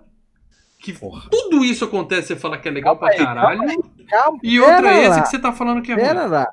que 0.80 0.92
Porra. 0.94 1.30
tudo 1.32 1.64
isso 1.64 1.86
acontece, 1.86 2.28
você 2.30 2.36
fala 2.36 2.58
que 2.58 2.68
é 2.68 2.72
legal 2.72 2.98
Calma 2.98 3.10
pra 3.16 3.20
aí, 3.20 3.26
caralho. 3.26 3.60
calma 3.60 3.84
Calma, 4.10 4.40
E 4.44 4.60
outro 4.60 4.88
é 4.88 5.00
esse 5.02 5.10
lá, 5.10 5.22
que 5.22 5.30
você 5.30 5.40
tá 5.40 5.52
falando 5.54 5.82
que 5.82 5.92
é 5.92 5.96
ruim. 5.96 6.04
Pera 6.06 6.26
lá. 6.26 6.48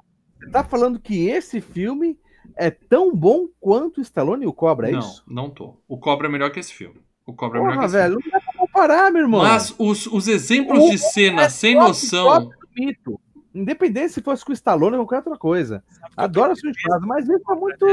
Você 0.44 0.50
tá 0.50 0.64
falando 0.64 0.98
que 0.98 1.28
esse 1.28 1.60
filme 1.60 2.18
é 2.56 2.70
tão 2.70 3.14
bom 3.14 3.46
quanto 3.60 3.98
o 3.98 4.02
Stallone 4.02 4.44
e 4.44 4.46
o 4.46 4.52
Cobra, 4.52 4.88
é 4.88 4.92
não, 4.92 4.98
isso? 5.00 5.24
não 5.26 5.50
tô. 5.50 5.76
O 5.88 5.98
Cobra 5.98 6.28
é 6.28 6.30
melhor 6.30 6.50
que 6.50 6.60
esse 6.60 6.72
filme. 6.72 7.00
O 7.26 7.32
Cobra 7.32 7.58
é 7.58 7.62
melhor 7.62 7.74
Porra, 7.76 7.88
que 7.88 7.96
esse 7.96 8.04
filme. 8.04 8.20
velho, 8.20 8.30
não 8.32 8.38
dá 8.40 8.44
pra 8.44 8.58
comparar, 8.58 9.10
meu 9.12 9.22
irmão. 9.22 9.42
Mas 9.42 9.74
os, 9.78 10.06
os 10.06 10.28
exemplos 10.28 10.84
O- 10.84 10.90
de 10.90 10.98
cena 10.98 11.42
é 11.44 11.48
sem 11.48 11.74
top, 11.74 11.88
noção. 11.88 12.26
top 12.50 12.56
mito. 12.76 13.20
Independente 13.54 14.12
se 14.12 14.20
fosse 14.20 14.44
com 14.44 14.50
o 14.50 14.52
Stallone 14.54 14.96
ou 14.96 15.06
qualquer 15.06 15.18
outra 15.28 15.38
coisa. 15.38 15.82
Adoro 16.16 16.56
filme 16.56 16.74
de 16.76 16.82
casa, 16.82 17.06
mas 17.06 17.24
isso 17.28 17.52
é 17.52 17.54
muito. 17.54 17.86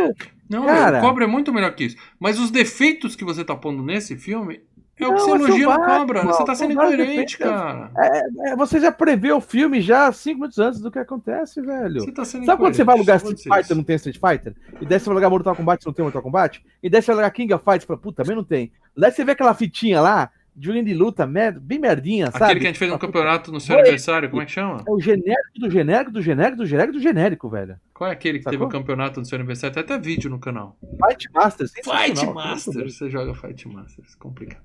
Não, 0.50 0.66
Cara. 0.66 0.98
o 0.98 1.02
Cobra 1.02 1.24
é 1.26 1.28
muito 1.28 1.54
melhor 1.54 1.74
que 1.76 1.84
isso. 1.86 1.98
Mas 2.20 2.40
os 2.40 2.50
defeitos 2.50 3.16
que 3.16 3.24
você 3.24 3.46
tá 3.46 3.56
pondo 3.56 3.84
nesse 3.84 4.18
filme 4.18 4.64
é 5.04 5.08
o 5.08 5.16
que 5.16 5.22
você 5.22 5.32
elogia 5.32 5.68
no 5.68 5.86
Cobra. 5.86 6.24
Você 6.24 6.46
tá 6.46 6.56
sendo 6.56 6.74
incoerente, 6.74 7.38
cara. 7.38 7.92
É, 7.98 8.56
você 8.56 8.80
já 8.80 8.92
prevê 8.92 9.32
o 9.32 9.42
filme 9.42 9.82
já 9.82 10.12
cinco 10.12 10.40
minutos 10.40 10.60
antes 10.60 10.80
do 10.80 10.92
que 10.92 11.00
acontece, 11.00 11.62
velho. 11.62 12.02
Você 12.02 12.12
tá 12.12 12.26
sendo 12.26 12.46
Sabe 12.46 12.62
quando 12.62 12.76
você 12.76 12.84
vai 12.84 12.96
alugar 12.96 13.18
Street 13.18 13.44
Fighter 13.44 13.76
não 13.76 13.84
tem 13.84 13.96
Street 13.96 14.18
Fighter? 14.18 14.56
E 14.80 14.86
daí 14.86 15.00
você 15.00 15.06
vai 15.06 15.14
alugar 15.14 15.30
Mortal 15.30 15.56
Kombat 15.56 15.86
não 15.86 15.94
tem 15.94 16.04
Mortal 16.04 16.22
Kombat? 16.22 16.64
E 16.82 16.90
daí 16.90 17.02
você 17.02 17.08
vai 17.08 17.16
alugar 17.16 17.34
King 17.34 17.54
of 17.54 17.64
Fighters 17.64 17.84
e 17.84 17.88
fala, 17.88 18.00
puta, 18.00 18.24
também 18.24 18.36
não 18.36 18.44
tem. 18.44 18.72
Daí 18.96 19.12
você 19.12 19.24
vê 19.24 19.32
aquela 19.32 19.54
fitinha 19.54 20.02
lá, 20.02 20.30
joguinho 20.60 20.86
de 20.86 20.94
luta, 20.94 21.26
bem 21.62 21.80
merdinha, 21.80 22.32
sabe? 22.32 22.46
Aquele 22.46 22.60
que 22.60 22.68
a 22.68 22.70
gente 22.70 22.80
fez 22.80 22.92
no 22.92 23.00
campeonato 23.00 23.52
no 23.52 23.60
seu 23.60 23.76
Oi. 23.76 23.82
aniversário, 23.82 24.30
como 24.30 24.42
é 24.42 24.46
que 24.46 24.52
chama? 24.52 24.84
É 24.88 24.92
o 24.92 25.00
genérico 25.00 25.60
do 25.60 25.70
genérico 25.70 26.12
do 26.12 26.22
genérico 26.22 26.58
do 26.58 26.66
genérico 26.66 26.94
do 26.94 27.00
genérico, 27.02 27.50
velho. 27.50 27.78
Qual 27.94 28.10
é 28.10 28.14
aquele 28.14 28.40
que 28.40 28.44
Sacou? 28.44 28.60
teve 28.60 28.64
o 28.66 28.70
campeonato 28.70 29.20
no 29.20 29.26
seu 29.26 29.38
aniversário? 29.38 29.74
Tem 29.74 29.84
até 29.84 29.98
vídeo 29.98 30.30
no 30.30 30.40
canal. 30.40 30.78
Fight 30.82 31.30
Masters. 31.34 31.72
Fight. 31.72 32.26
Masters. 32.26 32.98
Você 32.98 33.10
joga 33.10 33.34
Fight 33.34 33.68
Masters. 33.68 34.16
Complicado. 34.16 34.64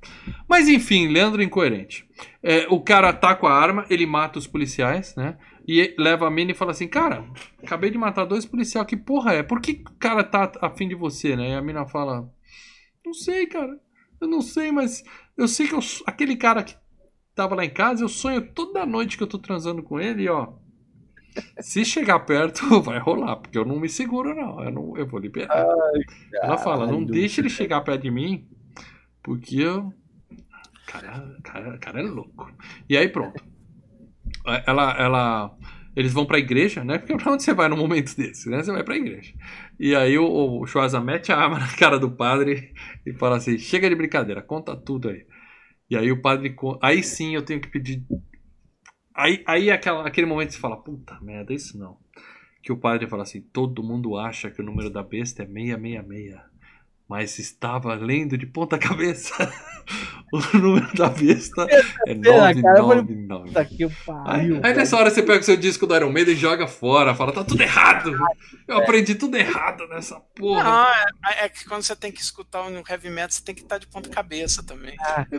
Mas 0.48 0.68
enfim, 0.68 1.08
Leandro 1.08 1.42
incoerente. 1.42 2.08
É, 2.42 2.66
o 2.68 2.80
cara 2.80 3.12
tá 3.12 3.34
com 3.34 3.46
a 3.46 3.52
arma, 3.52 3.84
ele 3.90 4.06
mata 4.06 4.38
os 4.38 4.46
policiais, 4.46 5.14
né? 5.16 5.36
E 5.68 5.94
leva 5.98 6.26
a 6.26 6.30
mina 6.30 6.52
e 6.52 6.54
fala 6.54 6.70
assim: 6.70 6.88
Cara, 6.88 7.24
acabei 7.62 7.90
de 7.90 7.98
matar 7.98 8.24
dois 8.24 8.46
policiais. 8.46 8.86
Que 8.86 8.96
porra 8.96 9.34
é? 9.34 9.42
Por 9.42 9.60
que 9.60 9.82
o 9.86 9.98
cara 9.98 10.24
tá 10.24 10.50
afim 10.62 10.88
de 10.88 10.94
você, 10.94 11.36
né? 11.36 11.50
E 11.50 11.54
a 11.54 11.62
mina 11.62 11.86
fala: 11.86 12.28
Não 13.04 13.12
sei, 13.12 13.46
cara. 13.46 13.78
Eu 14.20 14.28
não 14.28 14.40
sei, 14.40 14.72
mas 14.72 15.04
eu 15.36 15.46
sei 15.46 15.68
que 15.68 15.74
eu, 15.74 15.80
aquele 16.06 16.36
cara 16.36 16.62
que 16.62 16.76
tava 17.34 17.54
lá 17.54 17.64
em 17.64 17.70
casa, 17.70 18.02
eu 18.02 18.08
sonho 18.08 18.52
toda 18.52 18.86
noite 18.86 19.16
que 19.16 19.22
eu 19.22 19.26
tô 19.26 19.38
transando 19.38 19.82
com 19.82 20.00
ele 20.00 20.22
e 20.22 20.28
ó. 20.28 20.54
Se 21.60 21.84
chegar 21.84 22.20
perto, 22.20 22.62
vai 22.80 22.98
rolar, 22.98 23.36
porque 23.36 23.58
eu 23.58 23.64
não 23.64 23.78
me 23.78 23.90
seguro, 23.90 24.34
não. 24.34 24.64
Eu, 24.64 24.70
não, 24.70 24.96
eu 24.96 25.06
vou 25.06 25.20
liberar. 25.20 25.66
Ela 26.42 26.56
fala, 26.56 26.86
não 26.86 27.04
deixa 27.04 27.42
ele 27.42 27.50
chegar 27.50 27.82
perto 27.82 28.02
de 28.02 28.10
mim, 28.10 28.48
porque 29.22 29.56
eu. 29.60 29.92
Cara, 30.86 31.36
cara, 31.42 31.78
cara 31.78 32.00
é 32.00 32.02
louco. 32.04 32.50
E 32.88 32.96
aí 32.96 33.08
pronto. 33.08 33.44
Ela, 34.66 34.92
ela, 34.98 35.58
eles 35.96 36.12
vão 36.12 36.26
pra 36.26 36.38
igreja, 36.38 36.84
né? 36.84 36.98
Porque 36.98 37.16
pra 37.16 37.32
onde 37.32 37.42
você 37.42 37.54
vai 37.54 37.68
num 37.68 37.76
momento 37.76 38.14
desse, 38.14 38.50
né? 38.50 38.62
Você 38.62 38.70
vai 38.70 38.84
pra 38.84 38.96
igreja. 38.96 39.32
E 39.80 39.96
aí 39.96 40.18
o, 40.18 40.60
o 40.60 40.66
Schwarza 40.66 41.00
mete 41.00 41.32
a 41.32 41.38
arma 41.38 41.58
na 41.58 41.68
cara 41.74 41.98
do 41.98 42.10
padre 42.10 42.74
e 43.04 43.14
fala 43.14 43.38
assim: 43.38 43.58
chega 43.58 43.88
de 43.88 43.96
brincadeira, 43.96 44.42
conta 44.42 44.76
tudo 44.76 45.08
aí. 45.08 45.26
E 45.90 45.96
aí 45.96 46.12
o 46.12 46.20
padre. 46.20 46.54
Aí 46.82 47.02
sim 47.02 47.34
eu 47.34 47.42
tenho 47.42 47.60
que 47.60 47.68
pedir. 47.68 48.04
Aí, 49.14 49.42
aí 49.46 49.70
aquela, 49.70 50.06
aquele 50.06 50.26
momento 50.26 50.52
você 50.52 50.58
fala: 50.58 50.76
puta 50.76 51.18
merda, 51.22 51.54
isso 51.54 51.78
não. 51.78 51.96
Que 52.62 52.70
o 52.70 52.76
padre 52.76 53.08
fala 53.08 53.22
assim: 53.22 53.40
todo 53.40 53.82
mundo 53.82 54.18
acha 54.18 54.50
que 54.50 54.60
o 54.60 54.64
número 54.64 54.90
da 54.90 55.02
besta 55.02 55.42
é 55.42 55.46
666. 55.46 56.55
Mas 57.08 57.38
estava 57.38 57.94
lendo 57.94 58.36
de 58.36 58.46
ponta 58.46 58.76
cabeça. 58.76 59.32
o 60.32 60.58
número 60.58 60.92
da 60.94 61.08
besta 61.08 61.66
é 62.06 62.14
Pera, 62.14 62.54
cara, 62.60 62.78
eu 62.80 62.88
falei, 62.88 63.04
999. 63.04 63.48
Puta 63.48 63.64
que 63.64 63.84
Aí, 63.84 63.90
pariu. 64.04 64.60
aí 64.62 64.74
nessa 64.74 64.96
hora 64.96 65.08
você 65.10 65.22
pega 65.22 65.40
o 65.40 65.44
seu 65.44 65.56
disco 65.56 65.86
do 65.86 65.94
Iron 65.94 66.10
Maiden 66.10 66.34
e 66.34 66.36
joga 66.36 66.66
fora, 66.66 67.14
fala, 67.14 67.32
tá 67.32 67.44
tudo 67.44 67.62
errado. 67.62 68.12
Eu 68.66 68.78
aprendi 68.78 69.14
tudo 69.14 69.36
errado 69.36 69.86
nessa 69.88 70.18
porra. 70.34 70.64
Não, 70.64 70.88
é, 71.30 71.44
é 71.44 71.48
que 71.48 71.64
quando 71.66 71.82
você 71.82 71.94
tem 71.94 72.10
que 72.10 72.20
escutar 72.20 72.62
um 72.66 72.82
heavy 72.88 73.08
metal, 73.08 73.30
você 73.30 73.44
tem 73.44 73.54
que 73.54 73.62
estar 73.62 73.78
de 73.78 73.86
ponta 73.86 74.08
cabeça 74.08 74.64
também. 74.64 74.96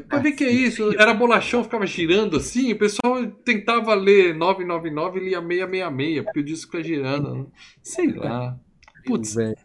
Pra 0.08 0.20
ver 0.20 0.32
que 0.32 0.46
é 0.46 0.50
isso, 0.50 0.98
era 0.98 1.14
bolachão, 1.14 1.64
ficava 1.66 1.86
girando 1.86 2.38
assim, 2.38 2.72
o 2.72 2.78
pessoal 2.78 3.26
tentava 3.44 3.94
ler 3.94 4.34
999 4.36 5.20
e 5.20 5.24
lia 5.26 5.42
666, 5.42 6.24
porque 6.24 6.40
o 6.40 6.44
disco 6.44 6.72
fica 6.72 6.84
girando. 6.84 7.36
né? 7.36 7.46
Sei 7.84 8.08
lá. 8.14 8.58
Putz, 9.06 9.36
velho. 9.36 9.58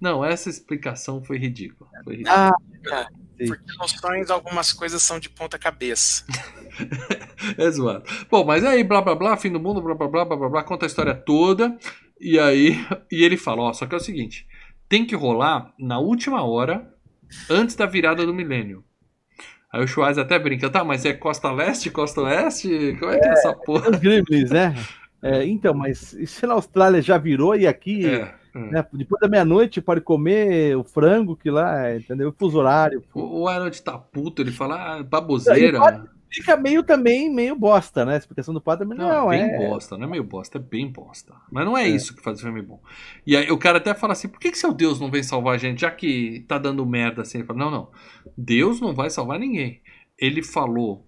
Não, 0.00 0.24
essa 0.24 0.48
explicação 0.48 1.22
foi 1.22 1.38
ridícula. 1.38 1.90
Foi 2.04 2.16
ridícula. 2.16 2.48
Ah, 2.48 3.06
Porque 3.36 3.72
nos 3.78 3.92
sonhos 3.92 4.30
algumas 4.30 4.72
coisas 4.72 5.02
são 5.02 5.18
de 5.18 5.28
ponta 5.28 5.58
cabeça. 5.58 6.24
É 7.56 7.70
zoado. 7.70 8.04
Bom, 8.30 8.44
mas 8.44 8.62
aí, 8.64 8.84
blá 8.84 9.00
blá 9.00 9.14
blá, 9.14 9.36
fim 9.36 9.50
do 9.50 9.58
mundo, 9.58 9.80
blá 9.80 9.94
blá 9.94 10.06
blá, 10.06 10.24
blá 10.26 10.36
blá 10.36 10.48
blá, 10.48 10.62
conta 10.62 10.84
a 10.84 10.88
história 10.88 11.14
toda. 11.14 11.76
E 12.20 12.38
aí, 12.38 12.76
e 13.10 13.24
ele 13.24 13.36
fala: 13.36 13.62
Ó, 13.62 13.72
só 13.72 13.86
que 13.86 13.94
é 13.94 13.96
o 13.96 14.00
seguinte: 14.00 14.46
tem 14.88 15.06
que 15.06 15.16
rolar 15.16 15.72
na 15.78 15.98
última 15.98 16.42
hora, 16.44 16.86
antes 17.48 17.74
da 17.76 17.86
virada 17.86 18.26
do 18.26 18.34
milênio. 18.34 18.84
Aí 19.72 19.82
o 19.82 19.86
Schwarzer 19.86 20.24
até 20.24 20.38
brinca, 20.38 20.68
tá, 20.68 20.84
mas 20.84 21.04
é 21.04 21.12
costa 21.12 21.50
leste, 21.50 21.90
costa 21.90 22.22
oeste? 22.22 22.96
Como 22.98 23.12
é 23.12 23.18
que 23.18 23.26
é, 23.26 23.32
essa 23.32 23.54
porra? 23.54 23.90
Os 23.90 23.98
Gremlins, 23.98 24.50
né? 24.50 24.74
É, 25.22 25.44
então, 25.44 25.74
mas 25.74 26.14
e 26.14 26.26
se 26.26 26.46
na 26.46 26.54
Austrália 26.54 27.02
já 27.02 27.18
virou 27.18 27.54
e 27.54 27.66
aqui, 27.66 28.06
é, 28.06 28.34
é. 28.54 28.58
né, 28.58 28.86
depois 28.92 29.20
da 29.20 29.28
meia-noite, 29.28 29.80
pode 29.80 30.00
comer 30.00 30.76
o 30.76 30.84
frango 30.84 31.36
que 31.36 31.50
lá, 31.50 31.96
entendeu? 31.96 32.30
O 32.30 32.32
fuso 32.32 32.58
horário. 32.58 33.02
O, 33.14 33.42
o 33.42 33.48
Arnold 33.48 33.82
tá 33.82 33.98
puto, 33.98 34.42
ele 34.42 34.52
fala, 34.52 34.98
ah, 34.98 35.02
baboseira 35.02 35.78
fica 36.30 36.56
meio 36.56 36.82
também, 36.82 37.28
meio 37.28 37.56
bosta, 37.56 38.04
né? 38.04 38.14
A 38.14 38.18
explicação 38.18 38.54
do 38.54 38.60
padre 38.60 38.86
também 38.86 38.96
não, 38.96 39.08
não 39.08 39.32
é. 39.32 39.58
Bem 39.58 39.68
bosta, 39.68 39.98
não 39.98 40.06
é 40.06 40.10
meio 40.10 40.24
bosta, 40.24 40.58
é 40.58 40.60
bem 40.60 40.90
bosta. 40.90 41.34
Mas 41.50 41.64
não 41.64 41.76
é, 41.76 41.84
é. 41.84 41.88
isso 41.88 42.14
que 42.14 42.22
faz 42.22 42.38
o 42.38 42.42
filme 42.42 42.62
bom. 42.62 42.80
E 43.26 43.36
aí 43.36 43.50
o 43.50 43.58
cara 43.58 43.78
até 43.78 43.92
fala 43.94 44.12
assim: 44.12 44.28
por 44.28 44.38
que, 44.38 44.50
que 44.50 44.58
seu 44.58 44.72
Deus 44.72 45.00
não 45.00 45.10
vem 45.10 45.22
salvar 45.22 45.56
a 45.56 45.58
gente, 45.58 45.80
já 45.80 45.90
que 45.90 46.44
tá 46.46 46.56
dando 46.56 46.86
merda 46.86 47.22
assim? 47.22 47.38
Ele 47.38 47.46
fala: 47.46 47.58
não, 47.58 47.70
não. 47.70 47.90
Deus 48.36 48.80
não 48.80 48.94
vai 48.94 49.10
salvar 49.10 49.38
ninguém. 49.38 49.82
Ele 50.16 50.42
falou. 50.42 51.06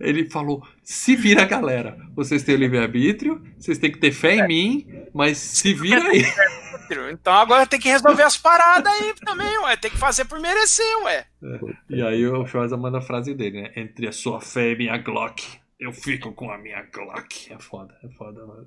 Ele 0.00 0.28
falou: 0.30 0.66
se 0.82 1.16
vira, 1.16 1.44
galera. 1.44 1.98
Vocês 2.14 2.42
têm 2.42 2.56
livre-arbítrio, 2.56 3.42
vocês 3.58 3.78
têm 3.78 3.90
que 3.90 3.98
ter 3.98 4.12
fé 4.12 4.36
em 4.36 4.46
mim, 4.46 4.86
mas 5.12 5.38
se 5.38 5.74
vira 5.74 6.02
aí. 6.02 6.24
Então 7.12 7.34
agora 7.34 7.66
tem 7.66 7.78
que 7.78 7.90
resolver 7.90 8.22
as 8.22 8.38
paradas 8.38 8.90
aí 8.90 9.12
também, 9.22 9.58
ué. 9.58 9.76
Tem 9.76 9.90
que 9.90 9.98
fazer 9.98 10.24
por 10.24 10.40
merecer, 10.40 10.86
ué. 11.02 11.26
É. 11.42 11.60
E 11.90 12.02
aí 12.02 12.26
o 12.26 12.46
Schwarza 12.46 12.78
manda 12.78 12.96
a 12.96 13.02
frase 13.02 13.34
dele, 13.34 13.60
né? 13.60 13.72
Entre 13.76 14.08
a 14.08 14.12
sua 14.12 14.40
fé 14.40 14.70
e 14.70 14.76
minha 14.76 14.96
Glock. 14.96 15.46
Eu 15.78 15.92
fico 15.92 16.32
com 16.32 16.50
a 16.50 16.58
minha 16.58 16.82
Glock. 16.92 17.52
É 17.52 17.58
foda, 17.58 17.94
é 18.02 18.08
foda, 18.08 18.44
mano. 18.46 18.66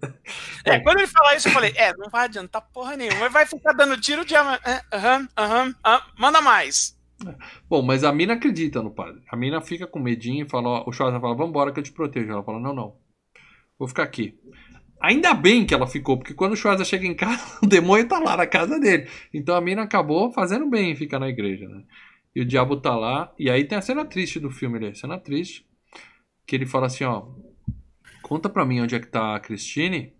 É, 0.64 0.80
quando 0.80 1.00
ele 1.00 1.08
falar 1.08 1.36
isso, 1.36 1.50
eu 1.50 1.52
falei, 1.52 1.74
é, 1.76 1.92
não 1.98 2.10
vai 2.10 2.26
adiantar 2.26 2.62
porra 2.72 2.96
nenhuma. 2.96 3.28
Vai 3.28 3.46
ficar 3.46 3.74
dando 3.74 4.00
tiro 4.00 4.24
de. 4.24 4.36
Aham, 4.36 5.28
aham, 5.36 5.76
manda 6.18 6.42
mais. 6.42 6.96
Bom, 7.70 7.82
mas 7.82 8.04
a 8.04 8.12
mina 8.12 8.34
acredita 8.34 8.82
no 8.82 8.92
padre. 8.92 9.22
A 9.30 9.36
mina 9.36 9.62
fica 9.62 9.88
com 9.88 10.00
medinho 10.00 10.46
e 10.46 10.50
fala: 10.50 10.70
ó, 10.70 10.84
o 10.88 10.92
Schwarza 10.92 11.20
fala, 11.20 11.36
vambora 11.36 11.72
que 11.72 11.80
eu 11.80 11.84
te 11.84 11.92
protejo. 11.92 12.32
Ela 12.32 12.44
fala: 12.44 12.60
não, 12.60 12.74
não. 12.74 12.96
Vou 13.78 13.88
ficar 13.88 14.04
aqui. 14.04 14.38
Ainda 15.02 15.34
bem 15.34 15.66
que 15.66 15.74
ela 15.74 15.88
ficou, 15.88 16.18
porque 16.18 16.34
quando 16.34 16.52
o 16.52 16.56
Schwarza 16.56 16.86
chega 16.86 17.08
em 17.08 17.16
casa, 17.16 17.44
o 17.64 17.68
demônio 17.68 18.08
tá 18.08 18.20
lá 18.20 18.38
na 18.38 18.46
casa 18.46 18.80
dele. 18.80 19.10
Então 19.34 19.56
a 19.56 19.62
mina 19.62 19.82
acabou 19.82 20.32
fazendo 20.32 20.70
bem 20.70 20.92
em 20.92 20.96
ficar 20.96 21.20
na 21.20 21.30
igreja, 21.30 21.68
né? 21.68 21.84
E 22.36 22.42
o 22.42 22.46
diabo 22.46 22.78
tá 22.78 22.96
lá. 22.96 23.34
E 23.38 23.50
aí 23.50 23.64
tem 23.64 23.78
a 23.78 23.82
cena 23.82 24.06
triste 24.06 24.40
do 24.40 24.52
filme, 24.52 24.94
cena 24.96 25.18
triste. 25.18 25.66
Que 26.46 26.56
ele 26.56 26.66
fala 26.66 26.86
assim, 26.88 27.04
ó. 27.04 27.26
Conta 28.22 28.48
pra 28.48 28.66
mim 28.66 28.82
onde 28.82 28.96
é 28.96 29.00
que 29.00 29.08
tá 29.08 29.36
a 29.36 29.40
Christine, 29.40 30.14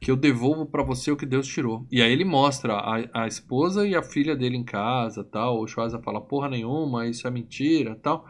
que 0.00 0.10
eu 0.10 0.16
devolvo 0.16 0.66
para 0.66 0.82
você 0.82 1.10
o 1.10 1.16
que 1.16 1.26
Deus 1.26 1.46
tirou. 1.46 1.86
E 1.90 2.02
aí 2.02 2.12
ele 2.12 2.24
mostra 2.24 2.74
a, 2.74 3.22
a 3.22 3.26
esposa 3.26 3.86
e 3.86 3.94
a 3.94 4.02
filha 4.02 4.36
dele 4.36 4.56
em 4.56 4.64
casa, 4.64 5.24
tal. 5.24 5.60
O 5.60 5.66
Schwarza 5.66 5.98
fala, 5.98 6.20
porra 6.20 6.48
nenhuma, 6.48 7.06
isso 7.06 7.26
é 7.26 7.30
mentira, 7.30 7.94
tal. 7.96 8.26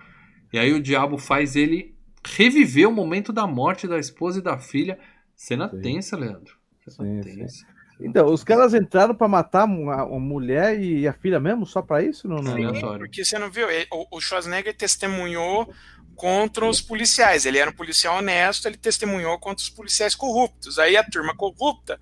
E 0.53 0.59
aí 0.59 0.73
o 0.73 0.81
diabo 0.81 1.19
faz 1.19 1.57
ele 1.57 1.95
reviver 2.25 2.89
o 2.89 2.93
momento 2.93 3.33
da 3.33 3.47
morte 3.47 3.87
da 3.87 3.99
esposa 3.99 4.39
e 4.39 4.43
da 4.43 4.59
filha 4.59 4.99
Cena 5.37 5.69
sim. 5.69 5.81
tensa, 5.83 6.17
Leandro. 6.17 6.57
Cena 6.89 7.23
sim, 7.23 7.37
tensa. 7.37 7.67
Sim. 7.99 8.07
Então, 8.09 8.27
os 8.27 8.45
caras 8.45 8.75
entraram 8.75 9.15
para 9.15 9.29
matar 9.29 9.63
a, 9.63 9.67
mulher 9.67 10.79
e 10.79 11.09
a 11.09 11.15
filha 11.15 11.41
mesmo, 11.41 11.65
só 11.65 11.81
para 11.81 12.03
isso? 12.03 12.29
Não, 12.29 12.37
não, 12.37 12.75
Sim, 12.75 12.81
porque 12.99 13.25
você 13.25 13.39
não 13.39 13.51
viu? 13.51 13.67
O, 14.11 14.21
Schwarzenegger 14.21 14.77
testemunhou 14.77 15.73
contra 16.17 16.67
os 16.67 16.81
policiais. 16.81 17.47
Ele 17.47 17.59
era 17.59 17.71
um 17.71 17.75
policial 17.75 18.17
honesto, 18.19 18.67
ele 18.67 18.77
testemunhou 18.77 19.39
contra 19.39 19.63
os 19.63 19.71
policiais 19.71 20.15
corruptos. 20.15 20.79
Aí 20.79 20.97
a 20.97 21.05
turma 21.05 21.37
corrupta 21.37 22.01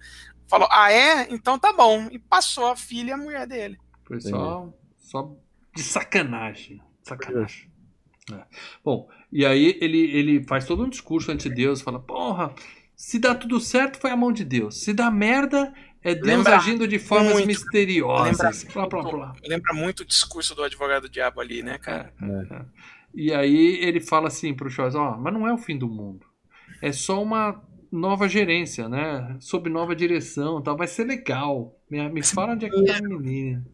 falou: 0.48 0.68
Ah, 0.70 0.90
é? 0.90 1.26
Então 1.30 1.58
tá 1.58 1.72
bom. 1.72 2.08
E 2.10 2.18
passou 2.18 2.66
a 2.66 2.76
filha 2.76 3.10
e 3.10 3.12
a 3.12 3.18
mulher 3.18 3.46
dele. 3.46 3.76
Foi 4.04 4.20
só, 4.20 4.72
só 4.96 5.36
de 5.74 5.82
sacanagem. 5.82 6.80
Sacanagem. 7.02 7.70
É. 8.32 8.42
Bom, 8.82 9.08
e 9.30 9.44
aí 9.44 9.76
ele, 9.80 9.98
ele 9.98 10.44
faz 10.44 10.64
todo 10.64 10.82
um 10.82 10.88
discurso 10.88 11.30
ante 11.30 11.50
Deus, 11.50 11.82
fala: 11.82 12.00
Porra 12.00 12.54
se 12.96 13.18
dá 13.18 13.34
tudo 13.34 13.60
certo, 13.60 13.98
foi 13.98 14.10
a 14.10 14.16
mão 14.16 14.32
de 14.32 14.44
Deus. 14.44 14.80
Se 14.80 14.92
dá 14.92 15.10
merda, 15.10 15.72
é 16.02 16.14
Deus 16.14 16.26
lembra 16.26 16.56
agindo 16.56 16.86
de 16.86 16.98
formas 16.98 17.32
muito, 17.32 17.46
misteriosas. 17.46 18.64
Lembra, 18.64 18.88
blá, 18.88 19.02
blá, 19.02 19.10
blá. 19.10 19.36
lembra 19.46 19.74
muito 19.74 20.00
o 20.00 20.04
discurso 20.04 20.54
do 20.54 20.62
advogado 20.62 21.08
diabo 21.08 21.40
ali, 21.40 21.62
né, 21.62 21.78
cara? 21.78 22.12
É, 22.22 22.54
é. 22.54 22.64
E 23.14 23.32
aí 23.32 23.78
ele 23.80 24.00
fala 24.00 24.28
assim 24.28 24.52
pro 24.54 24.68
Charles, 24.68 24.94
ó, 24.94 25.14
oh, 25.14 25.20
mas 25.20 25.32
não 25.32 25.46
é 25.46 25.52
o 25.52 25.58
fim 25.58 25.78
do 25.78 25.88
mundo. 25.88 26.26
É 26.82 26.92
só 26.92 27.22
uma 27.22 27.62
nova 27.90 28.28
gerência, 28.28 28.88
né? 28.88 29.36
Sob 29.40 29.70
nova 29.70 29.94
direção, 29.94 30.60
tal. 30.60 30.76
Vai 30.76 30.88
ser 30.88 31.04
legal. 31.04 31.78
Me, 31.88 32.08
me 32.08 32.22
fala 32.22 32.54
onde 32.54 32.66
é 32.66 32.70
que 32.70 32.84
tá 32.84 32.98
a 32.98 33.02
menina. 33.02 33.64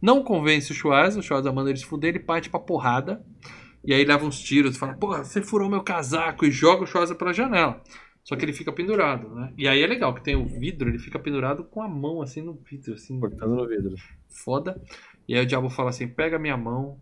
Não 0.00 0.22
convence 0.22 0.72
o 0.72 0.74
Schwarz, 0.74 1.16
o 1.16 1.22
Schwarz 1.22 1.44
manda 1.52 1.70
ele 1.70 1.78
se 1.78 1.84
fuder, 1.84 2.10
ele 2.10 2.18
parte 2.18 2.50
pra 2.50 2.58
porrada. 2.58 3.24
E 3.84 3.92
aí 3.92 4.04
leva 4.04 4.24
uns 4.24 4.40
tiros, 4.40 4.76
fala, 4.76 4.94
porra, 4.94 5.24
você 5.24 5.42
furou 5.42 5.68
meu 5.68 5.82
casaco 5.82 6.44
e 6.44 6.50
joga 6.50 6.84
o 6.84 6.86
Schwarz 6.86 7.12
pela 7.12 7.32
janela. 7.32 7.82
Só 8.24 8.36
que 8.36 8.44
ele 8.44 8.52
fica 8.52 8.72
pendurado, 8.72 9.28
né? 9.34 9.52
E 9.58 9.66
aí 9.66 9.82
é 9.82 9.86
legal 9.86 10.14
que 10.14 10.22
tem 10.22 10.36
o 10.36 10.46
vidro, 10.46 10.88
ele 10.88 10.98
fica 10.98 11.18
pendurado 11.18 11.64
com 11.64 11.82
a 11.82 11.88
mão 11.88 12.22
assim 12.22 12.40
no 12.40 12.54
vidro, 12.54 12.94
assim. 12.94 13.18
Cortando 13.18 13.56
no 13.56 13.66
vidro. 13.66 13.94
Foda. 14.28 14.80
E 15.28 15.34
aí 15.34 15.42
o 15.42 15.46
diabo 15.46 15.68
fala 15.68 15.90
assim: 15.90 16.06
pega 16.06 16.38
minha 16.38 16.56
mão, 16.56 17.00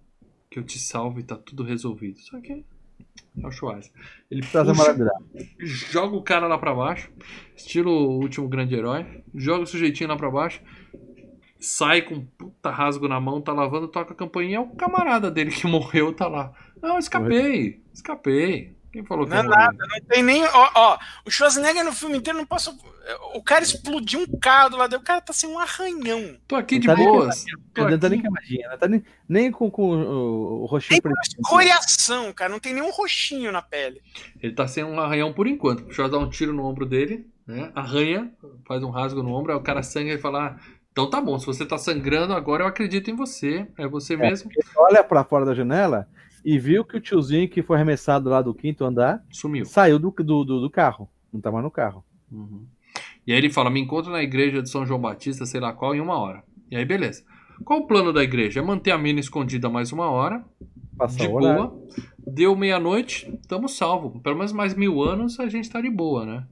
que 0.50 0.58
eu 0.58 0.64
te 0.64 0.78
salvo 0.78 1.20
e 1.20 1.22
tá 1.22 1.36
tudo 1.36 1.62
resolvido. 1.62 2.18
Só 2.18 2.40
que 2.40 2.52
é 2.52 3.46
o 3.46 3.50
Schwarz. 3.50 3.90
Ele 4.30 4.42
puxa, 4.42 4.96
joga 5.58 6.16
o 6.16 6.22
cara 6.22 6.46
lá 6.46 6.58
pra 6.58 6.74
baixo, 6.74 7.10
estilo 7.56 7.90
o 7.90 8.18
último 8.18 8.48
grande 8.48 8.74
herói, 8.74 9.22
joga 9.34 9.62
o 9.62 9.66
sujeitinho 9.66 10.10
lá 10.10 10.16
pra 10.16 10.30
baixo, 10.30 10.60
sai 11.58 12.02
com 12.02 12.16
um 12.16 12.26
puta 12.26 12.70
rasgo 12.70 13.06
na 13.06 13.20
mão, 13.20 13.40
tá 13.40 13.52
lavando, 13.52 13.88
toca 13.88 14.12
a 14.12 14.16
campainha, 14.16 14.56
é 14.56 14.60
o 14.60 14.70
camarada 14.70 15.30
dele 15.30 15.50
que 15.50 15.66
morreu, 15.68 16.12
tá 16.12 16.26
lá. 16.26 16.52
Não, 16.82 16.98
escapei, 16.98 17.80
escapei. 17.92 18.74
Quem 18.92 19.04
falou 19.04 19.24
que 19.24 19.30
não 19.30 19.38
é 19.38 19.42
nada, 19.42 19.86
não 19.86 20.00
tem 20.08 20.22
nem. 20.22 20.44
Ó, 20.44 20.70
ó, 20.74 20.98
o 21.24 21.30
Schwarzenegger 21.30 21.84
no 21.84 21.92
filme 21.92 22.18
inteiro 22.18 22.38
não 22.38 22.46
passa. 22.46 22.76
O 23.34 23.42
cara 23.42 23.62
explodiu 23.62 24.20
um 24.20 24.38
carro 24.38 24.70
do 24.70 24.76
lado 24.76 24.90
dele, 24.90 25.02
o 25.02 25.04
cara 25.04 25.20
tá 25.20 25.32
sem 25.32 25.48
um 25.48 25.58
arranhão. 25.58 26.36
Tô 26.48 26.56
aqui 26.56 26.78
de 26.78 26.88
tá 26.88 26.96
boas. 26.96 27.44
Tô 27.72 27.88
não 27.88 27.98
tá 27.98 28.08
nem 28.08 28.20
queimadinha, 28.20 28.68
não 28.68 28.78
tá 28.78 28.88
nem, 28.88 29.04
nem 29.28 29.52
com, 29.52 29.70
com 29.70 29.90
o, 29.90 30.62
o 30.62 30.66
roxinho 30.66 31.00
preto. 31.00 31.16
escoriação, 31.22 32.32
cara, 32.32 32.50
não 32.50 32.58
tem 32.58 32.74
nenhum 32.74 32.90
roxinho 32.90 33.52
na 33.52 33.62
pele. 33.62 34.02
Ele 34.42 34.54
tá 34.54 34.66
sem 34.66 34.82
um 34.82 34.98
arranhão 34.98 35.32
por 35.32 35.46
enquanto. 35.46 35.86
O 35.86 35.92
Schwarz 35.92 36.10
dá 36.10 36.18
um 36.18 36.28
tiro 36.28 36.52
no 36.52 36.64
ombro 36.64 36.84
dele, 36.84 37.28
né? 37.46 37.70
Arranha, 37.76 38.32
faz 38.66 38.82
um 38.82 38.90
rasgo 38.90 39.22
no 39.22 39.32
ombro, 39.32 39.52
aí 39.52 39.58
o 39.58 39.62
cara 39.62 39.84
sangra 39.84 40.14
e 40.14 40.18
fala. 40.18 40.46
Ah, 40.46 40.56
então 40.90 41.08
tá 41.08 41.20
bom, 41.20 41.38
se 41.38 41.46
você 41.46 41.64
tá 41.64 41.78
sangrando 41.78 42.34
agora, 42.34 42.64
eu 42.64 42.68
acredito 42.68 43.08
em 43.08 43.14
você. 43.14 43.68
É 43.78 43.86
você 43.86 44.14
é, 44.14 44.16
mesmo. 44.16 44.50
olha 44.76 45.04
para 45.04 45.22
fora 45.22 45.44
da 45.44 45.54
janela 45.54 46.08
e 46.44 46.58
viu 46.58 46.84
que 46.84 46.96
o 46.96 47.00
tiozinho 47.00 47.48
que 47.48 47.62
foi 47.62 47.76
arremessado 47.76 48.28
lá 48.28 48.42
do 48.42 48.54
quinto 48.54 48.84
andar 48.84 49.24
sumiu. 49.30 49.64
Saiu 49.64 49.98
do, 49.98 50.10
do, 50.10 50.44
do, 50.44 50.60
do 50.60 50.70
carro. 50.70 51.08
Não 51.32 51.40
tá 51.40 51.50
mais 51.50 51.64
no 51.64 51.70
carro. 51.70 52.04
Uhum. 52.30 52.66
E 53.26 53.32
aí 53.32 53.38
ele 53.38 53.50
fala: 53.50 53.70
Me 53.70 53.80
encontra 53.80 54.10
na 54.10 54.22
igreja 54.22 54.62
de 54.62 54.70
São 54.70 54.86
João 54.86 55.00
Batista, 55.00 55.46
sei 55.46 55.60
lá 55.60 55.72
qual, 55.72 55.94
em 55.94 56.00
uma 56.00 56.18
hora. 56.18 56.42
E 56.70 56.76
aí, 56.76 56.84
beleza. 56.84 57.24
Qual 57.64 57.80
o 57.80 57.86
plano 57.86 58.12
da 58.12 58.22
igreja? 58.22 58.60
É 58.60 58.62
manter 58.62 58.90
a 58.90 58.98
mina 58.98 59.20
escondida 59.20 59.68
mais 59.68 59.92
uma 59.92 60.10
hora. 60.10 60.44
Passar 60.96 61.26
de 61.26 61.28
boa. 61.28 61.78
Deu 62.18 62.56
meia-noite, 62.56 63.32
estamos 63.40 63.76
salvo. 63.76 64.20
Pelo 64.20 64.36
menos 64.36 64.52
mais 64.52 64.74
mil 64.74 65.02
anos 65.02 65.38
a 65.40 65.48
gente 65.48 65.68
tá 65.68 65.80
de 65.80 65.90
boa, 65.90 66.24
né? 66.24 66.46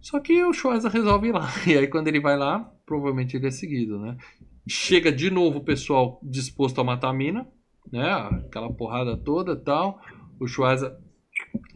Só 0.00 0.20
que 0.20 0.44
o 0.44 0.52
Schwarza 0.52 0.88
resolve 0.88 1.28
ir 1.28 1.32
lá. 1.32 1.48
E 1.66 1.76
aí, 1.76 1.86
quando 1.86 2.08
ele 2.08 2.20
vai 2.20 2.36
lá, 2.36 2.60
provavelmente 2.86 3.36
ele 3.36 3.46
é 3.46 3.50
seguido, 3.50 3.98
né? 3.98 4.16
Chega 4.66 5.10
de 5.10 5.30
novo 5.30 5.58
o 5.58 5.64
pessoal 5.64 6.20
disposto 6.22 6.80
a 6.80 6.84
matar 6.84 7.08
a 7.08 7.12
mina 7.12 7.46
né? 7.92 8.10
Aquela 8.46 8.72
porrada 8.72 9.16
toda 9.16 9.56
tal. 9.56 10.00
O 10.38 10.46
Schwarza 10.46 10.98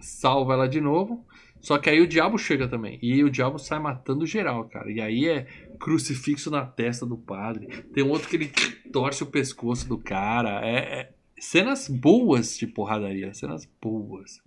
salva 0.01 0.55
ela 0.55 0.69
de 0.69 0.81
novo. 0.81 1.27
Só 1.61 1.79
que 1.79 1.89
aí 1.89 2.01
o 2.01 2.09
diabo 2.09 2.37
chega 2.39 2.67
também. 2.67 2.99
E 3.01 3.23
o 3.23 3.31
diabo 3.31 3.59
sai 3.59 3.79
matando 3.79 4.27
geral, 4.27 4.65
cara. 4.65 4.91
E 4.91 5.01
aí 5.01 5.29
é 5.29 5.47
crucifixo 5.79 6.51
na 6.51 6.67
testa 6.67 7.07
do 7.07 7.17
padre. 7.17 7.67
Tem 7.95 8.03
um 8.03 8.11
outro 8.11 8.29
que 8.29 8.37
ele 8.37 8.51
torce 8.93 9.23
o 9.23 9.27
pescoço 9.27 9.89
do 9.89 9.97
cara. 9.97 10.61
É, 10.67 10.77
é 10.77 11.13
cenas 11.39 11.89
boas 11.89 12.59
de 12.59 12.67
porradaria. 12.67 13.33
Cenas 13.33 13.69
boas. 13.81 14.43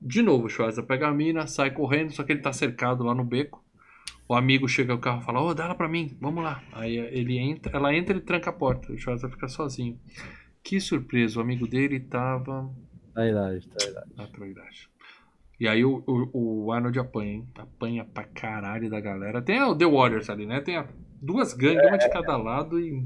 De 0.00 0.22
novo, 0.22 0.46
o 0.46 0.48
Schwarza 0.48 0.82
pega 0.82 1.08
a 1.08 1.12
mina, 1.12 1.46
sai 1.46 1.70
correndo, 1.70 2.12
só 2.12 2.22
que 2.22 2.32
ele 2.32 2.40
tá 2.40 2.52
cercado 2.52 3.04
lá 3.04 3.14
no 3.14 3.24
beco. 3.24 3.64
O 4.28 4.34
amigo 4.34 4.68
chega 4.68 4.92
ao 4.92 4.98
carro 4.98 5.22
e 5.22 5.24
fala: 5.24 5.40
Ô, 5.40 5.48
oh, 5.48 5.54
dá 5.54 5.64
ela 5.64 5.74
pra 5.74 5.88
mim, 5.88 6.16
vamos 6.20 6.44
lá. 6.44 6.62
Aí 6.72 6.96
ele 6.96 7.38
entra, 7.38 7.74
ela 7.74 7.94
entra 7.94 8.16
e 8.16 8.20
tranca 8.20 8.50
a 8.50 8.52
porta. 8.52 8.92
O 8.92 8.98
Schwarza 8.98 9.28
fica 9.30 9.48
sozinho. 9.48 9.98
Que 10.62 10.80
surpresa, 10.80 11.38
o 11.38 11.42
amigo 11.42 11.66
dele 11.66 12.00
tava. 12.00 12.70
Na 13.14 13.28
idade, 13.28 13.68
tá 13.68 13.88
idade. 13.88 14.10
Na 14.16 14.46
idade. 14.46 14.90
E 15.60 15.66
aí 15.66 15.84
o, 15.84 16.04
o, 16.06 16.66
o, 16.66 16.72
Arnold 16.72 16.98
apanha, 16.98 17.32
hein? 17.32 17.48
Apanha 17.56 18.04
pra 18.04 18.24
caralho 18.24 18.88
da 18.88 19.00
galera. 19.00 19.42
Tem 19.42 19.60
o 19.60 19.74
The 19.74 19.86
Warriors 19.86 20.30
ali, 20.30 20.46
né? 20.46 20.60
Tem 20.60 20.76
a, 20.76 20.86
duas 21.20 21.52
gangues, 21.52 21.82
é. 21.82 21.86
uma 21.88 21.98
de 21.98 22.08
cada 22.10 22.36
lado 22.36 22.78
e. 22.78 23.04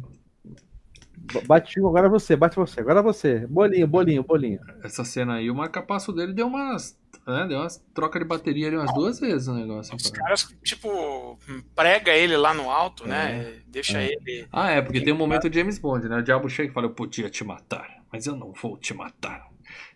Bate 1.46 1.80
um, 1.80 1.86
agora 1.88 2.08
você, 2.08 2.34
bate 2.36 2.56
você, 2.56 2.80
agora 2.80 3.00
você. 3.02 3.46
Bolinho, 3.46 3.86
bolinho, 3.86 4.22
bolinho. 4.22 4.60
Essa 4.82 5.04
cena 5.04 5.34
aí, 5.34 5.50
o 5.50 5.54
marcapasso 5.54 6.12
dele 6.12 6.32
deu 6.32 6.46
umas. 6.46 7.00
Né, 7.26 7.46
deu 7.48 7.58
umas 7.60 7.76
troca 7.94 8.18
de 8.18 8.24
bateria 8.24 8.66
ali 8.66 8.76
umas 8.76 8.92
duas 8.94 9.20
vezes 9.20 9.46
o 9.46 9.54
negócio. 9.54 9.94
Os 9.94 10.10
caras, 10.10 10.48
tipo, 10.64 11.38
prega 11.74 12.10
ele 12.12 12.36
lá 12.36 12.52
no 12.52 12.68
alto, 12.70 13.06
né? 13.06 13.32
É. 13.40 13.54
Deixa 13.68 13.98
É. 14.02 14.06
ele. 14.12 14.46
Ah, 14.52 14.70
é, 14.70 14.82
porque 14.82 15.00
tem 15.00 15.12
um 15.12 15.16
momento 15.18 15.52
James 15.52 15.78
Bond, 15.78 16.08
né? 16.08 16.16
O 16.16 16.22
diabo 16.22 16.48
chega 16.48 16.70
e 16.70 16.72
fala: 16.74 16.86
Eu 16.86 16.90
podia 16.94 17.30
te 17.30 17.44
matar, 17.44 18.02
mas 18.12 18.26
eu 18.26 18.34
não 18.34 18.52
vou 18.52 18.76
te 18.76 18.92
matar. 18.92 19.46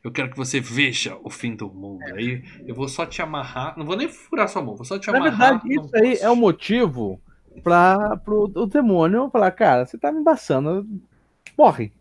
Eu 0.05 0.13
quero 0.13 0.31
que 0.31 0.37
você 0.37 0.61
veja 0.61 1.19
o 1.25 1.29
fim 1.29 1.57
do 1.57 1.69
mundo. 1.69 2.05
Aí 2.15 2.45
eu 2.67 2.75
vou 2.75 2.89
só 2.89 3.05
te 3.05 3.21
amarrar. 3.21 3.77
Não 3.77 3.85
vou 3.85 3.97
nem 3.97 4.09
furar 4.09 4.49
sua 4.49 4.63
mão, 4.63 4.77
vou 4.77 4.85
só 4.85 4.97
te 4.99 5.11
Na 5.11 5.19
amarrar. 5.19 5.39
verdade, 5.61 5.75
num 5.75 5.85
isso 5.85 5.97
aí 5.97 6.11
poste. 6.11 6.25
é 6.25 6.31
o 6.31 6.37
motivo 6.37 7.21
para 7.65 8.17
pro 8.19 8.45
o 8.55 8.67
demônio 8.67 9.29
falar, 9.31 9.51
cara, 9.51 9.85
você 9.85 9.99
tá 9.99 10.13
me 10.13 10.21
embaçando, 10.21 10.87
morre. 11.57 11.93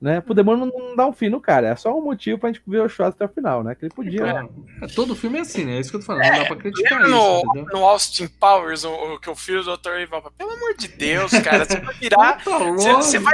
Né? 0.00 0.20
Pro 0.20 0.34
demônio 0.34 0.66
não 0.66 0.96
dar 0.96 1.06
um 1.06 1.12
fim 1.12 1.28
no 1.28 1.40
cara. 1.40 1.68
É 1.68 1.76
só 1.76 1.96
um 1.96 2.02
motivo 2.02 2.36
pra 2.36 2.50
gente 2.50 2.60
ver 2.66 2.80
o 2.82 2.88
shot 2.88 3.10
até 3.10 3.24
o 3.24 3.28
final, 3.28 3.62
né? 3.62 3.76
Que 3.76 3.84
ele 3.84 3.94
podia. 3.94 4.24
né? 4.24 4.32
Claro. 4.32 4.54
É, 4.82 4.86
todo 4.88 5.14
filme 5.14 5.38
é 5.38 5.42
assim, 5.42 5.64
né? 5.64 5.76
É 5.76 5.80
isso 5.80 5.90
que 5.90 5.96
eu 5.96 6.00
tô 6.00 6.06
falando. 6.06 6.24
Não 6.24 6.38
dá 6.38 6.44
pra 6.46 6.56
criticar 6.56 7.00
Lembra 7.02 7.16
isso, 7.16 7.44
no, 7.44 7.50
entendeu? 7.60 7.78
no 7.78 7.86
Austin 7.86 8.26
Powers, 8.26 8.82
o, 8.82 8.90
o 8.92 9.20
que 9.20 9.30
o 9.30 9.36
filho 9.36 9.62
do 9.62 9.76
Dr. 9.76 9.90
Evil 9.90 10.08
fala, 10.08 10.32
pelo 10.36 10.50
amor 10.50 10.74
de 10.76 10.88
Deus, 10.88 11.30
cara, 11.38 11.64
você 11.64 11.78
vai 11.78 11.94
virar. 11.94 12.32
Tá 12.42 12.58
Você 12.58 12.92
você 12.94 13.18
vai, 13.20 13.32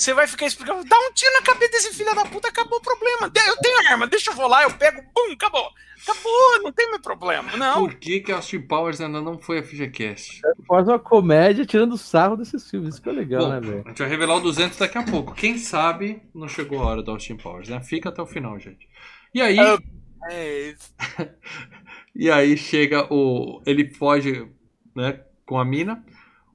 você 0.00 0.14
vai 0.14 0.26
ficar 0.26 0.46
explicando, 0.46 0.84
dá 0.84 0.96
um 0.98 1.12
tiro 1.12 1.32
na 1.34 1.42
cabeça 1.42 1.72
desse 1.72 1.94
filho 1.94 2.14
da 2.14 2.24
puta, 2.24 2.48
acabou 2.48 2.78
o 2.78 2.82
problema. 2.82 3.30
Eu 3.46 3.56
tenho 3.58 3.88
arma, 3.88 4.06
deixa 4.06 4.30
eu 4.30 4.34
vou 4.34 4.48
lá, 4.48 4.62
eu 4.62 4.70
pego, 4.72 5.02
bum, 5.14 5.32
acabou. 5.32 5.70
Acabou, 6.02 6.62
não 6.62 6.72
tem 6.72 6.88
mais 6.88 7.02
problema. 7.02 7.54
Não. 7.58 7.86
Por 7.86 7.94
que, 7.96 8.20
que 8.20 8.32
Austin 8.32 8.62
Powers 8.62 9.00
ainda 9.02 9.20
não 9.20 9.38
foi 9.38 9.58
a 9.58 9.62
FGCast? 9.62 10.40
Faz 10.66 10.88
uma 10.88 10.98
comédia 10.98 11.66
tirando 11.66 11.98
sarro 11.98 12.36
desses 12.36 12.68
filmes. 12.70 12.94
Isso 12.94 13.02
que 13.02 13.10
é 13.10 13.12
legal, 13.12 13.42
Bom, 13.42 13.50
né, 13.50 13.60
velho? 13.60 13.82
a 13.84 13.88
gente 13.90 13.98
vai 13.98 14.08
revelar 14.08 14.36
o 14.36 14.40
200 14.40 14.78
daqui 14.78 14.96
a 14.96 15.02
pouco. 15.02 15.34
Quem 15.34 15.58
sabe 15.58 16.22
não 16.34 16.48
chegou 16.48 16.80
a 16.80 16.86
hora 16.86 17.02
do 17.02 17.10
Austin 17.10 17.36
Powers, 17.36 17.68
né? 17.68 17.82
Fica 17.82 18.08
até 18.08 18.22
o 18.22 18.26
final, 18.26 18.58
gente. 18.58 18.88
E 19.34 19.42
aí, 19.42 19.58
É, 20.30 20.74
e 22.16 22.30
aí 22.30 22.56
chega 22.56 23.06
o. 23.12 23.62
Ele 23.66 23.92
foge, 23.92 24.50
né, 24.96 25.20
com 25.44 25.58
a 25.58 25.64
mina. 25.66 26.02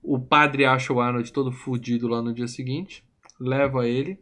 O 0.02 0.20
padre 0.20 0.66
acha 0.66 0.92
o 0.92 1.00
Arnold 1.00 1.32
todo 1.32 1.52
fudido 1.52 2.08
lá 2.08 2.20
no 2.20 2.34
dia 2.34 2.48
seguinte. 2.48 3.04
Leva 3.40 3.88
ele. 3.88 4.20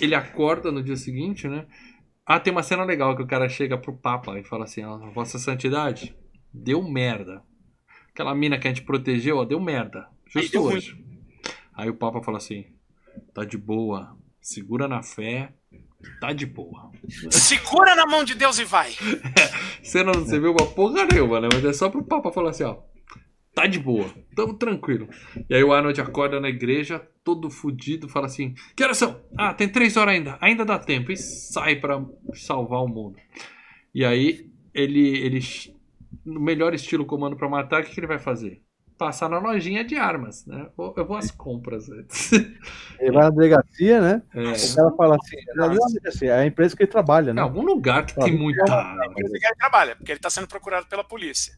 Ele 0.00 0.14
acorda 0.14 0.70
no 0.70 0.82
dia 0.82 0.96
seguinte, 0.96 1.48
né? 1.48 1.66
Ah, 2.24 2.38
tem 2.38 2.52
uma 2.52 2.62
cena 2.62 2.84
legal 2.84 3.16
que 3.16 3.22
o 3.22 3.26
cara 3.26 3.48
chega 3.48 3.76
pro 3.76 3.96
Papa 3.96 4.38
e 4.38 4.44
fala 4.44 4.64
assim: 4.64 4.84
ó, 4.84 4.98
Vossa 5.10 5.38
Santidade, 5.38 6.14
deu 6.52 6.82
merda. 6.82 7.42
Aquela 8.12 8.34
mina 8.34 8.58
que 8.58 8.68
a 8.68 8.70
gente 8.70 8.84
protegeu, 8.84 9.38
ó, 9.38 9.44
deu 9.44 9.60
merda. 9.60 10.08
Aí 10.34 10.42
Justo 10.42 10.60
ruim. 10.60 10.74
hoje. 10.74 11.04
Aí 11.74 11.88
o 11.88 11.96
Papa 11.96 12.22
fala 12.22 12.38
assim: 12.38 12.66
tá 13.34 13.44
de 13.44 13.58
boa, 13.58 14.16
segura 14.40 14.86
na 14.86 15.02
fé, 15.02 15.52
tá 16.20 16.32
de 16.32 16.46
boa. 16.46 16.92
segura 17.30 17.94
na 17.94 18.06
mão 18.06 18.22
de 18.22 18.34
Deus 18.34 18.58
e 18.58 18.64
vai. 18.64 18.92
Cena 19.82 20.12
não 20.12 20.24
serviu 20.24 20.54
pra 20.54 20.66
porra 20.66 21.06
nenhuma, 21.06 21.40
né? 21.40 21.48
Mas 21.52 21.64
é 21.64 21.72
só 21.72 21.88
pro 21.88 22.04
Papa 22.04 22.30
falar 22.30 22.50
assim, 22.50 22.64
ó. 22.64 22.78
Tá 23.54 23.66
de 23.66 23.78
boa, 23.78 24.08
tamo 24.34 24.54
tranquilo. 24.54 25.08
E 25.48 25.54
aí 25.54 25.62
o 25.62 25.72
Arnold 25.72 26.00
acorda 26.00 26.40
na 26.40 26.48
igreja, 26.48 27.02
todo 27.24 27.50
fudido, 27.50 28.08
fala 28.08 28.26
assim: 28.26 28.54
Que 28.76 28.84
horas 28.84 28.96
são? 28.96 29.20
Ah, 29.36 29.52
tem 29.52 29.68
três 29.68 29.96
horas 29.96 30.14
ainda, 30.14 30.38
ainda 30.40 30.64
dá 30.64 30.78
tempo. 30.78 31.10
E 31.10 31.16
sai 31.16 31.76
pra 31.76 32.02
salvar 32.34 32.82
o 32.82 32.88
mundo. 32.88 33.16
E 33.94 34.04
aí 34.04 34.48
ele, 34.72 35.18
ele 35.18 35.40
no 36.24 36.40
melhor 36.40 36.74
estilo 36.74 37.04
comando 37.04 37.36
pra 37.36 37.48
matar, 37.48 37.82
o 37.82 37.84
que, 37.84 37.92
que 37.92 38.00
ele 38.00 38.06
vai 38.06 38.18
fazer? 38.18 38.62
Passar 38.96 39.30
na 39.30 39.38
lojinha 39.38 39.82
de 39.82 39.96
armas, 39.96 40.44
né? 40.46 40.68
Eu 40.96 41.06
vou 41.06 41.16
às 41.16 41.30
compras. 41.30 41.88
Ele 43.00 43.12
vai 43.12 43.24
na 43.24 43.30
delegacia, 43.30 44.00
né? 44.00 44.22
É, 44.34 44.40
O 44.40 44.74
cara 44.76 44.96
fala 44.96 45.16
assim, 45.16 45.36
é 46.24 46.26
é 46.26 46.32
a 46.32 46.46
empresa 46.46 46.76
que 46.76 46.82
ele 46.82 46.90
trabalha, 46.90 47.30
em 47.30 47.34
né? 47.34 47.40
algum 47.40 47.62
lugar 47.64 48.04
que 48.04 48.14
tem 48.14 48.36
muita 48.36 48.62
arma. 48.72 49.12
Ele 49.16 49.38
trabalha, 49.58 49.96
porque 49.96 50.12
ele 50.12 50.20
tá 50.20 50.28
sendo 50.28 50.46
procurado 50.46 50.86
pela 50.86 51.02
polícia. 51.02 51.54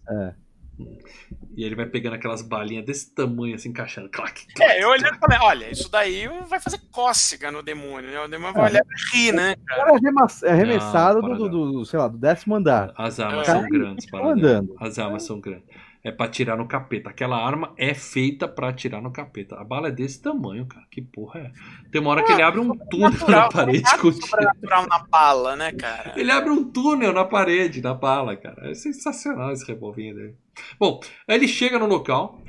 E 1.54 1.64
ele 1.64 1.74
vai 1.76 1.84
pegando 1.86 2.14
aquelas 2.14 2.40
balinhas 2.42 2.84
desse 2.84 3.14
tamanho, 3.14 3.54
assim, 3.54 3.68
encaixando. 3.68 4.08
Clac, 4.08 4.46
clac, 4.54 4.72
É, 4.72 4.82
eu 4.82 4.88
olhei 4.88 5.10
e 5.10 5.18
falei, 5.18 5.38
olha, 5.42 5.70
isso 5.70 5.90
daí 5.90 6.26
vai 6.48 6.58
fazer 6.58 6.80
cócega 6.90 7.52
no 7.52 7.62
demônio, 7.62 8.10
né? 8.10 8.20
O 8.20 8.28
demônio 8.28 8.54
vai 8.54 8.64
É. 8.64 8.70
olhar 8.70 8.82
e 8.82 9.16
rir, 9.16 9.32
né, 9.32 9.52
O 9.60 9.64
cara? 9.66 9.90
é 9.92 9.94
arremessa- 9.96 10.46
é 10.46 10.50
arremessado 10.50 11.20
Não, 11.22 11.36
do, 11.36 11.48
do, 11.48 11.72
do, 11.72 11.84
sei 11.84 11.98
lá, 11.98 12.08
do 12.08 12.16
décimo 12.16 12.54
andar. 12.56 12.92
As 12.96 13.20
armas 13.20 13.48
É. 13.48 13.52
são 13.52 13.68
grandes, 13.68 14.10
para 14.10 14.26
andando. 14.26 14.74
As 14.80 14.98
armas 14.98 15.22
são 15.24 15.38
grandes. 15.40 15.64
É 16.04 16.10
pra 16.10 16.26
atirar 16.26 16.56
no 16.56 16.66
capeta. 16.66 17.10
Aquela 17.10 17.36
arma 17.36 17.72
é 17.76 17.94
feita 17.94 18.48
pra 18.48 18.70
atirar 18.70 19.00
no 19.00 19.12
capeta. 19.12 19.54
A 19.56 19.62
bala 19.62 19.86
é 19.86 19.92
desse 19.92 20.20
tamanho, 20.20 20.66
cara. 20.66 20.84
Que 20.90 21.00
porra 21.00 21.38
é? 21.38 21.52
Tem 21.92 22.00
uma 22.00 22.10
hora 22.10 22.24
que 22.24 22.32
ele 22.32 22.42
abre 22.42 22.58
um 22.58 22.76
túnel 22.76 23.12
na 23.28 23.48
parede 23.48 23.88
sobrenatural 23.88 24.88
na 24.88 24.98
bala, 24.98 25.54
né, 25.54 25.70
cara? 25.70 26.14
Ele 26.16 26.32
abre 26.32 26.50
um 26.50 26.64
túnel 26.64 27.12
na 27.12 27.24
parede, 27.24 27.80
na 27.80 27.94
bala, 27.94 28.34
cara. 28.36 28.68
É 28.70 28.74
sensacional 28.74 29.52
esse 29.52 29.64
revolvinho 29.64 30.12
dele. 30.16 30.34
Bom, 30.78 31.00
aí 31.28 31.36
ele 31.36 31.48
chega 31.48 31.78
no 31.78 31.86
local, 31.86 32.42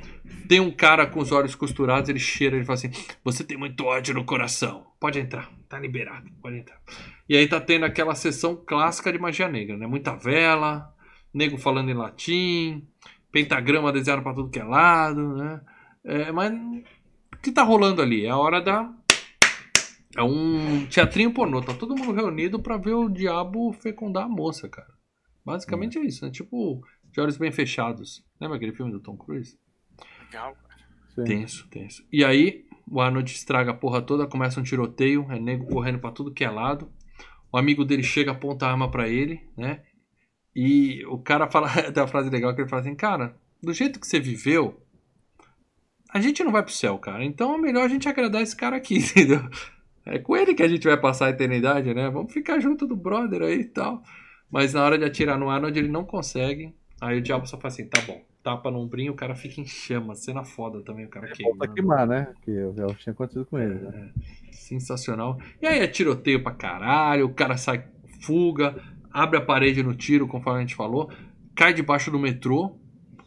tem 0.48 0.60
um 0.60 0.70
cara 0.70 1.06
com 1.06 1.20
os 1.20 1.32
olhos 1.32 1.54
costurados, 1.54 2.08
ele 2.08 2.18
cheira, 2.18 2.56
ele 2.56 2.64
fala 2.64 2.78
assim: 2.78 2.90
Você 3.24 3.44
tem 3.44 3.56
muito 3.56 3.84
ódio 3.84 4.14
no 4.14 4.24
coração. 4.24 4.86
Pode 5.00 5.18
entrar, 5.18 5.50
tá 5.68 5.78
liberado, 5.78 6.30
pode 6.40 6.58
entrar. 6.58 6.80
E 7.28 7.36
aí 7.36 7.46
tá 7.48 7.60
tendo 7.60 7.84
aquela 7.84 8.14
sessão 8.14 8.56
clássica 8.56 9.12
de 9.12 9.18
magia 9.18 9.48
negra, 9.48 9.76
né? 9.76 9.86
Muita 9.86 10.14
vela, 10.14 10.94
nego 11.32 11.58
falando 11.58 11.90
em 11.90 11.94
latim, 11.94 12.86
pentagrama 13.32 13.92
desenhado 13.92 14.22
pra 14.22 14.34
tudo 14.34 14.50
que 14.50 14.60
é 14.60 14.64
lado, 14.64 15.36
né? 15.36 15.60
É, 16.04 16.32
mas 16.32 16.52
o 16.52 17.36
que 17.42 17.50
tá 17.50 17.62
rolando 17.62 18.00
ali? 18.00 18.26
É 18.26 18.30
a 18.30 18.36
hora 18.36 18.60
da. 18.60 18.90
É 20.16 20.22
um 20.22 20.86
teatrinho 20.86 21.32
pornô, 21.32 21.60
tá 21.60 21.74
todo 21.74 21.96
mundo 21.96 22.12
reunido 22.12 22.62
pra 22.62 22.76
ver 22.76 22.94
o 22.94 23.08
diabo 23.08 23.72
fecundar 23.72 24.24
a 24.24 24.28
moça, 24.28 24.68
cara. 24.68 24.94
Basicamente 25.44 25.98
é 25.98 26.02
isso, 26.02 26.24
né? 26.24 26.30
Tipo, 26.30 26.80
de 27.14 27.20
olhos 27.20 27.36
bem 27.36 27.52
fechados. 27.52 28.24
Lembra 28.40 28.56
aquele 28.56 28.72
filme 28.72 28.90
do 28.90 28.98
Tom 28.98 29.16
Cruise? 29.16 29.56
Legal. 30.20 30.56
Sim. 31.14 31.24
Tenso, 31.24 31.68
tenso. 31.70 32.04
E 32.12 32.24
aí, 32.24 32.66
o 32.90 33.00
Arnold 33.00 33.30
estraga 33.30 33.70
a 33.70 33.74
porra 33.74 34.02
toda, 34.02 34.26
começa 34.26 34.58
um 34.58 34.64
tiroteio, 34.64 35.24
é 35.30 35.38
nego 35.38 35.64
correndo 35.66 36.00
pra 36.00 36.10
tudo 36.10 36.32
que 36.32 36.44
é 36.44 36.50
lado. 36.50 36.90
O 37.52 37.56
amigo 37.56 37.84
dele 37.84 38.02
chega, 38.02 38.32
aponta 38.32 38.66
a 38.66 38.72
arma 38.72 38.90
pra 38.90 39.08
ele, 39.08 39.40
né? 39.56 39.84
E 40.54 41.06
o 41.06 41.16
cara 41.18 41.48
fala, 41.48 41.68
tem 41.92 42.02
uma 42.02 42.08
frase 42.08 42.28
legal 42.30 42.52
que 42.52 42.60
ele 42.60 42.68
fala 42.68 42.82
assim, 42.82 42.96
cara, 42.96 43.36
do 43.62 43.72
jeito 43.72 44.00
que 44.00 44.08
você 44.08 44.18
viveu, 44.18 44.82
a 46.12 46.20
gente 46.20 46.42
não 46.42 46.50
vai 46.50 46.64
pro 46.64 46.72
céu, 46.72 46.98
cara. 46.98 47.24
Então 47.24 47.54
é 47.54 47.58
melhor 47.58 47.84
a 47.84 47.88
gente 47.88 48.08
agradar 48.08 48.42
esse 48.42 48.56
cara 48.56 48.76
aqui, 48.76 48.96
entendeu? 48.98 49.48
É 50.04 50.18
com 50.18 50.36
ele 50.36 50.52
que 50.52 50.64
a 50.64 50.68
gente 50.68 50.86
vai 50.86 51.00
passar 51.00 51.26
a 51.26 51.30
eternidade, 51.30 51.94
né? 51.94 52.10
Vamos 52.10 52.32
ficar 52.32 52.58
junto 52.58 52.88
do 52.88 52.96
brother 52.96 53.42
aí 53.42 53.60
e 53.60 53.64
tal. 53.64 54.02
Mas 54.50 54.74
na 54.74 54.84
hora 54.84 54.98
de 54.98 55.04
atirar 55.04 55.38
no 55.38 55.48
Arnold, 55.48 55.78
ele 55.78 55.88
não 55.88 56.04
consegue. 56.04 56.74
Aí 57.00 57.18
o 57.18 57.22
diabo 57.22 57.46
só 57.46 57.56
fala 57.58 57.72
assim, 57.72 57.86
tá 57.86 58.00
bom. 58.02 58.22
Tapa 58.42 58.70
no 58.70 58.78
ombrinho, 58.80 59.12
o 59.12 59.16
cara 59.16 59.34
fica 59.34 59.60
em 59.60 59.66
chamas. 59.66 60.20
Cena 60.20 60.44
foda 60.44 60.82
também, 60.82 61.06
o 61.06 61.08
cara 61.08 61.26
Volta 61.26 61.64
a 61.64 61.68
queimando. 61.68 61.74
queimar, 61.74 62.06
né? 62.06 62.34
Que 62.42 62.52
já 62.74 62.86
tinha 62.94 63.12
acontecido 63.12 63.46
com 63.46 63.58
ele. 63.58 63.74
Né? 63.74 64.10
Sensacional. 64.50 65.38
E 65.60 65.66
aí 65.66 65.80
é 65.80 65.86
tiroteio 65.86 66.42
pra 66.42 66.52
caralho, 66.52 67.26
o 67.26 67.34
cara 67.34 67.56
sai, 67.56 67.84
fuga, 68.22 68.76
abre 69.12 69.38
a 69.38 69.40
parede 69.40 69.82
no 69.82 69.94
tiro, 69.94 70.26
conforme 70.28 70.58
a 70.58 70.62
gente 70.62 70.74
falou, 70.74 71.10
cai 71.54 71.72
debaixo 71.72 72.10
do 72.10 72.18
metrô, 72.18 72.76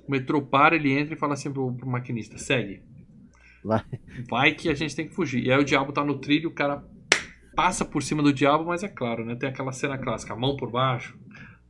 o 0.07 0.11
metrô 0.11 0.41
para, 0.41 0.76
ele 0.76 0.91
entra 0.91 1.14
e 1.14 1.18
fala 1.18 1.34
assim 1.34 1.52
pro, 1.52 1.73
pro 1.73 1.88
maquinista, 1.89 2.38
segue. 2.38 2.81
Vai. 3.64 3.84
Vai 4.30 4.53
que 4.53 4.69
a 4.69 4.73
gente 4.73 4.95
tem 4.95 5.07
que 5.07 5.14
fugir. 5.14 5.44
E 5.45 5.52
aí 5.52 5.60
o 5.60 5.65
diabo 5.65 5.91
tá 5.91 6.03
no 6.03 6.18
trilho, 6.19 6.49
o 6.49 6.53
cara 6.53 6.84
passa 7.56 7.84
por 7.84 8.03
cima 8.03 8.22
do 8.22 8.31
diabo, 8.31 8.65
mas 8.65 8.84
é 8.84 8.88
claro, 8.88 9.26
né? 9.26 9.35
Tem 9.35 9.49
aquela 9.49 9.72
cena 9.72 9.98
clássica, 9.98 10.35
mão 10.35 10.56
por 10.56 10.72
baixo, 10.72 11.18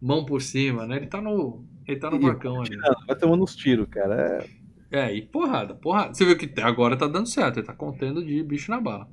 mão 0.01 0.25
por 0.25 0.41
cima, 0.41 0.85
né? 0.85 0.97
Ele 0.97 1.07
tá 1.07 1.21
no. 1.21 1.65
Ele 1.87 1.99
tá 1.99 2.09
no 2.09 2.17
E- 2.17 2.19
vagão 2.21 2.61
ali. 2.61 2.75
Vai 3.07 3.15
tomando 3.15 3.43
uns 3.43 3.55
tiros, 3.55 3.87
cara. 3.89 4.45
É, 4.91 5.05
É, 5.07 5.13
e 5.13 5.21
porrada, 5.21 5.75
porrada. 5.75 6.13
Você 6.13 6.23
viu 6.25 6.37
que 6.37 6.45
até 6.45 6.63
agora 6.63 6.95
tá 6.95 7.07
dando 7.07 7.27
certo, 7.27 7.57
ele 7.59 7.65
tá 7.67 7.73
contendo 7.73 8.23
de 8.25 8.41
bicho 8.43 8.71
na 8.71 8.79
bala. 8.79 9.07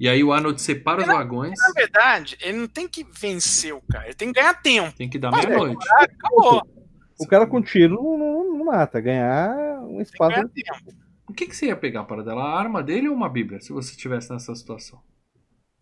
E 0.00 0.08
aí 0.08 0.24
o 0.24 0.32
Arnold 0.32 0.60
separa 0.60 1.02
os 1.02 1.06
vagões, 1.06 1.52
Na 1.58 1.72
verdade, 1.72 2.36
ele 2.40 2.58
não 2.58 2.66
tem 2.66 2.88
que 2.88 3.04
vencer 3.04 3.72
o 3.74 3.80
cara, 3.82 4.06
ele 4.06 4.14
tem 4.14 4.32
que 4.32 4.40
ganhar 4.40 4.54
tempo. 4.54 4.96
tem 4.96 5.08
que 5.08 5.18
dar 5.18 5.30
Mas 5.30 5.44
é, 5.44 5.48
meia-noite. 5.48 5.86
Acabou. 5.98 6.62
o 7.20 7.26
cara 7.26 7.46
com 7.46 7.62
tiro 7.62 7.94
não, 7.94 8.18
não- 8.18 8.58
não 8.58 8.64
mata, 8.64 8.98
ganhar 9.00 9.54
um 9.82 9.88
Tem 9.88 9.96
que 9.98 10.02
espaço. 10.04 10.30
ganhar 10.36 10.48
tempo. 10.48 10.94
O 11.28 11.32
que, 11.32 11.46
que 11.46 11.54
você 11.56 11.66
ia 11.66 11.76
pegar 11.76 12.04
para 12.04 12.22
dela? 12.24 12.42
A 12.42 12.58
arma 12.58 12.82
dele 12.82 13.08
ou 13.08 13.14
uma 13.14 13.28
bíblia, 13.28 13.60
se 13.60 13.72
você 13.72 13.92
estivesse 13.92 14.30
nessa 14.32 14.54
situação? 14.54 15.00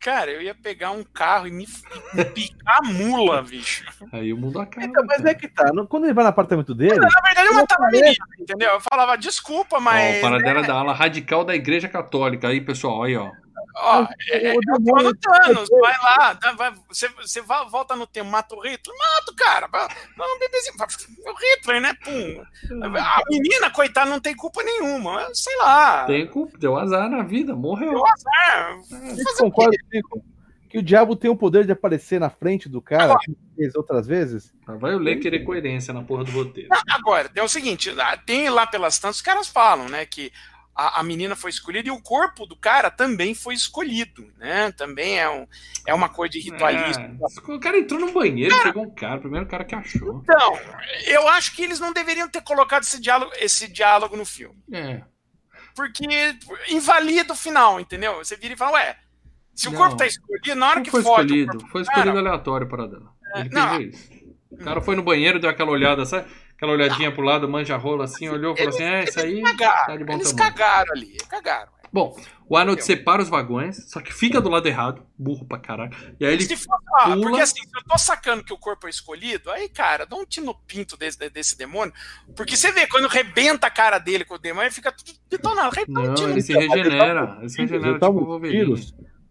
Cara, 0.02 0.32
eu 0.32 0.42
ia 0.42 0.52
pegar 0.54 0.90
um 0.90 1.04
carro 1.04 1.46
e 1.46 1.50
me, 1.52 1.64
me 2.12 2.24
picar 2.24 2.78
a 2.78 2.82
mula, 2.88 3.40
bicho. 3.42 3.84
Aí 4.12 4.32
o 4.32 4.36
mundo 4.36 4.58
acaba. 4.60 4.84
Então, 4.84 5.04
mas 5.06 5.18
cara. 5.18 5.30
é 5.30 5.34
que 5.34 5.46
tá. 5.46 5.72
no- 5.72 5.86
Quando 5.86 6.04
ele 6.04 6.12
vai 6.12 6.24
no 6.24 6.30
apartamento 6.30 6.74
dele, 6.74 6.98
Na 6.98 7.08
verdade, 7.24 7.46
eu 7.48 7.54
matava 7.54 7.86
menina, 7.88 8.12
entendeu? 8.38 8.70
Eu 8.70 8.80
falava, 8.80 9.16
desculpa, 9.16 9.76
Ó, 9.76 9.80
mas. 9.80 10.18
o 10.18 10.20
paradela 10.20 10.62
da 10.62 10.74
ala 10.74 10.92
radical 10.92 11.44
da 11.44 11.54
igreja 11.54 11.88
católica. 11.88 12.48
Aí, 12.48 12.60
pessoal, 12.60 13.04
aí, 13.04 13.16
ó. 13.16 13.30
Ó, 13.74 14.06
é, 14.30 14.48
é, 14.48 14.54
o 14.54 14.60
demônio 14.60 15.14
Thanos, 15.16 15.68
vai 15.68 15.94
lá, 15.98 16.38
vai, 16.56 16.72
você, 16.88 17.08
você 17.08 17.40
vai, 17.40 17.68
volta 17.68 17.96
no 17.96 18.06
tempo, 18.06 18.30
mata 18.30 18.54
o 18.54 18.60
Hitler, 18.60 18.96
mata 18.98 19.32
o 19.32 19.36
cara, 19.36 19.68
não, 20.16 20.38
bebezinho, 20.38 20.74
o 20.78 21.34
Hitler, 21.34 21.80
né, 21.80 21.94
pum. 22.04 22.42
A 22.98 23.20
menina, 23.30 23.70
coitada, 23.70 24.10
não 24.10 24.20
tem 24.20 24.34
culpa 24.34 24.62
nenhuma, 24.62 25.28
sei 25.32 25.56
lá. 25.56 26.04
Tem 26.04 26.26
culpa, 26.26 26.58
deu 26.58 26.76
azar 26.76 27.08
na 27.08 27.22
vida, 27.22 27.54
morreu. 27.54 27.90
Deu 27.90 28.06
azar. 28.06 28.78
Eu 28.90 29.36
concordo 29.38 29.76
comigo 29.84 30.32
que 30.72 30.78
o 30.78 30.82
diabo 30.82 31.14
tem 31.14 31.30
o 31.30 31.36
poder 31.36 31.66
de 31.66 31.72
aparecer 31.72 32.18
na 32.18 32.30
frente 32.30 32.66
do 32.66 32.80
cara, 32.80 33.04
agora, 33.04 33.20
outras 33.76 34.06
vezes. 34.06 34.54
Ah, 34.66 34.74
vai 34.74 34.94
o 34.94 34.98
ler 34.98 35.20
querer 35.20 35.44
coerência 35.44 35.92
na 35.92 36.02
porra 36.02 36.24
do 36.24 36.32
roteiro. 36.32 36.70
Agora, 36.88 37.30
é 37.34 37.42
o 37.42 37.48
seguinte, 37.48 37.94
tem 38.24 38.48
lá 38.48 38.66
pelas 38.66 38.98
tantas, 38.98 39.16
os 39.16 39.22
caras 39.22 39.48
falam, 39.48 39.90
né, 39.90 40.06
que 40.06 40.32
a, 40.74 41.00
a, 41.00 41.02
menina 41.02 41.36
foi 41.36 41.50
escolhida 41.50 41.88
e 41.88 41.90
o 41.90 42.00
corpo 42.00 42.46
do 42.46 42.56
cara 42.56 42.90
também 42.90 43.34
foi 43.34 43.54
escolhido, 43.54 44.32
né? 44.38 44.72
Também 44.72 45.18
é, 45.18 45.28
um, 45.28 45.46
é 45.86 45.92
uma 45.92 46.08
coisa 46.08 46.32
de 46.32 46.40
ritualismo. 46.40 47.20
É, 47.20 47.52
o 47.52 47.60
cara 47.60 47.78
entrou 47.78 48.00
no 48.00 48.12
banheiro, 48.12 48.50
cara, 48.50 48.64
pegou 48.64 48.84
um 48.84 48.94
cara, 48.94 49.16
o 49.18 49.20
primeiro 49.20 49.46
cara 49.46 49.64
que 49.64 49.74
achou. 49.74 50.22
Então, 50.22 50.58
eu 51.06 51.28
acho 51.28 51.54
que 51.54 51.62
eles 51.62 51.78
não 51.78 51.92
deveriam 51.92 52.28
ter 52.28 52.42
colocado 52.42 52.82
esse 52.84 53.00
diálogo, 53.00 53.32
esse 53.38 53.68
diálogo 53.68 54.16
no 54.16 54.24
filme. 54.24 54.58
É. 54.72 55.02
Porque 55.74 56.04
invalida 56.68 57.32
o 57.32 57.36
final, 57.36 57.78
entendeu? 57.78 58.16
Você 58.16 58.36
vira 58.36 58.54
e 58.54 58.56
fala, 58.56 58.72
ué, 58.72 58.96
se 59.54 59.68
o 59.68 59.72
não, 59.72 59.78
corpo 59.78 59.96
tá 59.96 60.06
escolhido, 60.06 60.54
na 60.54 60.68
hora 60.68 60.80
que 60.80 60.90
foi 60.90 61.02
fode, 61.02 61.38
escolhido, 61.38 61.66
foi 61.68 61.82
escolhido 61.82 62.14
cara, 62.14 62.18
aleatório 62.18 62.68
para 62.68 62.86
dela. 62.86 63.12
Ele 63.36 63.48
não, 63.50 63.80
isso. 63.80 64.10
O 64.50 64.56
cara 64.58 64.80
foi 64.80 64.96
no 64.96 65.02
banheiro, 65.02 65.40
deu 65.40 65.48
aquela 65.48 65.70
olhada, 65.70 66.04
sabe? 66.04 66.28
Aquela 66.62 66.74
olhadinha 66.74 67.08
não. 67.08 67.16
pro 67.16 67.24
lado, 67.24 67.48
manja 67.48 67.76
rola 67.76 68.04
assim, 68.04 68.28
olhou 68.28 68.54
e 68.54 68.56
falou 68.56 68.68
assim: 68.68 68.84
é, 68.84 69.02
isso 69.02 69.18
aí 69.18 69.42
cagaram, 69.42 69.86
tá 69.86 69.96
de 69.96 70.04
bom 70.04 70.12
eles 70.12 70.32
tamanho. 70.32 70.54
cagaram 70.54 70.92
ali, 70.92 71.16
cagaram. 71.28 71.72
Bom, 71.92 72.16
o 72.48 72.56
Arnold 72.56 72.84
separa 72.84 73.20
os 73.20 73.28
vagões, 73.28 73.90
só 73.90 74.00
que 74.00 74.14
fica 74.14 74.40
do 74.40 74.48
lado 74.48 74.68
errado, 74.68 75.04
burro 75.18 75.44
pra 75.44 75.58
caralho. 75.58 75.90
E 76.20 76.24
aí 76.24 76.34
ele. 76.34 76.44
Se 76.44 76.56
for, 76.56 76.78
pula... 77.02 77.20
Porque 77.20 77.40
assim, 77.40 77.62
se 77.62 77.76
eu 77.76 77.82
tô 77.82 77.98
sacando 77.98 78.44
que 78.44 78.52
o 78.52 78.56
corpo 78.56 78.86
é 78.86 78.90
escolhido, 78.90 79.50
aí, 79.50 79.68
cara, 79.68 80.06
dá 80.06 80.14
um 80.14 80.24
tiro 80.24 80.46
no 80.46 80.54
pinto 80.54 80.96
desse, 80.96 81.28
desse 81.28 81.58
demônio. 81.58 81.92
Porque 82.36 82.56
você 82.56 82.70
vê, 82.70 82.86
quando 82.86 83.08
rebenta 83.08 83.66
a 83.66 83.70
cara 83.70 83.98
dele 83.98 84.24
com 84.24 84.36
o 84.36 84.38
demônio, 84.38 84.68
ele 84.68 84.74
fica 84.74 84.92
tudo 84.92 85.12
detonado. 85.28 85.74
Não, 85.88 86.14
um 86.14 86.30
ele 86.30 86.42
se 86.42 86.52
regenera. 86.52 87.38
Ele 87.40 87.48
se 87.48 87.60
regenera 87.60 87.94
tipo 87.94 88.24
Wolverine 88.24 88.76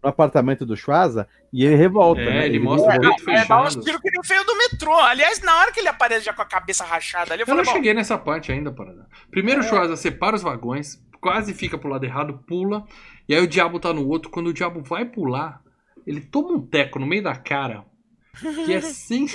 no 0.02 0.08
apartamento 0.08 0.66
do 0.66 0.76
Schwaza 0.76 1.28
e 1.52 1.64
ele 1.64 1.76
revolta. 1.76 2.20
É, 2.20 2.24
né? 2.24 2.46
ele, 2.46 2.56
ele 2.56 2.64
mostra 2.64 2.96
o 2.96 3.00
peito 3.00 3.24
fechado. 3.24 3.44
É, 3.44 3.48
dá 3.48 3.62
uns 3.62 3.76
tiros 3.76 4.00
que 4.00 4.08
ele 4.08 4.18
fez 4.24 4.44
do 4.44 4.56
metrô. 4.56 4.94
Aliás, 4.96 5.40
na 5.40 5.56
hora 5.58 5.72
que 5.72 5.80
ele 5.80 5.88
aparece 5.88 6.24
já 6.24 6.32
com 6.32 6.42
a 6.42 6.46
cabeça 6.46 6.84
rachada 6.84 7.34
ali, 7.34 7.42
eu, 7.42 7.44
eu 7.44 7.46
falei, 7.46 7.64
não 7.64 7.72
cheguei 7.72 7.94
nessa 7.94 8.18
parte 8.18 8.50
ainda, 8.50 8.72
Paraná. 8.72 9.06
Primeiro 9.30 9.60
é. 9.60 9.64
o 9.64 9.68
Schwaza 9.68 9.96
separa 9.96 10.34
os 10.34 10.42
vagões, 10.42 11.00
quase 11.20 11.54
fica 11.54 11.78
pro 11.78 11.88
lado 11.88 12.04
errado, 12.04 12.42
pula, 12.46 12.84
e 13.28 13.34
aí 13.34 13.40
o 13.40 13.46
diabo 13.46 13.78
tá 13.78 13.92
no 13.92 14.06
outro. 14.08 14.30
Quando 14.30 14.48
o 14.48 14.52
diabo 14.52 14.82
vai 14.82 15.04
pular, 15.04 15.62
ele 16.06 16.20
toma 16.20 16.52
um 16.52 16.60
teco 16.60 16.98
no 16.98 17.06
meio 17.06 17.22
da 17.22 17.36
cara. 17.36 17.84
Que 18.66 18.72
é 18.72 18.78
assim. 18.78 19.26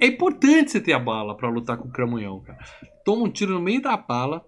É 0.00 0.06
importante 0.06 0.72
você 0.72 0.80
ter 0.80 0.92
a 0.92 0.98
bala 0.98 1.36
para 1.36 1.48
lutar 1.48 1.76
com 1.76 1.88
o 1.88 1.92
cramunhão, 1.92 2.40
cara. 2.40 2.58
Toma 3.04 3.24
um 3.24 3.30
tiro 3.30 3.54
no 3.54 3.60
meio 3.60 3.82
da 3.82 3.96
bala, 3.96 4.44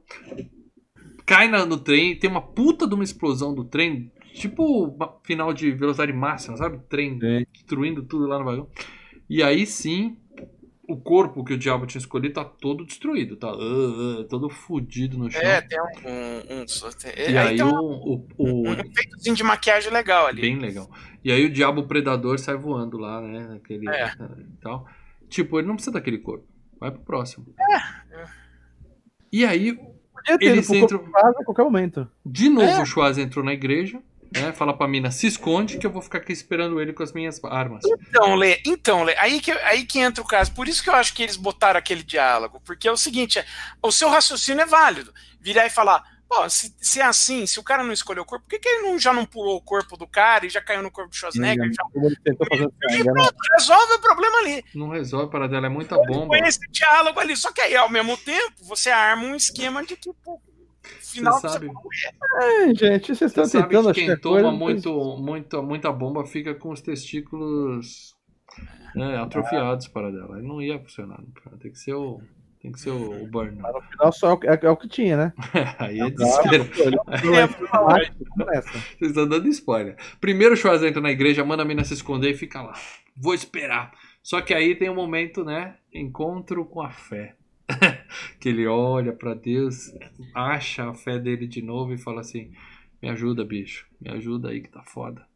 cai 1.27 1.49
no 1.49 1.77
trem, 1.79 2.19
tem 2.19 2.31
uma 2.31 2.43
puta 2.43 2.87
de 2.87 2.95
uma 2.95 3.05
explosão 3.05 3.55
do 3.55 3.65
trem, 3.65 4.11
Tipo 4.35 4.99
final 5.23 5.55
de 5.55 5.71
velocidade 5.71 6.13
máxima, 6.13 6.57
sabe? 6.57 6.81
Trem 6.89 7.21
Sim. 7.21 7.47
destruindo 7.53 8.03
tudo 8.03 8.27
lá 8.27 8.37
no 8.37 8.45
vagão. 8.45 8.69
E 9.31 9.41
aí 9.43 9.65
sim, 9.65 10.17
o 10.89 10.97
corpo 10.97 11.45
que 11.45 11.55
o 11.55 11.59
diabo 11.59 11.87
tinha 11.87 12.01
escolhido 12.01 12.35
tá 12.35 12.45
todo 12.45 12.85
destruído, 12.85 13.37
tá 13.37 13.53
uh, 13.55 14.21
uh, 14.21 14.25
todo 14.25 14.51
fudido 14.51 15.17
no 15.17 15.31
chão. 15.31 15.41
É, 15.41 15.61
tem 15.61 15.81
um. 15.81 15.85
um, 15.85 16.23
um 16.51 16.95
e 17.17 17.39
aí, 17.39 17.39
aí 17.39 17.63
um, 17.63 17.79
o, 17.79 18.27
o, 18.37 18.69
um 18.69 18.73
efeitozinho 18.73 19.37
de 19.37 19.45
maquiagem 19.45 19.93
legal 19.93 20.27
ali. 20.27 20.41
Bem 20.41 20.59
legal. 20.59 20.91
E 21.23 21.31
aí 21.31 21.45
o 21.47 21.53
diabo 21.53 21.85
predador 21.85 22.37
sai 22.41 22.57
voando 22.57 22.99
lá, 22.99 23.21
né? 23.21 23.55
Aquele, 23.57 23.89
é. 23.89 24.13
tal. 24.61 24.85
Tipo, 25.29 25.61
ele 25.61 25.69
não 25.69 25.77
precisa 25.77 25.95
daquele 25.95 26.19
corpo. 26.19 26.45
Vai 26.81 26.91
pro 26.91 27.01
próximo. 27.03 27.47
É. 27.57 28.25
E 29.33 29.45
aí. 29.45 29.79
Eles 30.41 30.69
entram. 30.71 31.05
A 31.15 31.45
qualquer 31.45 31.63
momento. 31.63 32.11
De 32.27 32.49
novo 32.49 32.67
é. 32.67 32.83
o 32.83 32.87
Schwarz 32.87 33.17
entrou 33.17 33.45
na 33.45 33.53
igreja 33.53 34.03
né? 34.35 34.53
Fala 34.53 34.77
pra 34.77 34.89
mina, 34.89 35.11
se 35.11 35.27
esconde 35.27 35.79
que 35.79 35.87
eu 35.87 35.91
vou 35.91 36.03
ficar 36.03 36.19
aqui 36.19 36.33
esperando 36.33 36.81
ele 36.81 36.93
com 36.93 37.03
as 37.03 37.13
minhas 37.13 37.43
armas. 37.45 37.83
Então, 37.85 38.35
Lê, 38.35 38.61
então, 38.67 39.03
Lê, 39.03 39.17
aí 39.17 39.41
que, 39.41 39.53
aí 39.53 39.85
que 39.85 40.01
entra 40.01 40.23
o 40.23 40.27
caso. 40.27 40.53
Por 40.53 40.69
isso 40.69 40.83
que 40.83 40.91
eu 40.91 40.95
acho 40.95 41.15
que 41.15 41.23
eles 41.23 41.37
botaram 41.37 41.79
aquele 41.79 42.03
diálogo. 42.03 42.61
Porque 42.65 42.89
é 42.89 42.93
o 42.93 42.97
seguinte, 42.97 43.39
é, 43.39 43.47
o 43.83 43.93
seu 43.93 44.09
raciocínio 44.09 44.63
é 44.63 44.67
válido. 44.67 45.13
Virar 45.41 45.67
e 45.67 45.71
falar, 45.71 46.03
pô, 46.29 46.49
se, 46.49 46.75
se, 46.81 47.01
é 47.01 47.05
assim, 47.05 47.47
se 47.47 47.61
o 47.61 47.63
cara 47.63 47.85
não 47.85 47.93
escolheu 47.93 48.23
o 48.23 48.27
corpo, 48.27 48.45
por 48.45 48.51
que, 48.51 48.59
que 48.59 48.69
ele 48.69 48.83
não, 48.83 48.99
já 48.99 49.13
não 49.13 49.25
pulou 49.25 49.57
o 49.57 49.63
corpo 49.63 49.97
do 49.97 50.07
cara 50.07 50.47
e 50.47 50.51
já 50.51 50.61
caiu 50.61 50.83
no 50.83 50.91
corpo 50.91 51.11
do 51.11 51.17
Schwarzenegger? 51.17 51.71
Já... 51.73 51.85
E 52.91 53.03
né? 53.03 53.05
pronto, 53.05 53.35
resolve 53.57 53.93
o 53.95 54.01
problema 54.01 54.39
ali. 54.39 54.65
Não 54.75 54.89
resolve, 54.89 55.31
para 55.31 55.47
dela, 55.47 55.67
é 55.67 55.71
muita 55.71 55.97
bomba. 55.97 56.37
Esse 56.39 56.61
diálogo 56.71 57.21
ali. 57.21 57.37
Só 57.37 57.53
que 57.53 57.61
aí, 57.61 57.77
ao 57.77 57.89
mesmo 57.89 58.17
tempo, 58.17 58.55
você 58.63 58.91
arma 58.91 59.25
um 59.25 59.35
esquema 59.35 59.85
de 59.85 59.97
que, 59.97 60.13
pô, 60.25 60.41
final 60.85 61.41
você 61.41 61.49
sabe. 61.49 61.71
É, 62.41 62.75
gente, 62.75 63.15
vocês 63.15 63.31
estão 63.31 63.49
tentando 63.49 63.93
que 63.93 64.07
quem 64.07 64.17
toma 64.17 64.43
coisa, 64.43 64.53
muito, 64.53 65.17
muito, 65.19 65.63
muita 65.63 65.93
bomba 65.93 66.25
fica 66.25 66.55
com 66.55 66.71
os 66.71 66.81
testículos 66.81 68.15
né, 68.95 69.19
atrofiados 69.19 69.89
para 69.89 70.11
dela. 70.11 70.37
Aí 70.37 70.43
não 70.43 70.63
ia 70.63 70.79
funcionar, 70.79 71.21
cara. 71.43 71.57
Tem 71.59 71.71
que 71.71 71.79
ser 71.79 71.95
o. 71.95 72.21
Tem 72.61 72.73
que 72.73 72.81
ser 72.81 72.91
o, 72.91 73.23
o 73.23 73.27
burn. 73.27 73.59
no 73.59 73.83
final 73.83 74.13
só 74.13 74.41
é, 74.43 74.55
é, 74.55 74.61
é, 74.63 74.71
o 74.71 74.77
que 74.77 74.89
tinha, 74.89 75.19
né? 75.19 75.33
aí 75.79 76.01
é 76.01 76.09
desespero. 76.09 76.65
Vocês 78.99 79.11
estão 79.11 79.29
dando 79.29 79.49
spoiler. 79.49 79.97
Primeiro 80.19 80.55
o 80.55 80.57
Schwarzenegger 80.57 80.91
entra 80.91 81.03
na 81.03 81.11
igreja, 81.11 81.45
manda 81.45 81.63
a 81.63 81.67
mina 81.67 81.85
se 81.85 81.93
esconder 81.93 82.31
e 82.31 82.35
fica 82.35 82.63
lá. 82.63 82.73
Vou 83.15 83.35
esperar. 83.35 83.93
Só 84.23 84.41
que 84.41 84.55
aí 84.55 84.75
tem 84.75 84.89
um 84.89 84.95
momento, 84.95 85.45
né? 85.45 85.77
Encontro 85.93 86.65
com 86.65 86.81
a 86.81 86.89
fé. 86.89 87.37
Que 88.39 88.49
ele 88.49 88.67
olha 88.67 89.13
para 89.13 89.35
Deus, 89.35 89.93
acha 90.35 90.89
a 90.89 90.95
fé 90.95 91.19
dele 91.19 91.47
de 91.47 91.63
novo 91.63 91.93
e 91.93 91.99
fala 91.99 92.21
assim: 92.21 92.53
Me 93.03 93.09
ajuda, 93.09 93.45
bicho, 93.45 93.87
me 94.01 94.11
ajuda 94.11 94.51
aí 94.51 94.61
que 94.61 94.71
tá 94.71 94.83
foda. 94.83 95.27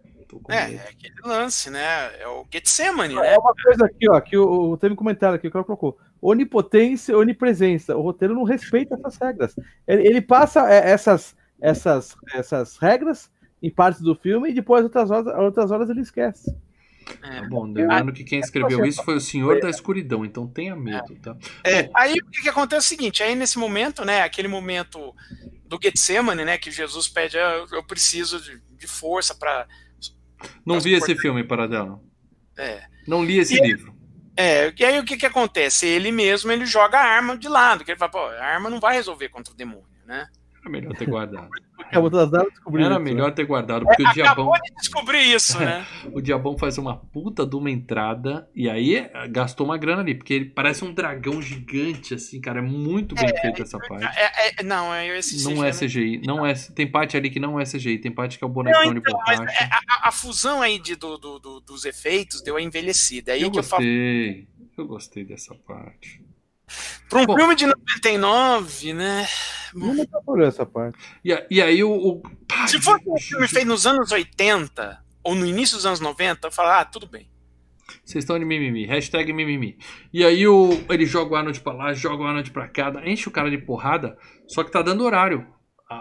É, 0.51 0.75
é 0.75 0.89
aquele 0.91 1.15
lance, 1.25 1.71
né? 1.71 2.21
É 2.21 2.29
o 2.29 2.45
Getsemane, 2.53 3.15
né? 3.15 3.35
É 3.35 3.39
uma 3.39 3.55
coisa 3.55 3.87
aqui, 3.87 4.11
ó, 4.11 4.21
que 4.21 4.37
o, 4.37 4.77
teve 4.77 4.93
um 4.93 4.97
comentário 4.97 5.37
aqui 5.37 5.43
que 5.43 5.49
o 5.49 5.53
cara 5.53 5.65
colocou. 5.65 5.99
Onipotência, 6.21 7.17
onipresença. 7.17 7.97
O 7.97 8.03
roteiro 8.03 8.35
não 8.35 8.43
respeita 8.43 8.95
essas 8.95 9.17
regras. 9.17 9.57
Ele, 9.87 10.07
ele 10.07 10.21
passa 10.21 10.71
é, 10.71 10.91
essas, 10.91 11.35
essas, 11.61 12.15
essas 12.35 12.77
regras 12.77 13.31
em 13.63 13.71
partes 13.71 14.03
do 14.03 14.15
filme 14.15 14.51
e 14.51 14.55
depois 14.55 14.85
outras 14.85 15.11
horas, 15.11 15.35
outras 15.39 15.71
horas 15.71 15.89
ele 15.89 16.01
esquece. 16.01 16.55
É, 17.23 17.41
tá 17.41 17.49
bom, 17.49 17.65
lembrando 17.65 18.13
que 18.13 18.25
quem 18.25 18.41
escreveu 18.41 18.85
isso 18.85 19.03
foi 19.05 19.17
o 19.17 19.21
Senhor 19.21 19.61
da 19.61 19.71
Escuridão, 19.71 20.25
então 20.25 20.47
tenha 20.47 20.77
medo, 20.77 21.15
tá? 21.23 21.37
É, 21.65 21.91
aí 21.95 22.15
o 22.15 22.31
que, 22.31 22.43
que 22.43 22.49
acontece 22.49 22.77
é 22.77 22.87
o 22.87 22.99
seguinte, 22.99 23.23
aí 23.23 23.35
nesse 23.35 23.59
momento, 23.59 24.05
né, 24.05 24.23
aquele 24.23 24.49
momento 24.49 25.15
do 25.67 25.79
Getsemane, 25.83 26.45
né, 26.45 26.59
que 26.59 26.71
Jesus 26.71 27.09
pede, 27.09 27.39
ah, 27.39 27.67
eu 27.73 27.85
preciso 27.85 28.41
de, 28.41 28.61
de 28.77 28.87
força 28.87 29.35
para 29.35 29.67
Não 30.65 30.81
vi 30.81 30.95
esse 30.95 31.15
filme, 31.17 31.45
Paradelo. 31.45 32.03
É. 32.57 32.85
Não 33.07 33.25
li 33.25 33.39
esse 33.39 33.57
e 33.57 33.61
livro. 33.61 33.97
É, 34.37 34.73
e 34.79 34.85
aí 34.85 34.99
o 34.99 35.05
que 35.05 35.17
que 35.17 35.27
acontece? 35.27 35.85
Ele 35.87 36.13
mesmo, 36.13 36.53
ele 36.53 36.65
joga 36.65 36.99
a 36.99 37.05
arma 37.05 37.37
de 37.37 37.49
lado, 37.49 37.85
que 37.85 37.91
ele 37.91 37.99
fala, 37.99 38.13
pô, 38.13 38.19
a 38.21 38.45
arma 38.45 38.71
não 38.71 38.79
vai 38.79 38.95
resolver 38.95 39.29
contra 39.31 39.53
o 39.53 39.57
demônio, 39.57 39.89
né? 40.07 40.29
Era 40.61 40.71
melhor 40.71 40.95
ter 40.97 41.07
guardado. 41.07 41.49
Era 42.79 42.99
melhor 42.99 43.33
ter 43.33 43.45
guardado, 43.45 43.87
porque 43.87 44.03
é, 44.03 44.11
o 44.11 44.13
Diabão. 44.13 44.53
de 44.53 44.75
descobrir 44.75 45.35
isso, 45.35 45.59
né? 45.61 45.87
o 46.13 46.21
Diabão 46.21 46.59
faz 46.59 46.77
uma 46.77 46.97
puta 46.97 47.47
de 47.47 47.57
uma 47.57 47.71
entrada 47.71 48.49
e 48.55 48.69
aí 48.69 48.97
eh, 48.97 49.29
gastou 49.29 49.67
uma 49.67 49.79
grana 49.79 50.03
ali, 50.03 50.15
porque 50.15 50.35
ele 50.35 50.45
parece 50.47 50.85
um 50.85 50.93
dragão 50.93 51.41
gigante, 51.41 52.15
assim, 52.15 52.41
cara. 52.41 52.59
É 52.59 52.63
muito 52.63 53.15
bem 53.15 53.27
é, 53.27 53.41
feita 53.41 53.63
essa 53.63 53.79
parte. 53.79 54.05
É, 54.05 54.61
é, 54.61 54.63
não, 54.63 54.93
é 54.93 55.19
esse 55.19 55.43
Não 55.45 55.65
é 55.65 55.71
CGI. 55.71 56.21
Não 56.27 56.45
é, 56.45 56.53
tem 56.55 56.87
parte 56.91 57.17
ali 57.17 57.31
que 57.31 57.41
não 57.41 57.59
é 57.59 57.65
CGI, 57.65 57.99
tem 57.99 58.13
parte 58.13 58.37
que 58.37 58.45
é 58.45 58.47
o 58.47 58.51
bonecão 58.51 58.85
não, 58.85 58.91
então, 58.91 59.03
de 59.03 59.11
borracha. 59.11 59.43
Mas 59.45 59.55
é, 59.55 59.65
a, 59.65 60.09
a, 60.09 60.13
fusão 60.13 60.61
aí 60.61 60.79
de, 60.79 60.95
do, 60.97 61.17
do, 61.17 61.39
do, 61.39 61.61
dos 61.61 61.85
efeitos 61.85 62.43
deu 62.43 62.57
a 62.57 62.63
envelhecida. 62.63 63.33
Aí 63.33 63.43
eu 63.43 63.51
que 63.51 63.57
gostei. 63.57 64.31
Eu, 64.31 64.47
falo... 64.47 64.79
eu 64.79 64.87
gostei 64.87 65.25
dessa 65.25 65.55
parte. 65.55 66.28
Para 67.09 67.21
um 67.21 67.27
Bom, 67.27 67.37
filme 67.37 67.55
de 67.55 67.67
99, 67.67 68.93
né? 68.93 69.27
Não 69.75 69.95
me 69.95 70.07
por 70.25 70.43
essa 70.43 70.65
parte. 70.65 70.99
E, 71.25 71.47
e 71.51 71.63
aí 71.63 71.83
o. 71.83 71.91
o... 71.91 72.23
Se 72.67 72.81
fosse 72.81 73.09
um 73.09 73.17
filme 73.17 73.49
feito 73.49 73.67
nos 73.67 73.87
anos 73.87 74.11
80 74.11 75.03
ou 75.23 75.35
no 75.35 75.47
início 75.47 75.77
dos 75.77 75.87
anos 75.87 76.01
90, 76.01 76.47
eu 76.47 76.53
falo, 76.53 76.71
ah, 76.71 76.85
tudo 76.85 77.07
bem. 77.07 77.31
Vocês 78.05 78.25
estão 78.25 78.39
de 78.39 78.45
mimimi, 78.45 78.87
hashtag 78.87 79.33
mimimi. 79.33 79.79
E 80.13 80.25
aí 80.25 80.47
o, 80.47 80.71
ele 80.91 81.07
joga 81.07 81.33
o 81.33 81.37
Arnold 81.37 81.61
pra 81.61 81.73
lá, 81.73 81.93
joga 81.93 82.23
o 82.23 82.27
Arnold 82.27 82.51
pra 82.51 82.69
cá, 82.69 82.93
enche 83.05 83.29
o 83.29 83.33
cara 83.33 83.51
de 83.51 83.59
porrada, 83.59 84.17
só 84.47 84.63
que 84.63 84.71
tá 84.71 84.83
dando 84.83 85.05
horário. 85.05 85.47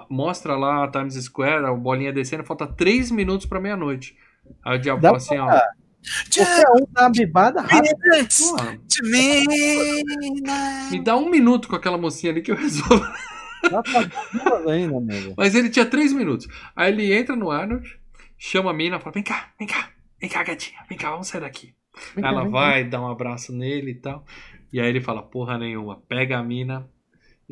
Mostra 0.10 0.56
lá 0.57 0.84
a 0.84 0.91
Times 0.91 1.15
Square, 1.15 1.65
a 1.65 1.73
bolinha 1.73 2.11
descendo, 2.11 2.44
falta 2.44 2.68
3 2.68 3.10
minutos 3.11 3.45
pra 3.45 3.60
meia-noite. 3.60 4.15
Aí 4.64 4.77
o 4.77 4.81
diabo 4.81 5.02
fala 5.02 5.18
assim, 5.18 5.38
ó. 5.38 5.49
Qualquer 6.34 6.66
um 6.72 6.86
dá 6.92 7.02
uma 7.04 7.12
bibada 7.12 7.62
rápida. 7.62 7.96
Me 10.92 11.04
dá 11.04 11.16
um 11.16 11.30
minuto 11.30 11.68
com 11.68 11.76
aquela 11.76 11.98
mocinha 11.98 12.32
ali 12.32 12.42
que 12.42 12.52
eu 12.52 12.56
resolvo. 12.56 13.06
Ainda, 14.70 15.34
Mas 15.36 15.56
ele 15.56 15.70
tinha 15.70 15.86
três 15.86 16.14
minutos. 16.14 16.48
Aí 16.76 16.92
ele 16.92 17.14
entra 17.14 17.36
no 17.36 17.52
Arnold, 17.52 17.88
chama 18.38 18.72
a 18.72 18.74
mina, 18.74 19.00
fala: 19.00 19.14
vem 19.14 19.24
cá, 19.24 19.52
vem 19.60 19.68
cá, 19.68 19.90
vem 20.20 20.30
cá, 20.30 20.44
gatinha, 20.44 20.80
vem 20.88 20.98
cá, 20.98 21.12
vamos 21.12 21.28
sair 21.28 21.42
daqui. 21.42 21.74
Vem 22.16 22.24
Ela 22.26 22.44
vem 22.44 22.52
cá. 22.52 22.58
vai, 22.58 22.84
dá 22.84 23.02
um 23.02 23.10
abraço 23.10 23.52
nele 23.52 23.92
e 23.92 23.96
tal. 23.96 24.26
E 24.72 24.80
aí 24.80 24.88
ele 24.88 25.02
fala: 25.02 25.22
porra 25.24 25.58
nenhuma, 25.58 26.02
pega 26.08 26.38
a 26.38 26.44
mina, 26.44 26.88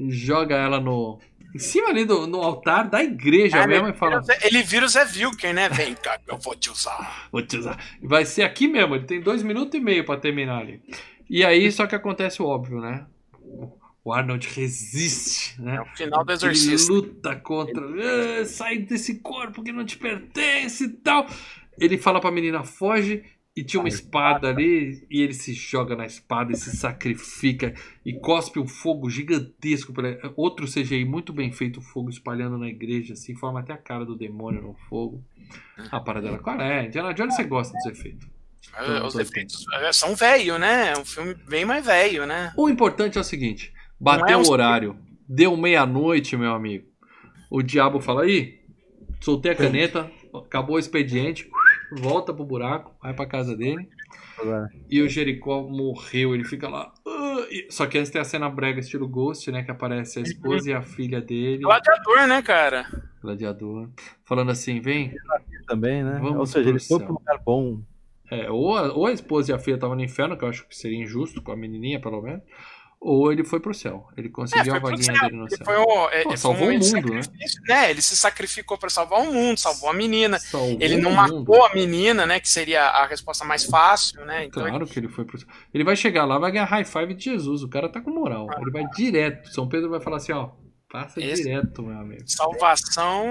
joga 0.10 0.56
ela 0.56 0.80
no. 0.80 1.20
Em 1.56 1.60
cima 1.60 1.88
ali 1.88 2.04
do, 2.04 2.28
no 2.28 2.42
altar 2.42 2.90
da 2.90 3.02
igreja 3.02 3.64
Ah, 3.64 3.68
mesmo 3.68 3.88
ele, 3.88 3.96
e 3.96 3.98
fala: 3.98 4.20
vira 4.20 4.24
Zé- 4.24 4.40
ele 4.48 4.62
vira 4.62 4.86
o 4.86 4.90
Zé 4.90 5.06
Vilker, 5.06 5.54
né? 5.54 5.70
Vem 5.70 5.96
cá, 5.96 6.20
eu 6.28 6.38
vou 6.38 6.54
te 6.54 6.70
usar. 6.70 7.30
Vou 7.32 7.42
te 7.42 7.56
usar. 7.58 7.80
Vai 8.04 8.26
ser 8.26 8.44
aqui 8.44 8.68
mesmo, 8.68 8.94
ele 8.94 9.06
tem 9.06 9.22
dois 9.22 9.42
minutos 9.42 9.74
e 9.80 9.82
meio 9.82 10.04
pra 10.06 10.18
terminar 10.18 10.60
ali. 10.60 10.82
E 11.30 11.46
aí, 11.46 11.72
só 11.72 11.88
que 11.88 11.96
acontece 11.96 12.42
o 12.42 12.46
óbvio, 12.46 12.82
né? 12.82 13.06
O 14.04 14.14
Arnold 14.14 14.48
resiste, 14.50 15.60
né? 15.62 15.78
É 15.78 15.82
o 15.82 15.86
final 15.96 16.24
do 16.26 16.32
Ele 16.32 16.36
exorcista. 16.36 16.92
luta 16.94 17.36
contra. 17.38 17.82
"Ah, 18.42 18.46
sai 18.46 18.78
desse 18.80 19.20
corpo 19.20 19.64
que 19.64 19.72
não 19.72 19.86
te 19.86 19.98
pertence 19.98 20.84
e 20.84 20.90
tal. 20.90 21.26
Ele 21.80 21.98
fala 21.98 22.20
pra 22.22 22.32
menina, 22.32 22.64
foge. 22.64 23.24
E 23.56 23.64
tinha 23.64 23.80
uma 23.80 23.88
espada 23.88 24.50
ali, 24.50 25.08
e 25.10 25.22
ele 25.22 25.34
se 25.34 25.54
joga 25.54 25.96
na 25.96 26.06
espada 26.06 26.52
e 26.52 26.58
se 26.58 26.76
sacrifica 26.76 27.74
e 28.06 28.12
cospe 28.14 28.60
um 28.60 28.68
fogo 28.68 29.10
gigantesco. 29.10 29.94
pela- 29.94 30.18
Outro 30.36 30.66
CGI 30.68 31.06
muito 31.06 31.32
bem 31.32 31.52
feito, 31.54 31.80
o 31.80 31.82
fogo 31.82 32.10
espalhando 32.10 32.58
na 32.58 32.68
igreja, 32.68 33.14
assim, 33.14 33.34
forma 33.34 33.62
até 33.62 33.72
a 33.72 33.78
cara 33.78 34.04
do 34.06 34.14
demônio 34.16 34.62
no 34.62 34.74
fogo. 34.90 35.24
A 35.90 36.00
parada 36.02 36.26
dela, 36.28 36.40
qual 36.40 36.60
é? 36.60 36.88
Indiana 36.88 37.14
Jones 37.14 37.34
você 37.36 37.44
gosta 37.46 37.74
dos 37.78 37.86
efeitos. 37.86 38.28
É, 38.78 39.02
Os 39.04 39.16
efeitos 39.16 39.66
é, 39.74 39.94
são 39.94 40.16
velho, 40.16 40.58
né? 40.58 40.92
É 40.94 40.98
um 40.98 41.06
filme 41.06 41.34
bem 41.48 41.64
mais 41.64 41.86
velho, 41.86 42.26
né? 42.26 42.52
O 42.58 42.68
importante 42.68 43.18
é 43.18 43.22
o 43.22 43.24
seguinte: 43.24 43.72
Não 44.02 44.12
é 44.14 44.18
bateu 44.20 44.40
um- 44.40 44.42
o 44.42 44.50
horário, 44.52 44.98
deu 45.30 45.56
meia-noite, 45.56 46.36
meu 46.36 46.52
amigo. 46.54 46.86
O 47.50 47.62
diabo 47.62 48.02
fala 48.02 48.24
aí, 48.24 48.60
soltei 49.22 49.52
a 49.52 49.56
caneta, 49.56 50.12
acabou 50.34 50.76
o 50.76 50.80
expediente, 50.80 51.48
volta 51.92 52.34
pro 52.34 52.46
buraco, 52.46 52.96
vai 53.02 53.14
pra 53.14 53.26
casa 53.26 53.56
dele. 53.56 53.88
E 54.90 55.02
o 55.02 55.10
Jericó 55.10 55.62
morreu, 55.64 56.34
ele 56.36 56.44
fica 56.44 56.68
lá. 56.68 56.92
"Ah", 57.08 57.46
Só 57.70 57.86
que 57.86 57.98
antes 57.98 58.12
tem 58.12 58.20
a 58.22 58.26
cena 58.26 58.50
brega 58.50 58.80
estilo 58.80 59.08
Ghost, 59.08 59.50
né? 59.52 59.64
Que 59.64 59.72
aparece 59.72 60.20
a 60.20 60.22
esposa 60.22 60.70
e 60.70 60.74
a 60.74 60.82
filha 60.82 61.22
dele, 61.22 61.64
Gladiador, 61.64 62.28
né, 62.28 62.42
cara? 62.42 62.86
gladiador, 63.22 63.90
falando 64.24 64.52
assim: 64.52 64.80
vem. 64.80 65.14
Também, 65.68 66.04
né? 66.04 66.20
Vamos 66.22 66.38
Ou 66.38 66.46
seja, 66.46 66.70
ele 66.70 66.78
pro 66.80 66.88
foi 67.00 67.06
um 67.06 67.14
lugar 67.14 67.40
bom. 67.44 67.82
É, 68.30 68.50
ou, 68.50 68.76
a, 68.76 68.92
ou 68.94 69.06
a 69.06 69.12
esposa 69.12 69.52
e 69.52 69.56
a 69.56 69.60
filha 69.60 69.76
estavam 69.76 69.96
no 69.96 70.04
inferno, 70.04 70.38
que 70.38 70.44
eu 70.44 70.50
acho 70.50 70.68
que 70.68 70.76
seria 70.76 70.98
injusto 71.02 71.42
com 71.42 71.52
a 71.52 71.56
menininha, 71.56 72.00
pelo 72.00 72.22
menos. 72.22 72.42
Ou 73.08 73.32
ele 73.32 73.44
foi 73.44 73.60
pro 73.60 73.72
céu. 73.72 74.08
Ele 74.18 74.30
conseguiu 74.30 74.74
a 74.74 74.78
É, 74.78 74.80
foi 74.80 74.90
pro 74.90 74.98
vaguinha 74.98 75.22
dele 75.22 75.36
no 75.38 75.44
Ele 75.46 75.56
céu. 75.58 75.64
foi 75.66 75.78
um, 75.78 76.10
é, 76.10 76.24
Pô, 76.24 76.30
foi 76.30 76.38
salvou 76.38 76.64
um 76.68 76.70
o 76.72 76.74
mundo, 76.74 76.86
sacrifício, 76.86 77.62
né? 77.68 77.92
Ele 77.92 78.02
se 78.02 78.18
sacrificou 78.18 78.78
pra 78.80 78.90
salvar 78.90 79.22
o 79.22 79.32
mundo, 79.32 79.60
salvou 79.60 79.90
a 79.92 79.94
menina. 79.94 80.40
Salvou 80.40 80.78
Ele 80.82 80.98
não 80.98 81.12
o 81.12 81.16
matou 81.16 81.66
a 81.68 81.74
menina, 81.76 82.26
né? 82.26 82.40
Que 82.40 82.50
seria 82.50 82.82
a 82.84 83.06
resposta 83.06 83.46
mais 83.46 83.64
fácil, 83.64 84.26
né? 84.26 84.46
Então 84.46 84.64
Claro 84.66 84.88
que 84.88 84.98
ele 84.98 85.08
foi 85.08 85.24
pro 85.24 85.38
céu. 85.38 85.48
Ele 85.72 85.84
vai 85.84 85.96
chegar 85.96 86.26
lá, 86.26 86.40
vai 86.40 86.52
ganhar 86.52 86.66
high 86.66 86.84
five 86.84 87.14
de 87.14 87.26
Jesus. 87.26 87.62
O 87.62 87.70
cara 87.70 87.88
tá 87.88 88.02
com 88.02 88.10
moral. 88.10 88.48
Ele 88.60 88.72
vai 88.72 88.84
direto. 88.96 89.54
São 89.54 89.68
Pedro 89.70 89.90
vai 89.92 90.00
falar 90.00 90.18
assim: 90.18 90.32
ó, 90.32 90.50
passa 90.92 91.22
Esse- 91.22 91.44
direto, 91.44 91.84
meu 91.84 92.00
amigo. 92.00 92.24
salvação 92.26 93.24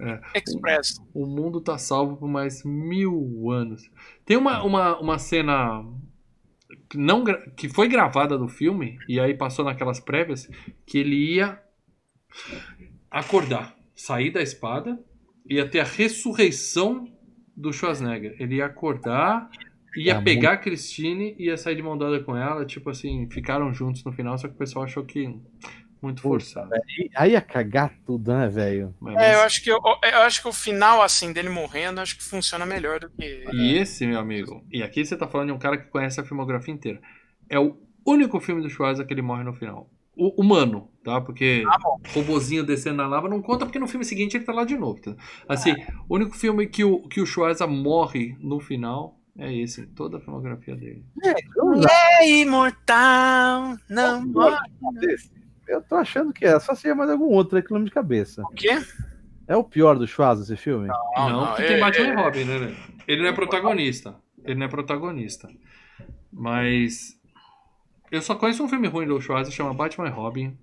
É. 0.00 0.20
express. 0.38 1.00
O 1.14 1.26
mundo 1.26 1.60
tá 1.60 1.78
salvo 1.78 2.16
por 2.16 2.28
mais 2.28 2.62
mil 2.64 3.50
anos. 3.50 3.82
Tem 4.26 4.36
uma, 4.36 4.62
uma, 4.62 4.98
uma 5.00 5.18
cena 5.18 5.82
que 6.94 6.98
não, 6.98 7.24
que 7.56 7.68
foi 7.68 7.88
gravada 7.88 8.38
do 8.38 8.46
filme, 8.46 8.96
e 9.08 9.18
aí 9.18 9.34
passou 9.34 9.64
naquelas 9.64 9.98
prévias, 9.98 10.48
que 10.86 10.98
ele 10.98 11.34
ia 11.34 11.60
acordar, 13.10 13.76
sair 13.96 14.30
da 14.30 14.40
espada, 14.40 14.98
ia 15.44 15.68
ter 15.68 15.80
a 15.80 15.84
ressurreição 15.84 17.08
do 17.56 17.72
Schwarzenegger. 17.72 18.36
Ele 18.38 18.56
ia 18.56 18.66
acordar, 18.66 19.50
ia 19.96 20.14
É 20.14 20.22
pegar 20.22 20.52
a 20.52 20.56
Christine 20.56 21.34
e 21.36 21.46
ia 21.46 21.56
sair 21.56 21.74
de 21.74 21.82
mão 21.82 21.98
dada 21.98 22.22
com 22.22 22.36
ela. 22.36 22.64
Tipo 22.64 22.90
assim, 22.90 23.28
ficaram 23.28 23.74
juntos 23.74 24.04
no 24.04 24.12
final, 24.12 24.38
só 24.38 24.46
que 24.46 24.54
o 24.54 24.58
pessoal 24.58 24.84
achou 24.84 25.04
que 25.04 25.36
muito 26.04 26.20
forçado. 26.22 26.70
E 26.98 27.10
aí 27.16 27.32
ia 27.32 27.40
cagar 27.40 27.92
tudo, 28.04 28.32
né, 28.32 28.48
velho? 28.48 28.94
É, 29.18 29.34
eu 29.34 29.40
acho 29.40 29.62
que 29.62 29.70
eu, 29.70 29.80
eu 30.02 30.18
acho 30.20 30.40
que 30.40 30.48
o 30.48 30.52
final 30.52 31.02
assim 31.02 31.32
dele 31.32 31.48
morrendo, 31.48 32.00
acho 32.00 32.16
que 32.16 32.22
funciona 32.22 32.64
melhor 32.64 33.00
do 33.00 33.10
que 33.10 33.44
E 33.52 33.76
esse, 33.76 34.06
meu 34.06 34.18
amigo, 34.18 34.64
e 34.70 34.82
aqui 34.82 35.04
você 35.04 35.16
tá 35.16 35.26
falando 35.26 35.48
de 35.48 35.52
um 35.54 35.58
cara 35.58 35.76
que 35.76 35.90
conhece 35.90 36.20
a 36.20 36.24
filmografia 36.24 36.72
inteira. 36.72 37.00
É 37.48 37.58
o 37.58 37.76
único 38.06 38.38
filme 38.40 38.62
do 38.62 38.70
Schwarzenegger 38.70 39.06
que 39.06 39.14
ele 39.14 39.22
morre 39.22 39.44
no 39.44 39.54
final. 39.54 39.90
O 40.16 40.40
humano, 40.40 40.88
tá? 41.02 41.20
Porque 41.20 41.64
Ah, 41.66 41.76
robozinho 42.12 42.64
descendo 42.64 42.98
na 42.98 43.06
lava 43.08 43.28
não 43.28 43.42
conta, 43.42 43.64
porque 43.64 43.80
no 43.80 43.88
filme 43.88 44.04
seguinte 44.04 44.36
ele 44.36 44.44
tá 44.44 44.52
lá 44.52 44.64
de 44.64 44.76
novo. 44.76 45.00
Tá? 45.00 45.16
Assim, 45.48 45.74
o 46.08 46.14
único 46.14 46.36
filme 46.36 46.66
que 46.68 46.84
o, 46.84 47.00
que 47.08 47.20
o 47.20 47.26
Schwarzenegger 47.26 47.82
morre 47.82 48.36
no 48.38 48.60
final 48.60 49.18
é 49.36 49.52
esse, 49.52 49.86
toda 49.86 50.18
a 50.18 50.20
filmografia 50.20 50.76
dele. 50.76 51.04
É 52.20 52.28
imortal, 52.28 53.76
não 53.88 54.24
morre. 54.24 54.56
Eu 55.66 55.82
tô 55.82 55.96
achando 55.96 56.32
que 56.32 56.44
é. 56.44 56.58
Só 56.60 56.74
se 56.74 56.88
é 56.88 56.94
mais 56.94 57.10
algum 57.10 57.26
outro 57.26 57.56
aí 57.56 57.62
que 57.62 57.70
não 57.70 57.78
lembro 57.78 57.90
de 57.90 57.94
cabeça. 57.94 58.42
O 58.42 58.48
quê? 58.48 58.70
É 59.46 59.56
o 59.56 59.64
pior 59.64 59.98
do 59.98 60.06
Schwarz 60.06 60.40
esse 60.40 60.56
filme? 60.56 60.88
Não, 60.88 61.28
não, 61.28 61.46
porque 61.48 61.62
é- 61.62 61.68
tem 61.68 61.80
Batman 61.80 62.06
é- 62.06 62.10
e 62.12 62.14
Robin, 62.14 62.44
né? 62.44 62.76
Ele 63.06 63.22
não 63.22 63.28
é 63.28 63.32
protagonista. 63.32 64.16
Ele 64.44 64.54
não 64.54 64.66
é 64.66 64.68
protagonista. 64.68 65.48
Mas. 66.32 67.18
Eu 68.10 68.22
só 68.22 68.34
conheço 68.34 68.62
um 68.62 68.68
filme 68.68 68.86
ruim 68.88 69.06
do 69.06 69.20
Schwarzenegger, 69.20 69.56
chama 69.56 69.74
Batman 69.74 70.06
e 70.06 70.10
Robin. 70.10 70.58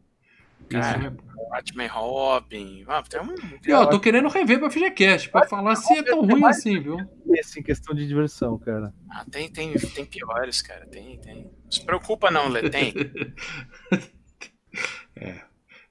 Cara, 0.70 1.00
filme 1.00 1.08
é 1.08 1.50
Batman 1.50 1.84
e 1.84 1.88
Robin. 1.88 2.86
Ah, 2.88 3.04
tem 3.04 3.20
um. 3.20 3.36
E 3.66 3.74
ó, 3.74 3.86
tô 3.86 4.00
querendo 4.00 4.30
rever 4.30 4.60
pra 4.60 4.70
FGCast, 4.70 5.30
pra 5.30 5.48
falar 5.48 5.76
se 5.76 5.94
é 5.98 6.04
tão 6.04 6.22
ruim 6.22 6.46
assim, 6.46 6.80
viu? 6.80 6.98
Esse 7.34 7.60
em 7.60 7.64
questão 7.64 7.94
de 7.94 8.08
diversão, 8.08 8.58
cara. 8.58 8.94
Ah, 9.10 9.26
tem, 9.30 9.50
tem, 9.50 9.74
tem 9.74 10.06
piores, 10.06 10.62
cara. 10.62 10.86
Tem, 10.88 11.20
tem. 11.20 11.44
Não 11.64 11.72
se 11.72 11.84
preocupa, 11.86 12.32
não, 12.32 12.48
Lê. 12.48 12.70
Tem. 12.70 12.94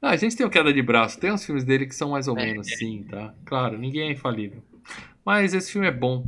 Ah, 0.02 0.10
a 0.10 0.16
gente 0.16 0.36
tem 0.36 0.46
o 0.46 0.50
Queda 0.50 0.72
de 0.72 0.82
Braço, 0.82 1.20
tem 1.20 1.30
uns 1.30 1.44
filmes 1.44 1.62
dele 1.64 1.86
que 1.86 1.94
são 1.94 2.10
mais 2.10 2.26
ou 2.26 2.38
É, 2.38 2.46
menos 2.46 2.66
sim, 2.66 3.04
tá? 3.08 3.34
Claro, 3.44 3.76
ninguém 3.78 4.08
é 4.08 4.12
infalível. 4.12 4.62
Mas 5.24 5.52
esse 5.52 5.70
filme 5.70 5.86
é 5.86 5.90
bom. 5.90 6.24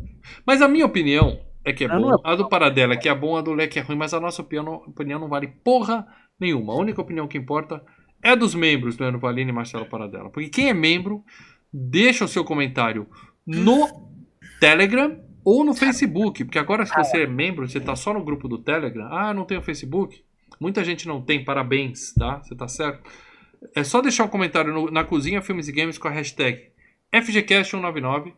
Mas 0.47 0.61
a 0.61 0.69
minha 0.69 0.85
opinião 0.85 1.41
é 1.65 1.73
que 1.73 1.85
é 1.85 1.89
não 1.89 2.03
bom. 2.03 2.15
é 2.15 2.17
A 2.25 2.35
do 2.35 2.49
Paradela 2.49 2.93
é 2.93 2.97
que 2.97 3.09
é 3.09 3.15
bom, 3.15 3.37
a 3.37 3.41
do 3.41 3.55
Leque 3.55 3.79
é 3.79 3.83
ruim, 3.83 3.97
mas 3.97 4.13
a 4.13 4.21
nossa 4.21 4.43
opinião, 4.43 4.75
opinião 4.87 5.19
não 5.19 5.29
vale 5.29 5.49
porra 5.65 6.07
nenhuma. 6.39 6.75
A 6.75 6.77
única 6.77 7.01
opinião 7.01 7.27
que 7.27 7.39
importa 7.39 7.83
é 8.23 8.37
dos 8.37 8.55
membros 8.55 8.97
do 8.97 9.03
Leandro 9.03 9.21
Valini 9.21 9.51
e 9.51 9.55
Marcelo 9.55 9.87
Paradela. 9.87 10.29
Porque 10.29 10.49
quem 10.51 10.69
é 10.69 10.75
membro, 10.75 11.25
deixa 11.73 12.25
o 12.25 12.29
seu 12.29 12.45
comentário 12.45 13.07
no 13.47 13.89
Telegram 14.61 15.19
ou 15.45 15.65
no 15.65 15.75
Facebook. 15.75 16.45
Porque 16.45 16.59
agora, 16.59 16.85
se 16.85 16.95
você 16.95 17.23
é 17.23 17.27
membro, 17.27 17.67
você 17.67 17.81
tá 17.81 17.97
só 17.97 18.13
no 18.13 18.23
grupo 18.23 18.47
do 18.49 18.59
Telegram. 18.59 19.09
Ah, 19.11 19.33
não 19.33 19.45
tenho 19.45 19.63
Facebook. 19.63 20.23
Muita 20.61 20.85
gente 20.85 21.07
não 21.09 21.21
tem, 21.21 21.45
parabéns, 21.45 22.13
tá? 22.15 22.39
Você 22.43 22.55
tá 22.55 22.69
certo? 22.69 23.09
É 23.75 23.83
só 23.85 24.01
deixar 24.01 24.25
um 24.25 24.29
comentário 24.29 24.73
no- 24.73 24.91
na 24.91 25.05
cozinha 25.05 25.41
Filmes 25.43 25.69
e 25.69 25.73
Games 25.73 25.99
com 25.99 26.09
a 26.09 26.11
hashtag 26.11 26.71
FGCast199 27.13 28.33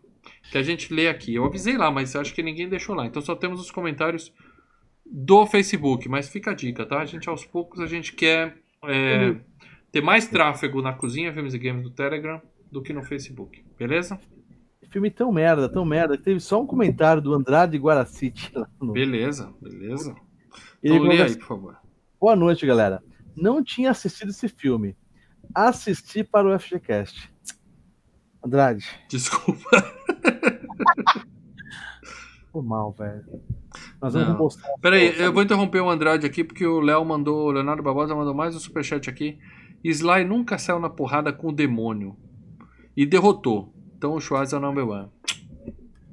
que 0.51 0.59
a 0.59 0.62
gente 0.62 0.93
lê 0.93 1.09
aqui. 1.09 1.35
Eu 1.35 1.45
avisei 1.45 1.77
lá, 1.77 1.91
mas 1.91 2.15
acho 2.16 2.35
que 2.35 2.43
ninguém 2.43 2.69
deixou 2.69 2.95
lá. 2.95 3.07
Então 3.07 3.20
só 3.23 3.35
temos 3.35 3.61
os 3.61 3.70
comentários 3.70 4.32
do 5.05 5.47
Facebook. 5.47 6.09
Mas 6.09 6.28
fica 6.28 6.51
a 6.51 6.55
dica, 6.55 6.85
tá? 6.86 7.01
A 7.01 7.05
gente 7.05 7.28
aos 7.28 7.45
poucos 7.45 7.81
a 7.81 7.86
gente 7.86 8.12
quer 8.12 8.57
é, 8.85 9.36
ter 9.93 10.01
mais 10.03 10.27
tráfego 10.27 10.82
na 10.82 10.93
cozinha 10.93 11.32
Filmes 11.32 11.55
e 11.55 11.59
Games 11.59 11.82
do 11.82 11.91
Telegram 11.91 12.41
do 12.70 12.82
que 12.82 12.93
no 12.93 13.03
Facebook. 13.03 13.65
Beleza? 13.78 14.19
Filme 14.91 15.11
tão 15.11 15.32
merda, 15.32 15.69
tão 15.69 15.85
merda, 15.85 16.16
que 16.16 16.23
teve 16.23 16.39
só 16.41 16.62
um 16.62 16.66
comentário 16.66 17.20
do 17.20 17.35
Andrade 17.35 17.77
Guaracite 17.78 18.51
lá 18.55 18.69
no. 18.81 18.93
Beleza, 18.93 19.53
beleza. 19.61 20.15
Ele 20.82 20.95
Então 20.97 21.09
lê 21.09 21.23
aí, 21.23 21.36
por 21.36 21.47
favor. 21.47 21.77
Boa 22.24 22.34
noite, 22.34 22.64
galera. 22.64 23.05
Não 23.36 23.62
tinha 23.62 23.90
assistido 23.90 24.30
esse 24.30 24.48
filme. 24.48 24.96
Assisti 25.55 26.24
para 26.24 26.48
o 26.48 26.59
FGCast. 26.59 27.30
Andrade, 28.42 28.86
Desculpa. 29.10 29.68
foi 32.51 32.62
mal, 32.62 32.92
velho. 32.92 33.26
Nós 34.01 34.14
vamos 34.14 34.38
postar. 34.38 34.70
Peraí, 34.80 35.14
eu 35.20 35.34
vou 35.34 35.42
interromper 35.42 35.80
o 35.80 35.90
Andrade 35.90 36.24
aqui 36.24 36.42
porque 36.42 36.66
o 36.66 36.80
Léo 36.80 37.05
mandou, 37.05 37.46
o 37.46 37.51
Leonardo 37.51 37.82
Barbosa 37.82 38.14
mandou 38.14 38.32
mais 38.32 38.56
um 38.56 38.59
superchat 38.59 39.10
aqui. 39.10 39.38
Sly 39.84 40.24
nunca 40.24 40.56
saiu 40.56 40.78
na 40.80 40.88
porrada 40.88 41.30
com 41.30 41.48
o 41.48 41.55
demônio 41.55 42.16
e 42.96 43.05
derrotou. 43.05 43.70
Então 43.98 44.14
o 44.14 44.20
Schwarz 44.20 44.55
é 44.55 44.56
o 44.56 44.60
number 44.60 44.88
one. 44.88 45.10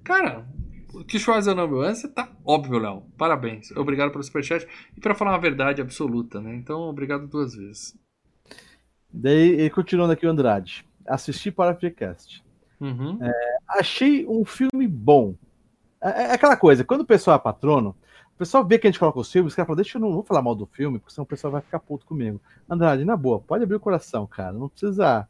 Cara, 0.03 0.45
que 1.07 1.19
Schwarz 1.19 1.47
é 1.47 1.53
o 1.53 1.67
você 1.67 2.07
tá 2.07 2.29
óbvio, 2.45 2.79
Léo. 2.79 3.03
Parabéns. 3.17 3.71
Obrigado 3.71 4.11
pelo 4.11 4.23
superchat 4.23 4.67
e 4.95 4.99
pra 4.99 5.15
falar 5.15 5.31
uma 5.31 5.39
verdade 5.39 5.81
absoluta, 5.81 6.41
né? 6.41 6.55
Então 6.55 6.81
obrigado 6.81 7.27
duas 7.27 7.55
vezes. 7.55 7.97
Daí, 9.11 9.49
ele 9.49 9.69
continuando 9.69 10.13
aqui 10.13 10.25
o 10.25 10.29
Andrade. 10.29 10.85
Assisti 11.05 11.51
para 11.51 11.73
o 11.73 11.75
FGCast. 11.75 12.43
Uhum. 12.79 13.19
Achei 13.67 14.25
um 14.27 14.45
filme 14.45 14.87
bom. 14.87 15.35
É, 16.01 16.23
é 16.23 16.33
aquela 16.33 16.55
coisa, 16.55 16.83
quando 16.83 17.01
o 17.01 17.05
pessoal 17.05 17.37
é 17.37 17.39
patrono, 17.39 17.95
o 18.35 18.37
pessoal 18.37 18.65
vê 18.65 18.79
que 18.79 18.87
a 18.87 18.89
gente 18.89 18.99
coloca 18.99 19.19
os 19.19 19.31
filmes, 19.31 19.51
os 19.51 19.55
caras 19.55 19.67
falam, 19.67 19.81
deixa 19.81 19.97
eu 19.97 20.01
não, 20.01 20.09
não 20.11 20.23
falar 20.23 20.41
mal 20.41 20.55
do 20.55 20.65
filme, 20.65 20.97
porque 20.97 21.13
senão 21.13 21.23
o 21.23 21.27
pessoal 21.27 21.51
vai 21.51 21.61
ficar 21.61 21.79
puto 21.79 22.05
comigo. 22.05 22.41
Andrade, 22.69 23.05
na 23.05 23.15
boa, 23.15 23.39
pode 23.39 23.63
abrir 23.63 23.75
o 23.75 23.79
coração, 23.79 24.25
cara. 24.25 24.53
Não 24.53 24.67
precisa 24.67 25.27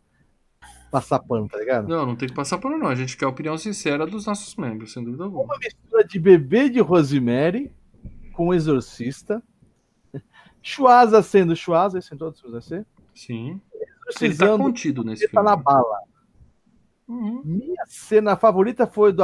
passar 0.92 1.20
pano, 1.20 1.48
tá 1.48 1.58
ligado? 1.58 1.88
Não, 1.88 2.06
não 2.06 2.16
tem 2.16 2.28
que 2.28 2.36
passar 2.36 2.58
pano, 2.58 2.78
não. 2.78 2.88
A 2.88 2.96
gente 2.96 3.16
quer 3.16 3.26
a 3.26 3.30
opinião 3.30 3.58
sincera 3.58 4.06
dos 4.06 4.26
nossos 4.26 4.56
membros, 4.56 4.92
sem 4.92 5.04
dúvida 5.04 5.24
alguma. 5.24 5.46
Uma 5.46 5.58
mistura 5.58 6.04
de 6.04 6.20
bebê 6.20 6.70
de 6.70 6.82
Rosemary 6.82 7.72
com 8.34 8.54
Exorcista. 8.54 9.42
Chuasa 10.62 11.24
sendo 11.24 11.56
Chuasa, 11.56 11.98
esse 11.98 12.14
em 12.14 12.18
todos 12.18 12.44
os 12.44 12.66
ser. 12.66 12.86
Sim. 13.16 13.60
Ele 14.20 14.36
tá 14.36 14.58
contido 14.58 15.04
nesse 15.04 15.24
Ele 15.24 15.32
tá 15.32 15.42
filme. 15.42 15.50
na 15.50 15.56
bala. 15.56 16.00
Uhum. 17.08 17.42
Minha 17.44 17.84
cena 17.88 18.36
favorita 18.36 18.86
foi 18.86 19.12
do, 19.12 19.24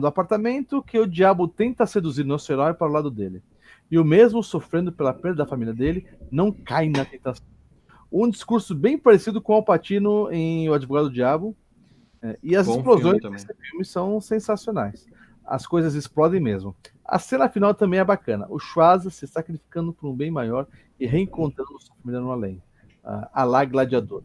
do 0.00 0.06
apartamento 0.06 0.82
que 0.82 0.98
o 0.98 1.06
diabo 1.06 1.46
tenta 1.46 1.86
seduzir 1.86 2.24
nosso 2.24 2.50
herói 2.52 2.74
para 2.74 2.88
o 2.88 2.92
lado 2.92 3.10
dele. 3.10 3.42
E 3.90 3.98
o 3.98 4.04
mesmo 4.04 4.42
sofrendo 4.42 4.90
pela 4.90 5.12
perda 5.12 5.44
da 5.44 5.46
família 5.46 5.74
dele, 5.74 6.06
não 6.30 6.50
cai 6.50 6.88
na 6.88 7.04
tentação. 7.04 7.46
Um 8.16 8.30
discurso 8.30 8.76
bem 8.76 8.96
parecido 8.96 9.42
com 9.42 9.54
o 9.54 9.56
Alpatino 9.56 10.30
em 10.30 10.68
O 10.68 10.74
Advogado 10.74 11.08
do 11.08 11.12
Diabo. 11.12 11.56
É, 12.22 12.38
e 12.40 12.54
as 12.54 12.64
Bom 12.64 12.76
explosões 12.76 13.20
filme 13.20 13.36
desse 13.36 13.54
filme 13.54 13.84
são 13.84 14.20
sensacionais. 14.20 15.04
As 15.44 15.66
coisas 15.66 15.96
explodem 15.96 16.40
mesmo. 16.40 16.76
A 17.04 17.18
cena 17.18 17.48
final 17.48 17.74
também 17.74 17.98
é 17.98 18.04
bacana. 18.04 18.46
O 18.48 18.60
Schwarza 18.60 19.10
se 19.10 19.26
sacrificando 19.26 19.92
por 19.92 20.08
um 20.08 20.14
bem 20.14 20.30
maior 20.30 20.68
e 20.98 21.06
reencontrando 21.06 21.76
sua 21.80 21.96
família 21.96 22.20
no 22.20 22.30
além. 22.30 22.62
Ah, 23.02 23.28
a 23.34 23.42
lá 23.42 23.64
Gladiador. 23.64 24.22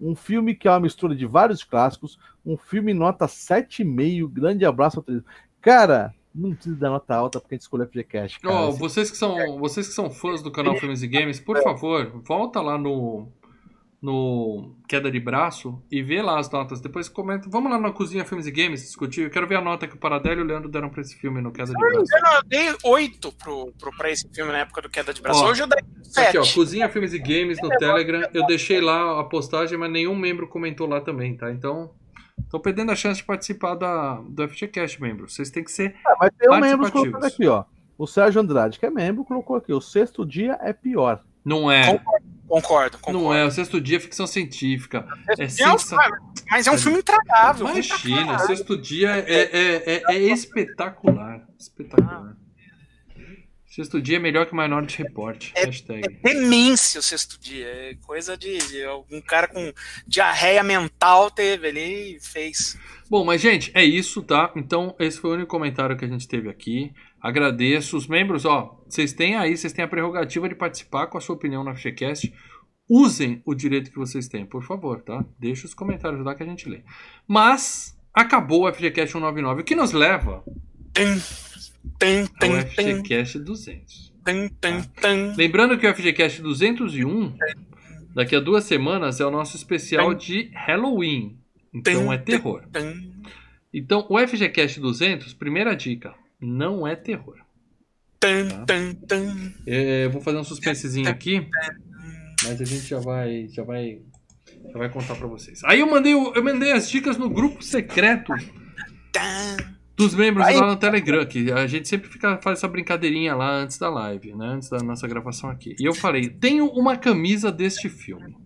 Um 0.00 0.14
filme 0.14 0.54
que 0.54 0.68
é 0.68 0.70
uma 0.70 0.78
mistura 0.78 1.16
de 1.16 1.26
vários 1.26 1.64
clássicos. 1.64 2.16
Um 2.46 2.56
filme 2.56 2.94
nota 2.94 3.26
7,5. 3.26 4.28
Grande 4.28 4.64
abraço 4.64 5.00
ao 5.00 5.02
trio. 5.02 5.24
Cara, 5.60 6.14
não 6.34 6.54
precisa 6.54 6.76
dar 6.76 6.90
nota 6.90 7.14
alta 7.14 7.38
porque 7.40 7.54
a 7.54 7.56
gente 7.56 7.62
escolheu 7.62 7.86
FGCast. 7.86 8.40
Cara. 8.40 8.54
Ó, 8.54 8.68
Esse- 8.70 8.78
vocês 8.78 9.10
que 9.10 9.16
são, 9.16 9.58
vocês 9.58 9.86
que 9.88 9.94
são 9.94 10.10
fãs 10.10 10.42
do 10.42 10.50
canal 10.50 10.74
Filmes 10.76 11.02
e 11.02 11.06
Games, 11.06 11.38
por 11.40 11.62
favor, 11.62 12.10
volta 12.24 12.60
lá 12.60 12.76
no 12.78 13.28
no 14.02 14.76
queda 14.86 15.10
de 15.10 15.18
braço 15.18 15.82
e 15.90 16.02
vê 16.02 16.20
lá 16.20 16.38
as 16.38 16.50
notas. 16.50 16.78
Depois 16.78 17.08
comenta. 17.08 17.48
Vamos 17.48 17.70
lá 17.72 17.78
na 17.78 17.90
cozinha 17.90 18.22
Filmes 18.22 18.46
e 18.46 18.50
Games 18.50 18.82
discutir. 18.82 19.22
Eu 19.22 19.30
quero 19.30 19.46
ver 19.46 19.56
a 19.56 19.62
nota 19.62 19.86
que 19.88 19.94
o 19.94 19.98
Paradelo 19.98 20.40
e 20.42 20.44
o 20.44 20.46
Leandro 20.46 20.68
deram 20.68 20.90
pra 20.90 21.00
esse 21.00 21.16
filme 21.16 21.40
no 21.40 21.50
queda 21.50 21.72
de 21.72 21.78
braço. 21.78 21.96
Eu 22.36 22.42
dei 22.46 22.76
oito 22.84 23.32
pro, 23.32 23.72
pro, 23.78 23.90
pra 23.96 24.10
esse 24.10 24.28
filme 24.30 24.52
na 24.52 24.58
época 24.58 24.82
do 24.82 24.90
Queda 24.90 25.14
de 25.14 25.22
Braço. 25.22 25.42
Ó, 25.42 25.48
Hoje 25.48 25.62
eu 25.62 25.66
dei 25.66 25.78
Aqui, 26.16 26.36
ó. 26.36 26.44
Cozinha 26.54 26.88
Filmes 26.90 27.14
e 27.14 27.18
Games 27.18 27.58
no 27.62 27.70
Telegram. 27.70 28.28
Eu 28.34 28.44
deixei 28.46 28.78
lá 28.80 29.18
a 29.18 29.24
postagem, 29.24 29.78
mas 29.78 29.90
nenhum 29.90 30.14
membro 30.14 30.46
comentou 30.48 30.86
lá 30.86 31.00
também, 31.00 31.34
tá? 31.34 31.50
Então, 31.50 31.90
tô 32.50 32.58
perdendo 32.60 32.92
a 32.92 32.96
chance 32.96 33.18
de 33.20 33.24
participar 33.24 33.74
da, 33.74 34.20
do 34.28 34.48
FGCast, 34.48 35.00
membro. 35.00 35.28
Vocês 35.28 35.50
têm 35.50 35.64
que 35.64 35.72
ser. 35.72 35.94
Ah, 36.06 36.16
mas 36.20 36.30
tem 36.38 36.48
um 36.50 36.60
membro 36.60 36.90
participativos. 36.90 36.92
colocando 37.12 37.24
aqui, 37.32 37.46
ó. 37.46 37.64
O 37.96 38.06
Sérgio 38.06 38.40
Andrade, 38.40 38.78
que 38.78 38.86
é 38.86 38.90
membro, 38.90 39.24
colocou 39.24 39.56
aqui. 39.56 39.72
O 39.72 39.80
sexto 39.80 40.26
dia 40.26 40.58
é 40.60 40.72
pior. 40.72 41.22
Não 41.44 41.70
é. 41.70 42.00
Concordo, 42.48 42.98
concordo. 42.98 43.18
Não 43.20 43.32
é. 43.34 43.44
O 43.44 43.50
sexto 43.50 43.80
dia 43.80 43.96
é 43.98 44.00
ficção 44.00 44.26
científica. 44.26 45.06
É 45.38 45.42
É 45.42 45.46
um- 45.46 45.78
sensa... 45.78 45.96
Mas 46.50 46.66
é 46.66 46.70
um 46.72 46.78
filme 46.78 46.98
intragável. 46.98 47.68
Imagina, 47.68 48.26
caralho. 48.26 48.46
sexto 48.46 48.76
dia 48.76 49.10
é, 49.10 49.42
é, 49.42 49.94
é, 49.96 50.02
é 50.08 50.18
espetacular. 50.18 51.46
Espetacular. 51.58 52.36
Sexto 53.74 54.00
dia 54.00 54.18
é 54.18 54.20
melhor 54.20 54.46
que 54.46 54.54
Minority 54.54 55.02
Report. 55.02 55.50
Hashtag. 55.56 56.20
Demência 56.22 57.00
o 57.00 57.02
sexto 57.02 57.40
dia. 57.40 57.66
É 57.66 57.94
coisa 58.06 58.36
de, 58.36 58.56
de 58.68 58.84
algum 58.84 59.20
cara 59.20 59.48
com 59.48 59.72
diarreia 60.06 60.62
mental 60.62 61.28
teve 61.28 61.66
ali 61.66 62.16
e 62.16 62.20
fez. 62.20 62.78
Bom, 63.10 63.24
mas 63.24 63.40
gente, 63.40 63.72
é 63.74 63.84
isso, 63.84 64.22
tá? 64.22 64.52
Então, 64.54 64.94
esse 65.00 65.18
foi 65.18 65.30
o 65.30 65.34
único 65.34 65.48
comentário 65.48 65.96
que 65.96 66.04
a 66.04 66.08
gente 66.08 66.28
teve 66.28 66.48
aqui. 66.48 66.92
Agradeço. 67.20 67.96
Os 67.96 68.06
membros, 68.06 68.44
ó, 68.44 68.80
vocês 68.88 69.12
têm 69.12 69.34
aí, 69.34 69.56
vocês 69.56 69.72
têm 69.72 69.84
a 69.84 69.88
prerrogativa 69.88 70.48
de 70.48 70.54
participar 70.54 71.08
com 71.08 71.18
a 71.18 71.20
sua 71.20 71.34
opinião 71.34 71.64
no 71.64 71.74
FGCast. 71.74 72.32
Usem 72.88 73.42
o 73.44 73.56
direito 73.56 73.90
que 73.90 73.98
vocês 73.98 74.28
têm, 74.28 74.46
por 74.46 74.62
favor, 74.62 75.02
tá? 75.02 75.24
Deixa 75.36 75.66
os 75.66 75.74
comentários 75.74 76.24
lá 76.24 76.36
que 76.36 76.44
a 76.44 76.46
gente 76.46 76.68
lê. 76.68 76.84
Mas, 77.26 77.98
acabou 78.14 78.68
o 78.68 78.72
FGCast 78.72 79.10
199, 79.14 79.62
o 79.62 79.64
que 79.64 79.74
nos 79.74 79.90
leva 79.90 80.44
Tum, 80.94 81.18
tum, 81.98 82.20
ao 82.22 82.28
tum, 82.38 82.48
tum, 82.48 82.60
FGCast 83.02 83.38
200. 83.40 84.12
tum, 84.24 84.48
tum, 84.60 84.82
tum. 85.00 85.34
Lembrando 85.36 85.76
que 85.78 85.86
o 85.86 85.94
FGCast 85.94 86.40
201, 86.40 87.36
daqui 88.14 88.34
a 88.36 88.40
duas 88.40 88.64
semanas, 88.64 89.20
é 89.20 89.26
o 89.26 89.30
nosso 89.30 89.56
especial 89.56 90.14
de 90.14 90.50
Halloween. 90.54 91.38
Então 91.72 92.12
é 92.12 92.18
terror. 92.18 92.62
Então, 93.72 94.06
o 94.08 94.18
FGCast 94.18 94.78
200, 94.80 95.34
primeira 95.34 95.74
dica, 95.74 96.14
não 96.40 96.86
é 96.86 96.94
terror. 96.94 97.36
Tá. 98.48 98.64
É, 99.66 100.08
vou 100.08 100.20
fazer 100.22 100.38
um 100.38 100.44
suspensezinho 100.44 101.08
aqui, 101.08 101.46
mas 102.44 102.60
a 102.60 102.64
gente 102.64 102.86
já 102.86 103.00
vai, 103.00 103.48
já 103.48 103.64
vai, 103.64 104.00
já 104.72 104.78
vai 104.78 104.88
contar 104.88 105.16
pra 105.16 105.26
vocês. 105.26 105.60
Aí 105.64 105.80
eu 105.80 105.90
mandei, 105.90 106.14
o- 106.14 106.32
eu 106.34 106.42
mandei 106.42 106.70
as 106.72 106.88
dicas 106.88 107.18
no 107.18 107.28
grupo 107.28 107.62
secreto. 107.62 108.32
Dos 109.96 110.14
membros 110.14 110.44
Aí- 110.46 110.56
lá 110.56 110.66
no 110.66 110.76
Telegram, 110.76 111.24
que 111.24 111.50
a 111.52 111.66
gente 111.66 111.88
sempre 111.88 112.08
fica 112.08 112.38
faz 112.38 112.58
essa 112.58 112.68
brincadeirinha 112.68 113.34
lá 113.34 113.50
antes 113.50 113.78
da 113.78 113.88
live, 113.88 114.34
né, 114.34 114.46
antes 114.46 114.68
da 114.68 114.78
nossa 114.78 115.06
gravação 115.06 115.48
aqui. 115.50 115.74
E 115.78 115.84
eu 115.84 115.94
falei, 115.94 116.28
tenho 116.28 116.66
uma 116.66 116.96
camisa 116.96 117.52
deste 117.52 117.88
filme, 117.88 118.36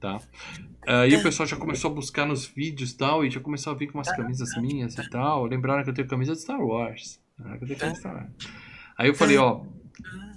tá? 0.00 0.18
Aí 0.86 1.14
o 1.14 1.22
pessoal 1.22 1.46
já 1.46 1.56
começou 1.56 1.90
a 1.90 1.94
buscar 1.94 2.26
nos 2.26 2.46
vídeos 2.46 2.92
e 2.92 2.96
tal, 2.96 3.24
e 3.24 3.30
já 3.30 3.40
começou 3.40 3.72
a 3.72 3.76
vir 3.76 3.88
com 3.92 3.98
umas 3.98 4.10
camisas 4.10 4.56
minhas 4.56 4.96
e 4.96 5.10
tal. 5.10 5.44
Lembraram 5.44 5.84
que 5.84 5.90
eu 5.90 5.94
tenho 5.94 6.08
camisa 6.08 6.32
de 6.32 6.40
Star 6.40 6.60
Wars. 6.60 7.20
Que 7.58 7.72
eu 7.72 7.94
Star 7.94 8.14
Wars. 8.14 8.34
Aí 8.96 9.08
eu 9.08 9.14
falei, 9.14 9.36
ó, 9.36 9.60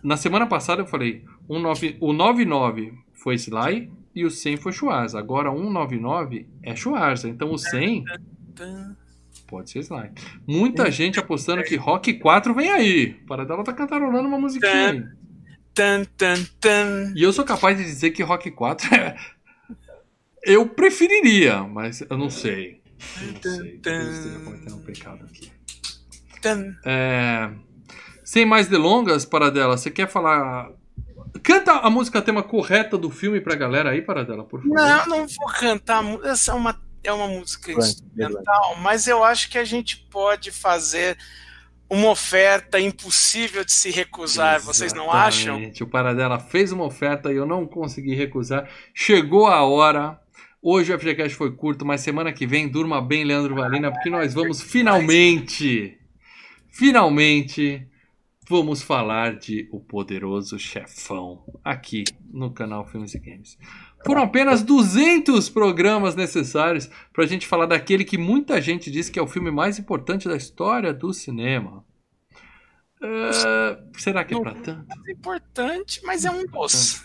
na 0.04 0.18
semana 0.18 0.46
passada 0.46 0.82
eu 0.82 0.86
falei, 0.86 1.24
um 1.50 1.58
nove- 1.60 1.96
o 2.02 2.12
99 2.12 2.94
foi 3.14 3.36
Sly 3.36 3.90
e 4.14 4.26
o 4.26 4.30
100 4.30 4.58
foi 4.58 4.74
Schwarza. 4.74 5.18
Agora 5.18 5.50
199 5.50 6.48
é 6.62 6.76
Schwarza. 6.76 7.30
Então 7.30 7.52
o 7.52 7.58
100 7.58 8.04
tum. 8.54 8.96
Pode 9.52 9.70
ser 9.70 9.80
Sly. 9.80 10.10
Muita 10.48 10.90
gente 10.90 11.20
apostando 11.20 11.62
que 11.62 11.76
Rock 11.76 12.14
4 12.14 12.56
vem 12.56 12.72
aí. 12.72 13.14
Para 13.28 13.46
dela 13.46 13.66
tá 13.66 13.74
cantarolando 13.74 14.30
uma 14.30 14.40
musiquinha. 14.40 15.14
Tum, 15.74 16.06
tum, 16.18 16.46
tum. 16.60 17.14
E 17.14 17.22
eu 17.22 17.34
sou 17.34 17.44
capaz 17.44 17.78
de 17.78 17.84
dizer 17.84 18.12
que 18.12 18.24
Rock 18.24 18.50
4 18.50 18.96
é... 18.96 19.18
Eu 20.44 20.68
preferiria, 20.68 21.64
mas 21.64 22.02
eu 22.10 22.18
não 22.18 22.30
sei. 22.30 22.82
Eu 23.22 23.34
não 23.34 23.42
sei. 23.42 23.80
Talvez 23.80 24.08
eu 24.08 24.14
esteja 24.14 24.40
cometendo 24.40 24.76
um 24.76 24.84
pecado 24.84 25.26
aqui. 25.26 25.52
É, 26.84 27.52
Sem 28.24 28.46
mais 28.46 28.68
delongas, 28.68 29.26
Paradela, 29.26 29.78
você 29.78 29.92
quer 29.92 30.08
falar. 30.08 30.72
Canta 31.44 31.74
a 31.74 31.90
música 31.90 32.22
tema 32.22 32.42
correta 32.42 32.98
do 32.98 33.10
filme 33.12 33.40
pra 33.40 33.54
galera 33.54 33.92
aí, 33.92 34.02
Paradela, 34.02 34.44
por 34.44 34.62
favor. 34.62 34.74
Não, 34.74 35.06
não 35.08 35.28
vou 35.28 35.48
cantar. 35.60 36.04
Essa 36.24 36.52
é 36.52 36.56
uma, 36.56 36.82
é 37.04 37.12
uma 37.12 37.28
música 37.28 37.74
Vai, 37.74 37.84
instrumental, 37.84 38.78
mas 38.82 39.08
eu 39.08 39.24
acho 39.24 39.50
que 39.50 39.58
a 39.58 39.64
gente 39.64 39.98
pode 40.10 40.52
fazer 40.52 41.18
uma 41.92 42.10
oferta 42.10 42.80
impossível 42.80 43.66
de 43.66 43.74
se 43.74 43.92
recusar. 43.92 44.62
Vocês 44.62 44.94
não 44.94 45.12
acham? 45.12 45.56
Exatamente. 45.56 45.84
O 45.84 45.88
Paradela 45.88 46.40
fez 46.40 46.72
uma 46.72 46.86
oferta 46.86 47.34
e 47.34 47.36
eu 47.36 47.46
não 47.46 47.68
consegui 47.68 48.16
recusar. 48.16 48.70
Chegou 48.94 49.48
a 49.48 49.62
hora. 49.64 50.18
Hoje 50.62 50.94
o 50.94 50.98
FGCast 50.98 51.36
foi 51.36 51.52
curto, 51.54 51.86
mas 51.86 52.00
semana 52.00 52.32
que 52.32 52.48
vem 52.48 52.70
durma 52.70 53.02
bem, 53.02 53.26
Leandro 53.26 53.56
Valina, 53.56 53.92
porque 53.92 54.10
nós 54.10 54.34
vamos 54.34 54.62
finalmente, 54.62 55.98
finalmente, 56.70 57.86
vamos 58.48 58.82
falar 58.82 59.38
de 59.38 59.68
O 59.72 59.80
Poderoso 59.80 60.60
Chefão 60.60 61.44
aqui 61.64 62.04
no 62.32 62.52
canal 62.52 62.86
Filmes 62.86 63.16
e 63.16 63.20
Games. 63.20 63.58
Foram 64.06 64.24
apenas 64.24 64.64
200 64.64 65.50
programas 65.50 66.16
necessários 66.16 66.90
para 67.14 67.24
a 67.24 67.28
gente 67.28 67.46
falar 67.48 67.66
daquele 67.68 68.04
que 68.04 68.18
muita 68.18 68.60
gente 68.62 68.90
diz 68.90 69.10
que 69.10 69.20
é 69.20 69.22
o 69.22 69.28
filme 69.28 69.52
mais 69.52 69.78
importante 69.78 70.28
da 70.28 70.36
história 70.36 70.94
do 70.94 71.14
cinema. 71.14 71.86
É, 73.04 73.80
será 73.98 74.24
que 74.24 74.34
é 74.34 74.40
para 74.40 74.54
tanto? 74.56 74.86
É 75.08 75.12
importante, 75.12 76.02
mas 76.04 76.26
é 76.26 76.32
um 76.32 76.46
doce. 76.46 77.02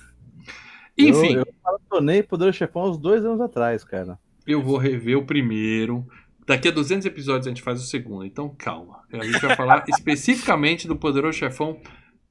Enfim, 0.99 1.35
Eu, 1.35 1.41
eu 1.41 1.55
maratonei 1.65 2.23
Poder 2.23 2.53
Chefão 2.55 2.91
uns 2.91 2.99
dois 2.99 3.25
anos 3.25 3.41
atrás, 3.41 3.85
cara. 3.85 4.19
eu 4.47 4.63
vou 4.63 4.79
rever 4.79 5.19
o 5.19 5.27
primeiro. 5.27 6.07
Daqui 6.47 6.69
a 6.69 6.71
200 6.71 7.05
episódios 7.07 7.47
a 7.47 7.51
gente 7.51 7.63
faz 7.63 7.83
o 7.83 7.87
segundo, 7.87 8.25
então 8.25 8.55
calma. 8.57 9.03
A 9.13 9.25
gente 9.25 9.41
vai 9.41 9.57
falar 9.57 9.85
especificamente 9.89 10.87
do 10.87 10.97
Poderoso 10.97 11.39
Chefão, 11.39 11.81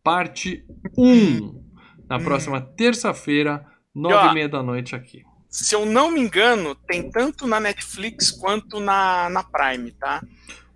parte 0.03 0.65
1, 0.97 1.63
na 2.07 2.19
próxima 2.19 2.61
terça-feira, 2.61 3.65
nove 3.95 4.27
e 4.29 4.33
meia 4.33 4.49
da 4.49 4.61
noite 4.61 4.95
aqui. 4.95 5.23
Se 5.49 5.73
eu 5.73 5.85
não 5.85 6.11
me 6.11 6.19
engano, 6.19 6.75
tem 6.75 7.09
tanto 7.09 7.47
na 7.47 7.59
Netflix 7.59 8.29
quanto 8.29 8.79
na, 8.79 9.29
na 9.29 9.41
Prime, 9.43 9.91
tá? 9.93 10.21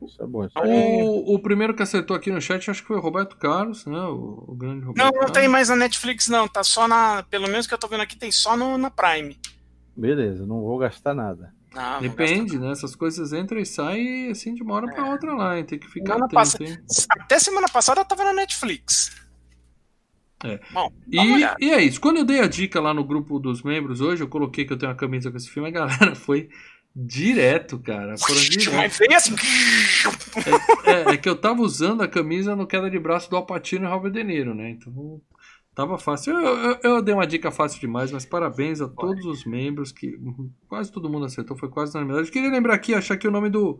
Isso 0.01 0.23
é 0.23 0.25
bom. 0.25 0.45
Isso 0.45 0.57
é 0.57 0.61
O, 0.65 1.35
o 1.35 1.39
primeiro 1.39 1.73
que 1.75 1.83
acertou 1.83 2.15
aqui 2.15 2.31
no 2.31 2.39
chat, 2.41 2.71
acho 2.71 2.81
que 2.81 2.87
foi 2.87 2.95
o 2.95 3.01
Roberto 3.01 3.35
Carlos, 3.35 3.85
né? 3.85 3.99
O, 3.99 4.45
o 4.47 4.55
grande 4.55 4.85
Roberto 4.85 4.97
Não, 4.97 5.11
não 5.11 5.19
Carlos. 5.19 5.31
tem 5.37 5.47
mais 5.49 5.67
na 5.67 5.75
Netflix, 5.75 6.29
não. 6.29 6.47
Tá 6.47 6.63
só 6.63 6.87
na. 6.87 7.23
Pelo 7.23 7.49
menos 7.49 7.67
que 7.67 7.73
eu 7.73 7.77
tô 7.77 7.89
vendo 7.89 8.01
aqui, 8.03 8.17
tem 8.17 8.31
só 8.31 8.55
no, 8.55 8.77
na 8.77 8.89
Prime. 8.89 9.37
Beleza, 9.95 10.45
não 10.45 10.61
vou 10.61 10.77
gastar 10.77 11.13
nada. 11.13 11.53
Ah, 11.75 11.95
não 11.95 12.01
Depende, 12.01 12.57
né? 12.57 12.71
Essas 12.71 12.95
coisas 12.95 13.33
entram 13.33 13.59
e 13.59 13.65
saem 13.65 14.31
assim 14.31 14.55
de 14.55 14.63
uma 14.63 14.75
hora 14.75 14.87
pra 14.87 15.05
outra 15.11 15.33
lá, 15.35 15.57
hein? 15.57 15.65
Tem 15.65 15.77
que 15.77 15.87
ficar 15.89 16.13
Semana 16.13 16.25
atento, 16.25 16.81
passa- 16.87 17.05
Até 17.19 17.37
semana 17.37 17.67
passada 17.67 17.99
eu 18.01 18.05
tava 18.05 18.23
na 18.23 18.33
Netflix. 18.33 19.11
É. 20.43 20.59
Bom, 20.71 20.91
E, 21.11 21.65
e 21.65 21.71
é 21.71 21.81
isso. 21.83 21.99
Quando 21.99 22.17
eu 22.17 22.25
dei 22.25 22.39
a 22.39 22.47
dica 22.47 22.79
lá 22.79 22.93
no 22.93 23.03
grupo 23.03 23.39
dos 23.39 23.61
membros 23.61 24.01
hoje, 24.01 24.23
eu 24.23 24.27
coloquei 24.27 24.65
que 24.65 24.71
eu 24.71 24.77
tenho 24.77 24.91
uma 24.91 24.97
camisa 24.97 25.29
com 25.29 25.37
esse 25.37 25.49
filme, 25.49 25.69
a 25.69 25.71
galera 25.71 26.15
foi 26.15 26.49
direto, 26.95 27.77
cara. 27.79 28.17
Foram 28.17 28.41
direto. 28.41 29.03
Assim. 29.15 29.35
É, 30.85 31.13
é 31.13 31.17
que 31.17 31.29
eu 31.29 31.35
tava 31.35 31.61
usando 31.61 32.01
a 32.01 32.07
camisa 32.07 32.55
no 32.55 32.67
queda 32.67 32.89
de 32.89 32.99
braço 32.99 33.29
do 33.29 33.35
Alpatino 33.35 33.85
e 33.85 33.89
Robert 33.89 34.11
De 34.11 34.23
Niro, 34.23 34.55
né? 34.55 34.69
Então 34.69 35.21
tava 35.75 35.97
fácil. 35.97 36.33
Eu, 36.33 36.57
eu, 36.57 36.79
eu 36.83 37.01
dei 37.01 37.13
uma 37.13 37.27
dica 37.27 37.51
fácil 37.51 37.79
demais, 37.79 38.11
mas 38.11 38.25
parabéns 38.25 38.81
a 38.81 38.87
todos 38.87 39.25
os 39.25 39.45
membros 39.45 39.91
que 39.91 40.17
quase 40.67 40.91
todo 40.91 41.09
mundo 41.09 41.25
acertou, 41.25 41.57
foi 41.57 41.69
quase 41.69 41.91
unanimidade. 41.91 42.27
Eu 42.27 42.33
queria 42.33 42.49
lembrar 42.49 42.75
aqui, 42.75 42.93
achar 42.93 43.13
aqui 43.13 43.27
o 43.27 43.31
nome 43.31 43.49
do, 43.49 43.79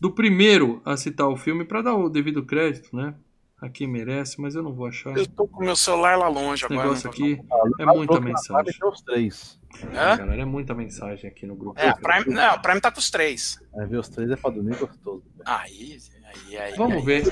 do 0.00 0.10
primeiro 0.10 0.80
a 0.84 0.96
citar 0.96 1.28
o 1.28 1.36
filme 1.36 1.64
para 1.64 1.82
dar 1.82 1.94
o 1.94 2.08
devido 2.08 2.44
crédito, 2.44 2.94
né? 2.94 3.14
A 3.62 3.68
quem 3.68 3.86
merece, 3.86 4.40
mas 4.40 4.56
eu 4.56 4.62
não 4.62 4.72
vou 4.74 4.86
achar. 4.88 5.16
Eu 5.16 5.24
tô 5.24 5.46
com 5.46 5.64
meu 5.64 5.76
celular 5.76 6.18
lá 6.18 6.26
longe 6.26 6.64
Esse 6.64 6.72
agora. 6.72 6.82
negócio 6.88 7.04
vou- 7.04 7.12
aqui 7.12 7.40
é 7.78 7.86
muita 7.86 8.20
mensagem. 8.20 8.74
Os 8.84 9.00
três. 9.02 9.60
Hã? 9.94 10.16
Galera, 10.16 10.42
é 10.42 10.44
muita 10.44 10.74
mensagem 10.74 11.30
aqui 11.30 11.46
no 11.46 11.54
grupo. 11.54 11.78
É, 11.78 11.90
a 11.90 11.94
Prime, 11.94 12.34
não, 12.34 12.50
a 12.54 12.58
Prime 12.58 12.80
tá 12.80 12.90
com 12.90 12.98
os 12.98 13.08
três. 13.08 13.60
É, 13.76 13.86
ver 13.86 13.98
os 13.98 14.08
três 14.08 14.28
é 14.32 14.34
pra 14.36 14.50
dormir 14.50 14.76
gostoso. 14.76 15.22
Aí, 15.46 15.96
aí, 16.24 16.58
aí. 16.58 16.74
Vamos 16.74 16.96
aí. 16.98 17.04
ver. 17.04 17.24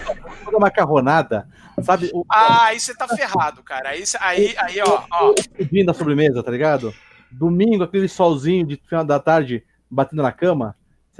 Toda 0.44 0.58
macarronada, 0.60 1.48
sabe? 1.82 2.10
O, 2.14 2.24
Ah, 2.30 2.66
aí 2.66 2.78
você 2.78 2.94
tá 2.94 3.08
ferrado, 3.08 3.60
cara. 3.64 3.88
Aí, 3.90 4.04
aí, 4.20 4.54
aí 4.56 4.80
ó, 4.86 5.02
ó. 5.10 5.30
o 5.32 5.34
pudim 5.56 5.84
da 5.84 5.92
sobremesa, 5.92 6.44
tá 6.44 6.50
ligado? 6.52 6.94
Domingo, 7.30 7.82
aquele 7.82 8.06
solzinho 8.08 8.64
de 8.64 8.76
final 8.88 9.04
da 9.04 9.18
tarde 9.18 9.64
batendo 9.90 10.22
na 10.22 10.30
cama. 10.32 10.76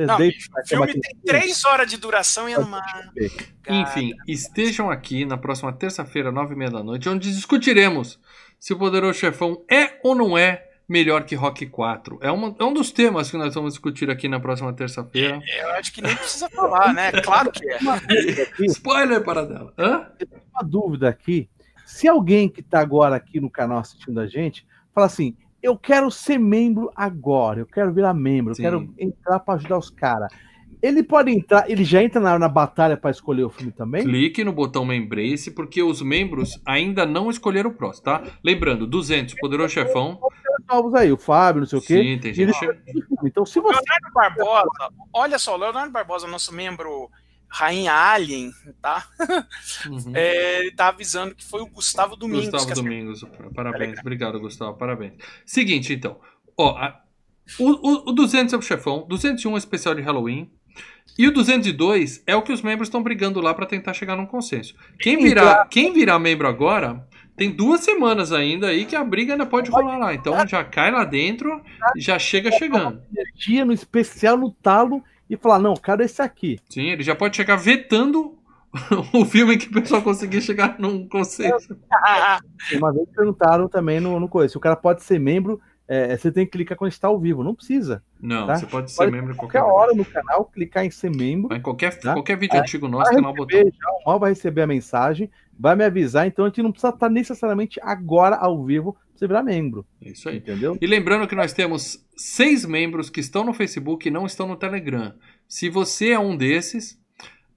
Não, 0.07 0.17
o 0.17 0.67
filme 0.67 0.93
tem 1.01 1.17
três 1.25 1.65
horas 1.65 1.91
de 1.91 1.97
duração 1.97 2.49
e 2.49 2.53
é 2.53 2.59
uma. 2.59 2.83
Enfim, 3.69 4.13
estejam 4.27 4.91
aqui 4.91 5.25
na 5.25 5.37
próxima 5.37 5.73
terça-feira, 5.73 6.33
nove 6.33 6.55
e 6.55 6.57
meia 6.57 6.71
da 6.71 6.83
noite, 6.83 7.09
onde 7.09 7.33
discutiremos 7.33 8.19
se 8.59 8.73
o 8.73 8.79
Poderoso 8.79 9.19
Chefão 9.19 9.65
é 9.71 9.99
ou 10.03 10.15
não 10.15 10.37
é 10.37 10.67
melhor 10.89 11.25
que 11.25 11.35
Rock 11.37 11.67
4. 11.67 12.19
É, 12.21 12.31
uma- 12.33 12.55
é 12.59 12.65
um 12.65 12.73
dos 12.75 12.91
temas 12.91 13.31
que 13.31 13.37
nós 13.37 13.55
vamos 13.55 13.75
discutir 13.75 14.11
aqui 14.11 14.27
na 14.29 14.41
próxima 14.41 14.73
terça-feira. 14.73 15.41
Eu 15.61 15.71
acho 15.75 15.93
que 15.93 16.03
nem 16.03 16.17
precisa 16.17 16.49
falar, 16.51 16.93
né? 16.93 17.13
Claro 17.23 17.53
que 17.53 17.65
é. 17.71 17.79
Spoiler 18.67 19.23
para 19.23 19.47
dela. 19.47 19.73
Hã? 19.79 20.11
uma 20.53 20.63
dúvida 20.65 21.09
aqui. 21.09 21.49
Se 21.87 22.09
alguém 22.09 22.49
que 22.49 22.63
tá 22.63 22.81
agora 22.81 23.15
aqui 23.17 23.41
no 23.41 23.49
canal 23.51 23.79
assistindo 23.79 24.19
a 24.21 24.27
gente, 24.27 24.67
fala 24.95 25.07
assim: 25.07 25.37
eu 25.63 25.77
quero 25.77 26.11
ser 26.11 26.39
membro 26.39 26.91
agora, 26.95 27.61
eu 27.61 27.67
quero 27.67 27.93
virar 27.93 28.15
membro, 28.15 28.53
eu 28.53 28.55
Sim. 28.57 28.63
quero 28.63 28.95
entrar 28.99 29.39
pra 29.41 29.55
ajudar 29.55 29.79
os 29.79 29.91
caras. 29.91 30.33
Ele 30.83 31.03
pode 31.03 31.31
entrar, 31.31 31.71
ele 31.71 31.85
já 31.85 32.03
entra 32.03 32.19
na, 32.19 32.39
na 32.39 32.49
batalha 32.49 32.97
pra 32.97 33.11
escolher 33.11 33.45
o 33.45 33.51
filme 33.51 33.71
também? 33.71 34.03
Clique 34.03 34.43
no 34.43 34.51
botão 34.51 34.83
Membrace, 34.83 35.51
porque 35.51 35.83
os 35.83 36.01
membros 36.01 36.59
ainda 36.65 37.05
não 37.05 37.29
escolheram 37.29 37.69
o 37.69 37.75
próximo, 37.75 38.05
tá? 38.05 38.23
Lembrando, 38.43 38.87
200, 38.87 39.35
Poderoso 39.35 39.75
Chefão. 39.75 40.19
Novos 40.67 40.95
aí, 40.95 41.13
o 41.13 41.19
Fábio, 41.19 41.61
não 41.61 41.67
sei 41.67 41.79
o 41.79 41.83
quê. 41.83 42.03
Sim, 42.03 42.19
tem 42.19 42.31
Ele- 42.31 42.53
gente. 42.55 42.81
Então, 43.25 43.45
se 43.45 43.61
você. 43.61 43.75
Leonardo 43.79 44.13
Barbosa, 44.15 44.95
olha 45.13 45.39
só, 45.39 45.55
Leonardo 45.55 45.93
Barbosa, 45.93 46.27
nosso 46.27 46.55
membro 46.55 47.11
Rainha 47.51 47.93
Alien, 47.93 48.53
tá? 48.81 49.05
Uhum. 49.89 50.13
É, 50.15 50.61
ele 50.61 50.71
tá 50.73 50.89
avisando 50.89 51.35
que 51.35 51.45
foi 51.45 51.61
o 51.61 51.67
Gustavo 51.67 52.15
Domingos. 52.17 52.49
Gustavo. 52.49 52.75
Domingos, 52.75 53.25
parabéns. 53.55 53.99
Obrigado, 53.99 54.39
Gustavo, 54.39 54.77
parabéns. 54.79 55.15
Seguinte, 55.45 55.93
então. 55.93 56.19
Ó, 56.57 56.77
a- 56.79 57.03
o, 57.59 57.71
o, 57.71 58.11
o 58.11 58.13
200 58.13 58.55
é 58.55 58.57
o 58.57 58.63
chefão, 58.63 59.05
201 59.09 59.51
é 59.51 59.55
o 59.55 59.59
especial 59.59 59.95
de 59.95 60.01
Halloween. 60.01 60.51
E 61.19 61.27
o 61.27 61.33
202 61.33 62.23
é 62.27 62.37
o 62.37 62.43
que 62.43 62.53
os 62.53 62.63
membros 62.63 62.87
estão 62.89 63.03
brigando 63.03 63.41
lá 63.41 63.53
pra 63.53 63.67
tentar 63.67 63.93
chegar 63.93 64.17
num 64.17 64.25
consenso. 64.27 64.75
Quem 65.01 65.19
virar, 65.19 65.67
quem 65.69 65.93
virar 65.93 66.19
membro 66.21 66.47
agora, 66.47 67.05
tem 67.37 67.51
duas 67.51 67.81
semanas 67.81 68.33
ainda 68.33 68.69
aí 68.69 68.87
que 68.87 68.95
a 68.95 69.03
briga 69.03 69.33
ainda 69.35 69.45
pode 69.45 69.71
rolar 69.71 69.99
lá. 69.99 70.15
Então 70.15 70.47
já 70.47 70.63
cai 70.63 70.91
lá 70.93 71.05
dentro 71.05 71.61
e 71.97 72.01
já 72.01 72.17
chega 72.19 72.53
chegando. 72.53 73.03
energia 73.13 73.65
no 73.65 73.73
especial, 73.73 74.37
no 74.37 74.53
talo, 74.53 75.03
e 75.31 75.37
falar: 75.37 75.59
não, 75.61 75.75
quero 75.75 76.03
esse 76.03 76.21
aqui. 76.21 76.59
Sim, 76.69 76.91
ele 76.91 77.03
já 77.03 77.15
pode 77.15 77.37
chegar 77.37 77.57
vetando 77.57 78.37
o 79.15 79.25
filme 79.25 79.57
que 79.57 79.69
o 79.69 79.73
pessoal 79.73 80.03
conseguir 80.03 80.43
chegar 80.43 80.79
num 80.79 81.09
consenso. 81.09 81.77
Uma 82.77 82.93
vez 82.93 83.09
perguntaram 83.15 83.69
também 83.69 84.01
no, 84.01 84.19
no 84.21 84.29
coisa: 84.29 84.51
se 84.53 84.57
o 84.57 84.61
cara 84.61 84.77
pode 84.77 85.03
ser 85.03 85.19
membro, 85.19 85.61
é, 85.89 86.17
você 86.17 86.31
tem 86.31 86.45
que 86.45 86.53
clicar 86.53 86.77
quando 86.77 86.93
está 86.93 87.09
ao 87.09 87.19
vivo. 87.19 87.43
Não 87.43 87.55
precisa. 87.55 88.03
Não, 88.21 88.47
Tá? 88.47 88.57
você 88.57 88.67
pode 88.67 88.91
ser 88.91 88.99
Pode 88.99 89.13
membro 89.13 89.33
em 89.33 89.37
Qualquer 89.37 89.61
qualquer 89.61 89.73
hora 89.75 89.95
no 89.95 90.05
canal, 90.05 90.45
clicar 90.45 90.85
em 90.85 90.91
ser 90.91 91.11
membro. 91.11 91.49
Mas 91.49 91.59
em 91.59 91.63
qualquer, 91.63 91.99
Tá? 91.99 92.13
qualquer 92.13 92.37
vídeo 92.39 92.57
É. 92.57 92.61
antigo 92.61 92.87
nosso 92.89 93.11
tem 93.11 93.21
lá 93.21 93.31
o 93.31 93.35
botão. 93.35 93.59
já 93.61 93.91
o 93.91 94.03
mal 94.07 94.19
vai 94.21 94.31
receber 94.31 94.63
a 94.63 94.67
mensagem, 94.67 95.31
vai 95.61 95.77
me 95.77 95.85
avisar, 95.85 96.27
então 96.27 96.47
a 96.47 96.49
gente 96.49 96.63
não 96.63 96.73
precisa 96.73 96.93
estar 96.93 97.11
necessariamente 97.11 97.79
agora 97.83 98.37
ao 98.37 98.65
vivo 98.65 98.95
pra 98.95 99.03
você 99.15 99.27
virar 99.27 99.43
membro. 99.43 99.85
Isso 100.01 100.29
aí. 100.31 100.39
Entendeu? 100.39 100.79
E 100.81 100.87
lembrando 100.87 101.29
que 101.29 101.35
nós 101.35 101.53
temos 101.53 102.03
seis 102.17 102.65
membros 102.65 103.11
que 103.11 103.21
estão 103.21 103.45
no 103.45 103.53
Facebook 103.53 104.09
e 104.09 104.11
não 104.11 104.25
estão 104.25 104.49
no 104.49 104.57
Telegram. 104.57 105.13
Se 105.47 105.69
você 105.69 106.13
é 106.13 106.19
um 106.19 106.35
desses, 106.35 106.99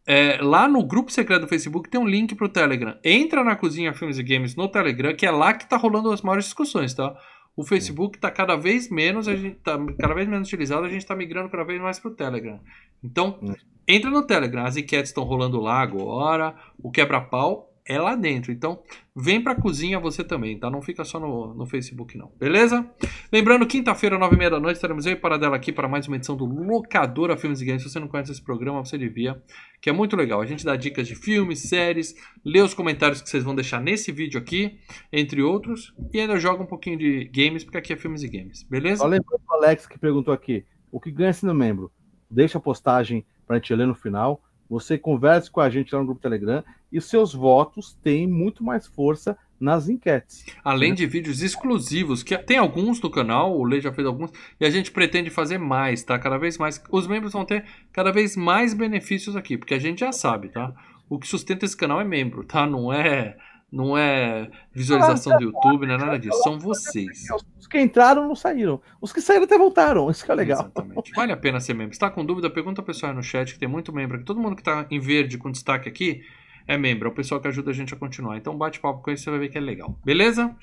é, 0.06 0.38
lá 0.42 0.68
no 0.68 0.86
grupo 0.86 1.14
secreto 1.14 1.44
do 1.44 1.48
Facebook 1.48 1.90
tem 1.90 2.00
um 2.00 2.06
link 2.06 2.36
pro 2.36 2.50
Telegram. 2.50 2.98
Entra 3.02 3.42
na 3.42 3.56
Cozinha 3.56 3.94
Filmes 3.94 4.20
e 4.20 4.24
Games 4.24 4.54
no 4.54 4.68
Telegram, 4.68 5.16
que 5.16 5.26
é 5.26 5.32
lá 5.32 5.54
que 5.54 5.70
tá 5.70 5.78
rolando 5.78 6.12
as 6.12 6.22
maiores 6.22 6.46
discussões, 6.46 6.94
tá? 6.94 7.16
O 7.56 7.64
Facebook 7.64 8.18
tá 8.18 8.30
cada 8.30 8.58
vez 8.58 8.90
menos, 8.90 9.30
a 9.30 9.36
gente 9.36 9.56
tá 9.58 9.80
cada 9.98 10.14
vez 10.14 10.28
menos 10.28 10.48
utilizado, 10.48 10.86
a 10.86 10.90
gente 10.90 11.06
tá 11.06 11.16
migrando 11.16 11.50
cada 11.50 11.64
vez 11.64 11.80
mais 11.80 12.00
pro 12.00 12.12
Telegram. 12.12 12.60
Então, 13.02 13.40
entra 13.88 14.10
no 14.10 14.26
Telegram, 14.26 14.66
as 14.66 14.76
enquetes 14.76 15.12
estão 15.12 15.24
rolando 15.24 15.62
lá 15.62 15.80
agora, 15.80 16.56
o 16.78 16.92
quebra-pau 16.92 17.73
é 17.86 18.00
lá 18.00 18.16
dentro. 18.16 18.52
Então, 18.52 18.82
vem 19.16 19.42
pra 19.42 19.56
cozinha 19.56 20.00
você 20.00 20.24
também, 20.24 20.58
tá? 20.58 20.70
Não 20.70 20.82
fica 20.82 21.04
só 21.04 21.20
no, 21.20 21.54
no 21.54 21.66
Facebook, 21.66 22.18
não. 22.18 22.32
Beleza? 22.40 22.90
Lembrando, 23.32 23.66
quinta-feira, 23.68 24.18
nove 24.18 24.36
e 24.36 24.38
meia 24.38 24.50
da 24.50 24.60
noite, 24.60 24.76
estaremos 24.76 25.06
eu 25.06 25.14
e 25.14 25.16
Paradela 25.16 25.56
aqui 25.56 25.72
para 25.72 25.88
mais 25.88 26.08
uma 26.08 26.16
edição 26.16 26.36
do 26.36 26.46
Locadora 26.46 27.38
Filmes 27.38 27.62
e 27.62 27.66
Games. 27.66 27.84
Se 27.84 27.90
você 27.90 28.00
não 28.00 28.08
conhece 28.08 28.32
esse 28.32 28.42
programa, 28.42 28.84
você 28.84 28.98
devia, 28.98 29.42
que 29.82 29.90
é 29.90 29.94
muito 29.94 30.16
legal. 30.16 30.42
A 30.42 30.46
gente 30.46 30.64
dá 30.64 30.76
dicas 30.76 31.08
de 31.08 31.16
filmes, 31.16 31.60
séries, 31.60 32.16
lê 32.44 32.62
os 32.62 32.74
comentários 32.74 33.22
que 33.22 33.30
vocês 33.30 33.44
vão 33.44 33.54
deixar 33.54 33.82
nesse 33.82 34.12
vídeo 34.12 34.40
aqui, 34.40 34.80
entre 35.12 35.42
outros, 35.42 35.94
e 36.14 36.20
ainda 36.20 36.40
joga 36.40 36.64
um 36.64 36.68
pouquinho 36.68 36.98
de 36.98 37.26
games, 37.26 37.64
porque 37.64 37.78
aqui 37.78 37.94
é 37.94 37.98
filmes 37.98 38.24
e 38.24 38.30
games. 38.30 38.64
Beleza? 38.64 39.06
Lembrando 39.06 39.42
o 39.50 39.54
Alex 39.56 39.86
que 39.86 40.00
perguntou 40.00 40.34
aqui: 40.34 40.66
o 40.92 41.00
que 41.00 41.12
ganha 41.12 41.34
sendo 41.34 41.54
membro? 41.54 41.92
Deixa 42.30 42.58
a 42.58 42.62
postagem 42.62 43.26
pra 43.46 43.58
gente 43.58 43.74
ler 43.76 43.88
no 43.88 43.96
final. 43.96 44.42
Você 44.70 44.98
converse 44.98 45.52
com 45.52 45.60
a 45.60 45.70
gente 45.70 45.94
lá 45.94 46.00
no 46.00 46.06
grupo 46.06 46.22
Telegram 46.22 46.64
e 46.94 47.02
seus 47.02 47.34
votos 47.34 47.98
têm 48.04 48.28
muito 48.28 48.64
mais 48.64 48.86
força 48.86 49.36
nas 49.60 49.88
enquetes. 49.88 50.46
Além 50.64 50.94
de 50.94 51.06
vídeos 51.06 51.42
exclusivos, 51.42 52.22
que 52.22 52.38
tem 52.38 52.58
alguns 52.58 53.02
no 53.02 53.10
canal, 53.10 53.58
o 53.58 53.64
Lei 53.64 53.80
já 53.80 53.94
fez 53.94 54.06
alguns, 54.06 54.32
e 54.60 54.66
a 54.66 54.70
gente 54.70 54.92
pretende 54.92 55.30
fazer 55.30 55.58
mais, 55.58 56.04
tá? 56.04 56.20
Cada 56.20 56.38
vez 56.38 56.58
mais. 56.58 56.84
Os 56.92 57.08
membros 57.08 57.32
vão 57.32 57.46
ter 57.46 57.66
cada 57.92 58.12
vez 58.12 58.36
mais 58.36 58.74
benefícios 58.74 59.36
aqui, 59.36 59.58
porque 59.58 59.74
a 59.74 59.80
gente 59.80 60.02
já 60.02 60.12
sabe, 60.12 60.50
tá? 60.50 60.74
O 61.10 61.18
que 61.18 61.28
sustenta 61.28 61.66
esse 61.66 61.78
canal 61.78 62.02
é 62.02 62.04
membro, 62.04 62.44
tá? 62.44 62.68
Não 62.68 62.92
é, 62.92 63.38
não 63.72 63.98
é 63.98 64.52
visualização 64.74 65.38
do 65.38 65.44
YouTube, 65.46 65.88
não 65.88 65.96
é 65.96 65.98
nada 65.98 66.20
disso. 66.20 66.44
São 66.44 66.60
vocês. 66.60 67.28
Os 67.58 67.66
que 67.66 67.80
entraram 67.80 68.28
não 68.28 68.36
saíram. 68.36 68.82
Os 69.00 69.14
que 69.14 69.22
saíram 69.22 69.46
até 69.46 69.58
voltaram. 69.58 70.10
Isso 70.12 70.26
que 70.26 70.32
é 70.32 70.36
legal. 70.36 70.60
Exatamente. 70.60 71.12
Vale 71.16 71.32
a 71.32 71.38
pena 71.38 71.62
ser 71.62 71.74
membro. 71.74 71.94
Se 71.94 72.00
tá 72.00 72.10
com 72.10 72.26
dúvida, 72.26 72.50
pergunta 72.50 72.82
ao 72.82 72.86
pessoal 72.86 73.12
aí 73.12 73.16
no 73.16 73.24
chat, 73.24 73.54
que 73.54 73.60
tem 73.60 73.70
muito 73.70 73.94
membro 73.94 74.18
aqui. 74.18 74.26
Todo 74.26 74.42
mundo 74.42 74.58
que 74.58 74.64
tá 74.64 74.86
em 74.92 75.00
verde 75.00 75.38
com 75.38 75.50
destaque 75.50 75.88
aqui 75.88 76.22
é 76.68 76.78
membro. 76.78 77.08
É 77.10 77.12
o 77.12 77.16
pessoal 77.16 77.40
que 77.42 77.48
ajuda 77.48 77.72
a 77.72 77.74
gente 77.74 77.94
a 77.94 77.98
continuar. 77.98 78.38
Então 78.38 78.58
bate 78.58 78.80
papo 78.80 79.02
com 79.02 79.12
isso, 79.12 79.24
você 79.24 79.30
vai 79.30 79.40
ver 79.40 79.50
que 79.50 79.58
é 79.58 79.62
legal. 79.62 80.00
Beleza? 80.06 80.56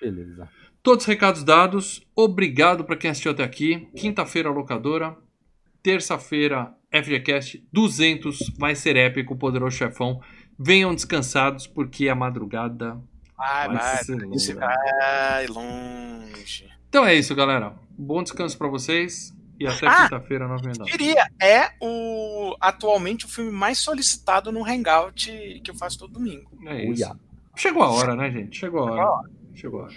Beleza. 0.00 0.48
Todos 0.82 1.04
os 1.04 1.08
recados 1.08 1.44
dados. 1.44 2.02
Obrigado 2.14 2.84
para 2.84 2.96
quem 2.96 3.10
assistiu 3.10 3.32
até 3.32 3.44
aqui. 3.44 3.88
Quinta-feira, 3.96 4.50
locadora. 4.50 5.16
Terça-feira, 5.82 6.74
FGCast 6.92 7.66
200. 7.72 8.52
Vai 8.58 8.74
ser 8.74 8.96
épico, 8.96 9.36
poderoso 9.36 9.76
chefão. 9.76 10.20
Venham 10.58 10.94
descansados, 10.94 11.66
porque 11.66 12.08
a 12.08 12.14
madrugada 12.14 13.00
Vai, 13.36 13.68
vai 13.68 13.76
vai. 13.76 14.04
ser 14.04 14.22
longa. 14.22 14.54
vai 14.54 15.46
longe. 15.48 16.68
Então 16.88 17.04
é 17.06 17.14
isso, 17.14 17.34
galera. 17.34 17.74
Bom 17.98 18.22
descanso 18.22 18.56
para 18.56 18.68
vocês. 18.68 19.34
E 19.62 19.66
até 19.66 19.86
Ah! 19.86 20.02
quinta-feira, 20.04 20.48
9 20.48 20.68
h 20.68 20.84
Queria, 20.84 21.24
é 21.40 21.70
o 21.80 22.54
atualmente 22.60 23.24
o 23.24 23.28
filme 23.28 23.50
mais 23.50 23.78
solicitado 23.78 24.50
no 24.50 24.64
Hangout 24.66 25.60
que 25.62 25.70
eu 25.70 25.74
faço 25.74 25.98
todo 25.98 26.12
domingo. 26.14 26.50
É 26.66 26.84
isso. 26.84 27.04
Uia. 27.04 27.16
Chegou 27.56 27.82
a 27.82 27.90
hora, 27.90 28.16
né, 28.16 28.30
gente? 28.30 28.58
Chegou 28.58 28.88
a 28.88 28.92
hora. 28.92 29.28
Chegou 29.54 29.80
a 29.80 29.84
hora. 29.84 29.92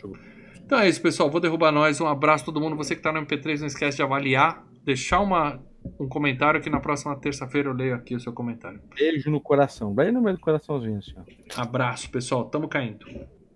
Então 0.66 0.80
é 0.80 0.90
isso, 0.90 1.02
pessoal. 1.02 1.30
Vou 1.30 1.40
derrubar 1.40 1.72
nós. 1.72 2.02
Um 2.02 2.08
abraço 2.08 2.44
a 2.44 2.46
todo 2.46 2.60
mundo. 2.60 2.76
Você 2.76 2.96
que 2.96 3.02
tá 3.02 3.12
no 3.12 3.26
MP3, 3.26 3.60
não 3.60 3.68
esquece 3.68 3.98
de 3.98 4.04
avaliar, 4.04 4.64
deixar 4.84 5.20
uma, 5.20 5.60
um 6.00 6.08
comentário 6.08 6.60
que 6.60 6.70
na 6.70 6.80
próxima 6.80 7.16
terça-feira 7.16 7.70
eu 7.70 7.74
leio 7.74 7.96
aqui 7.96 8.16
o 8.16 8.20
seu 8.20 8.34
comentário. 8.34 8.82
Beijo 8.96 9.30
no 9.30 9.40
coração. 9.40 9.94
Bem 9.94 10.12
no 10.12 10.22
meio 10.22 10.36
do 10.38 10.42
coraçãozinho, 10.42 11.00
ó. 11.18 11.62
Abraço, 11.62 12.10
pessoal. 12.10 12.46
Tamo 12.46 12.68
caindo. 12.68 13.06